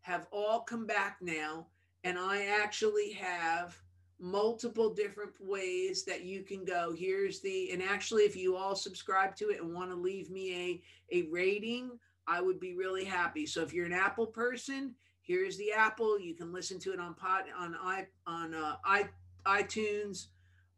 have 0.00 0.26
all 0.32 0.60
come 0.60 0.86
back 0.86 1.18
now 1.20 1.66
and 2.04 2.18
i 2.18 2.46
actually 2.46 3.12
have 3.12 3.76
multiple 4.20 4.92
different 4.92 5.32
ways 5.40 6.04
that 6.04 6.24
you 6.24 6.42
can 6.42 6.62
go. 6.62 6.92
Here's 6.94 7.40
the 7.40 7.70
and 7.72 7.82
actually 7.82 8.24
if 8.24 8.36
you 8.36 8.54
all 8.54 8.76
subscribe 8.76 9.34
to 9.36 9.48
it 9.48 9.62
and 9.62 9.72
want 9.72 9.90
to 9.90 9.96
leave 9.96 10.30
me 10.30 10.82
a 11.10 11.16
a 11.16 11.22
rating 11.30 11.98
i 12.28 12.40
would 12.40 12.60
be 12.60 12.74
really 12.74 13.04
happy. 13.04 13.46
So 13.46 13.62
if 13.62 13.72
you're 13.72 13.86
an 13.86 13.94
apple 13.94 14.26
person 14.26 14.94
here's 15.22 15.56
the 15.56 15.72
apple. 15.72 16.18
You 16.18 16.34
can 16.34 16.52
listen 16.52 16.78
to 16.80 16.92
it 16.92 17.00
on 17.00 17.14
pot 17.14 17.44
on 17.56 17.76
i 17.80 18.06
on 18.26 18.54
uh, 18.54 18.76
i 18.84 19.08
itunes 19.46 20.26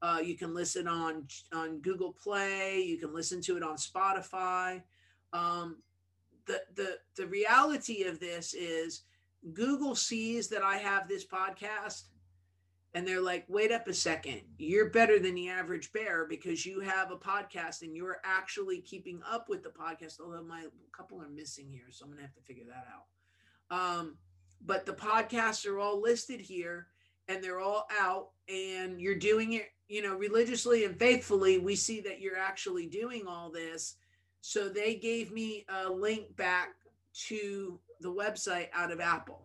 uh, 0.03 0.18
you 0.22 0.36
can 0.36 0.53
listen 0.53 0.88
on 0.88 1.26
on 1.55 1.78
Google 1.78 2.12
Play. 2.12 2.82
You 2.82 2.98
can 2.98 3.14
listen 3.14 3.40
to 3.42 3.57
it 3.57 3.62
on 3.62 3.76
Spotify. 3.76 4.82
Um, 5.32 5.76
the 6.46 6.61
the 6.74 6.98
the 7.16 7.26
reality 7.26 8.03
of 8.03 8.18
this 8.18 8.53
is 8.53 9.03
Google 9.55 9.94
sees 9.94 10.48
that 10.48 10.62
I 10.62 10.76
have 10.78 11.09
this 11.09 11.24
podcast, 11.24 12.03
and 12.94 13.07
they're 13.07 13.22
like, 13.22 13.44
"Wait 13.48 13.70
up 13.70 13.86
a 13.86 13.94
second, 13.94 14.40
you're 14.59 14.90
better 14.90 15.20
than 15.20 15.36
the 15.36 15.48
average 15.48 15.92
bear 15.92 16.26
because 16.26 16.66
you 16.66 16.80
have 16.80 17.12
a 17.12 17.16
podcast 17.16 17.82
and 17.82 17.94
you're 17.94 18.18
actually 18.24 18.80
keeping 18.80 19.22
up 19.30 19.48
with 19.48 19.62
the 19.62 19.70
podcast." 19.70 20.18
Although 20.20 20.42
my 20.42 20.66
couple 20.90 21.22
are 21.22 21.28
missing 21.28 21.70
here, 21.70 21.86
so 21.90 22.05
I'm 22.05 22.11
gonna 22.11 22.22
have 22.22 22.34
to 22.34 22.42
figure 22.42 22.66
that 22.66 22.88
out. 22.92 23.78
Um, 23.78 24.18
but 24.61 24.84
the 24.84 24.94
podcasts 24.94 25.64
are 25.64 25.78
all 25.78 26.00
listed 26.00 26.40
here 26.40 26.88
and 27.28 27.42
they're 27.42 27.61
all 27.61 27.86
out 28.00 28.30
and 28.48 29.00
you're 29.00 29.14
doing 29.14 29.55
it 29.55 29.68
you 29.93 30.01
know, 30.01 30.16
religiously 30.16 30.86
and 30.86 30.99
faithfully, 30.99 31.59
we 31.59 31.76
see 31.76 32.01
that 32.01 32.18
you're 32.18 32.38
actually 32.38 32.86
doing 32.86 33.26
all 33.28 33.51
this. 33.51 33.97
So 34.40 34.70
they 34.70 34.95
gave 34.95 35.30
me 35.30 35.66
a 35.68 35.90
link 35.90 36.34
back 36.34 36.70
to 37.26 37.78
the 38.01 38.11
website 38.11 38.68
out 38.72 38.90
of 38.90 39.01
Apple. 39.01 39.43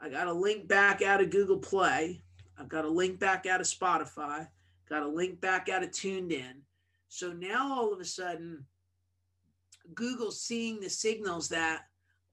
I 0.00 0.08
got 0.08 0.26
a 0.26 0.32
link 0.32 0.66
back 0.66 1.00
out 1.00 1.20
of 1.20 1.30
Google 1.30 1.58
Play. 1.58 2.24
I've 2.58 2.68
got 2.68 2.84
a 2.84 2.88
link 2.88 3.20
back 3.20 3.46
out 3.46 3.60
of 3.60 3.68
Spotify. 3.68 4.48
Got 4.88 5.04
a 5.04 5.08
link 5.08 5.40
back 5.40 5.68
out 5.68 5.84
of 5.84 5.92
TuneIn. 5.92 6.62
So 7.06 7.32
now 7.32 7.72
all 7.72 7.92
of 7.92 8.00
a 8.00 8.04
sudden, 8.04 8.64
Google's 9.94 10.40
seeing 10.40 10.80
the 10.80 10.90
signals 10.90 11.48
that 11.50 11.82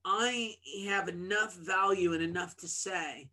I 0.04 0.56
have 0.88 1.10
enough 1.10 1.54
value 1.58 2.14
and 2.14 2.24
enough 2.24 2.58
to 2.58 2.68
say 2.68 3.30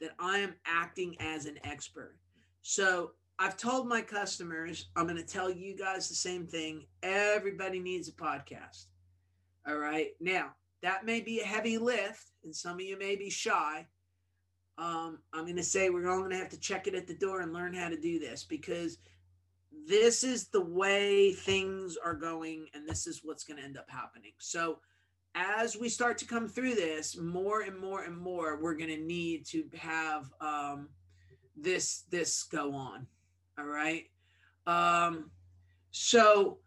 that 0.00 0.16
I 0.18 0.38
am 0.38 0.56
acting 0.66 1.14
as 1.20 1.46
an 1.46 1.60
expert. 1.62 2.16
So 2.62 3.12
I've 3.42 3.56
told 3.56 3.88
my 3.88 4.02
customers, 4.02 4.90
I'm 4.94 5.06
going 5.06 5.16
to 5.16 5.22
tell 5.22 5.50
you 5.50 5.74
guys 5.74 6.10
the 6.10 6.14
same 6.14 6.46
thing. 6.46 6.84
Everybody 7.02 7.80
needs 7.80 8.06
a 8.06 8.12
podcast. 8.12 8.84
All 9.66 9.78
right. 9.78 10.08
Now, 10.20 10.50
that 10.82 11.06
may 11.06 11.22
be 11.22 11.40
a 11.40 11.46
heavy 11.46 11.78
lift, 11.78 12.32
and 12.44 12.54
some 12.54 12.74
of 12.74 12.82
you 12.82 12.98
may 12.98 13.16
be 13.16 13.30
shy. 13.30 13.86
Um, 14.76 15.20
I'm 15.32 15.44
going 15.44 15.56
to 15.56 15.62
say 15.62 15.88
we're 15.88 16.10
all 16.10 16.18
going 16.18 16.32
to 16.32 16.36
have 16.36 16.50
to 16.50 16.60
check 16.60 16.86
it 16.86 16.94
at 16.94 17.06
the 17.06 17.16
door 17.16 17.40
and 17.40 17.54
learn 17.54 17.72
how 17.72 17.88
to 17.88 17.98
do 17.98 18.18
this 18.18 18.44
because 18.44 18.98
this 19.88 20.22
is 20.22 20.48
the 20.48 20.64
way 20.64 21.32
things 21.32 21.96
are 21.96 22.14
going, 22.14 22.66
and 22.74 22.86
this 22.86 23.06
is 23.06 23.22
what's 23.24 23.44
going 23.44 23.56
to 23.56 23.64
end 23.64 23.78
up 23.78 23.88
happening. 23.88 24.32
So, 24.36 24.80
as 25.34 25.78
we 25.78 25.88
start 25.88 26.18
to 26.18 26.26
come 26.26 26.46
through 26.46 26.74
this, 26.74 27.16
more 27.16 27.62
and 27.62 27.78
more 27.78 28.02
and 28.02 28.18
more, 28.18 28.60
we're 28.60 28.76
going 28.76 28.90
to 28.90 29.02
need 29.02 29.46
to 29.46 29.64
have 29.78 30.30
um, 30.42 30.90
this 31.56 32.04
this 32.10 32.42
go 32.42 32.74
on. 32.74 33.06
All 33.60 33.66
right. 33.66 34.06
Um, 34.66 35.30
so 35.90 36.58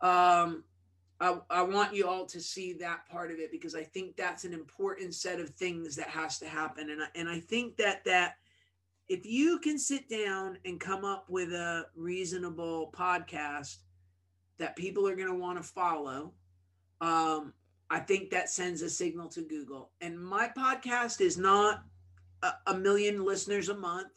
um, 0.00 0.64
I, 1.20 1.38
I 1.50 1.62
want 1.62 1.94
you 1.94 2.08
all 2.08 2.26
to 2.26 2.40
see 2.40 2.72
that 2.74 3.08
part 3.08 3.30
of 3.30 3.38
it 3.38 3.52
because 3.52 3.76
I 3.76 3.84
think 3.84 4.16
that's 4.16 4.44
an 4.44 4.52
important 4.52 5.14
set 5.14 5.38
of 5.38 5.50
things 5.50 5.94
that 5.96 6.08
has 6.08 6.38
to 6.40 6.48
happen. 6.48 6.90
And 6.90 7.02
I, 7.02 7.06
and 7.14 7.28
I 7.28 7.38
think 7.38 7.76
that 7.76 8.04
that 8.06 8.36
if 9.08 9.24
you 9.24 9.58
can 9.58 9.78
sit 9.78 10.08
down 10.08 10.58
and 10.64 10.80
come 10.80 11.04
up 11.04 11.26
with 11.28 11.52
a 11.52 11.86
reasonable 11.94 12.90
podcast 12.96 13.76
that 14.58 14.74
people 14.74 15.06
are 15.06 15.14
going 15.14 15.28
to 15.28 15.34
want 15.34 15.58
to 15.58 15.62
follow, 15.62 16.32
um, 17.00 17.52
I 17.90 18.00
think 18.00 18.30
that 18.30 18.48
sends 18.48 18.82
a 18.82 18.90
signal 18.90 19.28
to 19.28 19.42
Google. 19.42 19.90
And 20.00 20.18
my 20.18 20.48
podcast 20.48 21.20
is 21.20 21.36
not 21.36 21.84
a, 22.42 22.52
a 22.68 22.74
million 22.74 23.24
listeners 23.24 23.68
a 23.68 23.76
month. 23.76 24.08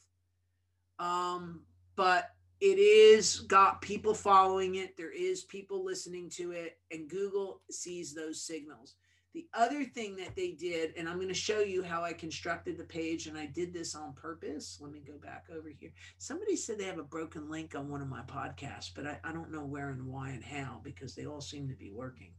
Um, 0.98 1.62
but 1.96 2.32
it 2.62 2.80
is 2.80 3.42
got 3.42 3.82
people 3.82 4.14
following 4.14 4.76
it. 4.76 4.96
There 4.96 5.12
is 5.12 5.44
people 5.44 5.84
listening 5.84 6.30
to 6.32 6.52
it, 6.52 6.78
and 6.92 7.10
Google 7.10 7.62
sees 7.70 8.14
those 8.14 8.42
signals. 8.42 8.96
The 9.34 9.48
other 9.54 9.84
thing 9.84 10.16
that 10.16 10.34
they 10.38 10.52
did, 10.52 10.94
and 10.96 11.10
I'm 11.10 11.18
going 11.18 11.28
to 11.28 11.34
show 11.34 11.60
you 11.60 11.84
how 11.84 12.04
I 12.04 12.14
constructed 12.14 12.78
the 12.78 12.86
page, 12.86 13.28
and 13.28 13.38
I 13.38 13.48
did 13.48 13.74
this 13.74 13.94
on 13.94 14.14
purpose. 14.14 14.78
Let 14.80 14.94
me 14.94 15.02
go 15.06 15.18
back 15.18 15.48
over 15.54 15.68
here. 15.78 15.92
Somebody 16.18 16.56
said 16.56 16.80
they 16.80 16.86
have 16.86 17.00
a 17.00 17.04
broken 17.04 17.50
link 17.50 17.76
on 17.76 17.90
one 17.90 18.02
of 18.02 18.08
my 18.08 18.22
podcasts, 18.22 18.92
but 18.96 19.06
I, 19.06 19.20
I 19.26 19.34
don't 19.34 19.52
know 19.52 19.66
where 19.66 19.90
and 19.90 20.08
why 20.08 20.30
and 20.30 20.44
how 20.44 20.80
because 20.86 21.16
they 21.16 21.26
all 21.26 21.42
seem 21.42 21.68
to 21.68 21.76
be 21.76 21.92
working. 21.92 22.32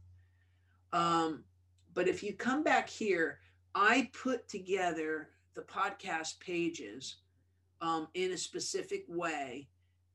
Um, 0.91 1.43
but 1.93 2.07
if 2.07 2.23
you 2.23 2.33
come 2.33 2.63
back 2.63 2.89
here, 2.89 3.37
I 3.75 4.09
put 4.23 4.47
together 4.47 5.29
the 5.53 5.61
podcast 5.61 6.39
pages 6.39 7.17
um, 7.81 8.07
in 8.13 8.31
a 8.31 8.37
specific 8.37 9.05
way. 9.07 9.67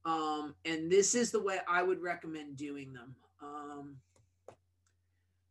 Um, 0.04 0.54
and 0.64 0.90
this 0.90 1.14
is 1.14 1.30
the 1.30 1.42
way 1.42 1.58
I 1.68 1.82
would 1.82 2.02
recommend 2.02 2.56
doing 2.56 2.92
them. 2.92 3.14
Um, 3.40 3.96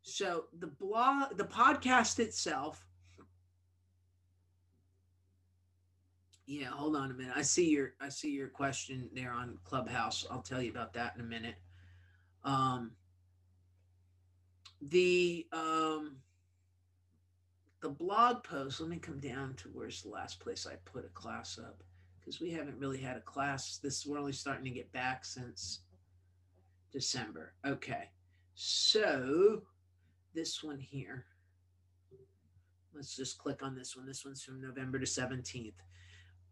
so 0.01 0.45
the 0.59 0.67
blog, 0.67 1.37
the 1.37 1.45
podcast 1.45 2.19
itself. 2.19 2.85
Yeah, 6.45 6.67
hold 6.67 6.97
on 6.97 7.11
a 7.11 7.13
minute. 7.13 7.33
I 7.35 7.43
see 7.43 7.69
your 7.69 7.93
I 8.01 8.09
see 8.09 8.31
your 8.31 8.49
question 8.49 9.09
there 9.13 9.31
on 9.31 9.57
Clubhouse. 9.63 10.25
I'll 10.29 10.41
tell 10.41 10.61
you 10.61 10.71
about 10.71 10.93
that 10.93 11.13
in 11.15 11.21
a 11.21 11.25
minute. 11.25 11.55
Um, 12.43 12.91
the 14.81 15.47
um, 15.53 16.17
the 17.81 17.89
blog 17.89 18.43
post. 18.43 18.81
Let 18.81 18.89
me 18.89 18.97
come 18.97 19.19
down 19.19 19.53
to 19.57 19.69
where's 19.69 20.01
the 20.01 20.09
last 20.09 20.41
place 20.41 20.67
I 20.69 20.75
put 20.83 21.05
a 21.05 21.09
class 21.09 21.57
up 21.57 21.83
because 22.21 22.39
we 22.39 22.51
haven't 22.51 22.79
really 22.79 22.99
had 22.99 23.17
a 23.17 23.21
class. 23.21 23.79
This 23.81 24.05
we're 24.05 24.19
only 24.19 24.31
starting 24.31 24.65
to 24.65 24.69
get 24.69 24.91
back 24.93 25.25
since 25.25 25.79
December. 26.91 27.53
Okay, 27.65 28.09
so 28.55 29.63
this 30.33 30.63
one 30.63 30.79
here. 30.79 31.25
Let's 32.93 33.15
just 33.15 33.37
click 33.37 33.63
on 33.63 33.75
this 33.75 33.95
one. 33.95 34.05
This 34.05 34.25
one's 34.25 34.43
from 34.43 34.61
November 34.61 34.99
to 34.99 35.05
17th. 35.05 35.73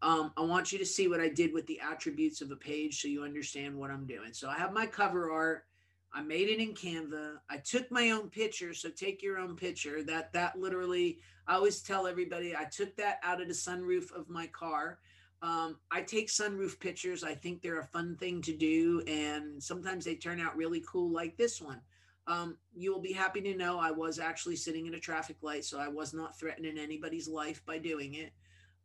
Um, 0.02 0.32
I 0.36 0.40
want 0.40 0.72
you 0.72 0.78
to 0.78 0.86
see 0.86 1.08
what 1.08 1.20
I 1.20 1.28
did 1.28 1.52
with 1.52 1.66
the 1.66 1.78
attributes 1.80 2.40
of 2.40 2.50
a 2.50 2.56
page 2.56 3.00
so 3.00 3.08
you 3.08 3.22
understand 3.22 3.76
what 3.76 3.90
I'm 3.90 4.06
doing. 4.06 4.32
So 4.32 4.48
I 4.48 4.54
have 4.54 4.72
my 4.72 4.86
cover 4.86 5.30
art. 5.30 5.64
I 6.12 6.22
made 6.22 6.48
it 6.48 6.58
in 6.58 6.74
Canva. 6.74 7.34
I 7.50 7.58
took 7.58 7.90
my 7.90 8.10
own 8.10 8.30
picture, 8.30 8.74
so 8.74 8.88
take 8.88 9.22
your 9.22 9.38
own 9.38 9.54
picture. 9.54 10.02
That 10.02 10.32
that 10.32 10.58
literally, 10.58 11.18
I 11.46 11.54
always 11.54 11.82
tell 11.82 12.06
everybody 12.06 12.56
I 12.56 12.64
took 12.64 12.96
that 12.96 13.20
out 13.22 13.40
of 13.40 13.46
the 13.46 13.54
sunroof 13.54 14.10
of 14.12 14.28
my 14.28 14.46
car. 14.48 14.98
Um, 15.42 15.78
I 15.90 16.02
take 16.02 16.28
sunroof 16.28 16.78
pictures. 16.78 17.24
I 17.24 17.34
think 17.34 17.62
they're 17.62 17.80
a 17.80 17.84
fun 17.84 18.16
thing 18.16 18.42
to 18.42 18.52
do, 18.54 19.02
and 19.06 19.62
sometimes 19.62 20.04
they 20.04 20.14
turn 20.14 20.40
out 20.40 20.56
really 20.56 20.82
cool, 20.86 21.10
like 21.10 21.36
this 21.36 21.62
one. 21.62 21.80
Um, 22.26 22.58
you 22.74 22.92
will 22.92 23.00
be 23.00 23.12
happy 23.12 23.40
to 23.40 23.56
know 23.56 23.78
I 23.78 23.90
was 23.90 24.18
actually 24.18 24.56
sitting 24.56 24.86
in 24.86 24.94
a 24.94 25.00
traffic 25.00 25.38
light, 25.42 25.64
so 25.64 25.78
I 25.80 25.88
was 25.88 26.12
not 26.12 26.38
threatening 26.38 26.78
anybody's 26.78 27.26
life 27.26 27.64
by 27.64 27.78
doing 27.78 28.14
it. 28.14 28.32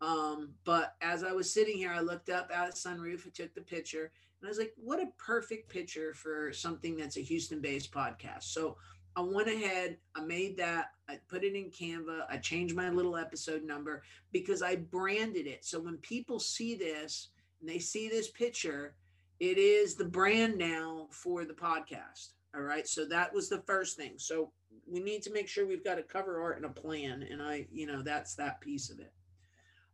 Um, 0.02 0.54
but 0.64 0.96
as 1.02 1.24
I 1.24 1.34
was 1.34 1.54
sitting 1.54 1.78
here, 1.78 1.92
I 1.92 2.00
looked 2.00 2.30
up 2.30 2.52
at 2.54 2.72
the 2.72 2.78
sunroof, 2.78 3.28
I 3.28 3.32
took 3.34 3.54
the 3.54 3.62
picture, 3.62 4.12
and 4.42 4.46
And 4.46 4.50
I 4.50 4.52
was 4.52 4.60
like, 4.60 4.74
what 4.78 5.02
a 5.02 5.08
perfect 5.18 5.70
picture 5.70 6.14
for 6.14 6.54
something 6.54 6.96
that's 6.96 7.18
a 7.18 7.22
Houston 7.22 7.62
based 7.62 7.92
podcast. 7.92 8.44
So 8.44 8.78
I 9.16 9.22
went 9.22 9.48
ahead, 9.48 9.98
I 10.16 10.22
made 10.22 10.58
that, 10.58 10.92
I 11.08 11.20
put 11.30 11.44
it 11.44 11.56
in 11.56 11.72
Canva, 11.72 12.26
I 12.30 12.38
changed 12.38 12.76
my 12.76 12.90
little 12.90 13.16
episode 13.16 13.64
number 13.64 14.04
because 14.32 14.62
I 14.62 14.76
branded 14.76 15.48
it. 15.48 15.64
So 15.64 15.80
when 15.80 15.98
people 15.98 16.40
see 16.40 16.76
this 16.76 17.30
and 17.62 17.70
they 17.70 17.80
see 17.80 18.10
this 18.10 18.30
picture, 18.30 18.96
it 19.40 19.58
is 19.58 19.96
the 19.96 20.06
brand 20.06 20.58
now 20.58 21.08
for 21.12 21.46
the 21.46 21.54
podcast. 21.54 22.30
All 22.56 22.62
right. 22.62 22.88
So 22.88 23.06
that 23.06 23.34
was 23.34 23.50
the 23.50 23.62
first 23.62 23.98
thing. 23.98 24.14
So 24.18 24.52
we 24.88 25.02
need 25.02 25.22
to 25.24 25.32
make 25.32 25.48
sure 25.48 25.66
we've 25.66 25.84
got 25.84 26.00
a 26.00 26.04
cover 26.04 26.42
art 26.42 26.58
and 26.58 26.66
a 26.66 26.70
plan. 26.70 27.26
And 27.30 27.42
I, 27.42 27.68
you 27.72 27.86
know, 27.86 28.02
that's 28.02 28.36
that 28.36 28.62
piece 28.62 28.90
of 28.90 29.00
it. 29.00 29.14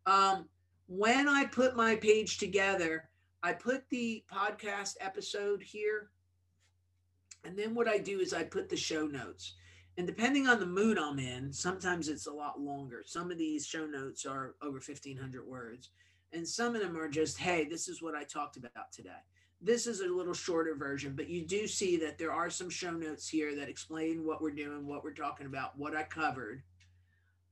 Um, 0.06 0.46
when 0.88 1.28
I 1.28 1.46
put 1.46 1.76
my 1.76 1.96
page 1.96 2.38
together, 2.38 3.10
I 3.42 3.54
put 3.54 3.84
the 3.90 4.24
podcast 4.32 4.96
episode 5.00 5.64
here 5.64 6.12
and 7.44 7.58
then 7.58 7.74
what 7.74 7.88
I 7.88 7.98
do 7.98 8.20
is 8.20 8.34
I 8.34 8.44
put 8.44 8.70
the 8.70 8.78
show 8.78 9.08
notes. 9.08 9.56
And 9.98 10.08
depending 10.08 10.48
on 10.48 10.60
the 10.60 10.66
mood 10.66 10.98
I'm 10.98 11.20
in, 11.20 11.52
sometimes 11.52 12.08
it's 12.08 12.28
a 12.28 12.32
lot 12.32 12.60
longer. 12.60 13.04
Some 13.06 13.30
of 13.30 13.38
these 13.38 13.66
show 13.66 13.86
notes 13.86 14.26
are 14.26 14.56
over 14.62 14.78
1500 14.78 15.46
words, 15.46 15.90
and 16.32 16.48
some 16.48 16.76
of 16.76 16.82
them 16.82 16.98
are 16.98 17.10
just, 17.10 17.38
hey, 17.38 17.66
this 17.66 17.88
is 17.88 18.02
what 18.02 18.16
I 18.16 18.24
talked 18.24 18.58
about 18.58 18.92
today. 18.94 19.10
This 19.62 19.86
is 19.86 20.00
a 20.00 20.08
little 20.08 20.34
shorter 20.34 20.76
version, 20.76 21.14
but 21.16 21.30
you 21.30 21.46
do 21.46 21.68
see 21.68 21.98
that 21.98 22.18
there 22.18 22.32
are 22.32 22.50
some 22.50 22.70
show 22.70 22.92
notes 22.92 23.28
here 23.28 23.56
that 23.56 23.70
explain 23.70 24.26
what 24.26 24.42
we're 24.42 24.52
doing, 24.52 24.88
what 24.88 25.04
we're 25.04 25.14
talking 25.14 25.46
about, 25.46 25.78
what 25.78 25.96
I 25.96 26.04
covered. 26.04 26.64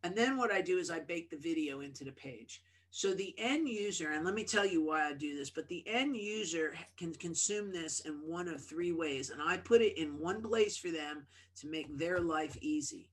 And 0.03 0.15
then 0.15 0.37
what 0.37 0.51
I 0.51 0.61
do 0.61 0.79
is 0.79 0.89
I 0.89 0.99
bake 0.99 1.29
the 1.29 1.37
video 1.37 1.81
into 1.81 2.03
the 2.03 2.11
page. 2.11 2.63
So 2.91 3.13
the 3.13 3.35
end 3.37 3.69
user, 3.69 4.11
and 4.11 4.25
let 4.25 4.33
me 4.33 4.43
tell 4.43 4.65
you 4.65 4.83
why 4.83 5.07
I 5.07 5.13
do 5.13 5.37
this, 5.37 5.49
but 5.49 5.67
the 5.67 5.83
end 5.87 6.17
user 6.17 6.73
can 6.97 7.13
consume 7.13 7.71
this 7.71 7.99
in 8.01 8.13
one 8.25 8.47
of 8.47 8.63
three 8.63 8.91
ways. 8.91 9.29
And 9.29 9.41
I 9.41 9.57
put 9.57 9.81
it 9.81 9.97
in 9.97 10.17
one 10.19 10.41
place 10.41 10.75
for 10.75 10.89
them 10.89 11.27
to 11.57 11.67
make 11.67 11.95
their 11.97 12.19
life 12.19 12.57
easy. 12.61 13.09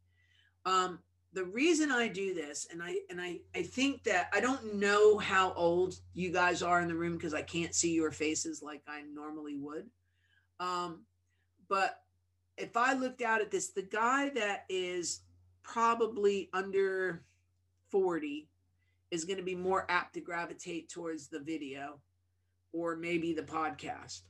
Um, 0.65 1.01
the 1.35 1.45
reason 1.45 1.91
I 1.91 2.09
do 2.09 2.33
this, 2.33 2.67
and 2.73 2.83
I 2.83 2.97
and 3.11 3.21
I, 3.21 3.41
I 3.55 3.63
think 3.63 4.05
that 4.05 4.31
I 4.33 4.41
don't 4.41 4.77
know 4.77 5.19
how 5.19 5.53
old 5.53 5.97
you 6.15 6.33
guys 6.33 6.63
are 6.63 6.81
in 6.81 6.89
the 6.89 6.95
room 6.95 7.19
because 7.19 7.35
I 7.35 7.43
can't 7.43 7.75
see 7.75 7.93
your 7.93 8.11
faces 8.11 8.63
like 8.63 8.83
I 8.89 9.03
normally 9.03 9.57
would. 9.57 9.91
Um, 10.59 11.05
but 11.69 12.01
if 12.57 12.75
I 12.77 12.95
looked 12.95 13.21
out 13.21 13.43
at 13.43 13.51
this, 13.51 13.69
the 13.69 13.83
guy 13.83 14.31
that 14.31 14.65
is 14.71 15.21
probably 15.63 16.49
under 16.55 17.23
40 17.91 18.49
is 19.11 19.25
going 19.25 19.39
to 19.39 19.45
be 19.45 19.55
more 19.55 19.87
apt 19.89 20.15
to 20.15 20.21
gravitate 20.21 20.89
towards 20.89 21.29
the 21.29 21.41
video 21.41 22.01
or 22.73 22.97
maybe 22.97 23.33
the 23.33 23.43
podcast. 23.43 24.23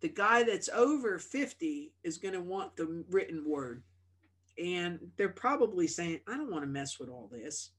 The 0.00 0.08
guy 0.08 0.42
that's 0.42 0.68
over 0.68 1.18
50 1.18 1.92
is 2.04 2.18
going 2.18 2.34
to 2.34 2.40
want 2.40 2.76
the 2.76 3.04
written 3.10 3.44
word. 3.48 3.82
And 4.62 4.98
they're 5.16 5.28
probably 5.28 5.86
saying, 5.86 6.20
I 6.28 6.36
don't 6.36 6.50
want 6.50 6.64
to 6.64 6.68
mess 6.68 6.98
with 6.98 7.08
all 7.08 7.28
this. 7.32 7.72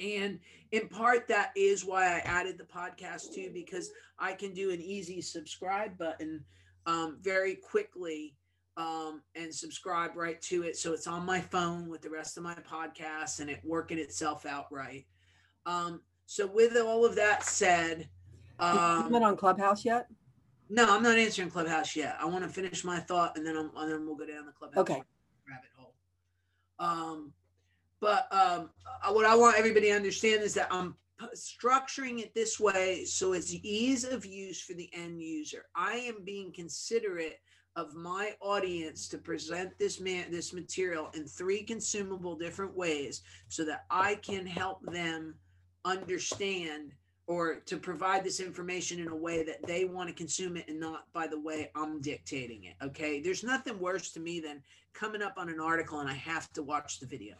And 0.00 0.40
in 0.72 0.88
part, 0.88 1.28
that 1.28 1.52
is 1.56 1.84
why 1.84 2.04
I 2.04 2.18
added 2.20 2.58
the 2.58 2.64
podcast 2.64 3.34
too, 3.34 3.50
because 3.52 3.90
I 4.18 4.32
can 4.32 4.52
do 4.52 4.70
an 4.70 4.80
easy 4.80 5.20
subscribe 5.20 5.96
button 5.98 6.44
um, 6.86 7.18
very 7.20 7.56
quickly 7.56 8.34
um, 8.76 9.22
and 9.34 9.54
subscribe 9.54 10.16
right 10.16 10.40
to 10.42 10.62
it. 10.62 10.76
So 10.76 10.92
it's 10.92 11.06
on 11.06 11.26
my 11.26 11.40
phone 11.40 11.88
with 11.88 12.00
the 12.00 12.10
rest 12.10 12.36
of 12.36 12.42
my 12.42 12.54
podcasts 12.54 13.40
and 13.40 13.50
it 13.50 13.60
working 13.64 13.98
itself 13.98 14.46
out 14.46 14.66
right. 14.70 15.04
Um, 15.66 16.00
so 16.26 16.46
with 16.46 16.76
all 16.76 17.04
of 17.04 17.14
that 17.16 17.44
said, 17.44 18.08
um, 18.58 19.10
not 19.10 19.22
on 19.22 19.36
Clubhouse 19.36 19.84
yet. 19.84 20.08
No, 20.68 20.86
I'm 20.88 21.02
not 21.02 21.18
answering 21.18 21.50
Clubhouse 21.50 21.94
yet. 21.94 22.16
I 22.20 22.24
want 22.24 22.44
to 22.44 22.48
finish 22.48 22.84
my 22.84 22.98
thought 23.00 23.36
and 23.36 23.46
then 23.46 23.56
I'm, 23.56 23.70
and 23.76 23.92
then 23.92 24.06
we'll 24.06 24.16
go 24.16 24.26
down 24.26 24.46
the 24.46 24.52
Clubhouse 24.52 24.80
okay. 24.80 25.02
rabbit 25.48 25.70
hole. 25.76 25.94
Um, 26.78 27.32
but 28.00 28.26
um, 28.32 28.70
what 29.10 29.26
I 29.26 29.34
want 29.34 29.58
everybody 29.58 29.86
to 29.88 29.96
understand 29.96 30.42
is 30.42 30.54
that 30.54 30.68
I'm 30.70 30.96
structuring 31.36 32.20
it 32.20 32.34
this 32.34 32.58
way 32.58 33.04
so 33.04 33.32
it's 33.32 33.54
ease 33.62 34.04
of 34.04 34.26
use 34.26 34.60
for 34.60 34.74
the 34.74 34.90
end 34.92 35.20
user. 35.20 35.66
I 35.76 35.94
am 35.94 36.24
being 36.24 36.52
considerate 36.52 37.38
of 37.76 37.94
my 37.94 38.32
audience 38.40 39.08
to 39.08 39.18
present 39.18 39.78
this 39.78 40.00
man 40.00 40.30
this 40.30 40.52
material 40.52 41.10
in 41.14 41.26
three 41.26 41.62
consumable 41.62 42.36
different 42.36 42.76
ways 42.76 43.22
so 43.48 43.64
that 43.64 43.84
I 43.90 44.16
can 44.16 44.46
help 44.46 44.80
them 44.92 45.34
understand 45.84 46.92
or 47.26 47.56
to 47.66 47.76
provide 47.76 48.24
this 48.24 48.40
information 48.40 48.98
in 49.00 49.08
a 49.08 49.16
way 49.16 49.44
that 49.44 49.64
they 49.66 49.84
want 49.84 50.08
to 50.08 50.14
consume 50.14 50.56
it 50.56 50.68
and 50.68 50.80
not 50.80 51.10
by 51.12 51.26
the 51.26 51.40
way 51.40 51.70
I'm 51.74 52.00
dictating 52.00 52.64
it. 52.64 52.74
Okay. 52.82 53.20
There's 53.20 53.44
nothing 53.44 53.78
worse 53.78 54.10
to 54.12 54.20
me 54.20 54.40
than 54.40 54.62
coming 54.92 55.22
up 55.22 55.34
on 55.36 55.48
an 55.48 55.60
article 55.60 56.00
and 56.00 56.08
I 56.08 56.14
have 56.14 56.52
to 56.54 56.62
watch 56.62 57.00
the 57.00 57.06
video 57.06 57.36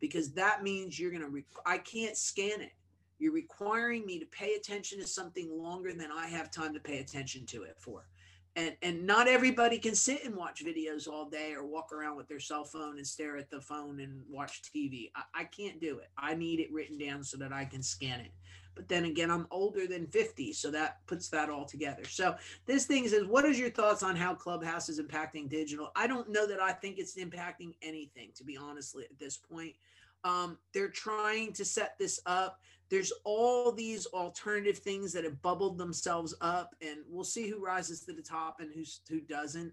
because 0.00 0.32
that 0.32 0.62
means 0.62 0.98
you're 0.98 1.10
going 1.10 1.22
to, 1.22 1.28
re- 1.28 1.44
I 1.64 1.78
can't 1.78 2.16
scan 2.16 2.60
it. 2.60 2.72
You're 3.18 3.32
requiring 3.32 4.06
me 4.06 4.18
to 4.18 4.26
pay 4.26 4.54
attention 4.54 4.98
to 4.98 5.06
something 5.06 5.50
longer 5.56 5.92
than 5.92 6.10
I 6.10 6.26
have 6.26 6.50
time 6.50 6.72
to 6.74 6.80
pay 6.80 6.98
attention 6.98 7.46
to 7.46 7.62
it 7.64 7.76
for 7.78 8.06
and 8.56 8.76
and 8.82 9.06
not 9.06 9.28
everybody 9.28 9.78
can 9.78 9.94
sit 9.94 10.24
and 10.24 10.34
watch 10.34 10.64
videos 10.64 11.08
all 11.08 11.28
day 11.28 11.52
or 11.54 11.64
walk 11.64 11.92
around 11.92 12.16
with 12.16 12.28
their 12.28 12.40
cell 12.40 12.64
phone 12.64 12.96
and 12.96 13.06
stare 13.06 13.36
at 13.36 13.50
the 13.50 13.60
phone 13.60 14.00
and 14.00 14.22
watch 14.28 14.62
tv 14.62 15.10
I, 15.14 15.40
I, 15.40 15.44
can't 15.44 15.80
do 15.80 15.98
it. 15.98 16.10
I 16.18 16.34
need 16.34 16.60
it 16.60 16.72
written 16.72 16.98
down 16.98 17.22
so 17.22 17.36
that 17.38 17.52
i 17.52 17.64
can 17.64 17.82
scan 17.82 18.20
it. 18.20 18.32
But 18.74 18.88
then 18.88 19.04
again 19.04 19.30
i'm 19.30 19.46
older 19.50 19.86
than 19.86 20.06
50 20.06 20.52
so 20.52 20.70
that 20.72 20.98
puts 21.06 21.28
that 21.28 21.48
all 21.48 21.64
together. 21.64 22.04
So 22.04 22.34
this 22.66 22.86
thing 22.86 23.06
says 23.08 23.24
what 23.24 23.44
is 23.44 23.58
your 23.58 23.70
thoughts 23.70 24.02
on 24.02 24.16
how 24.16 24.34
clubhouse 24.34 24.88
is 24.88 25.00
impacting 25.00 25.48
digital? 25.48 25.92
I 25.94 26.06
don't 26.06 26.30
know 26.30 26.46
that 26.46 26.60
i 26.60 26.72
think 26.72 26.98
it's 26.98 27.16
impacting 27.16 27.74
anything 27.82 28.30
to 28.36 28.44
be 28.44 28.56
honestly 28.56 29.04
at 29.04 29.18
this 29.18 29.36
point. 29.36 29.74
Um, 30.22 30.58
they're 30.74 30.90
trying 30.90 31.54
to 31.54 31.64
set 31.64 31.96
this 31.98 32.20
up 32.26 32.60
there's 32.90 33.12
all 33.24 33.72
these 33.72 34.06
alternative 34.06 34.78
things 34.78 35.12
that 35.12 35.24
have 35.24 35.40
bubbled 35.42 35.78
themselves 35.78 36.34
up 36.40 36.74
and 36.80 36.98
we'll 37.08 37.24
see 37.24 37.48
who 37.48 37.64
rises 37.64 38.00
to 38.00 38.12
the 38.12 38.22
top 38.22 38.60
and 38.60 38.70
who's 38.74 39.00
who 39.08 39.20
doesn't. 39.20 39.72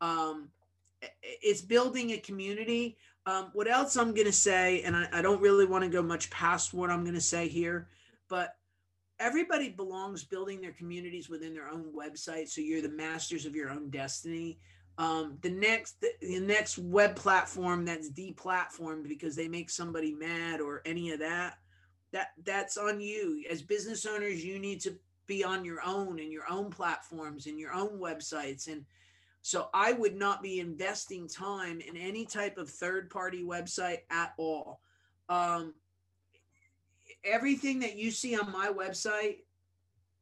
Um, 0.00 0.48
it's 1.22 1.60
building 1.60 2.12
a 2.12 2.18
community. 2.18 2.96
Um, 3.26 3.50
what 3.54 3.68
else 3.68 3.96
i'm 3.96 4.12
going 4.12 4.26
to 4.26 4.32
say 4.32 4.82
and 4.82 4.94
I, 4.94 5.08
I 5.10 5.22
don't 5.22 5.40
really 5.40 5.64
want 5.64 5.82
to 5.82 5.88
go 5.88 6.02
much 6.02 6.28
past 6.28 6.74
what 6.74 6.90
i'm 6.90 7.04
going 7.04 7.14
to 7.14 7.22
say 7.22 7.48
here 7.48 7.88
but 8.28 8.54
everybody 9.18 9.70
belongs 9.70 10.24
building 10.24 10.60
their 10.60 10.72
communities 10.72 11.28
within 11.28 11.54
their 11.54 11.68
own 11.68 11.92
website 11.96 12.48
so 12.48 12.60
you're 12.60 12.82
the 12.82 12.88
masters 12.88 13.46
of 13.46 13.54
your 13.54 13.70
own 13.70 13.90
destiny. 13.90 14.58
Um, 14.96 15.38
the 15.42 15.50
next 15.50 16.00
the, 16.00 16.10
the 16.20 16.40
next 16.40 16.78
web 16.78 17.16
platform 17.16 17.84
that's 17.84 18.10
deplatformed 18.10 19.08
because 19.08 19.34
they 19.34 19.48
make 19.48 19.70
somebody 19.70 20.12
mad 20.12 20.60
or 20.60 20.82
any 20.84 21.10
of 21.10 21.18
that 21.18 21.58
that 22.14 22.28
that's 22.44 22.76
on 22.76 23.00
you. 23.00 23.44
As 23.50 23.60
business 23.60 24.06
owners 24.06 24.42
you 24.42 24.58
need 24.60 24.80
to 24.82 24.96
be 25.26 25.42
on 25.42 25.64
your 25.64 25.80
own 25.84 26.20
and 26.20 26.32
your 26.32 26.48
own 26.48 26.70
platforms 26.70 27.46
and 27.46 27.58
your 27.58 27.72
own 27.72 27.98
websites. 27.98 28.68
And 28.68 28.84
so 29.42 29.68
i 29.74 29.92
would 29.92 30.16
not 30.16 30.42
be 30.42 30.60
investing 30.60 31.28
time 31.28 31.80
in 31.80 31.96
any 31.96 32.24
type 32.24 32.56
of 32.56 32.70
third 32.70 33.10
party 33.10 33.42
website 33.42 33.98
at 34.10 34.32
all. 34.38 34.80
Um, 35.28 35.74
everything 37.24 37.80
that 37.80 37.96
you 37.96 38.10
see 38.10 38.38
on 38.38 38.50
my 38.52 38.68
website 38.68 39.38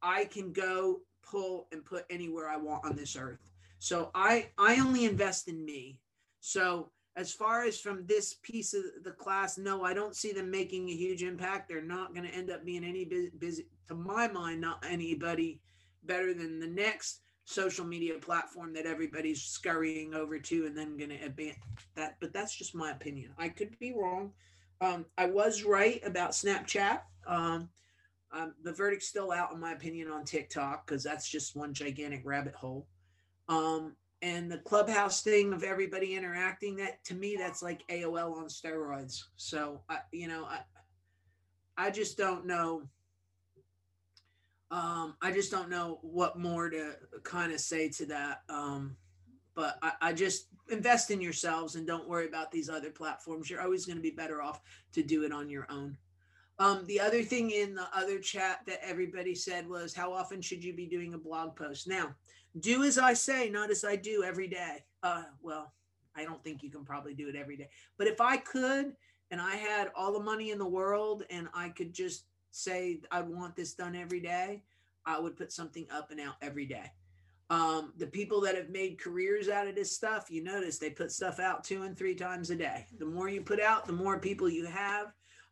i 0.01 0.25
can 0.25 0.51
go 0.51 1.01
pull 1.21 1.67
and 1.71 1.85
put 1.85 2.05
anywhere 2.09 2.49
i 2.49 2.57
want 2.57 2.85
on 2.85 2.95
this 2.95 3.15
earth. 3.15 3.51
So 3.77 4.09
i 4.15 4.47
i 4.57 4.79
only 4.79 5.05
invest 5.05 5.47
in 5.47 5.63
me. 5.63 5.99
So 6.39 6.89
as 7.15 7.31
far 7.31 7.63
as 7.63 7.79
from 7.79 8.05
this 8.05 8.35
piece 8.41 8.73
of 8.73 8.83
the 9.03 9.11
class, 9.11 9.57
no, 9.57 9.83
I 9.83 9.93
don't 9.93 10.15
see 10.15 10.31
them 10.31 10.49
making 10.49 10.89
a 10.89 10.95
huge 10.95 11.21
impact. 11.21 11.69
They're 11.69 11.81
not 11.81 12.13
going 12.15 12.27
to 12.27 12.35
end 12.35 12.49
up 12.49 12.65
being 12.65 12.83
any 12.83 13.05
busy, 13.37 13.67
to 13.87 13.95
my 13.95 14.27
mind, 14.27 14.61
not 14.61 14.83
anybody 14.87 15.61
better 16.03 16.33
than 16.33 16.59
the 16.59 16.67
next 16.67 17.21
social 17.45 17.85
media 17.85 18.15
platform 18.15 18.73
that 18.73 18.85
everybody's 18.85 19.43
scurrying 19.43 20.13
over 20.13 20.39
to 20.39 20.65
and 20.65 20.77
then 20.77 20.97
going 20.97 21.09
to 21.09 21.21
advance 21.23 21.57
that. 21.95 22.17
But 22.19 22.33
that's 22.33 22.55
just 22.55 22.73
my 22.73 22.91
opinion. 22.91 23.31
I 23.37 23.49
could 23.49 23.77
be 23.79 23.93
wrong. 23.93 24.31
Um, 24.81 25.05
I 25.17 25.27
was 25.27 25.63
right 25.63 26.01
about 26.05 26.31
Snapchat. 26.31 27.01
Um, 27.27 27.69
um, 28.31 28.53
the 28.63 28.73
verdict's 28.73 29.07
still 29.07 29.31
out, 29.31 29.53
in 29.53 29.59
my 29.59 29.73
opinion, 29.73 30.09
on 30.09 30.25
TikTok 30.25 30.87
because 30.87 31.03
that's 31.03 31.29
just 31.29 31.55
one 31.55 31.73
gigantic 31.73 32.21
rabbit 32.25 32.55
hole. 32.55 32.87
Um, 33.47 33.95
and 34.23 34.49
the 34.49 34.57
clubhouse 34.59 35.21
thing 35.21 35.51
of 35.51 35.63
everybody 35.63 36.15
interacting 36.15 36.77
that 36.77 37.03
to 37.03 37.13
me 37.13 37.35
that's 37.37 37.61
like 37.61 37.85
aol 37.89 38.37
on 38.37 38.45
steroids. 38.45 39.23
So 39.35 39.81
I, 39.89 39.99
you 40.11 40.27
know 40.27 40.45
i 40.45 40.59
i 41.77 41.91
just 41.91 42.17
don't 42.17 42.45
know 42.45 42.83
um 44.71 45.15
i 45.21 45.31
just 45.31 45.51
don't 45.51 45.69
know 45.69 45.99
what 46.01 46.39
more 46.39 46.69
to 46.69 46.93
kind 47.23 47.51
of 47.51 47.59
say 47.59 47.89
to 47.89 48.05
that 48.05 48.41
um 48.49 48.95
but 49.55 49.77
I, 49.81 49.91
I 50.01 50.13
just 50.13 50.47
invest 50.69 51.11
in 51.11 51.21
yourselves 51.21 51.75
and 51.75 51.85
don't 51.85 52.09
worry 52.09 52.27
about 52.27 52.51
these 52.51 52.69
other 52.69 52.89
platforms. 52.89 53.49
You're 53.49 53.61
always 53.61 53.85
going 53.85 53.97
to 53.97 54.01
be 54.01 54.09
better 54.09 54.41
off 54.41 54.61
to 54.93 55.03
do 55.03 55.23
it 55.23 55.31
on 55.31 55.49
your 55.49 55.67
own. 55.69 55.95
Um, 56.59 56.85
the 56.85 56.99
other 56.99 57.23
thing 57.23 57.51
in 57.51 57.75
the 57.75 57.87
other 57.95 58.19
chat 58.19 58.61
that 58.67 58.79
everybody 58.83 59.35
said 59.35 59.67
was, 59.67 59.93
How 59.93 60.13
often 60.13 60.41
should 60.41 60.63
you 60.63 60.73
be 60.73 60.85
doing 60.85 61.13
a 61.13 61.17
blog 61.17 61.55
post? 61.55 61.87
Now, 61.87 62.15
do 62.59 62.83
as 62.83 62.97
I 62.97 63.13
say, 63.13 63.49
not 63.49 63.71
as 63.71 63.83
I 63.83 63.95
do 63.95 64.23
every 64.23 64.47
day. 64.47 64.83
Uh, 65.01 65.23
well, 65.41 65.73
I 66.15 66.23
don't 66.23 66.43
think 66.43 66.63
you 66.63 66.69
can 66.69 66.85
probably 66.85 67.13
do 67.13 67.27
it 67.27 67.35
every 67.35 67.57
day. 67.57 67.69
But 67.97 68.07
if 68.07 68.21
I 68.21 68.37
could 68.37 68.93
and 69.31 69.41
I 69.41 69.55
had 69.55 69.91
all 69.95 70.13
the 70.13 70.23
money 70.23 70.51
in 70.51 70.59
the 70.59 70.67
world 70.67 71.23
and 71.29 71.47
I 71.53 71.69
could 71.69 71.93
just 71.93 72.25
say, 72.51 73.01
I 73.11 73.21
want 73.21 73.55
this 73.55 73.73
done 73.73 73.95
every 73.95 74.19
day, 74.19 74.63
I 75.05 75.19
would 75.19 75.35
put 75.35 75.51
something 75.51 75.87
up 75.91 76.11
and 76.11 76.19
out 76.19 76.35
every 76.41 76.65
day. 76.65 76.91
Um, 77.49 77.93
the 77.97 78.07
people 78.07 78.41
that 78.41 78.55
have 78.55 78.69
made 78.69 78.99
careers 78.99 79.49
out 79.49 79.67
of 79.67 79.75
this 79.75 79.91
stuff, 79.91 80.27
you 80.29 80.43
notice 80.43 80.77
they 80.77 80.89
put 80.89 81.11
stuff 81.11 81.39
out 81.39 81.63
two 81.63 81.83
and 81.83 81.97
three 81.97 82.15
times 82.15 82.49
a 82.49 82.55
day. 82.55 82.87
The 82.99 83.05
more 83.05 83.27
you 83.27 83.41
put 83.41 83.59
out, 83.59 83.85
the 83.85 83.93
more 83.93 84.17
people 84.19 84.49
you 84.49 84.65
have. 84.65 85.07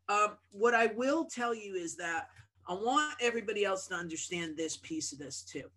Um, 0.10 0.38
what 0.52 0.74
I 0.74 0.88
will 0.88 1.26
tell 1.26 1.54
you 1.54 1.76
is 1.76 1.96
that 1.98 2.30
I 2.68 2.74
want 2.74 3.16
everybody 3.20 3.66
else 3.66 3.88
to 3.88 3.96
understand 3.96 4.56
this 4.56 4.78
piece 4.78 5.12
of 5.12 5.20
this 5.20 5.42
too. 5.42 5.70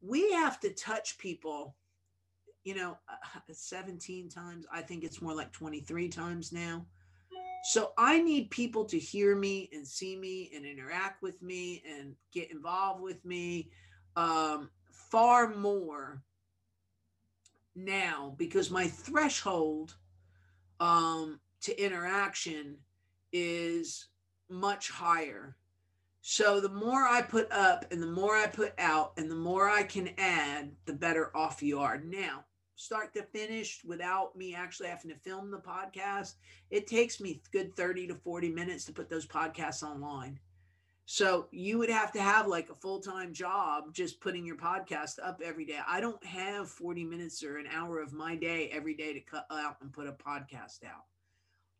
We 0.00 0.32
have 0.32 0.60
to 0.60 0.70
touch 0.70 1.18
people, 1.18 1.76
you 2.64 2.74
know, 2.74 2.98
uh, 3.08 3.40
17 3.50 4.28
times. 4.28 4.66
I 4.72 4.82
think 4.82 5.04
it's 5.04 5.20
more 5.20 5.34
like 5.34 5.52
23 5.52 6.08
times 6.08 6.52
now. 6.52 6.86
So 7.62 7.92
I 7.98 8.20
need 8.22 8.50
people 8.50 8.84
to 8.86 8.98
hear 8.98 9.36
me 9.36 9.68
and 9.72 9.86
see 9.86 10.16
me 10.16 10.50
and 10.54 10.64
interact 10.64 11.22
with 11.22 11.42
me 11.42 11.82
and 11.86 12.14
get 12.32 12.50
involved 12.50 13.02
with 13.02 13.22
me. 13.24 13.70
Um, 14.16 14.70
far 14.90 15.54
more 15.54 16.22
now 17.74 18.34
because 18.38 18.70
my 18.70 18.86
threshold 18.86 19.94
um, 20.80 21.40
to 21.62 21.84
interaction 21.84 22.78
is 23.32 24.08
much 24.48 24.90
higher. 24.90 25.56
So 26.22 26.60
the 26.60 26.68
more 26.68 27.06
I 27.06 27.22
put 27.22 27.50
up 27.50 27.86
and 27.90 28.02
the 28.02 28.06
more 28.06 28.36
I 28.36 28.46
put 28.46 28.74
out 28.78 29.12
and 29.16 29.30
the 29.30 29.36
more 29.36 29.70
I 29.70 29.82
can 29.82 30.10
add, 30.18 30.72
the 30.84 30.92
better 30.92 31.34
off 31.34 31.62
you 31.62 31.78
are. 31.78 31.98
Now, 31.98 32.44
start 32.76 33.14
to 33.14 33.22
finish 33.22 33.80
without 33.84 34.36
me 34.36 34.54
actually 34.54 34.88
having 34.88 35.10
to 35.10 35.16
film 35.16 35.50
the 35.50 35.58
podcast, 35.58 36.34
it 36.70 36.86
takes 36.86 37.20
me 37.20 37.42
good 37.52 37.74
30 37.74 38.08
to 38.08 38.14
40 38.14 38.50
minutes 38.50 38.84
to 38.86 38.92
put 38.92 39.08
those 39.08 39.26
podcasts 39.26 39.82
online. 39.82 40.38
So 41.06 41.48
you 41.50 41.76
would 41.78 41.90
have 41.90 42.12
to 42.12 42.22
have 42.22 42.46
like 42.46 42.70
a 42.70 42.74
full 42.74 43.00
time 43.00 43.32
job 43.32 43.92
just 43.92 44.20
putting 44.20 44.46
your 44.46 44.56
podcast 44.56 45.18
up 45.22 45.40
every 45.44 45.64
day. 45.64 45.80
I 45.86 46.00
don't 46.00 46.24
have 46.24 46.68
40 46.68 47.04
minutes 47.04 47.42
or 47.42 47.58
an 47.58 47.66
hour 47.66 47.98
of 47.98 48.12
my 48.12 48.36
day 48.36 48.70
every 48.72 48.94
day 48.94 49.12
to 49.14 49.20
cut 49.20 49.46
out 49.50 49.78
and 49.80 49.92
put 49.92 50.06
a 50.06 50.12
podcast 50.12 50.84
out. 50.84 51.04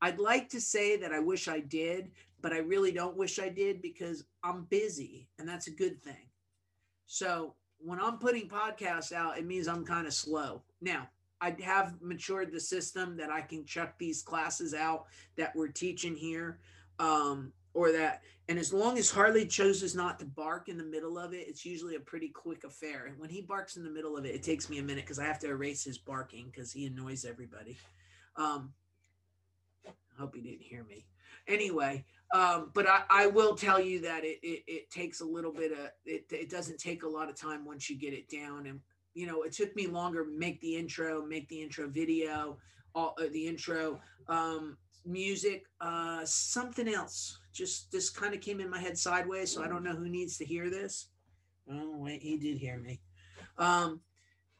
I'd 0.02 0.18
like 0.18 0.48
to 0.50 0.60
say 0.60 0.96
that 0.96 1.12
I 1.12 1.20
wish 1.20 1.46
I 1.46 1.60
did, 1.60 2.10
but 2.42 2.52
I 2.52 2.58
really 2.58 2.92
don't 2.92 3.16
wish 3.16 3.38
I 3.38 3.48
did 3.48 3.82
because 3.82 4.24
I'm 4.42 4.64
busy 4.64 5.28
and 5.38 5.48
that's 5.48 5.66
a 5.66 5.72
good 5.72 6.00
thing. 6.02 6.28
So 7.06 7.54
when 7.78 8.00
I'm 8.00 8.18
putting 8.18 8.48
podcasts 8.48 9.12
out, 9.12 9.38
it 9.38 9.46
means 9.46 9.68
I'm 9.68 9.84
kind 9.84 10.06
of 10.06 10.14
slow. 10.14 10.62
Now, 10.80 11.08
I 11.40 11.56
have 11.62 11.94
matured 12.02 12.52
the 12.52 12.60
system 12.60 13.16
that 13.16 13.30
I 13.30 13.40
can 13.40 13.64
chuck 13.64 13.94
these 13.98 14.22
classes 14.22 14.74
out 14.74 15.06
that 15.36 15.56
we're 15.56 15.68
teaching 15.68 16.14
here. 16.14 16.60
Um, 16.98 17.52
or 17.74 17.92
that 17.92 18.22
and 18.48 18.58
as 18.58 18.72
long 18.72 18.98
as 18.98 19.10
harley 19.10 19.46
chooses 19.46 19.94
not 19.94 20.18
to 20.18 20.24
bark 20.24 20.68
in 20.68 20.76
the 20.76 20.84
middle 20.84 21.18
of 21.18 21.32
it 21.32 21.46
it's 21.48 21.64
usually 21.64 21.96
a 21.96 22.00
pretty 22.00 22.28
quick 22.28 22.64
affair 22.64 23.06
and 23.06 23.18
when 23.18 23.30
he 23.30 23.40
barks 23.40 23.76
in 23.76 23.84
the 23.84 23.90
middle 23.90 24.16
of 24.16 24.24
it 24.24 24.34
it 24.34 24.42
takes 24.42 24.68
me 24.68 24.78
a 24.78 24.82
minute 24.82 25.04
because 25.04 25.18
i 25.18 25.24
have 25.24 25.38
to 25.38 25.48
erase 25.48 25.84
his 25.84 25.98
barking 25.98 26.46
because 26.46 26.72
he 26.72 26.86
annoys 26.86 27.24
everybody 27.24 27.76
um 28.36 28.72
i 29.86 29.92
hope 30.18 30.34
he 30.34 30.40
didn't 30.40 30.62
hear 30.62 30.84
me 30.84 31.06
anyway 31.46 32.04
um 32.32 32.70
but 32.74 32.86
i 32.88 33.02
i 33.10 33.26
will 33.26 33.54
tell 33.54 33.80
you 33.80 34.00
that 34.00 34.24
it 34.24 34.38
it, 34.42 34.62
it 34.66 34.90
takes 34.90 35.20
a 35.20 35.24
little 35.24 35.52
bit 35.52 35.72
of 35.72 35.90
it 36.04 36.24
it 36.30 36.50
doesn't 36.50 36.78
take 36.78 37.02
a 37.02 37.08
lot 37.08 37.28
of 37.28 37.38
time 37.38 37.64
once 37.64 37.90
you 37.90 37.98
get 37.98 38.12
it 38.12 38.28
down. 38.28 38.66
And 38.66 38.80
you 39.14 39.26
know 39.26 39.42
it 39.42 39.52
took 39.52 39.74
me 39.74 39.86
longer 39.86 40.24
make 40.24 40.60
the 40.60 40.76
intro 40.76 41.24
make 41.24 41.48
the 41.48 41.62
intro 41.62 41.88
video 41.88 42.58
all 42.94 43.14
uh, 43.18 43.24
the 43.32 43.46
intro 43.46 44.00
um 44.28 44.76
music 45.04 45.64
uh 45.80 46.24
something 46.24 46.88
else 46.88 47.38
just 47.52 47.90
this 47.90 48.10
kind 48.10 48.34
of 48.34 48.40
came 48.40 48.60
in 48.60 48.70
my 48.70 48.78
head 48.78 48.96
sideways 48.96 49.50
so 49.50 49.62
i 49.62 49.68
don't 49.68 49.82
know 49.82 49.94
who 49.94 50.08
needs 50.08 50.36
to 50.36 50.44
hear 50.44 50.70
this. 50.70 51.08
Oh 51.70 51.96
wait 51.98 52.22
he 52.22 52.36
did 52.36 52.58
hear 52.58 52.78
me. 52.78 53.00
Um 53.58 54.00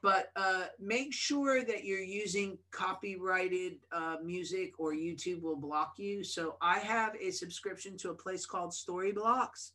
but 0.02 0.30
uh, 0.36 0.64
make 0.78 1.12
sure 1.12 1.62
that 1.64 1.84
you're 1.84 2.00
using 2.00 2.56
copyrighted 2.70 3.74
uh, 3.92 4.16
music 4.24 4.72
or 4.78 4.92
youtube 4.92 5.42
will 5.42 5.56
block 5.56 5.94
you 5.96 6.22
so 6.24 6.56
i 6.60 6.78
have 6.78 7.14
a 7.20 7.30
subscription 7.30 7.96
to 7.96 8.10
a 8.10 8.14
place 8.14 8.46
called 8.46 8.70
storyblocks 8.70 9.72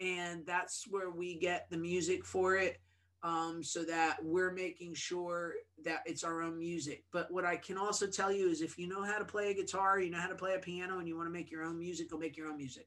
and 0.00 0.44
that's 0.46 0.84
where 0.90 1.10
we 1.10 1.36
get 1.38 1.66
the 1.70 1.76
music 1.76 2.24
for 2.24 2.56
it 2.56 2.80
um, 3.22 3.62
so 3.62 3.82
that 3.84 4.18
we're 4.22 4.52
making 4.52 4.94
sure 4.94 5.54
that 5.84 6.02
it's 6.06 6.22
our 6.22 6.42
own 6.42 6.58
music. 6.58 7.04
But 7.12 7.30
what 7.30 7.44
I 7.44 7.56
can 7.56 7.76
also 7.76 8.06
tell 8.06 8.30
you 8.30 8.48
is 8.48 8.60
if 8.60 8.78
you 8.78 8.86
know 8.86 9.02
how 9.02 9.18
to 9.18 9.24
play 9.24 9.50
a 9.50 9.54
guitar, 9.54 9.98
you 9.98 10.10
know 10.10 10.18
how 10.18 10.28
to 10.28 10.34
play 10.36 10.54
a 10.54 10.58
piano, 10.58 10.98
and 10.98 11.08
you 11.08 11.16
want 11.16 11.26
to 11.26 11.32
make 11.32 11.50
your 11.50 11.64
own 11.64 11.78
music, 11.78 12.10
go 12.10 12.18
make 12.18 12.36
your 12.36 12.48
own 12.48 12.56
music. 12.56 12.86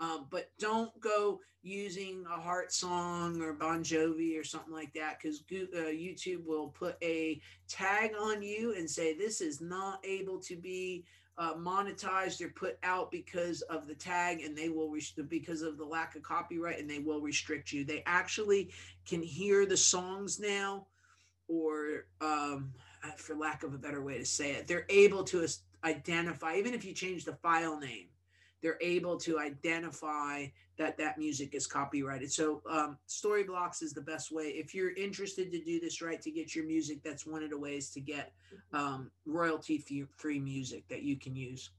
Um, 0.00 0.26
but 0.30 0.50
don't 0.58 0.98
go 1.00 1.40
using 1.62 2.24
a 2.26 2.40
heart 2.40 2.72
song 2.72 3.40
or 3.40 3.52
Bon 3.52 3.82
Jovi 3.82 4.38
or 4.38 4.44
something 4.44 4.72
like 4.72 4.92
that 4.94 5.18
because 5.20 5.40
uh, 5.50 5.90
YouTube 5.90 6.44
will 6.44 6.68
put 6.68 6.96
a 7.02 7.40
tag 7.68 8.12
on 8.20 8.42
you 8.42 8.74
and 8.76 8.88
say 8.88 9.14
this 9.14 9.40
is 9.40 9.60
not 9.60 10.04
able 10.04 10.38
to 10.40 10.56
be 10.56 11.04
uh, 11.38 11.54
monetized 11.54 12.40
or 12.40 12.50
put 12.50 12.78
out 12.82 13.10
because 13.10 13.62
of 13.62 13.86
the 13.86 13.94
tag 13.94 14.42
and 14.42 14.56
they 14.56 14.68
will 14.68 14.90
rest- 14.90 15.18
because 15.28 15.62
of 15.62 15.76
the 15.76 15.84
lack 15.84 16.14
of 16.14 16.22
copyright 16.22 16.78
and 16.78 16.88
they 16.88 17.00
will 17.00 17.20
restrict 17.20 17.72
you. 17.72 17.84
They 17.84 18.02
actually 18.06 18.70
can 19.06 19.22
hear 19.22 19.66
the 19.66 19.76
songs 19.76 20.38
now 20.38 20.86
or 21.48 22.06
um, 22.20 22.72
for 23.16 23.36
lack 23.36 23.62
of 23.62 23.74
a 23.74 23.78
better 23.78 24.02
way 24.02 24.18
to 24.18 24.24
say 24.24 24.52
it 24.52 24.66
they're 24.66 24.86
able 24.88 25.22
to 25.22 25.46
identify 25.84 26.56
even 26.56 26.74
if 26.74 26.84
you 26.84 26.92
change 26.92 27.24
the 27.24 27.34
file 27.34 27.78
name 27.78 28.06
they're 28.62 28.78
able 28.80 29.16
to 29.18 29.38
identify 29.38 30.46
that 30.78 30.98
that 30.98 31.18
music 31.18 31.54
is 31.54 31.66
copyrighted. 31.66 32.30
So 32.30 32.62
um, 32.70 32.98
Storyblocks 33.08 33.82
is 33.82 33.92
the 33.92 34.00
best 34.00 34.30
way. 34.30 34.48
If 34.48 34.74
you're 34.74 34.94
interested 34.94 35.50
to 35.52 35.62
do 35.62 35.80
this 35.80 36.02
right 36.02 36.20
to 36.22 36.30
get 36.30 36.54
your 36.54 36.66
music, 36.66 37.02
that's 37.02 37.26
one 37.26 37.42
of 37.42 37.50
the 37.50 37.58
ways 37.58 37.90
to 37.90 38.00
get 38.00 38.32
um, 38.72 39.10
royalty 39.24 39.82
free 40.16 40.38
music 40.38 40.86
that 40.88 41.02
you 41.02 41.16
can 41.16 41.34
use. 41.34 41.70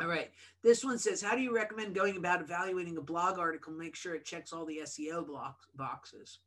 All 0.00 0.08
right. 0.08 0.30
This 0.62 0.84
one 0.84 0.98
says, 0.98 1.22
how 1.22 1.36
do 1.36 1.42
you 1.42 1.54
recommend 1.54 1.94
going 1.94 2.16
about 2.16 2.40
evaluating 2.40 2.96
a 2.96 3.02
blog 3.02 3.38
article? 3.38 3.72
Make 3.72 3.94
sure 3.94 4.14
it 4.14 4.24
checks 4.24 4.52
all 4.52 4.64
the 4.64 4.80
SEO 4.84 5.26
blocks, 5.26 5.66
boxes. 5.76 6.38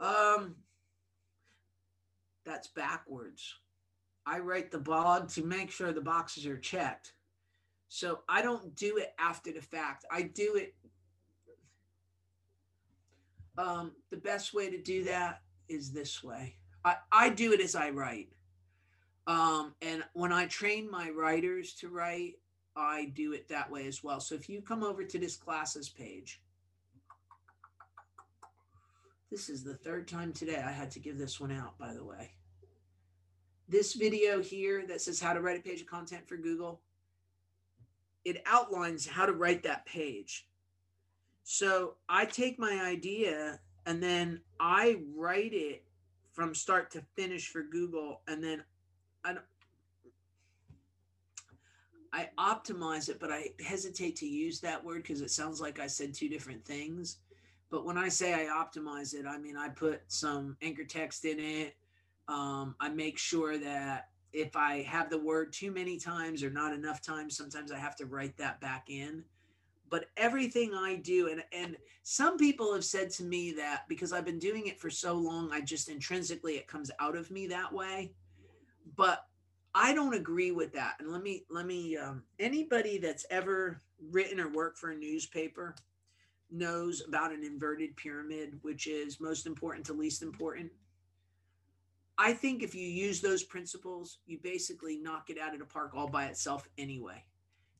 Um, 0.00 0.56
that's 2.44 2.68
backwards. 2.68 3.54
I 4.26 4.40
write 4.40 4.70
the 4.70 4.78
blog 4.78 5.28
to 5.30 5.44
make 5.44 5.70
sure 5.70 5.92
the 5.92 6.00
boxes 6.00 6.46
are 6.46 6.58
checked. 6.58 7.12
So 7.88 8.20
I 8.28 8.42
don't 8.42 8.76
do 8.76 8.98
it 8.98 9.14
after 9.18 9.52
the 9.52 9.62
fact. 9.62 10.04
I 10.10 10.22
do 10.22 10.54
it. 10.56 10.74
Um, 13.56 13.92
the 14.10 14.16
best 14.16 14.54
way 14.54 14.70
to 14.70 14.80
do 14.80 15.04
that 15.04 15.40
is 15.68 15.90
this 15.90 16.22
way. 16.22 16.56
I, 16.84 16.96
I 17.10 17.28
do 17.30 17.52
it 17.52 17.60
as 17.60 17.74
I 17.74 17.90
write. 17.90 18.28
Um, 19.26 19.74
and 19.82 20.04
when 20.12 20.32
I 20.32 20.46
train 20.46 20.90
my 20.90 21.10
writers 21.10 21.74
to 21.74 21.88
write, 21.88 22.34
I 22.76 23.12
do 23.14 23.32
it 23.32 23.48
that 23.48 23.70
way 23.70 23.86
as 23.86 24.04
well. 24.04 24.20
So 24.20 24.34
if 24.34 24.48
you 24.48 24.62
come 24.62 24.84
over 24.84 25.02
to 25.02 25.18
this 25.18 25.36
classes 25.36 25.88
page, 25.88 26.40
this 29.30 29.48
is 29.48 29.64
the 29.64 29.74
third 29.74 30.08
time 30.08 30.32
today 30.32 30.62
I 30.64 30.70
had 30.70 30.90
to 30.92 31.00
give 31.00 31.18
this 31.18 31.40
one 31.40 31.52
out, 31.52 31.76
by 31.78 31.92
the 31.92 32.04
way. 32.04 32.32
This 33.68 33.94
video 33.94 34.40
here 34.40 34.86
that 34.86 35.02
says 35.02 35.20
how 35.20 35.34
to 35.34 35.40
write 35.40 35.58
a 35.58 35.62
page 35.62 35.82
of 35.82 35.86
content 35.86 36.26
for 36.26 36.36
Google, 36.36 36.80
it 38.28 38.42
outlines 38.46 39.06
how 39.06 39.26
to 39.26 39.32
write 39.32 39.62
that 39.64 39.86
page. 39.86 40.46
So 41.44 41.94
I 42.08 42.24
take 42.26 42.58
my 42.58 42.80
idea 42.84 43.58
and 43.86 44.02
then 44.02 44.40
I 44.60 44.98
write 45.16 45.54
it 45.54 45.84
from 46.32 46.54
start 46.54 46.90
to 46.92 47.02
finish 47.16 47.48
for 47.48 47.62
Google, 47.62 48.20
and 48.28 48.44
then 48.44 48.62
I, 49.24 49.36
I 52.12 52.28
optimize 52.38 53.08
it, 53.08 53.18
but 53.18 53.32
I 53.32 53.48
hesitate 53.66 54.14
to 54.16 54.26
use 54.26 54.60
that 54.60 54.84
word 54.84 55.02
because 55.02 55.20
it 55.20 55.30
sounds 55.30 55.60
like 55.60 55.80
I 55.80 55.86
said 55.86 56.14
two 56.14 56.28
different 56.28 56.64
things. 56.64 57.16
But 57.70 57.84
when 57.84 57.98
I 57.98 58.08
say 58.08 58.34
I 58.34 58.44
optimize 58.44 59.14
it, 59.14 59.26
I 59.26 59.38
mean 59.38 59.56
I 59.56 59.68
put 59.68 60.02
some 60.08 60.56
anchor 60.62 60.84
text 60.84 61.24
in 61.24 61.40
it. 61.40 61.76
Um, 62.28 62.76
I 62.78 62.88
make 62.88 63.18
sure 63.18 63.58
that 63.58 64.07
if 64.32 64.56
I 64.56 64.82
have 64.82 65.10
the 65.10 65.18
word 65.18 65.52
too 65.52 65.70
many 65.70 65.98
times 65.98 66.42
or 66.42 66.50
not 66.50 66.72
enough 66.72 67.00
times, 67.00 67.36
sometimes 67.36 67.72
I 67.72 67.78
have 67.78 67.96
to 67.96 68.06
write 68.06 68.36
that 68.38 68.60
back 68.60 68.90
in. 68.90 69.24
But 69.90 70.06
everything 70.18 70.74
I 70.74 70.96
do, 70.96 71.28
and 71.28 71.42
and 71.50 71.76
some 72.02 72.36
people 72.36 72.74
have 72.74 72.84
said 72.84 73.10
to 73.12 73.24
me 73.24 73.52
that 73.52 73.88
because 73.88 74.12
I've 74.12 74.26
been 74.26 74.38
doing 74.38 74.66
it 74.66 74.78
for 74.78 74.90
so 74.90 75.14
long, 75.14 75.50
I 75.50 75.62
just 75.62 75.88
intrinsically 75.88 76.56
it 76.56 76.66
comes 76.66 76.90
out 77.00 77.16
of 77.16 77.30
me 77.30 77.46
that 77.46 77.72
way. 77.72 78.12
But 78.96 79.24
I 79.74 79.94
don't 79.94 80.14
agree 80.14 80.50
with 80.50 80.72
that. 80.74 80.96
And 80.98 81.10
let 81.10 81.22
me 81.22 81.44
let 81.48 81.64
me 81.64 81.96
um, 81.96 82.22
anybody 82.38 82.98
that's 82.98 83.24
ever 83.30 83.80
written 84.10 84.40
or 84.40 84.50
worked 84.50 84.78
for 84.78 84.90
a 84.90 84.96
newspaper 84.96 85.74
knows 86.50 87.02
about 87.06 87.32
an 87.32 87.44
inverted 87.44 87.96
pyramid, 87.96 88.58
which 88.62 88.86
is 88.86 89.20
most 89.20 89.46
important 89.46 89.86
to 89.86 89.92
least 89.92 90.22
important. 90.22 90.70
I 92.18 92.32
think 92.32 92.62
if 92.62 92.74
you 92.74 92.86
use 92.86 93.20
those 93.20 93.44
principles, 93.44 94.18
you 94.26 94.38
basically 94.42 94.98
knock 94.98 95.30
it 95.30 95.38
out 95.38 95.52
of 95.52 95.60
the 95.60 95.64
park 95.64 95.92
all 95.94 96.08
by 96.08 96.26
itself 96.26 96.68
anyway. 96.76 97.24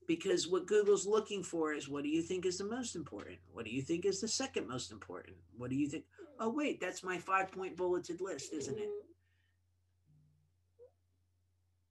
Because 0.06 0.48
what 0.48 0.66
Google's 0.66 1.06
looking 1.06 1.42
for 1.42 1.74
is 1.74 1.88
what 1.88 2.04
do 2.04 2.08
you 2.08 2.22
think 2.22 2.46
is 2.46 2.56
the 2.56 2.64
most 2.64 2.94
important? 2.94 3.38
What 3.52 3.64
do 3.64 3.72
you 3.72 3.82
think 3.82 4.06
is 4.06 4.20
the 4.20 4.28
second 4.28 4.68
most 4.68 4.92
important? 4.92 5.36
What 5.56 5.70
do 5.70 5.76
you 5.76 5.88
think? 5.88 6.04
Oh, 6.38 6.48
wait, 6.48 6.80
that's 6.80 7.02
my 7.02 7.18
five 7.18 7.50
point 7.50 7.76
bulleted 7.76 8.20
list, 8.20 8.52
isn't 8.54 8.78
it? 8.78 8.88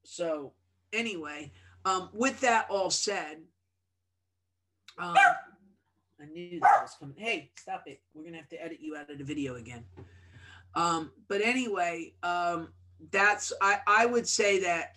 So, 0.04 0.54
anyway, 0.94 1.52
um, 1.84 2.10
with 2.14 2.40
that 2.42 2.68
all 2.70 2.90
said, 2.90 3.40
um, 4.98 5.16
I 6.20 6.26
knew 6.26 6.60
that 6.62 6.82
was 6.82 6.96
coming. 7.00 7.16
Hey, 7.18 7.52
stop 7.56 7.84
it. 7.86 8.02
We're 8.14 8.24
going 8.24 8.34
to 8.34 8.40
have 8.40 8.50
to 8.50 8.64
edit 8.64 8.80
you 8.82 8.96
out 8.96 9.12
of 9.12 9.18
the 9.18 9.24
video 9.24 9.56
again. 9.56 9.84
Um, 10.78 11.12
but 11.28 11.42
anyway, 11.42 12.14
um, 12.22 12.70
that's, 13.12 13.52
I, 13.62 13.80
I 13.88 14.06
would 14.06 14.28
say 14.28 14.60
that 14.60 14.96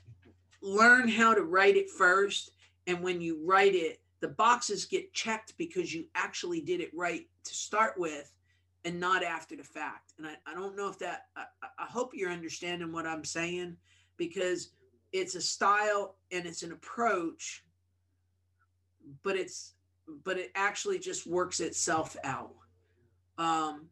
learn 0.60 1.08
how 1.08 1.32
to 1.32 1.42
write 1.42 1.76
it 1.76 1.88
first. 1.88 2.50
And 2.86 3.02
when 3.02 3.22
you 3.22 3.40
write 3.42 3.74
it, 3.74 4.02
the 4.20 4.28
boxes 4.28 4.84
get 4.84 5.14
checked 5.14 5.54
because 5.56 5.94
you 5.94 6.04
actually 6.14 6.60
did 6.60 6.80
it 6.82 6.90
right 6.92 7.26
to 7.44 7.54
start 7.54 7.94
with 7.96 8.30
and 8.84 9.00
not 9.00 9.22
after 9.22 9.56
the 9.56 9.64
fact. 9.64 10.12
And 10.18 10.26
I, 10.26 10.34
I 10.46 10.52
don't 10.52 10.76
know 10.76 10.88
if 10.88 10.98
that, 10.98 11.28
I, 11.34 11.44
I 11.78 11.86
hope 11.86 12.10
you're 12.12 12.30
understanding 12.30 12.92
what 12.92 13.06
I'm 13.06 13.24
saying 13.24 13.78
because 14.18 14.72
it's 15.12 15.34
a 15.34 15.40
style 15.40 16.16
and 16.30 16.44
it's 16.44 16.62
an 16.62 16.72
approach, 16.72 17.64
but 19.22 19.34
it's, 19.34 19.72
but 20.24 20.36
it 20.36 20.50
actually 20.54 20.98
just 20.98 21.26
works 21.26 21.60
itself 21.60 22.18
out. 22.22 22.54
Um, 23.38 23.86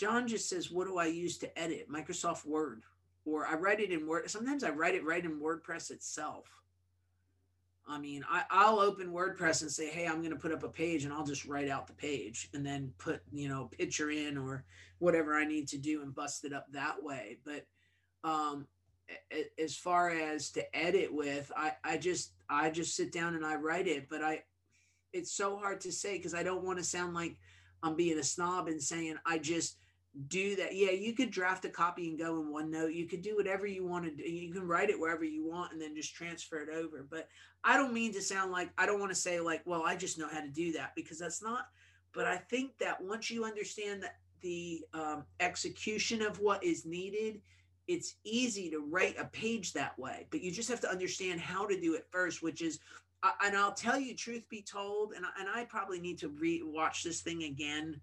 John 0.00 0.26
just 0.26 0.48
says, 0.48 0.70
What 0.70 0.86
do 0.86 0.96
I 0.96 1.04
use 1.06 1.36
to 1.38 1.58
edit? 1.58 1.92
Microsoft 1.92 2.46
Word. 2.46 2.84
Or 3.26 3.46
I 3.46 3.54
write 3.54 3.80
it 3.80 3.90
in 3.90 4.06
Word. 4.06 4.30
Sometimes 4.30 4.64
I 4.64 4.70
write 4.70 4.94
it 4.94 5.04
right 5.04 5.22
in 5.22 5.38
WordPress 5.38 5.90
itself. 5.90 6.46
I 7.86 7.98
mean, 7.98 8.24
I, 8.26 8.44
I'll 8.50 8.78
open 8.78 9.12
WordPress 9.12 9.60
and 9.60 9.70
say, 9.70 9.90
Hey, 9.90 10.06
I'm 10.06 10.20
going 10.20 10.30
to 10.30 10.40
put 10.40 10.52
up 10.52 10.62
a 10.62 10.70
page 10.70 11.04
and 11.04 11.12
I'll 11.12 11.26
just 11.26 11.44
write 11.44 11.68
out 11.68 11.86
the 11.86 11.92
page 11.92 12.48
and 12.54 12.64
then 12.64 12.94
put, 12.96 13.20
you 13.30 13.46
know, 13.50 13.66
picture 13.66 14.10
in 14.10 14.38
or 14.38 14.64
whatever 15.00 15.36
I 15.36 15.44
need 15.44 15.68
to 15.68 15.76
do 15.76 16.00
and 16.00 16.14
bust 16.14 16.46
it 16.46 16.54
up 16.54 16.72
that 16.72 17.02
way. 17.02 17.36
But 17.44 17.66
um, 18.24 18.66
as 19.58 19.76
far 19.76 20.08
as 20.08 20.50
to 20.52 20.76
edit 20.76 21.12
with, 21.12 21.52
I, 21.54 21.72
I 21.84 21.98
just, 21.98 22.32
I 22.48 22.70
just 22.70 22.96
sit 22.96 23.12
down 23.12 23.34
and 23.34 23.44
I 23.44 23.56
write 23.56 23.86
it, 23.86 24.08
but 24.08 24.22
I, 24.22 24.44
it's 25.12 25.32
so 25.32 25.58
hard 25.58 25.82
to 25.82 25.92
say 25.92 26.16
because 26.16 26.32
I 26.32 26.42
don't 26.42 26.64
want 26.64 26.78
to 26.78 26.84
sound 26.84 27.12
like 27.12 27.36
I'm 27.82 27.96
being 27.96 28.18
a 28.18 28.24
snob 28.24 28.68
and 28.68 28.82
saying 28.82 29.16
I 29.26 29.36
just 29.36 29.76
do 30.28 30.56
that. 30.56 30.74
Yeah, 30.74 30.90
you 30.90 31.12
could 31.12 31.30
draft 31.30 31.64
a 31.64 31.68
copy 31.68 32.08
and 32.08 32.18
go 32.18 32.40
in 32.40 32.52
OneNote. 32.52 32.94
You 32.94 33.06
could 33.06 33.22
do 33.22 33.36
whatever 33.36 33.66
you 33.66 33.86
want 33.86 34.04
to 34.04 34.10
do. 34.10 34.22
You 34.28 34.52
can 34.52 34.66
write 34.66 34.90
it 34.90 34.98
wherever 34.98 35.24
you 35.24 35.46
want 35.46 35.72
and 35.72 35.80
then 35.80 35.94
just 35.94 36.14
transfer 36.14 36.58
it 36.58 36.68
over. 36.74 37.06
But 37.08 37.28
I 37.62 37.76
don't 37.76 37.92
mean 37.92 38.12
to 38.14 38.22
sound 38.22 38.50
like 38.50 38.70
I 38.76 38.86
don't 38.86 39.00
want 39.00 39.12
to 39.12 39.16
say 39.16 39.40
like, 39.40 39.62
well, 39.64 39.84
I 39.84 39.96
just 39.96 40.18
know 40.18 40.28
how 40.28 40.40
to 40.40 40.48
do 40.48 40.72
that 40.72 40.92
because 40.96 41.18
that's 41.18 41.42
not. 41.42 41.66
But 42.12 42.26
I 42.26 42.36
think 42.36 42.76
that 42.78 43.00
once 43.00 43.30
you 43.30 43.44
understand 43.44 44.02
that 44.02 44.16
the 44.40 44.84
um, 44.94 45.24
execution 45.38 46.22
of 46.22 46.40
what 46.40 46.64
is 46.64 46.84
needed, 46.84 47.40
it's 47.86 48.16
easy 48.24 48.70
to 48.70 48.80
write 48.80 49.18
a 49.18 49.26
page 49.26 49.72
that 49.74 49.96
way. 49.98 50.26
But 50.30 50.40
you 50.40 50.50
just 50.50 50.68
have 50.68 50.80
to 50.80 50.90
understand 50.90 51.40
how 51.40 51.66
to 51.66 51.80
do 51.80 51.94
it 51.94 52.06
first, 52.10 52.42
which 52.42 52.62
is 52.62 52.80
and 53.42 53.56
I'll 53.56 53.72
tell 53.72 53.98
you, 54.00 54.16
truth 54.16 54.48
be 54.48 54.62
told, 54.62 55.12
and 55.12 55.24
and 55.38 55.48
I 55.48 55.64
probably 55.64 56.00
need 56.00 56.18
to 56.18 56.28
re 56.28 56.62
watch 56.64 57.04
this 57.04 57.20
thing 57.20 57.44
again. 57.44 58.00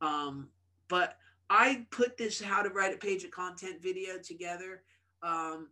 Um, 0.00 0.48
but 0.88 1.18
I 1.48 1.86
put 1.90 2.16
this 2.16 2.40
how 2.40 2.62
to 2.62 2.70
write 2.70 2.94
a 2.94 2.98
page 2.98 3.24
of 3.24 3.30
content 3.30 3.82
video 3.82 4.18
together. 4.18 4.82
Um, 5.22 5.68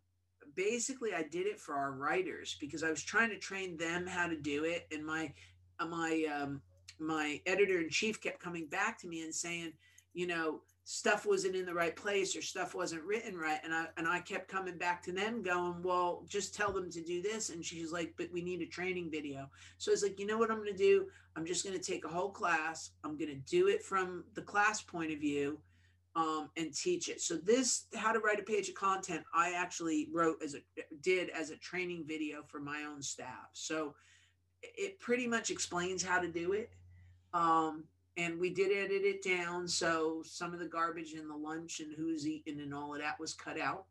basically, 0.55 1.15
I 1.15 1.23
did 1.23 1.47
it 1.47 1.59
for 1.59 1.75
our 1.75 1.93
writers 1.93 2.57
because 2.61 2.85
I 2.85 2.91
was 2.91 3.03
trying 3.03 3.31
to 3.31 3.39
train 3.39 3.77
them 3.77 4.07
how 4.07 4.29
to 4.29 4.37
do 4.37 4.65
it, 4.65 4.87
and 4.93 5.05
my 5.05 5.33
my 5.81 6.25
um, 6.33 6.63
my 6.99 7.41
editor 7.47 7.81
in 7.81 7.91
chief 7.91 8.21
kept 8.21 8.41
coming 8.41 8.67
back 8.69 8.99
to 9.01 9.09
me 9.09 9.23
and 9.23 9.35
saying, 9.35 9.73
you 10.13 10.27
know, 10.27 10.61
stuff 10.85 11.25
wasn't 11.25 11.57
in 11.57 11.65
the 11.65 11.73
right 11.73 11.97
place 11.97 12.37
or 12.37 12.43
stuff 12.43 12.75
wasn't 12.75 13.03
written 13.05 13.37
right 13.37 13.59
and 13.65 13.73
i 13.73 13.87
and 13.97 14.07
i 14.07 14.21
kept 14.21 14.49
coming 14.49 14.77
back 14.77 15.03
to 15.03 15.13
them 15.13 15.43
going 15.43 15.83
well 15.83 16.25
just 16.29 16.55
tell 16.55 16.71
them 16.73 16.91
to 16.91 17.01
do 17.01 17.23
this 17.23 17.49
and 17.49 17.65
she's 17.65 17.91
like 17.91 18.13
but 18.19 18.31
we 18.33 18.43
need 18.43 18.61
a 18.61 18.67
training 18.67 19.11
video. 19.11 19.49
So 19.79 19.91
i 19.91 19.95
was 19.95 20.03
like 20.03 20.21
you 20.21 20.27
know 20.27 20.37
what 20.37 20.51
i'm 20.51 20.59
going 20.59 20.73
to 20.73 20.77
do? 20.77 21.07
I'm 21.37 21.47
just 21.47 21.65
going 21.65 21.77
to 21.77 21.83
take 21.83 22.05
a 22.05 22.09
whole 22.09 22.31
class 22.31 22.91
i'm 23.03 23.17
going 23.17 23.31
to 23.31 23.51
do 23.51 23.69
it 23.69 23.83
from 23.83 24.25
the 24.35 24.43
class 24.43 24.83
point 24.83 25.11
of 25.11 25.19
view 25.19 25.59
um, 26.17 26.51
and 26.57 26.73
teach 26.73 27.09
it. 27.09 27.21
So 27.21 27.37
this 27.37 27.87
how 27.97 28.13
to 28.13 28.21
write 28.21 28.39
a 28.39 28.45
page 28.45 28.69
of 28.69 28.75
content 28.75 29.25
i 29.35 29.55
actually 29.55 30.09
wrote 30.13 30.43
as 30.45 30.55
a 30.55 30.59
did 31.01 31.31
as 31.31 31.49
a 31.49 31.57
training 31.57 32.05
video 32.07 32.43
for 32.47 32.61
my 32.61 32.85
own 32.85 33.01
staff. 33.01 33.49
So 33.55 33.95
it 34.63 35.01
pretty 35.01 35.27
much 35.27 35.51
explains 35.51 36.03
how 36.03 36.21
to 36.21 36.29
do 36.29 36.53
it. 36.53 36.71
Um, 37.33 37.85
and 38.17 38.39
we 38.39 38.51
did 38.51 38.71
edit 38.71 39.03
it 39.03 39.23
down 39.23 39.67
so 39.67 40.23
some 40.25 40.53
of 40.53 40.61
the 40.61 40.67
garbage 40.67 41.15
in 41.15 41.29
the 41.29 41.37
lunch 41.37 41.81
and 41.81 41.93
who's 41.95 42.27
eating 42.27 42.61
and 42.61 42.75
all 42.75 42.95
of 42.95 43.01
that 43.01 43.19
was 43.19 43.35
cut 43.35 43.59
out. 43.59 43.85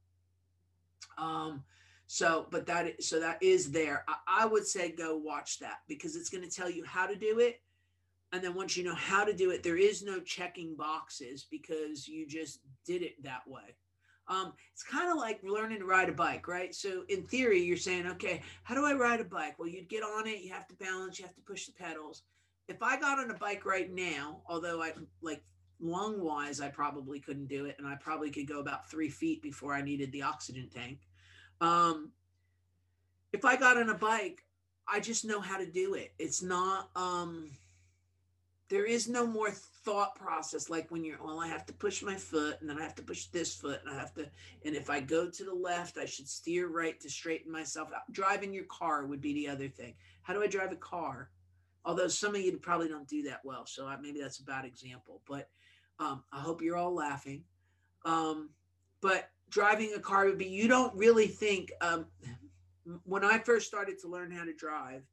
Um 1.18 1.64
so 2.08 2.48
but 2.52 2.66
that 2.68 3.04
so 3.04 3.20
that 3.20 3.42
is 3.42 3.72
there. 3.72 4.04
I, 4.08 4.44
I 4.44 4.46
would 4.46 4.66
say 4.66 4.92
go 4.92 5.18
watch 5.18 5.60
that 5.60 5.80
because 5.88 6.16
it's 6.16 6.30
going 6.30 6.44
to 6.44 6.56
tell 6.56 6.70
you 6.70 6.84
how 6.86 7.08
to 7.08 7.16
do 7.16 7.40
it. 7.40 7.62
And 8.32 8.44
then 8.44 8.56
once 8.56 8.76
you 8.76 8.84
know 8.84 8.96
how 8.96 9.24
to 9.24 9.34
do 9.34 9.52
it 9.52 9.64
there 9.64 9.78
is 9.78 10.04
no 10.04 10.20
checking 10.20 10.76
boxes 10.76 11.46
because 11.50 12.08
you 12.08 12.28
just 12.28 12.60
did 12.86 13.02
it 13.02 13.22
that 13.24 13.48
way. 13.48 13.76
Um, 14.30 14.54
it's 14.72 14.84
kind 14.84 15.12
of 15.12 15.18
like 15.18 15.42
learning 15.44 15.80
to 15.80 15.86
ride 15.86 16.08
a 16.08 16.14
bike, 16.14 16.48
right? 16.48 16.74
So 16.74 17.04
in 17.10 17.24
theory, 17.24 17.62
you're 17.62 17.76
saying, 17.76 18.08
okay, 18.08 18.42
how 18.64 18.74
do 18.74 18.86
I 18.86 18.94
ride 18.94 19.20
a 19.20 19.26
bike? 19.26 19.60
Well, 19.60 19.68
you'd 19.68 19.90
get 19.90 20.02
on 20.02 20.28
it, 20.28 20.40
you 20.40 20.54
have 20.54 20.66
to 20.70 20.74
balance, 20.76 21.20
you 21.20 21.26
have 21.26 21.36
to 21.36 21.42
push 21.42 21.66
the 21.66 21.74
pedals 21.74 22.24
if 22.68 22.82
I 22.82 23.00
got 23.00 23.20
on 23.20 23.32
a 23.32 23.36
bike 23.36 23.66
right 23.66 23.92
now, 23.92 24.42
although 24.48 24.82
I 24.82 24.94
like 25.22 25.44
lung 25.80 26.22
wise, 26.22 26.62
I 26.62 26.70
probably 26.70 27.20
couldn't 27.20 27.48
do 27.48 27.66
it, 27.66 27.76
and 27.78 27.88
I 27.88 27.96
probably 27.96 28.32
could 28.32 28.48
go 28.48 28.60
about 28.60 28.90
three 28.90 29.10
feet 29.10 29.42
before 29.42 29.74
I 29.74 29.82
needed 29.82 30.12
the 30.12 30.22
oxygen 30.22 30.70
tank. 30.74 31.00
Um, 31.62 32.12
if 33.34 33.46
I 33.46 33.56
got 33.56 33.78
on 33.78 33.90
a 33.90 33.96
bike, 33.96 34.44
I 34.88 35.00
just 35.00 35.26
know 35.26 35.40
how 35.40 35.58
to 35.58 35.66
do 35.66 35.94
it. 35.96 36.14
It's 36.20 36.42
not, 36.42 36.90
um, 36.96 37.52
there 38.70 38.86
is 38.86 39.08
no 39.08 39.26
more 39.26 39.52
thought 39.52 40.16
process 40.16 40.70
like 40.70 40.90
when 40.90 41.04
you're, 41.04 41.22
well, 41.24 41.40
I 41.40 41.48
have 41.48 41.66
to 41.68 41.74
push 41.74 42.02
my 42.02 42.16
foot 42.16 42.60
and 42.62 42.70
then 42.70 42.80
I 42.80 42.84
have 42.84 42.96
to 42.96 43.04
push 43.04 43.26
this 43.28 43.56
foot 43.56 43.82
and 43.86 43.94
I 43.94 44.00
have 44.00 44.14
to, 44.16 44.26
and 44.66 44.76
if 44.76 44.90
I 44.90 45.00
go 45.00 45.30
to 45.30 45.44
the 45.44 45.54
left, 45.54 45.98
I 45.98 46.06
should 46.06 46.28
steer 46.28 46.68
right 46.68 47.00
to 47.00 47.10
straighten 47.10 47.52
myself 47.52 47.90
out. 47.96 48.12
Driving 48.12 48.54
your 48.54 48.66
car 48.66 49.06
would 49.06 49.22
be 49.22 49.34
the 49.34 49.50
other 49.50 49.68
thing. 49.68 49.94
How 50.22 50.34
do 50.34 50.42
I 50.42 50.48
drive 50.48 50.72
a 50.72 50.78
car? 50.78 51.30
Although 51.86 52.08
some 52.08 52.36
of 52.36 52.42
you 52.42 52.58
probably 52.58 52.88
don't 52.88 53.08
do 53.08 53.24
that 53.24 53.42
well. 53.44 53.66
So 53.66 53.90
maybe 54.02 54.22
that's 54.22 54.40
a 54.40 54.44
bad 54.44 54.66
example, 54.66 55.22
but 55.28 55.50
um, 56.00 56.24
I 56.32 56.40
hope 56.40 56.62
you're 56.62 56.78
all 56.78 56.94
laughing. 56.94 57.44
Um, 58.06 58.50
but 59.02 59.30
driving 59.50 59.94
a 59.96 60.00
car 60.00 60.26
would 60.26 60.38
be, 60.38 60.46
you 60.46 60.68
don't 60.68 60.96
really 60.96 61.28
think, 61.28 61.72
um, 61.82 62.06
when 63.04 63.24
I 63.24 63.38
first 63.40 63.68
started 63.68 64.00
to 64.00 64.08
learn 64.08 64.32
how 64.32 64.44
to 64.44 64.54
drive, 64.54 65.04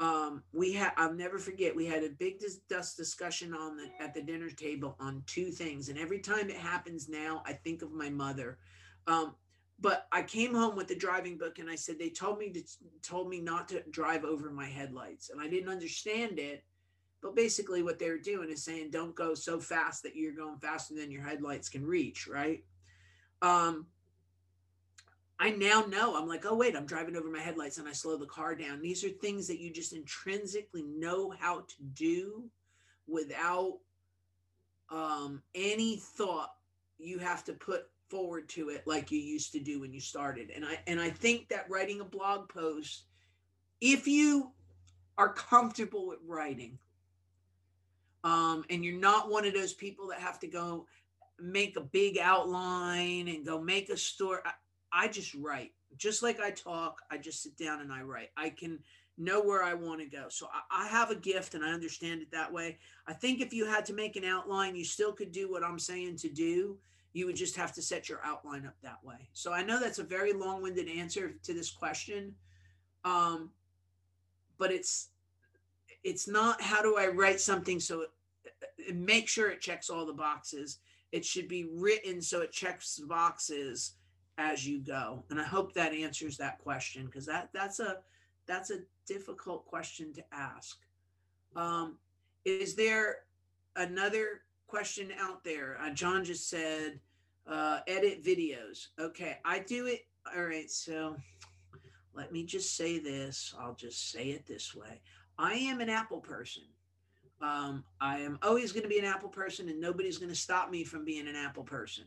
um, 0.00 0.44
we 0.52 0.72
had, 0.72 0.92
I'll 0.96 1.12
never 1.12 1.38
forget, 1.38 1.74
we 1.74 1.86
had 1.86 2.04
a 2.04 2.10
big 2.10 2.38
dis- 2.38 2.60
dust 2.68 2.96
discussion 2.96 3.52
on 3.52 3.76
the, 3.76 3.88
at 4.00 4.14
the 4.14 4.22
dinner 4.22 4.50
table 4.50 4.96
on 5.00 5.24
two 5.26 5.50
things. 5.50 5.88
And 5.88 5.98
every 5.98 6.20
time 6.20 6.50
it 6.50 6.56
happens 6.56 7.08
now, 7.08 7.42
I 7.46 7.52
think 7.52 7.82
of 7.82 7.90
my 7.90 8.08
mother. 8.08 8.58
Um, 9.08 9.34
but 9.80 10.08
I 10.10 10.22
came 10.22 10.54
home 10.54 10.76
with 10.76 10.88
the 10.88 10.96
driving 10.96 11.38
book 11.38 11.58
and 11.58 11.70
I 11.70 11.76
said 11.76 11.98
they 11.98 12.10
told 12.10 12.38
me 12.38 12.50
to 12.50 12.62
told 13.02 13.28
me 13.28 13.40
not 13.40 13.68
to 13.68 13.82
drive 13.90 14.24
over 14.24 14.50
my 14.50 14.66
headlights. 14.66 15.30
And 15.30 15.40
I 15.40 15.48
didn't 15.48 15.70
understand 15.70 16.38
it 16.38 16.64
but 17.20 17.34
basically 17.34 17.82
what 17.82 17.98
they 17.98 18.10
were 18.10 18.18
doing 18.18 18.48
is 18.50 18.62
saying 18.62 18.90
don't 18.90 19.14
go 19.14 19.34
so 19.34 19.58
fast 19.58 20.02
that 20.02 20.14
you're 20.16 20.32
going 20.32 20.58
faster 20.58 20.94
than 20.94 21.10
your 21.10 21.22
headlights 21.22 21.68
can 21.68 21.84
reach 21.84 22.26
right? 22.26 22.64
Um 23.42 23.86
I 25.40 25.50
now 25.50 25.82
know 25.82 26.16
I'm 26.16 26.28
like 26.28 26.44
oh 26.46 26.54
wait 26.54 26.76
I'm 26.76 26.86
driving 26.86 27.16
over 27.16 27.30
my 27.30 27.40
headlights 27.40 27.78
and 27.78 27.88
I 27.88 27.92
slow 27.92 28.16
the 28.16 28.26
car 28.26 28.54
down. 28.54 28.80
These 28.80 29.04
are 29.04 29.10
things 29.10 29.46
that 29.48 29.60
you 29.60 29.72
just 29.72 29.92
intrinsically 29.92 30.82
know 30.82 31.32
how 31.38 31.60
to 31.60 31.82
do 31.94 32.50
without 33.06 33.78
um 34.90 35.42
any 35.54 35.96
thought. 35.96 36.52
You 36.98 37.18
have 37.18 37.44
to 37.44 37.52
put 37.52 37.84
forward 38.08 38.48
to 38.50 38.70
it 38.70 38.86
like 38.86 39.10
you 39.10 39.18
used 39.18 39.52
to 39.52 39.60
do 39.60 39.80
when 39.80 39.92
you 39.92 40.00
started. 40.00 40.50
And 40.54 40.64
I 40.64 40.78
and 40.86 41.00
I 41.00 41.10
think 41.10 41.48
that 41.48 41.68
writing 41.68 42.00
a 42.00 42.04
blog 42.04 42.48
post, 42.48 43.04
if 43.80 44.06
you 44.06 44.52
are 45.16 45.32
comfortable 45.32 46.06
with 46.06 46.18
writing, 46.26 46.78
um, 48.24 48.64
and 48.70 48.84
you're 48.84 48.98
not 48.98 49.30
one 49.30 49.44
of 49.44 49.54
those 49.54 49.74
people 49.74 50.08
that 50.08 50.20
have 50.20 50.38
to 50.40 50.46
go 50.46 50.86
make 51.40 51.76
a 51.76 51.80
big 51.80 52.18
outline 52.18 53.28
and 53.28 53.46
go 53.46 53.60
make 53.60 53.88
a 53.90 53.96
story. 53.96 54.40
I, 54.44 54.52
I 54.92 55.08
just 55.08 55.34
write. 55.34 55.72
Just 55.96 56.22
like 56.22 56.40
I 56.40 56.50
talk, 56.50 57.00
I 57.10 57.18
just 57.18 57.42
sit 57.42 57.56
down 57.56 57.80
and 57.80 57.92
I 57.92 58.02
write. 58.02 58.30
I 58.36 58.50
can 58.50 58.78
know 59.16 59.40
where 59.40 59.64
I 59.64 59.74
want 59.74 60.00
to 60.00 60.06
go. 60.06 60.26
So 60.28 60.48
I, 60.52 60.84
I, 60.84 60.88
have 60.88 61.10
a 61.10 61.16
gift 61.16 61.54
and 61.54 61.64
I 61.64 61.72
understand 61.72 62.22
it 62.22 62.30
that 62.30 62.52
way. 62.52 62.78
I 63.06 63.12
think 63.12 63.40
if 63.40 63.52
you 63.52 63.66
had 63.66 63.84
to 63.86 63.92
make 63.92 64.16
an 64.16 64.24
outline, 64.24 64.76
you 64.76 64.84
still 64.84 65.12
could 65.12 65.32
do 65.32 65.50
what 65.50 65.64
I'm 65.64 65.78
saying 65.78 66.18
to 66.18 66.28
do. 66.28 66.78
You 67.18 67.26
would 67.26 67.36
just 67.36 67.56
have 67.56 67.72
to 67.72 67.82
set 67.82 68.08
your 68.08 68.20
outline 68.24 68.64
up 68.64 68.76
that 68.82 69.02
way. 69.02 69.28
So 69.32 69.52
I 69.52 69.64
know 69.64 69.80
that's 69.80 69.98
a 69.98 70.04
very 70.04 70.32
long 70.32 70.62
winded 70.62 70.88
answer 70.88 71.34
to 71.42 71.52
this 71.52 71.68
question. 71.70 72.32
Um, 73.04 73.50
but 74.58 74.70
it's 74.70 75.08
it's 76.04 76.28
not 76.28 76.62
how 76.62 76.80
do 76.80 76.96
I 76.96 77.08
write 77.08 77.40
something 77.40 77.80
so 77.80 78.02
it, 78.02 78.08
it 78.76 78.96
make 78.96 79.28
sure 79.28 79.50
it 79.50 79.60
checks 79.60 79.90
all 79.90 80.06
the 80.06 80.12
boxes. 80.12 80.78
It 81.10 81.24
should 81.24 81.48
be 81.48 81.68
written 81.72 82.22
so 82.22 82.40
it 82.42 82.52
checks 82.52 82.96
the 82.96 83.06
boxes 83.06 83.94
as 84.36 84.66
you 84.66 84.78
go. 84.78 85.24
And 85.30 85.40
I 85.40 85.44
hope 85.44 85.72
that 85.74 85.92
answers 85.92 86.36
that 86.36 86.58
question 86.58 87.06
because 87.06 87.26
that 87.26 87.48
that's 87.52 87.80
a 87.80 87.96
that's 88.46 88.70
a 88.70 88.80
difficult 89.06 89.66
question 89.66 90.12
to 90.14 90.22
ask. 90.32 90.78
Um, 91.56 91.98
is 92.44 92.76
there 92.76 93.24
another 93.76 94.42
question 94.68 95.10
out 95.18 95.42
there? 95.44 95.78
Uh, 95.82 95.90
John 95.90 96.24
just 96.24 96.48
said, 96.48 97.00
uh, 97.48 97.80
edit 97.86 98.22
videos. 98.24 98.88
Okay, 99.00 99.38
I 99.44 99.60
do 99.60 99.86
it. 99.86 100.06
All 100.36 100.44
right, 100.44 100.70
so 100.70 101.16
let 102.14 102.32
me 102.32 102.44
just 102.44 102.76
say 102.76 102.98
this. 102.98 103.54
I'll 103.58 103.74
just 103.74 104.10
say 104.10 104.30
it 104.30 104.46
this 104.46 104.74
way. 104.74 105.00
I 105.38 105.54
am 105.54 105.80
an 105.80 105.88
Apple 105.88 106.20
person. 106.20 106.64
Um, 107.40 107.84
I 108.00 108.18
am 108.18 108.38
always 108.42 108.72
going 108.72 108.82
to 108.82 108.88
be 108.88 108.98
an 108.98 109.04
Apple 109.04 109.28
person, 109.28 109.68
and 109.68 109.80
nobody's 109.80 110.18
going 110.18 110.30
to 110.30 110.34
stop 110.34 110.70
me 110.70 110.84
from 110.84 111.04
being 111.04 111.28
an 111.28 111.36
Apple 111.36 111.62
person. 111.62 112.04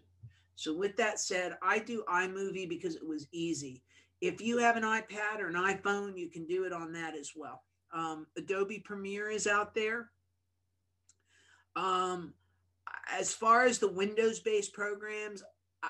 So, 0.55 0.73
with 0.73 0.97
that 0.97 1.19
said, 1.19 1.57
I 1.63 1.79
do 1.79 2.03
iMovie 2.09 2.67
because 2.67 2.95
it 2.95 3.07
was 3.07 3.27
easy. 3.31 3.81
If 4.19 4.41
you 4.41 4.57
have 4.59 4.75
an 4.75 4.83
iPad 4.83 5.39
or 5.39 5.47
an 5.47 5.55
iPhone, 5.55 6.17
you 6.17 6.29
can 6.29 6.45
do 6.45 6.65
it 6.65 6.73
on 6.73 6.91
that 6.93 7.15
as 7.15 7.31
well. 7.35 7.63
Um, 7.93 8.27
Adobe 8.37 8.79
Premiere 8.79 9.29
is 9.29 9.47
out 9.47 9.73
there. 9.73 10.11
Um, 11.75 12.33
as 13.19 13.33
far 13.33 13.65
as 13.65 13.79
the 13.79 13.91
Windows 13.91 14.39
based 14.39 14.73
programs, 14.73 15.43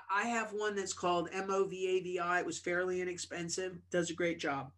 I 0.09 0.27
have 0.27 0.53
one 0.53 0.75
that's 0.75 0.93
called 0.93 1.29
MOVAVI. 1.31 2.39
It 2.39 2.45
was 2.45 2.59
fairly 2.59 3.01
inexpensive, 3.01 3.77
does 3.89 4.09
a 4.09 4.13
great 4.13 4.39
job. 4.39 4.71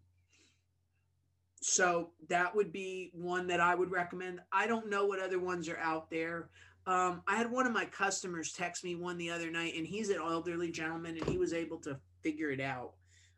So 1.61 2.09
that 2.29 2.55
would 2.55 2.73
be 2.73 3.11
one 3.13 3.47
that 3.47 3.59
I 3.59 3.75
would 3.75 3.91
recommend. 3.91 4.41
I 4.51 4.67
don't 4.67 4.89
know 4.89 5.05
what 5.05 5.19
other 5.19 5.39
ones 5.39 5.69
are 5.69 5.77
out 5.77 6.09
there. 6.09 6.49
Um, 6.85 7.21
I 7.27 7.37
had 7.37 7.49
one 7.49 7.65
of 7.65 7.71
my 7.71 7.85
customers 7.85 8.51
text 8.51 8.83
me 8.83 8.95
one 8.95 9.17
the 9.17 9.29
other 9.29 9.49
night, 9.49 9.75
and 9.77 9.87
he's 9.87 10.09
an 10.09 10.17
elderly 10.17 10.71
gentleman, 10.71 11.17
and 11.17 11.29
he 11.29 11.37
was 11.37 11.53
able 11.53 11.77
to 11.81 11.97
figure 12.21 12.49
it 12.49 12.59
out. 12.59 12.93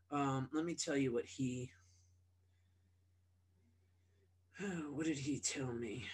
Um, 0.10 0.50
let 0.54 0.66
me 0.66 0.74
tell 0.74 0.98
you 0.98 1.14
what 1.14 1.26
he. 1.26 1.70
What 4.90 5.06
did 5.06 5.20
he 5.20 5.40
tell 5.40 5.74
me? 5.74 6.06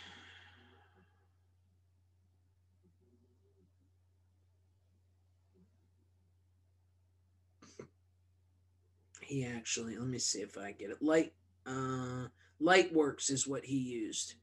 He 9.32 9.46
actually 9.46 9.98
let 9.98 10.08
me 10.08 10.18
see 10.18 10.42
if 10.42 10.58
I 10.58 10.74
get 10.74 10.90
it. 10.90 11.02
Light 11.02 11.34
uh 11.66 12.28
Lightworks 12.62 13.32
is 13.32 13.48
what 13.48 13.66
he 13.66 13.78
used. 13.78 14.36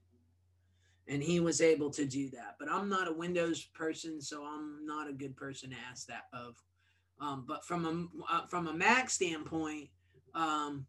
And 1.06 1.22
he 1.22 1.40
was 1.40 1.60
able 1.60 1.90
to 1.90 2.04
do 2.04 2.28
that. 2.30 2.56
But 2.58 2.70
I'm 2.70 2.88
not 2.88 3.08
a 3.08 3.12
Windows 3.12 3.64
person, 3.64 4.20
so 4.20 4.44
I'm 4.44 4.84
not 4.84 5.08
a 5.08 5.12
good 5.12 5.36
person 5.36 5.70
to 5.70 5.76
ask 5.90 6.06
that 6.08 6.24
of. 6.32 6.62
Um, 7.20 7.44
but 7.46 7.64
from 7.64 7.84
a 7.84 8.34
uh, 8.34 8.46
from 8.46 8.66
a 8.66 8.72
Mac 8.72 9.10
standpoint, 9.10 9.88
um, 10.34 10.86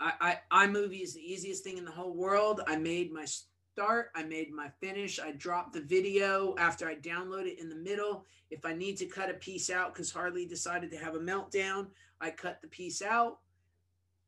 I, 0.00 0.38
I 0.50 0.66
iMovie 0.66 1.02
is 1.02 1.14
the 1.14 1.20
easiest 1.20 1.64
thing 1.64 1.78
in 1.78 1.84
the 1.84 1.90
whole 1.90 2.14
world. 2.14 2.60
I 2.66 2.76
made 2.76 3.12
my 3.12 3.26
start, 3.74 4.10
I 4.14 4.22
made 4.22 4.52
my 4.52 4.68
finish. 4.80 5.18
I 5.18 5.32
dropped 5.32 5.72
the 5.72 5.80
video 5.80 6.54
after 6.58 6.86
I 6.86 6.94
download 6.94 7.46
it 7.46 7.58
in 7.58 7.68
the 7.68 7.74
middle. 7.74 8.24
If 8.52 8.64
I 8.64 8.72
need 8.72 8.96
to 8.98 9.06
cut 9.06 9.30
a 9.30 9.34
piece 9.34 9.68
out 9.68 9.92
because 9.92 10.12
Harley 10.12 10.46
decided 10.46 10.92
to 10.92 10.96
have 10.96 11.16
a 11.16 11.18
meltdown, 11.18 11.88
I 12.20 12.30
cut 12.30 12.62
the 12.62 12.68
piece 12.68 13.02
out 13.02 13.38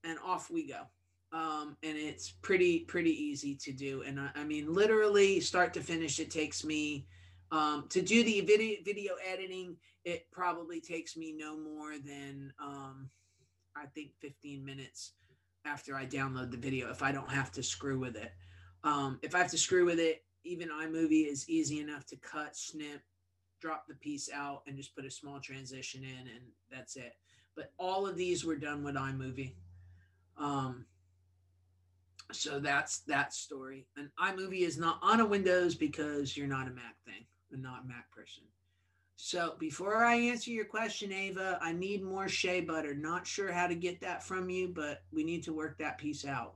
and 0.02 0.18
off 0.24 0.50
we 0.50 0.66
go. 0.66 0.80
Um, 1.32 1.76
and 1.84 1.96
it's 1.96 2.30
pretty, 2.42 2.80
pretty 2.80 3.10
easy 3.10 3.54
to 3.54 3.70
do. 3.70 4.02
And 4.02 4.18
I, 4.18 4.30
I, 4.34 4.42
mean, 4.42 4.74
literally 4.74 5.38
start 5.38 5.72
to 5.74 5.80
finish, 5.80 6.18
it 6.18 6.30
takes 6.30 6.64
me 6.64 7.06
um, 7.52 7.84
to 7.90 8.02
do 8.02 8.24
the 8.24 8.40
video, 8.40 8.78
video 8.84 9.12
editing. 9.24 9.76
It 10.04 10.26
probably 10.32 10.80
takes 10.80 11.16
me 11.16 11.32
no 11.38 11.56
more 11.56 11.98
than, 12.04 12.52
um, 12.60 13.10
I 13.76 13.86
think 13.94 14.10
15 14.20 14.64
minutes 14.64 15.12
after 15.64 15.94
I 15.94 16.04
download 16.04 16.50
the 16.50 16.56
video 16.56 16.90
if 16.90 17.00
I 17.00 17.12
don't 17.12 17.30
have 17.30 17.52
to 17.52 17.62
screw 17.62 18.00
with 18.00 18.16
it. 18.16 18.32
Um, 18.86 19.18
if 19.22 19.34
I 19.34 19.38
have 19.38 19.50
to 19.50 19.58
screw 19.58 19.84
with 19.84 19.98
it, 19.98 20.22
even 20.44 20.68
iMovie 20.68 21.28
is 21.28 21.48
easy 21.50 21.80
enough 21.80 22.06
to 22.06 22.16
cut, 22.16 22.56
snip, 22.56 23.02
drop 23.60 23.88
the 23.88 23.94
piece 23.94 24.30
out, 24.32 24.62
and 24.66 24.76
just 24.76 24.94
put 24.94 25.04
a 25.04 25.10
small 25.10 25.40
transition 25.40 26.04
in, 26.04 26.28
and 26.28 26.44
that's 26.70 26.94
it. 26.94 27.14
But 27.56 27.72
all 27.78 28.06
of 28.06 28.16
these 28.16 28.44
were 28.44 28.54
done 28.54 28.84
with 28.84 28.94
iMovie. 28.94 29.54
Um, 30.38 30.86
so 32.30 32.60
that's 32.60 33.00
that 33.00 33.34
story. 33.34 33.88
And 33.96 34.08
iMovie 34.22 34.60
is 34.60 34.78
not 34.78 35.00
on 35.02 35.18
a 35.18 35.26
Windows 35.26 35.74
because 35.74 36.36
you're 36.36 36.46
not 36.46 36.68
a 36.68 36.70
Mac 36.70 36.94
thing, 37.04 37.26
and 37.50 37.60
not 37.60 37.82
a 37.84 37.88
Mac 37.88 38.08
person. 38.12 38.44
So 39.16 39.56
before 39.58 40.04
I 40.04 40.14
answer 40.14 40.52
your 40.52 40.66
question, 40.66 41.12
Ava, 41.12 41.58
I 41.60 41.72
need 41.72 42.04
more 42.04 42.28
shea 42.28 42.60
butter. 42.60 42.94
Not 42.94 43.26
sure 43.26 43.50
how 43.50 43.66
to 43.66 43.74
get 43.74 44.00
that 44.02 44.22
from 44.22 44.48
you, 44.48 44.68
but 44.68 45.02
we 45.10 45.24
need 45.24 45.42
to 45.44 45.52
work 45.52 45.76
that 45.78 45.98
piece 45.98 46.24
out. 46.24 46.54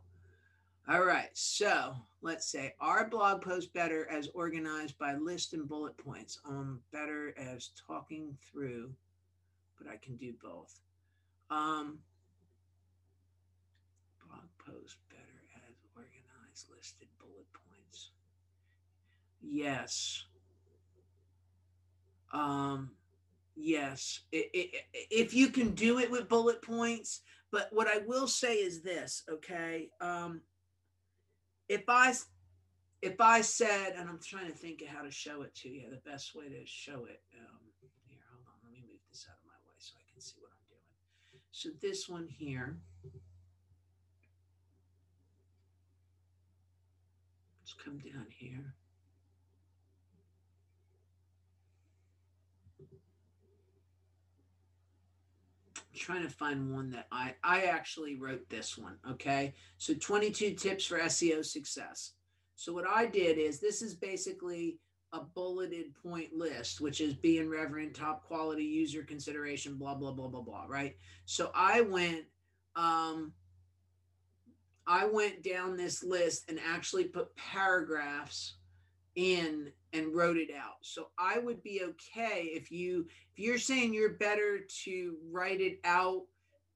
All 0.89 1.05
right. 1.05 1.31
So 1.33 1.97
let's 2.23 2.51
say 2.51 2.75
our 2.81 3.09
blog 3.09 3.43
post 3.43 3.73
better 3.73 4.09
as 4.11 4.29
organized 4.35 4.99
by 4.99 5.15
list 5.15 5.55
and 5.55 5.69
bullet 5.69 5.97
points. 5.97 6.39
Um, 6.45 6.81
better 6.93 7.35
as 7.39 7.71
talking 7.87 8.37
through, 8.51 8.91
but 9.79 9.91
I 9.91 9.97
can 9.97 10.17
do 10.17 10.35
both. 10.43 10.81
Um, 11.51 11.99
blog 14.27 14.45
post 14.59 14.97
better 15.09 15.23
as 15.69 15.75
organized 15.97 16.67
listed 16.75 17.09
bullet 17.19 17.47
points. 17.53 18.11
Yes. 19.43 20.25
Um, 22.33 22.91
yes. 23.57 24.21
It, 24.31 24.51
it, 24.53 24.85
if 25.11 25.35
you 25.35 25.49
can 25.49 25.71
do 25.71 25.99
it 25.99 26.11
with 26.11 26.29
bullet 26.29 26.63
points, 26.63 27.23
but 27.51 27.69
what 27.73 27.89
I 27.89 27.99
will 28.07 28.29
say 28.29 28.57
is 28.57 28.83
this, 28.83 29.25
okay? 29.29 29.89
Um, 30.01 30.43
if 31.71 31.85
I 31.89 32.13
if 33.01 33.21
I 33.21 33.41
said, 33.41 33.95
and 33.97 34.09
I'm 34.11 34.19
trying 34.19 34.49
to 34.49 34.53
think 34.53 34.83
of 34.83 34.89
how 34.89 35.03
to 35.03 35.11
show 35.11 35.43
it 35.43 35.55
to 35.63 35.69
you, 35.71 35.89
the 35.89 36.11
best 36.11 36.35
way 36.35 36.49
to 36.49 36.67
show 36.67 37.07
it. 37.07 37.23
Um, 37.39 37.61
here, 38.05 38.19
hold 38.31 38.45
on, 38.45 38.59
let 38.63 38.73
me 38.73 38.83
move 38.83 39.01
this 39.09 39.25
out 39.31 39.39
of 39.39 39.47
my 39.47 39.55
way 39.65 39.77
so 39.79 39.95
I 39.97 40.05
can 40.13 40.21
see 40.21 40.35
what 40.41 40.51
I'm 40.51 40.67
doing. 40.69 41.43
So 41.53 41.71
this 41.81 42.09
one 42.09 42.29
here. 42.29 42.77
Let's 47.63 47.73
come 47.73 47.99
down 47.99 48.27
here. 48.29 48.75
Trying 56.01 56.23
to 56.23 56.29
find 56.29 56.73
one 56.73 56.91
that 56.91 57.07
I 57.13 57.35
I 57.45 57.63
actually 57.63 58.17
wrote 58.17 58.49
this 58.49 58.77
one. 58.77 58.97
Okay, 59.09 59.55
so 59.77 59.95
22 59.95 60.55
tips 60.55 60.85
for 60.87 60.99
SEO 60.99 61.45
success. 61.45 62.13
So 62.57 62.73
what 62.73 62.87
I 62.87 63.07
did 63.07 63.39
is 63.39 63.61
this 63.61 63.83
is 63.83 63.95
basically 63.95 64.79
a 65.13 65.21
bulleted 65.21 65.95
point 66.03 66.33
list, 66.33 66.81
which 66.81 67.01
is 67.01 67.15
being 67.15 67.49
reverent, 67.49 67.95
top 67.95 68.25
quality 68.25 68.65
user 68.65 69.03
consideration, 69.03 69.77
blah 69.77 69.95
blah 69.95 70.13
blah 70.13 70.29
blah 70.29 70.43
blah. 70.43 70.65
Right. 70.69 70.97
So 71.27 71.51
I 71.55 71.83
went. 71.83 72.25
Um, 72.75 73.33
I 74.87 75.05
went 75.07 75.45
down 75.45 75.77
this 75.77 76.03
list 76.03 76.49
and 76.49 76.59
actually 76.67 77.05
put 77.05 77.37
paragraphs 77.37 78.57
in 79.15 79.71
and 79.93 80.15
wrote 80.15 80.37
it 80.37 80.51
out. 80.55 80.77
So 80.83 81.09
I 81.19 81.39
would 81.39 81.63
be 81.63 81.83
okay 81.85 82.51
if 82.53 82.71
you 82.71 83.07
if 83.33 83.39
you're 83.39 83.59
saying 83.59 83.95
you're 83.95 84.15
better 84.15 84.61
to 84.85 85.17
write 85.31 85.61
it 85.61 85.81
out 85.85 86.23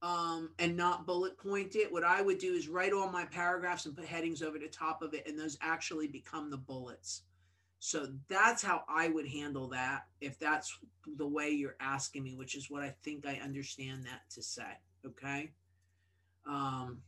um, 0.03 0.51
and 0.59 0.77
not 0.77 1.07
bullet 1.07 1.39
point 1.39 1.77
it. 1.77 1.91
What 1.91 2.05
I 2.05 2.21
would 2.21 2.39
do 2.39 2.53
is 2.53 2.69
write 2.69 2.93
all 2.93 3.11
my 3.11 3.25
paragraphs 3.25 3.87
and 3.87 3.97
put 3.97 4.05
headings 4.05 4.43
over 4.43 4.59
the 4.59 4.69
top 4.69 5.03
of 5.03 5.15
it, 5.15 5.27
and 5.27 5.39
those 5.39 5.57
actually 5.63 6.09
become 6.09 6.51
the 6.51 6.59
bullets. 6.59 7.23
So 7.79 8.09
that's 8.29 8.63
how 8.63 8.83
I 8.89 9.09
would 9.09 9.29
handle 9.29 9.69
that 9.69 10.05
if 10.21 10.39
that's 10.39 10.79
the 11.19 11.27
way 11.27 11.51
you're 11.51 11.77
asking 11.81 12.25
me, 12.25 12.35
which 12.35 12.55
is 12.57 12.71
what 12.71 12.83
I 12.83 12.95
think 13.03 13.27
I 13.27 13.41
understand 13.43 14.07
that 14.07 14.23
to 14.35 14.43
say. 14.43 14.79
Okay. 15.07 15.53
Um, 16.47 17.03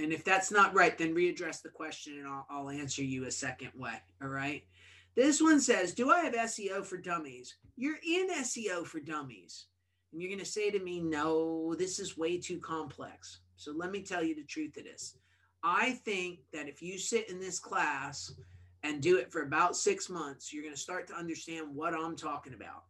and 0.00 0.12
if 0.12 0.24
that's 0.24 0.50
not 0.50 0.74
right, 0.74 0.96
then 0.96 1.14
readdress 1.14 1.62
the 1.62 1.68
question 1.68 2.18
and 2.18 2.26
I'll, 2.26 2.46
I'll 2.50 2.70
answer 2.70 3.04
you 3.04 3.26
a 3.26 3.30
second 3.30 3.70
way. 3.76 3.94
All 4.22 4.28
right. 4.28 4.64
This 5.20 5.42
one 5.42 5.60
says, 5.60 5.92
Do 5.92 6.10
I 6.10 6.20
have 6.20 6.32
SEO 6.32 6.82
for 6.82 6.96
dummies? 6.96 7.56
You're 7.76 7.98
in 8.02 8.30
SEO 8.30 8.86
for 8.86 9.00
dummies. 9.00 9.66
And 10.12 10.22
you're 10.22 10.30
going 10.30 10.42
to 10.42 10.46
say 10.46 10.70
to 10.70 10.78
me, 10.78 10.98
no, 10.98 11.74
this 11.74 11.98
is 11.98 12.16
way 12.16 12.38
too 12.38 12.58
complex. 12.58 13.40
So 13.56 13.70
let 13.76 13.90
me 13.90 14.00
tell 14.00 14.24
you 14.24 14.34
the 14.34 14.44
truth 14.44 14.78
of 14.78 14.84
this. 14.84 15.18
I 15.62 15.90
think 16.06 16.38
that 16.54 16.68
if 16.68 16.80
you 16.80 16.98
sit 16.98 17.28
in 17.28 17.38
this 17.38 17.58
class 17.58 18.32
and 18.82 19.02
do 19.02 19.18
it 19.18 19.30
for 19.30 19.42
about 19.42 19.76
six 19.76 20.08
months, 20.08 20.54
you're 20.54 20.62
going 20.62 20.74
to 20.74 20.80
start 20.80 21.06
to 21.08 21.14
understand 21.14 21.66
what 21.74 21.92
I'm 21.92 22.16
talking 22.16 22.54
about. 22.54 22.84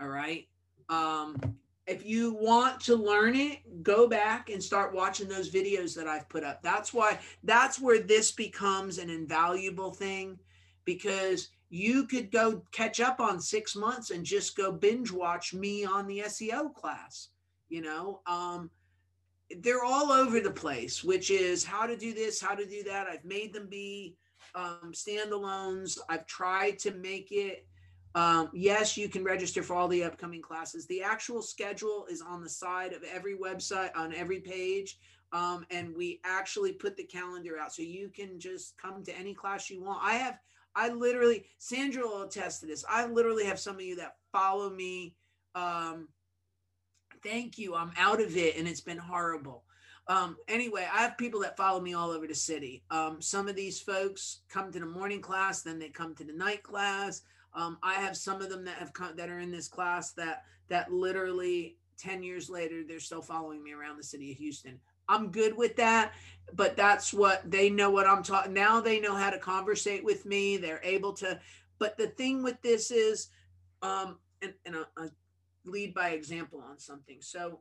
All 0.00 0.08
right. 0.08 0.48
Um, 0.88 1.38
if 1.86 2.06
you 2.06 2.32
want 2.32 2.80
to 2.84 2.96
learn 2.96 3.36
it, 3.36 3.82
go 3.82 4.08
back 4.08 4.48
and 4.48 4.62
start 4.62 4.94
watching 4.94 5.28
those 5.28 5.50
videos 5.50 5.94
that 5.96 6.06
I've 6.06 6.26
put 6.30 6.42
up. 6.42 6.62
That's 6.62 6.94
why, 6.94 7.18
that's 7.44 7.78
where 7.78 7.98
this 7.98 8.32
becomes 8.32 8.96
an 8.96 9.10
invaluable 9.10 9.92
thing 9.92 10.38
because 10.84 11.48
you 11.70 12.06
could 12.06 12.30
go 12.30 12.62
catch 12.72 13.00
up 13.00 13.20
on 13.20 13.40
six 13.40 13.76
months 13.76 14.10
and 14.10 14.24
just 14.24 14.56
go 14.56 14.72
binge 14.72 15.12
watch 15.12 15.54
me 15.54 15.84
on 15.84 16.06
the 16.06 16.20
SEO 16.20 16.74
class. 16.74 17.28
You 17.68 17.82
know, 17.82 18.20
um, 18.26 18.70
they're 19.58 19.84
all 19.84 20.12
over 20.12 20.40
the 20.40 20.50
place, 20.50 21.04
which 21.04 21.30
is 21.30 21.64
how 21.64 21.86
to 21.86 21.96
do 21.96 22.12
this, 22.12 22.40
how 22.40 22.54
to 22.54 22.66
do 22.66 22.82
that. 22.84 23.06
I've 23.06 23.24
made 23.24 23.52
them 23.52 23.68
be 23.68 24.16
um, 24.54 24.92
standalones. 24.92 25.98
I've 26.08 26.26
tried 26.26 26.78
to 26.80 26.92
make 26.92 27.30
it. 27.30 27.66
Um, 28.16 28.50
yes, 28.52 28.96
you 28.96 29.08
can 29.08 29.22
register 29.22 29.62
for 29.62 29.76
all 29.76 29.86
the 29.86 30.02
upcoming 30.02 30.42
classes. 30.42 30.86
The 30.86 31.02
actual 31.02 31.42
schedule 31.42 32.06
is 32.10 32.20
on 32.20 32.42
the 32.42 32.48
side 32.48 32.92
of 32.92 33.04
every 33.04 33.36
website, 33.36 33.90
on 33.96 34.12
every 34.14 34.40
page. 34.40 34.98
Um, 35.32 35.64
and 35.70 35.94
we 35.94 36.20
actually 36.24 36.72
put 36.72 36.96
the 36.96 37.04
calendar 37.04 37.56
out 37.56 37.72
so 37.72 37.82
you 37.82 38.08
can 38.08 38.40
just 38.40 38.76
come 38.78 39.04
to 39.04 39.16
any 39.16 39.32
class 39.32 39.70
you 39.70 39.80
want. 39.80 40.00
I 40.02 40.14
have, 40.14 40.38
I 40.74 40.90
literally, 40.90 41.46
Sandra 41.58 42.02
will 42.02 42.22
attest 42.22 42.60
to 42.60 42.66
this. 42.66 42.84
I 42.88 43.06
literally 43.06 43.44
have 43.44 43.58
some 43.58 43.76
of 43.76 43.82
you 43.82 43.96
that 43.96 44.16
follow 44.32 44.70
me 44.70 45.14
um, 45.54 46.08
thank 47.22 47.58
you. 47.58 47.74
I'm 47.74 47.92
out 47.96 48.20
of 48.20 48.36
it 48.36 48.56
and 48.56 48.66
it's 48.68 48.80
been 48.80 48.98
horrible. 48.98 49.64
Um, 50.06 50.36
anyway, 50.48 50.88
I 50.92 51.02
have 51.02 51.18
people 51.18 51.40
that 51.40 51.56
follow 51.56 51.80
me 51.80 51.94
all 51.94 52.10
over 52.10 52.26
the 52.26 52.34
city. 52.34 52.82
Um, 52.90 53.20
some 53.20 53.48
of 53.48 53.54
these 53.54 53.80
folks 53.80 54.40
come 54.48 54.72
to 54.72 54.80
the 54.80 54.86
morning 54.86 55.20
class, 55.20 55.62
then 55.62 55.78
they 55.78 55.88
come 55.88 56.14
to 56.16 56.24
the 56.24 56.32
night 56.32 56.62
class. 56.62 57.22
Um, 57.54 57.78
I 57.82 57.94
have 57.94 58.16
some 58.16 58.42
of 58.42 58.48
them 58.48 58.64
that 58.64 58.78
have 58.78 58.92
come 58.92 59.16
that 59.16 59.28
are 59.28 59.38
in 59.40 59.50
this 59.50 59.68
class 59.68 60.12
that 60.12 60.44
that 60.68 60.92
literally 60.92 61.76
10 61.98 62.22
years 62.22 62.48
later 62.48 62.82
they're 62.86 63.00
still 63.00 63.22
following 63.22 63.62
me 63.62 63.72
around 63.72 63.98
the 63.98 64.04
city 64.04 64.30
of 64.32 64.38
Houston. 64.38 64.80
I'm 65.10 65.30
good 65.30 65.56
with 65.56 65.76
that, 65.76 66.12
but 66.54 66.76
that's 66.76 67.12
what 67.12 67.50
they 67.50 67.68
know 67.68 67.90
what 67.90 68.06
I'm 68.06 68.22
talking. 68.22 68.52
Now 68.52 68.80
they 68.80 69.00
know 69.00 69.16
how 69.16 69.30
to 69.30 69.38
conversate 69.38 70.04
with 70.04 70.24
me. 70.24 70.56
They're 70.56 70.80
able 70.84 71.12
to. 71.14 71.38
But 71.78 71.98
the 71.98 72.06
thing 72.06 72.42
with 72.42 72.60
this 72.62 72.90
is, 72.90 73.28
um, 73.82 74.18
and, 74.40 74.54
and 74.64 74.76
I, 74.96 75.08
lead 75.64 75.94
by 75.94 76.10
example 76.10 76.62
on 76.66 76.78
something. 76.78 77.18
So 77.20 77.60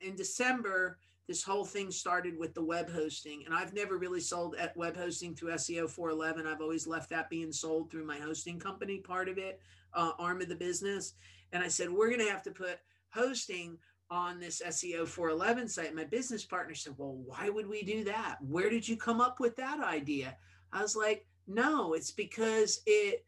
in 0.00 0.14
December, 0.14 0.98
this 1.26 1.42
whole 1.42 1.64
thing 1.64 1.90
started 1.90 2.38
with 2.38 2.54
the 2.54 2.64
web 2.64 2.90
hosting 2.90 3.42
and 3.44 3.54
i've 3.54 3.74
never 3.74 3.98
really 3.98 4.20
sold 4.20 4.56
at 4.56 4.74
web 4.78 4.96
hosting 4.96 5.34
through 5.34 5.52
seo 5.52 5.88
411 5.88 6.46
i've 6.46 6.62
always 6.62 6.86
left 6.86 7.10
that 7.10 7.28
being 7.28 7.52
sold 7.52 7.90
through 7.90 8.06
my 8.06 8.18
hosting 8.18 8.58
company 8.58 8.96
part 8.96 9.28
of 9.28 9.36
it 9.36 9.60
uh, 9.92 10.12
arm 10.18 10.40
of 10.40 10.48
the 10.48 10.54
business 10.54 11.12
and 11.52 11.62
i 11.62 11.68
said 11.68 11.90
we're 11.90 12.08
going 12.08 12.18
to 12.18 12.32
have 12.32 12.42
to 12.42 12.50
put 12.50 12.78
hosting 13.10 13.76
on 14.10 14.40
this 14.40 14.62
seo 14.66 15.06
411 15.06 15.68
site 15.68 15.94
my 15.94 16.04
business 16.04 16.44
partner 16.44 16.74
said 16.74 16.94
well 16.96 17.14
why 17.26 17.48
would 17.48 17.68
we 17.68 17.82
do 17.82 18.04
that 18.04 18.38
where 18.40 18.70
did 18.70 18.88
you 18.88 18.96
come 18.96 19.20
up 19.20 19.40
with 19.40 19.56
that 19.56 19.80
idea 19.80 20.36
i 20.72 20.80
was 20.80 20.96
like 20.96 21.26
no 21.46 21.94
it's 21.94 22.10
because 22.10 22.80
it 22.86 23.24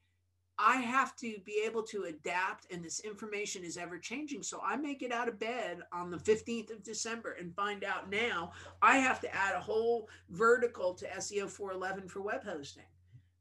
I 0.62 0.77
have 0.77 1.16
to 1.16 1.36
be 1.47 1.62
able 1.65 1.82
to 1.85 2.05
adapt, 2.05 2.70
and 2.70 2.85
this 2.85 3.01
information 3.01 3.65
is 3.65 3.78
ever 3.78 3.98
changing. 3.98 4.43
So 4.43 4.61
I 4.62 4.77
may 4.77 4.94
get 4.94 5.11
out 5.11 5.28
of 5.28 5.39
bed 5.39 5.78
on 5.90 6.11
the 6.11 6.19
15th 6.19 6.70
of 6.70 6.82
December 6.82 7.36
and 7.40 7.55
find 7.55 7.82
out 7.82 8.11
now 8.11 8.52
I 8.82 8.98
have 8.98 9.20
to 9.23 9.35
add 9.35 9.55
a 9.55 9.61
whole 9.61 10.09
vertical 10.28 10.93
to 10.94 11.07
SEO 11.07 11.48
411 11.48 12.09
for 12.09 12.20
web 12.20 12.44
hosting 12.44 12.85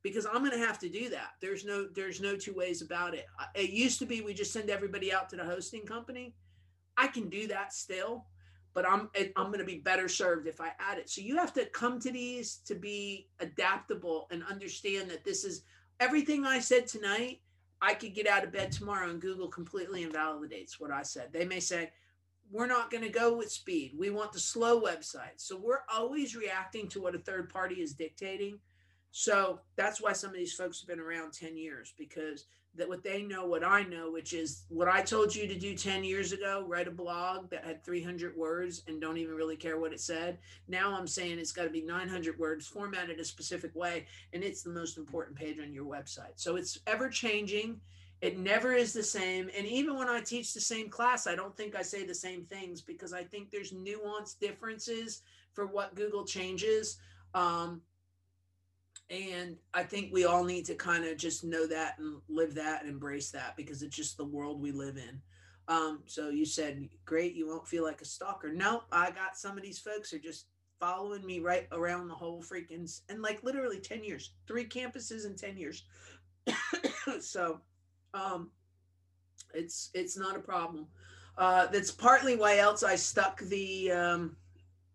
because 0.02 0.26
I'm 0.26 0.46
going 0.46 0.58
to 0.58 0.66
have 0.66 0.80
to 0.80 0.90
do 0.90 1.10
that. 1.10 1.32
There's 1.42 1.66
no 1.66 1.88
there's 1.94 2.22
no 2.22 2.38
two 2.38 2.54
ways 2.54 2.82
about 2.82 3.14
it. 3.14 3.26
It 3.54 3.72
used 3.72 4.00
to 4.00 4.06
be 4.06 4.22
we 4.22 4.34
just 4.34 4.54
send 4.54 4.70
everybody 4.70 5.12
out 5.12 5.30
to 5.30 5.36
the 5.36 5.44
hosting 5.44 5.86
company. 5.86 6.36
I 7.00 7.08
can 7.08 7.30
do 7.30 7.48
that 7.48 7.72
still, 7.74 8.26
but 8.74 8.86
I'm 8.88 9.10
I'm 9.38 9.48
going 9.48 9.60
to 9.60 9.66
be 9.66 9.80
better 9.80 10.10
served 10.10 10.48
if 10.48 10.60
I 10.60 10.72
add 10.80 10.98
it. 10.98 11.10
So 11.10 11.22
you 11.22 11.38
have 11.38 11.54
to 11.54 11.66
come 11.66 12.00
to 12.02 12.12
these 12.12 12.58
to 12.66 12.76
be 12.76 13.30
adaptable 13.40 14.28
and 14.32 14.44
understand 14.44 15.10
that 15.10 15.24
this 15.24 15.46
is 15.46 15.64
everything 16.02 16.46
I 16.46 16.60
said 16.60 16.88
tonight, 16.88 17.40
I 17.82 17.94
could 17.94 18.14
get 18.14 18.28
out 18.28 18.44
of 18.44 18.52
bed 18.52 18.72
tomorrow 18.72 19.10
and 19.10 19.22
Google 19.22 19.48
completely 19.48 20.04
invalidates 20.04 20.80
what 20.80 20.92
I 20.92 21.04
said. 21.04 21.30
They 21.32 21.46
may 21.46 21.62
say, 21.62 21.92
we're 22.52 22.68
not 22.68 22.92
going 22.92 23.04
to 23.04 23.10
go 23.10 23.38
with 23.38 23.52
speed. 23.52 23.94
We 23.98 24.10
want 24.10 24.34
the 24.34 24.40
slow 24.40 24.82
website. 24.82 25.38
So 25.38 25.58
we're 25.58 25.84
always 25.94 26.36
reacting 26.36 26.90
to 26.90 27.02
what 27.02 27.16
a 27.16 27.20
third 27.20 27.50
party 27.50 27.76
is 27.76 27.94
dictating. 27.94 28.60
So 29.12 29.62
that's 29.76 30.02
why 30.02 30.14
some 30.14 30.32
of 30.32 30.36
these 30.36 30.54
folks 30.54 30.82
have 30.82 30.88
been 30.88 31.00
around 31.00 31.32
10 31.32 31.58
years 31.58 31.94
because 31.98 32.46
that 32.80 32.90
what 32.90 33.04
they 33.04 33.22
know, 33.22 33.46
what 33.46 33.64
I 33.64 33.84
know, 33.84 34.12
which 34.12 34.34
is 34.34 34.64
what 34.70 34.88
I 34.88 35.02
told 35.02 35.36
you 35.36 35.48
to 35.48 35.56
do 35.56 35.76
10 35.76 36.04
years 36.04 36.32
ago, 36.32 36.66
write 36.68 36.88
a 36.88 36.92
blog 36.92 37.50
that 37.52 37.64
had 37.64 37.84
300 37.84 38.36
words 38.36 38.84
and 38.88 39.00
don't 39.00 39.18
even 39.18 39.36
really 39.36 39.56
care 39.56 39.80
what 39.80 39.94
it 39.94 40.00
said. 40.00 40.40
Now 40.68 40.98
I'm 40.98 41.08
saying 41.08 41.38
it's 41.38 41.52
got 41.52 41.66
to 41.66 41.70
be 41.70 41.82
900 41.82 42.40
words 42.40 42.68
formatted 42.68 43.20
a 43.20 43.24
specific 43.24 43.76
way. 43.76 44.08
And 44.34 44.44
it's 44.44 44.64
the 44.64 44.72
most 44.72 44.98
important 44.98 45.38
page 45.38 45.60
on 45.60 45.74
your 45.74 45.86
website. 45.86 46.34
So 46.38 46.56
it's 46.56 46.80
ever 46.88 47.10
changing. 47.10 47.80
It 48.22 48.38
never 48.38 48.74
is 48.74 48.92
the 48.92 49.04
same. 49.04 49.50
And 49.56 49.66
even 49.66 49.98
when 49.98 50.10
I 50.10 50.20
teach 50.22 50.54
the 50.54 50.62
same 50.62 50.90
class, 50.90 51.28
I 51.28 51.36
don't 51.36 51.56
think 51.56 51.76
I 51.76 51.82
say 51.82 52.06
the 52.06 52.16
same 52.16 52.44
things 52.44 52.82
because 52.82 53.14
I 53.14 53.24
think 53.24 53.52
there's 53.52 53.72
nuanced 53.72 54.40
differences 54.40 55.22
for 55.54 55.66
what 55.66 55.96
Google 55.96 56.26
changes. 56.26 56.98
Um, 57.34 57.82
and 59.10 59.58
I 59.74 59.84
think 59.84 60.14
we 60.14 60.26
all 60.26 60.44
need 60.44 60.66
to 60.66 60.76
kind 60.76 61.06
of 61.06 61.18
just 61.18 61.44
know 61.44 61.66
that 61.68 61.98
and 61.98 62.22
live 62.30 62.54
that 62.56 62.82
and 62.82 62.90
embrace 62.90 63.32
that 63.32 63.56
because 63.58 63.82
it's 63.82 63.96
just 63.96 64.18
the 64.18 64.26
world 64.26 64.62
we 64.62 64.72
live 64.72 64.98
in. 64.98 65.22
Um, 65.68 66.02
so 66.06 66.30
you 66.30 66.46
said, 66.46 66.90
great, 67.06 67.34
you 67.34 67.48
won't 67.48 67.68
feel 67.68 67.84
like 67.84 68.02
a 68.02 68.06
stalker. 68.06 68.52
No, 68.54 68.84
I 68.92 69.12
got 69.12 69.38
some 69.38 69.58
of 69.58 69.64
these 69.64 69.80
folks 69.80 70.14
are 70.14 70.20
just 70.20 70.46
following 70.80 71.26
me 71.26 71.40
right 71.40 71.68
around 71.72 72.08
the 72.08 72.14
whole 72.14 72.42
freaking 72.42 72.90
and 73.10 73.22
like 73.22 73.44
literally 73.44 73.80
10 73.80 74.04
years, 74.04 74.34
three 74.48 74.66
campuses 74.66 75.26
in 75.26 75.36
10 75.36 75.58
years. 75.58 75.84
so 77.22 77.60
um 78.14 78.50
it's 79.54 79.90
it's 79.94 80.18
not 80.18 80.36
a 80.36 80.40
problem. 80.40 80.88
Uh 81.38 81.68
that's 81.68 81.92
partly 81.92 82.36
why 82.36 82.58
else 82.58 82.82
I 82.82 82.96
stuck 82.96 83.42
the 83.42 83.92
um 83.92 84.38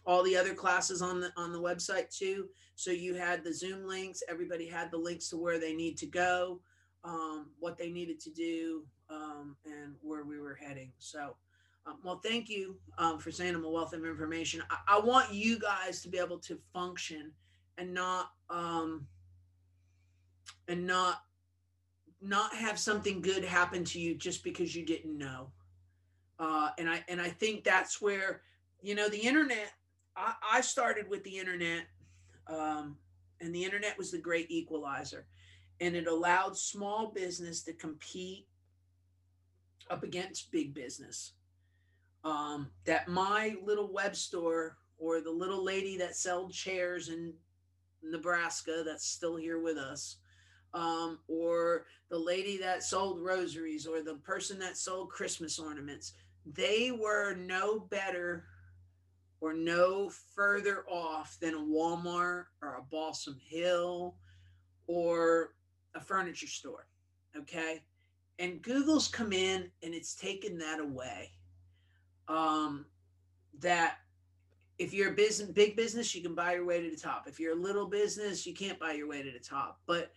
all 0.07 0.23
the 0.23 0.36
other 0.36 0.55
classes 0.55 1.03
on 1.03 1.20
the 1.20 1.32
on 1.36 1.53
the 1.53 1.61
website 1.61 2.09
too 2.16 2.49
so 2.77 2.91
you 2.91 3.15
had 3.15 3.45
the 3.45 3.53
Zoom 3.53 3.87
links, 3.87 4.23
everybody 4.29 4.67
had 4.67 4.91
the 4.91 4.99
links 4.99 5.29
to 5.29 5.37
where 5.37 5.59
they 5.59 5.75
need 5.75 5.97
to 5.99 6.07
go, 6.07 6.61
um, 7.05 7.47
what 7.61 7.79
they 7.79 7.91
needed 7.91 8.19
to 8.21 8.31
do, 8.31 8.85
um, 9.11 9.57
and 9.65 9.95
where 10.01 10.25
we 10.25 10.41
were 10.41 10.55
heading. 10.55 10.93
So, 10.99 11.37
um, 11.87 11.99
well, 12.03 12.21
thank 12.25 12.49
you 12.49 12.77
um, 12.99 13.19
for 13.19 13.31
saying 13.31 13.55
I'm 13.55 13.65
a 13.65 13.71
wealth 13.71 13.93
of 13.93 14.05
information. 14.05 14.63
I, 14.71 14.97
I, 14.97 15.01
want 15.01 15.33
you 15.33 15.59
guys 15.59 16.01
to 16.03 16.09
be 16.09 16.19
able 16.19 16.39
to 16.39 16.59
function 16.73 17.31
and 17.77 17.93
not 17.93 18.31
um, 18.49 19.07
and 20.67 20.87
not 20.87 21.23
not 22.23 22.55
have 22.55 22.79
something 22.79 23.21
good 23.21 23.45
happen 23.45 23.85
to 23.85 24.01
you 24.01 24.15
just 24.15 24.43
because 24.43 24.75
you 24.75 24.85
didn't 24.85 25.17
know. 25.17 25.51
Uh, 26.39 26.71
and 26.79 26.89
I 26.89 27.05
and 27.09 27.21
I 27.21 27.29
think 27.29 27.65
that's 27.65 28.01
where 28.01 28.41
you 28.81 28.95
know 28.95 29.09
the 29.09 29.19
internet. 29.21 29.73
I, 30.17 30.35
I 30.55 30.61
started 30.63 31.09
with 31.09 31.23
the 31.25 31.37
internet 31.37 31.85
um, 32.47 32.97
and 33.41 33.55
the 33.55 33.65
internet 33.65 33.99
was 33.99 34.11
the 34.11 34.19
great 34.19 34.51
equalizer. 34.51 35.27
And 35.81 35.97
it 35.97 36.07
allowed 36.07 36.57
small 36.57 37.09
business 37.09 37.62
to 37.65 37.73
compete 37.73 38.47
up 39.91 40.03
against 40.03 40.53
big 40.53 40.75
business. 40.75 41.33
Um, 42.23 42.71
that 42.85 43.09
my 43.09 43.57
little 43.62 43.93
web 43.93 44.16
store 44.16 44.79
or 44.99 45.21
the 45.21 45.31
little 45.31 45.62
lady 45.62 45.99
that 45.99 46.16
sold 46.16 46.53
chairs 46.53 47.09
in 47.09 47.35
Nebraska 48.03 48.83
that's 48.87 49.07
still 49.07 49.37
here 49.37 49.61
with 49.61 49.77
us, 49.77 50.16
um, 50.73 51.19
or 51.29 51.87
the 52.11 52.19
lady 52.19 52.57
that 52.59 52.83
sold 52.83 53.21
rosaries, 53.21 53.87
or 53.87 54.03
the 54.03 54.15
person 54.16 54.59
that 54.61 54.77
sold 54.77 55.11
Christmas 55.11 55.59
ornaments, 55.59 56.15
they 56.47 56.91
were 56.91 57.35
no 57.35 57.81
better 57.81 58.45
or 59.45 59.53
no 59.53 60.09
further 60.35 60.87
off 60.89 61.37
than 61.39 61.53
a 61.53 61.59
Walmart 61.59 62.45
or 62.62 62.77
a 62.77 62.83
Balsam 62.91 63.39
Hill 63.47 64.16
or 64.87 65.51
a 65.95 66.01
furniture 66.01 66.47
store. 66.47 66.87
Okay. 67.37 67.83
And 68.39 68.62
Google's 68.62 69.07
come 69.07 69.35
in 69.35 69.71
and 69.83 69.93
it's 69.93 70.15
taken 70.15 70.57
that 70.59 70.81
away. 70.81 71.31
Um, 72.27 72.87
that 73.61 73.99
if 74.79 74.95
you're 74.95 75.12
a 75.12 75.15
business, 75.15 75.51
big 75.51 75.77
business, 75.77 76.15
you 76.15 76.23
can 76.23 76.35
buy 76.35 76.55
your 76.55 76.65
way 76.65 76.81
to 76.81 76.91
the 76.91 76.97
top. 76.97 77.27
If 77.29 77.39
you're 77.39 77.53
a 77.53 77.62
little 77.62 77.87
business, 77.87 78.47
you 78.47 78.55
can't 78.55 78.81
buy 78.81 78.93
your 78.93 79.09
way 79.09 79.23
to 79.23 79.31
the 79.31 79.39
top. 79.39 79.79
But 79.87 80.11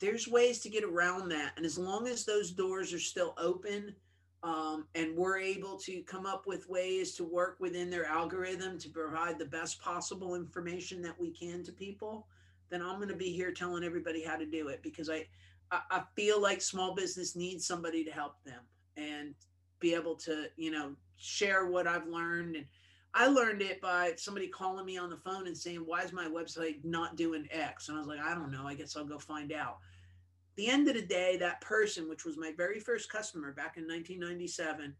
there's 0.00 0.26
ways 0.26 0.58
to 0.62 0.68
get 0.68 0.82
around 0.82 1.28
that. 1.28 1.52
And 1.56 1.64
as 1.64 1.78
long 1.78 2.08
as 2.08 2.24
those 2.24 2.50
doors 2.50 2.92
are 2.92 2.98
still 2.98 3.34
open, 3.38 3.94
um, 4.42 4.86
and 4.94 5.16
we're 5.16 5.38
able 5.38 5.76
to 5.78 6.02
come 6.02 6.24
up 6.24 6.46
with 6.46 6.68
ways 6.68 7.14
to 7.14 7.24
work 7.24 7.56
within 7.58 7.90
their 7.90 8.06
algorithm 8.06 8.78
to 8.78 8.88
provide 8.88 9.38
the 9.38 9.44
best 9.44 9.80
possible 9.80 10.36
information 10.36 11.02
that 11.02 11.18
we 11.18 11.30
can 11.30 11.64
to 11.64 11.72
people, 11.72 12.26
then 12.70 12.82
I'm 12.82 12.96
going 12.96 13.08
to 13.08 13.16
be 13.16 13.32
here 13.32 13.52
telling 13.52 13.82
everybody 13.82 14.22
how 14.22 14.36
to 14.36 14.46
do 14.46 14.68
it 14.68 14.80
because 14.82 15.10
I, 15.10 15.26
I, 15.72 16.02
feel 16.14 16.40
like 16.40 16.60
small 16.60 16.94
business 16.94 17.34
needs 17.34 17.66
somebody 17.66 18.04
to 18.04 18.10
help 18.10 18.36
them 18.44 18.60
and 18.96 19.34
be 19.80 19.94
able 19.94 20.14
to, 20.16 20.46
you 20.56 20.70
know, 20.70 20.94
share 21.16 21.66
what 21.66 21.86
I've 21.86 22.06
learned. 22.06 22.56
And 22.56 22.66
I 23.14 23.26
learned 23.26 23.62
it 23.62 23.80
by 23.80 24.12
somebody 24.16 24.48
calling 24.48 24.86
me 24.86 24.98
on 24.98 25.10
the 25.10 25.16
phone 25.16 25.46
and 25.46 25.56
saying, 25.56 25.82
why 25.84 26.02
is 26.02 26.12
my 26.12 26.26
website 26.26 26.84
not 26.84 27.16
doing 27.16 27.48
X? 27.50 27.88
And 27.88 27.96
I 27.96 28.00
was 28.00 28.08
like, 28.08 28.20
I 28.20 28.34
don't 28.34 28.52
know. 28.52 28.66
I 28.66 28.74
guess 28.74 28.96
I'll 28.96 29.04
go 29.04 29.18
find 29.18 29.52
out 29.52 29.78
the 30.58 30.68
end 30.68 30.88
of 30.88 30.94
the 30.94 31.02
day, 31.02 31.36
that 31.36 31.60
person, 31.60 32.08
which 32.08 32.24
was 32.24 32.36
my 32.36 32.52
very 32.56 32.80
first 32.80 33.10
customer 33.10 33.52
back 33.52 33.76
in 33.76 33.84
1997, 33.84 34.92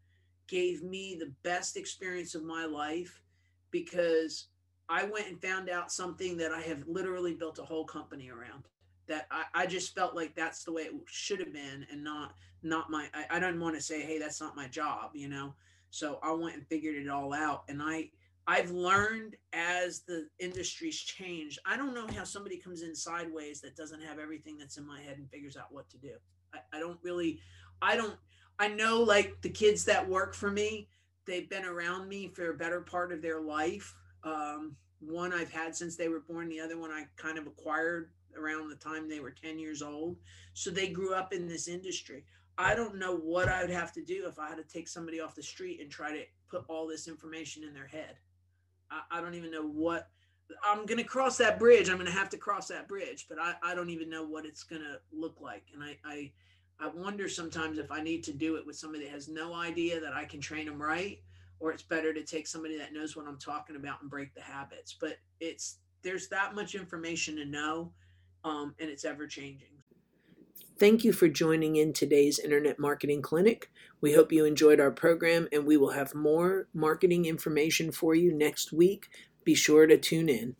gave 0.47 0.81
me 0.83 1.17
the 1.19 1.33
best 1.43 1.75
experience 1.75 2.33
of 2.33 2.43
my 2.43 2.63
life 2.65 3.21
because 3.69 4.47
I 4.87 5.03
went 5.03 5.27
and 5.27 5.41
found 5.41 5.69
out 5.69 5.91
something 5.91 6.37
that 6.37 6.53
I 6.53 6.61
have 6.61 6.87
literally 6.87 7.33
built 7.33 7.59
a 7.59 7.63
whole 7.63 7.83
company 7.83 8.29
around. 8.29 8.63
That 9.07 9.27
I, 9.29 9.43
I 9.53 9.65
just 9.65 9.93
felt 9.93 10.15
like 10.15 10.33
that's 10.33 10.63
the 10.63 10.71
way 10.71 10.83
it 10.83 10.93
should 11.07 11.41
have 11.41 11.51
been, 11.51 11.85
and 11.91 12.03
not 12.03 12.35
not 12.63 12.89
my. 12.89 13.07
I, 13.13 13.37
I 13.37 13.39
don't 13.39 13.59
want 13.59 13.75
to 13.75 13.81
say, 13.81 14.01
hey, 14.01 14.17
that's 14.17 14.39
not 14.39 14.55
my 14.55 14.67
job, 14.67 15.11
you 15.13 15.27
know. 15.27 15.55
So 15.89 16.19
I 16.23 16.31
went 16.31 16.55
and 16.55 16.65
figured 16.67 16.95
it 16.95 17.09
all 17.09 17.33
out, 17.33 17.63
and 17.67 17.81
I 17.81 18.11
I've 18.49 18.71
learned 18.71 19.35
as 19.53 20.01
the 20.07 20.27
industry's 20.39 20.97
changed. 20.97 21.59
I 21.67 21.77
don't 21.77 21.93
know 21.93 22.07
how 22.15 22.23
somebody 22.23 22.57
comes 22.57 22.81
in 22.81 22.95
sideways 22.95 23.61
that 23.61 23.75
doesn't 23.75 24.01
have 24.01 24.17
everything 24.17 24.57
that's 24.57 24.77
in 24.77 24.87
my 24.87 24.99
head 24.99 25.19
and 25.19 25.29
figures 25.29 25.55
out 25.55 25.71
what 25.71 25.87
to 25.91 25.99
do. 25.99 26.13
I, 26.51 26.57
I 26.73 26.79
don't 26.79 26.97
really, 27.03 27.39
I 27.79 27.95
don't, 27.95 28.15
I 28.57 28.67
know 28.67 29.03
like 29.03 29.39
the 29.43 29.51
kids 29.51 29.85
that 29.85 30.09
work 30.09 30.33
for 30.33 30.49
me, 30.49 30.87
they've 31.27 31.47
been 31.47 31.63
around 31.63 32.09
me 32.09 32.27
for 32.27 32.49
a 32.49 32.57
better 32.57 32.81
part 32.81 33.11
of 33.11 33.21
their 33.21 33.39
life. 33.39 33.93
Um, 34.23 34.75
one 34.99 35.31
I've 35.31 35.51
had 35.51 35.75
since 35.75 35.95
they 35.95 36.07
were 36.07 36.21
born, 36.21 36.49
the 36.49 36.59
other 36.59 36.79
one 36.79 36.89
I 36.89 37.03
kind 37.17 37.37
of 37.37 37.45
acquired 37.45 38.09
around 38.35 38.69
the 38.69 38.75
time 38.77 39.07
they 39.07 39.19
were 39.19 39.29
10 39.29 39.59
years 39.59 39.83
old. 39.83 40.17
So 40.55 40.71
they 40.71 40.87
grew 40.87 41.13
up 41.13 41.33
in 41.33 41.47
this 41.47 41.67
industry. 41.67 42.25
I 42.57 42.73
don't 42.73 42.97
know 42.97 43.15
what 43.15 43.47
I 43.47 43.61
would 43.61 43.69
have 43.69 43.93
to 43.93 44.03
do 44.03 44.25
if 44.25 44.39
I 44.39 44.49
had 44.49 44.57
to 44.57 44.63
take 44.63 44.87
somebody 44.87 45.19
off 45.19 45.35
the 45.35 45.43
street 45.43 45.81
and 45.81 45.91
try 45.91 46.11
to 46.13 46.23
put 46.49 46.65
all 46.67 46.87
this 46.87 47.07
information 47.07 47.63
in 47.63 47.75
their 47.75 47.85
head. 47.85 48.15
I, 48.91 49.19
I 49.19 49.21
don't 49.21 49.35
even 49.35 49.51
know 49.51 49.63
what 49.65 50.09
I'm 50.63 50.85
to 50.97 51.03
cross 51.03 51.37
that 51.37 51.59
bridge. 51.59 51.89
I'm 51.89 51.97
to 52.07 52.17
have 52.17 52.29
to 52.29 52.37
cross 52.37 52.67
that 52.69 52.87
bridge, 52.87 53.27
but 53.29 53.37
I, 53.39 53.53
I 53.63 53.75
don't 53.75 53.89
even 53.89 54.09
know 54.09 54.25
what 54.25 54.45
it's 54.45 54.63
to 54.81 54.99
look 55.11 55.39
like. 55.41 55.63
And 55.73 55.83
I, 55.83 55.97
I, 56.03 56.31
I 56.79 56.87
wonder 56.87 57.29
sometimes 57.29 57.77
if 57.77 57.91
I 57.91 58.01
need 58.01 58.23
to 58.23 58.33
do 58.33 58.55
it 58.55 58.65
with 58.65 58.75
somebody 58.75 59.05
that 59.05 59.11
has 59.11 59.27
no 59.27 59.53
idea 59.53 59.99
that 59.99 60.13
I 60.13 60.25
can 60.25 60.41
train 60.41 60.65
them 60.65 60.81
right, 60.81 61.19
or 61.59 61.71
it's 61.71 61.83
better 61.83 62.13
to 62.13 62.23
take 62.23 62.47
somebody 62.47 62.77
that 62.77 62.93
knows 62.93 63.15
what 63.15 63.27
I'm 63.27 63.37
talking 63.37 63.75
about 63.75 64.01
and 64.01 64.09
break 64.09 64.33
the 64.33 64.41
habits. 64.41 64.95
But 64.99 65.17
it's, 65.39 65.77
there's 66.01 66.29
that 66.29 66.55
much 66.55 66.73
information 66.73 67.35
to 67.35 67.45
know, 67.45 67.91
um, 68.43 68.73
and 68.79 68.89
it's 68.89 69.05
ever 69.05 69.27
changing. 69.27 69.67
Thank 70.79 71.03
you 71.03 71.11
for 71.11 71.27
joining 71.27 71.75
in 71.75 71.91
today's 71.91 72.39
Internet 72.39 72.79
Marketing 72.79 73.21
Clinic. 73.21 73.69
We 74.01 74.13
hope 74.13 74.31
you 74.31 74.45
enjoyed 74.45 74.79
our 74.79 74.91
program, 74.91 75.47
and 75.51 75.65
we 75.65 75.77
will 75.77 75.91
have 75.91 76.15
more 76.15 76.67
marketing 76.73 77.25
information 77.25 77.91
for 77.91 78.15
you 78.15 78.33
next 78.33 78.71
week. 78.71 79.07
Be 79.43 79.55
sure 79.55 79.87
to 79.87 79.97
tune 79.97 80.29
in. 80.29 80.55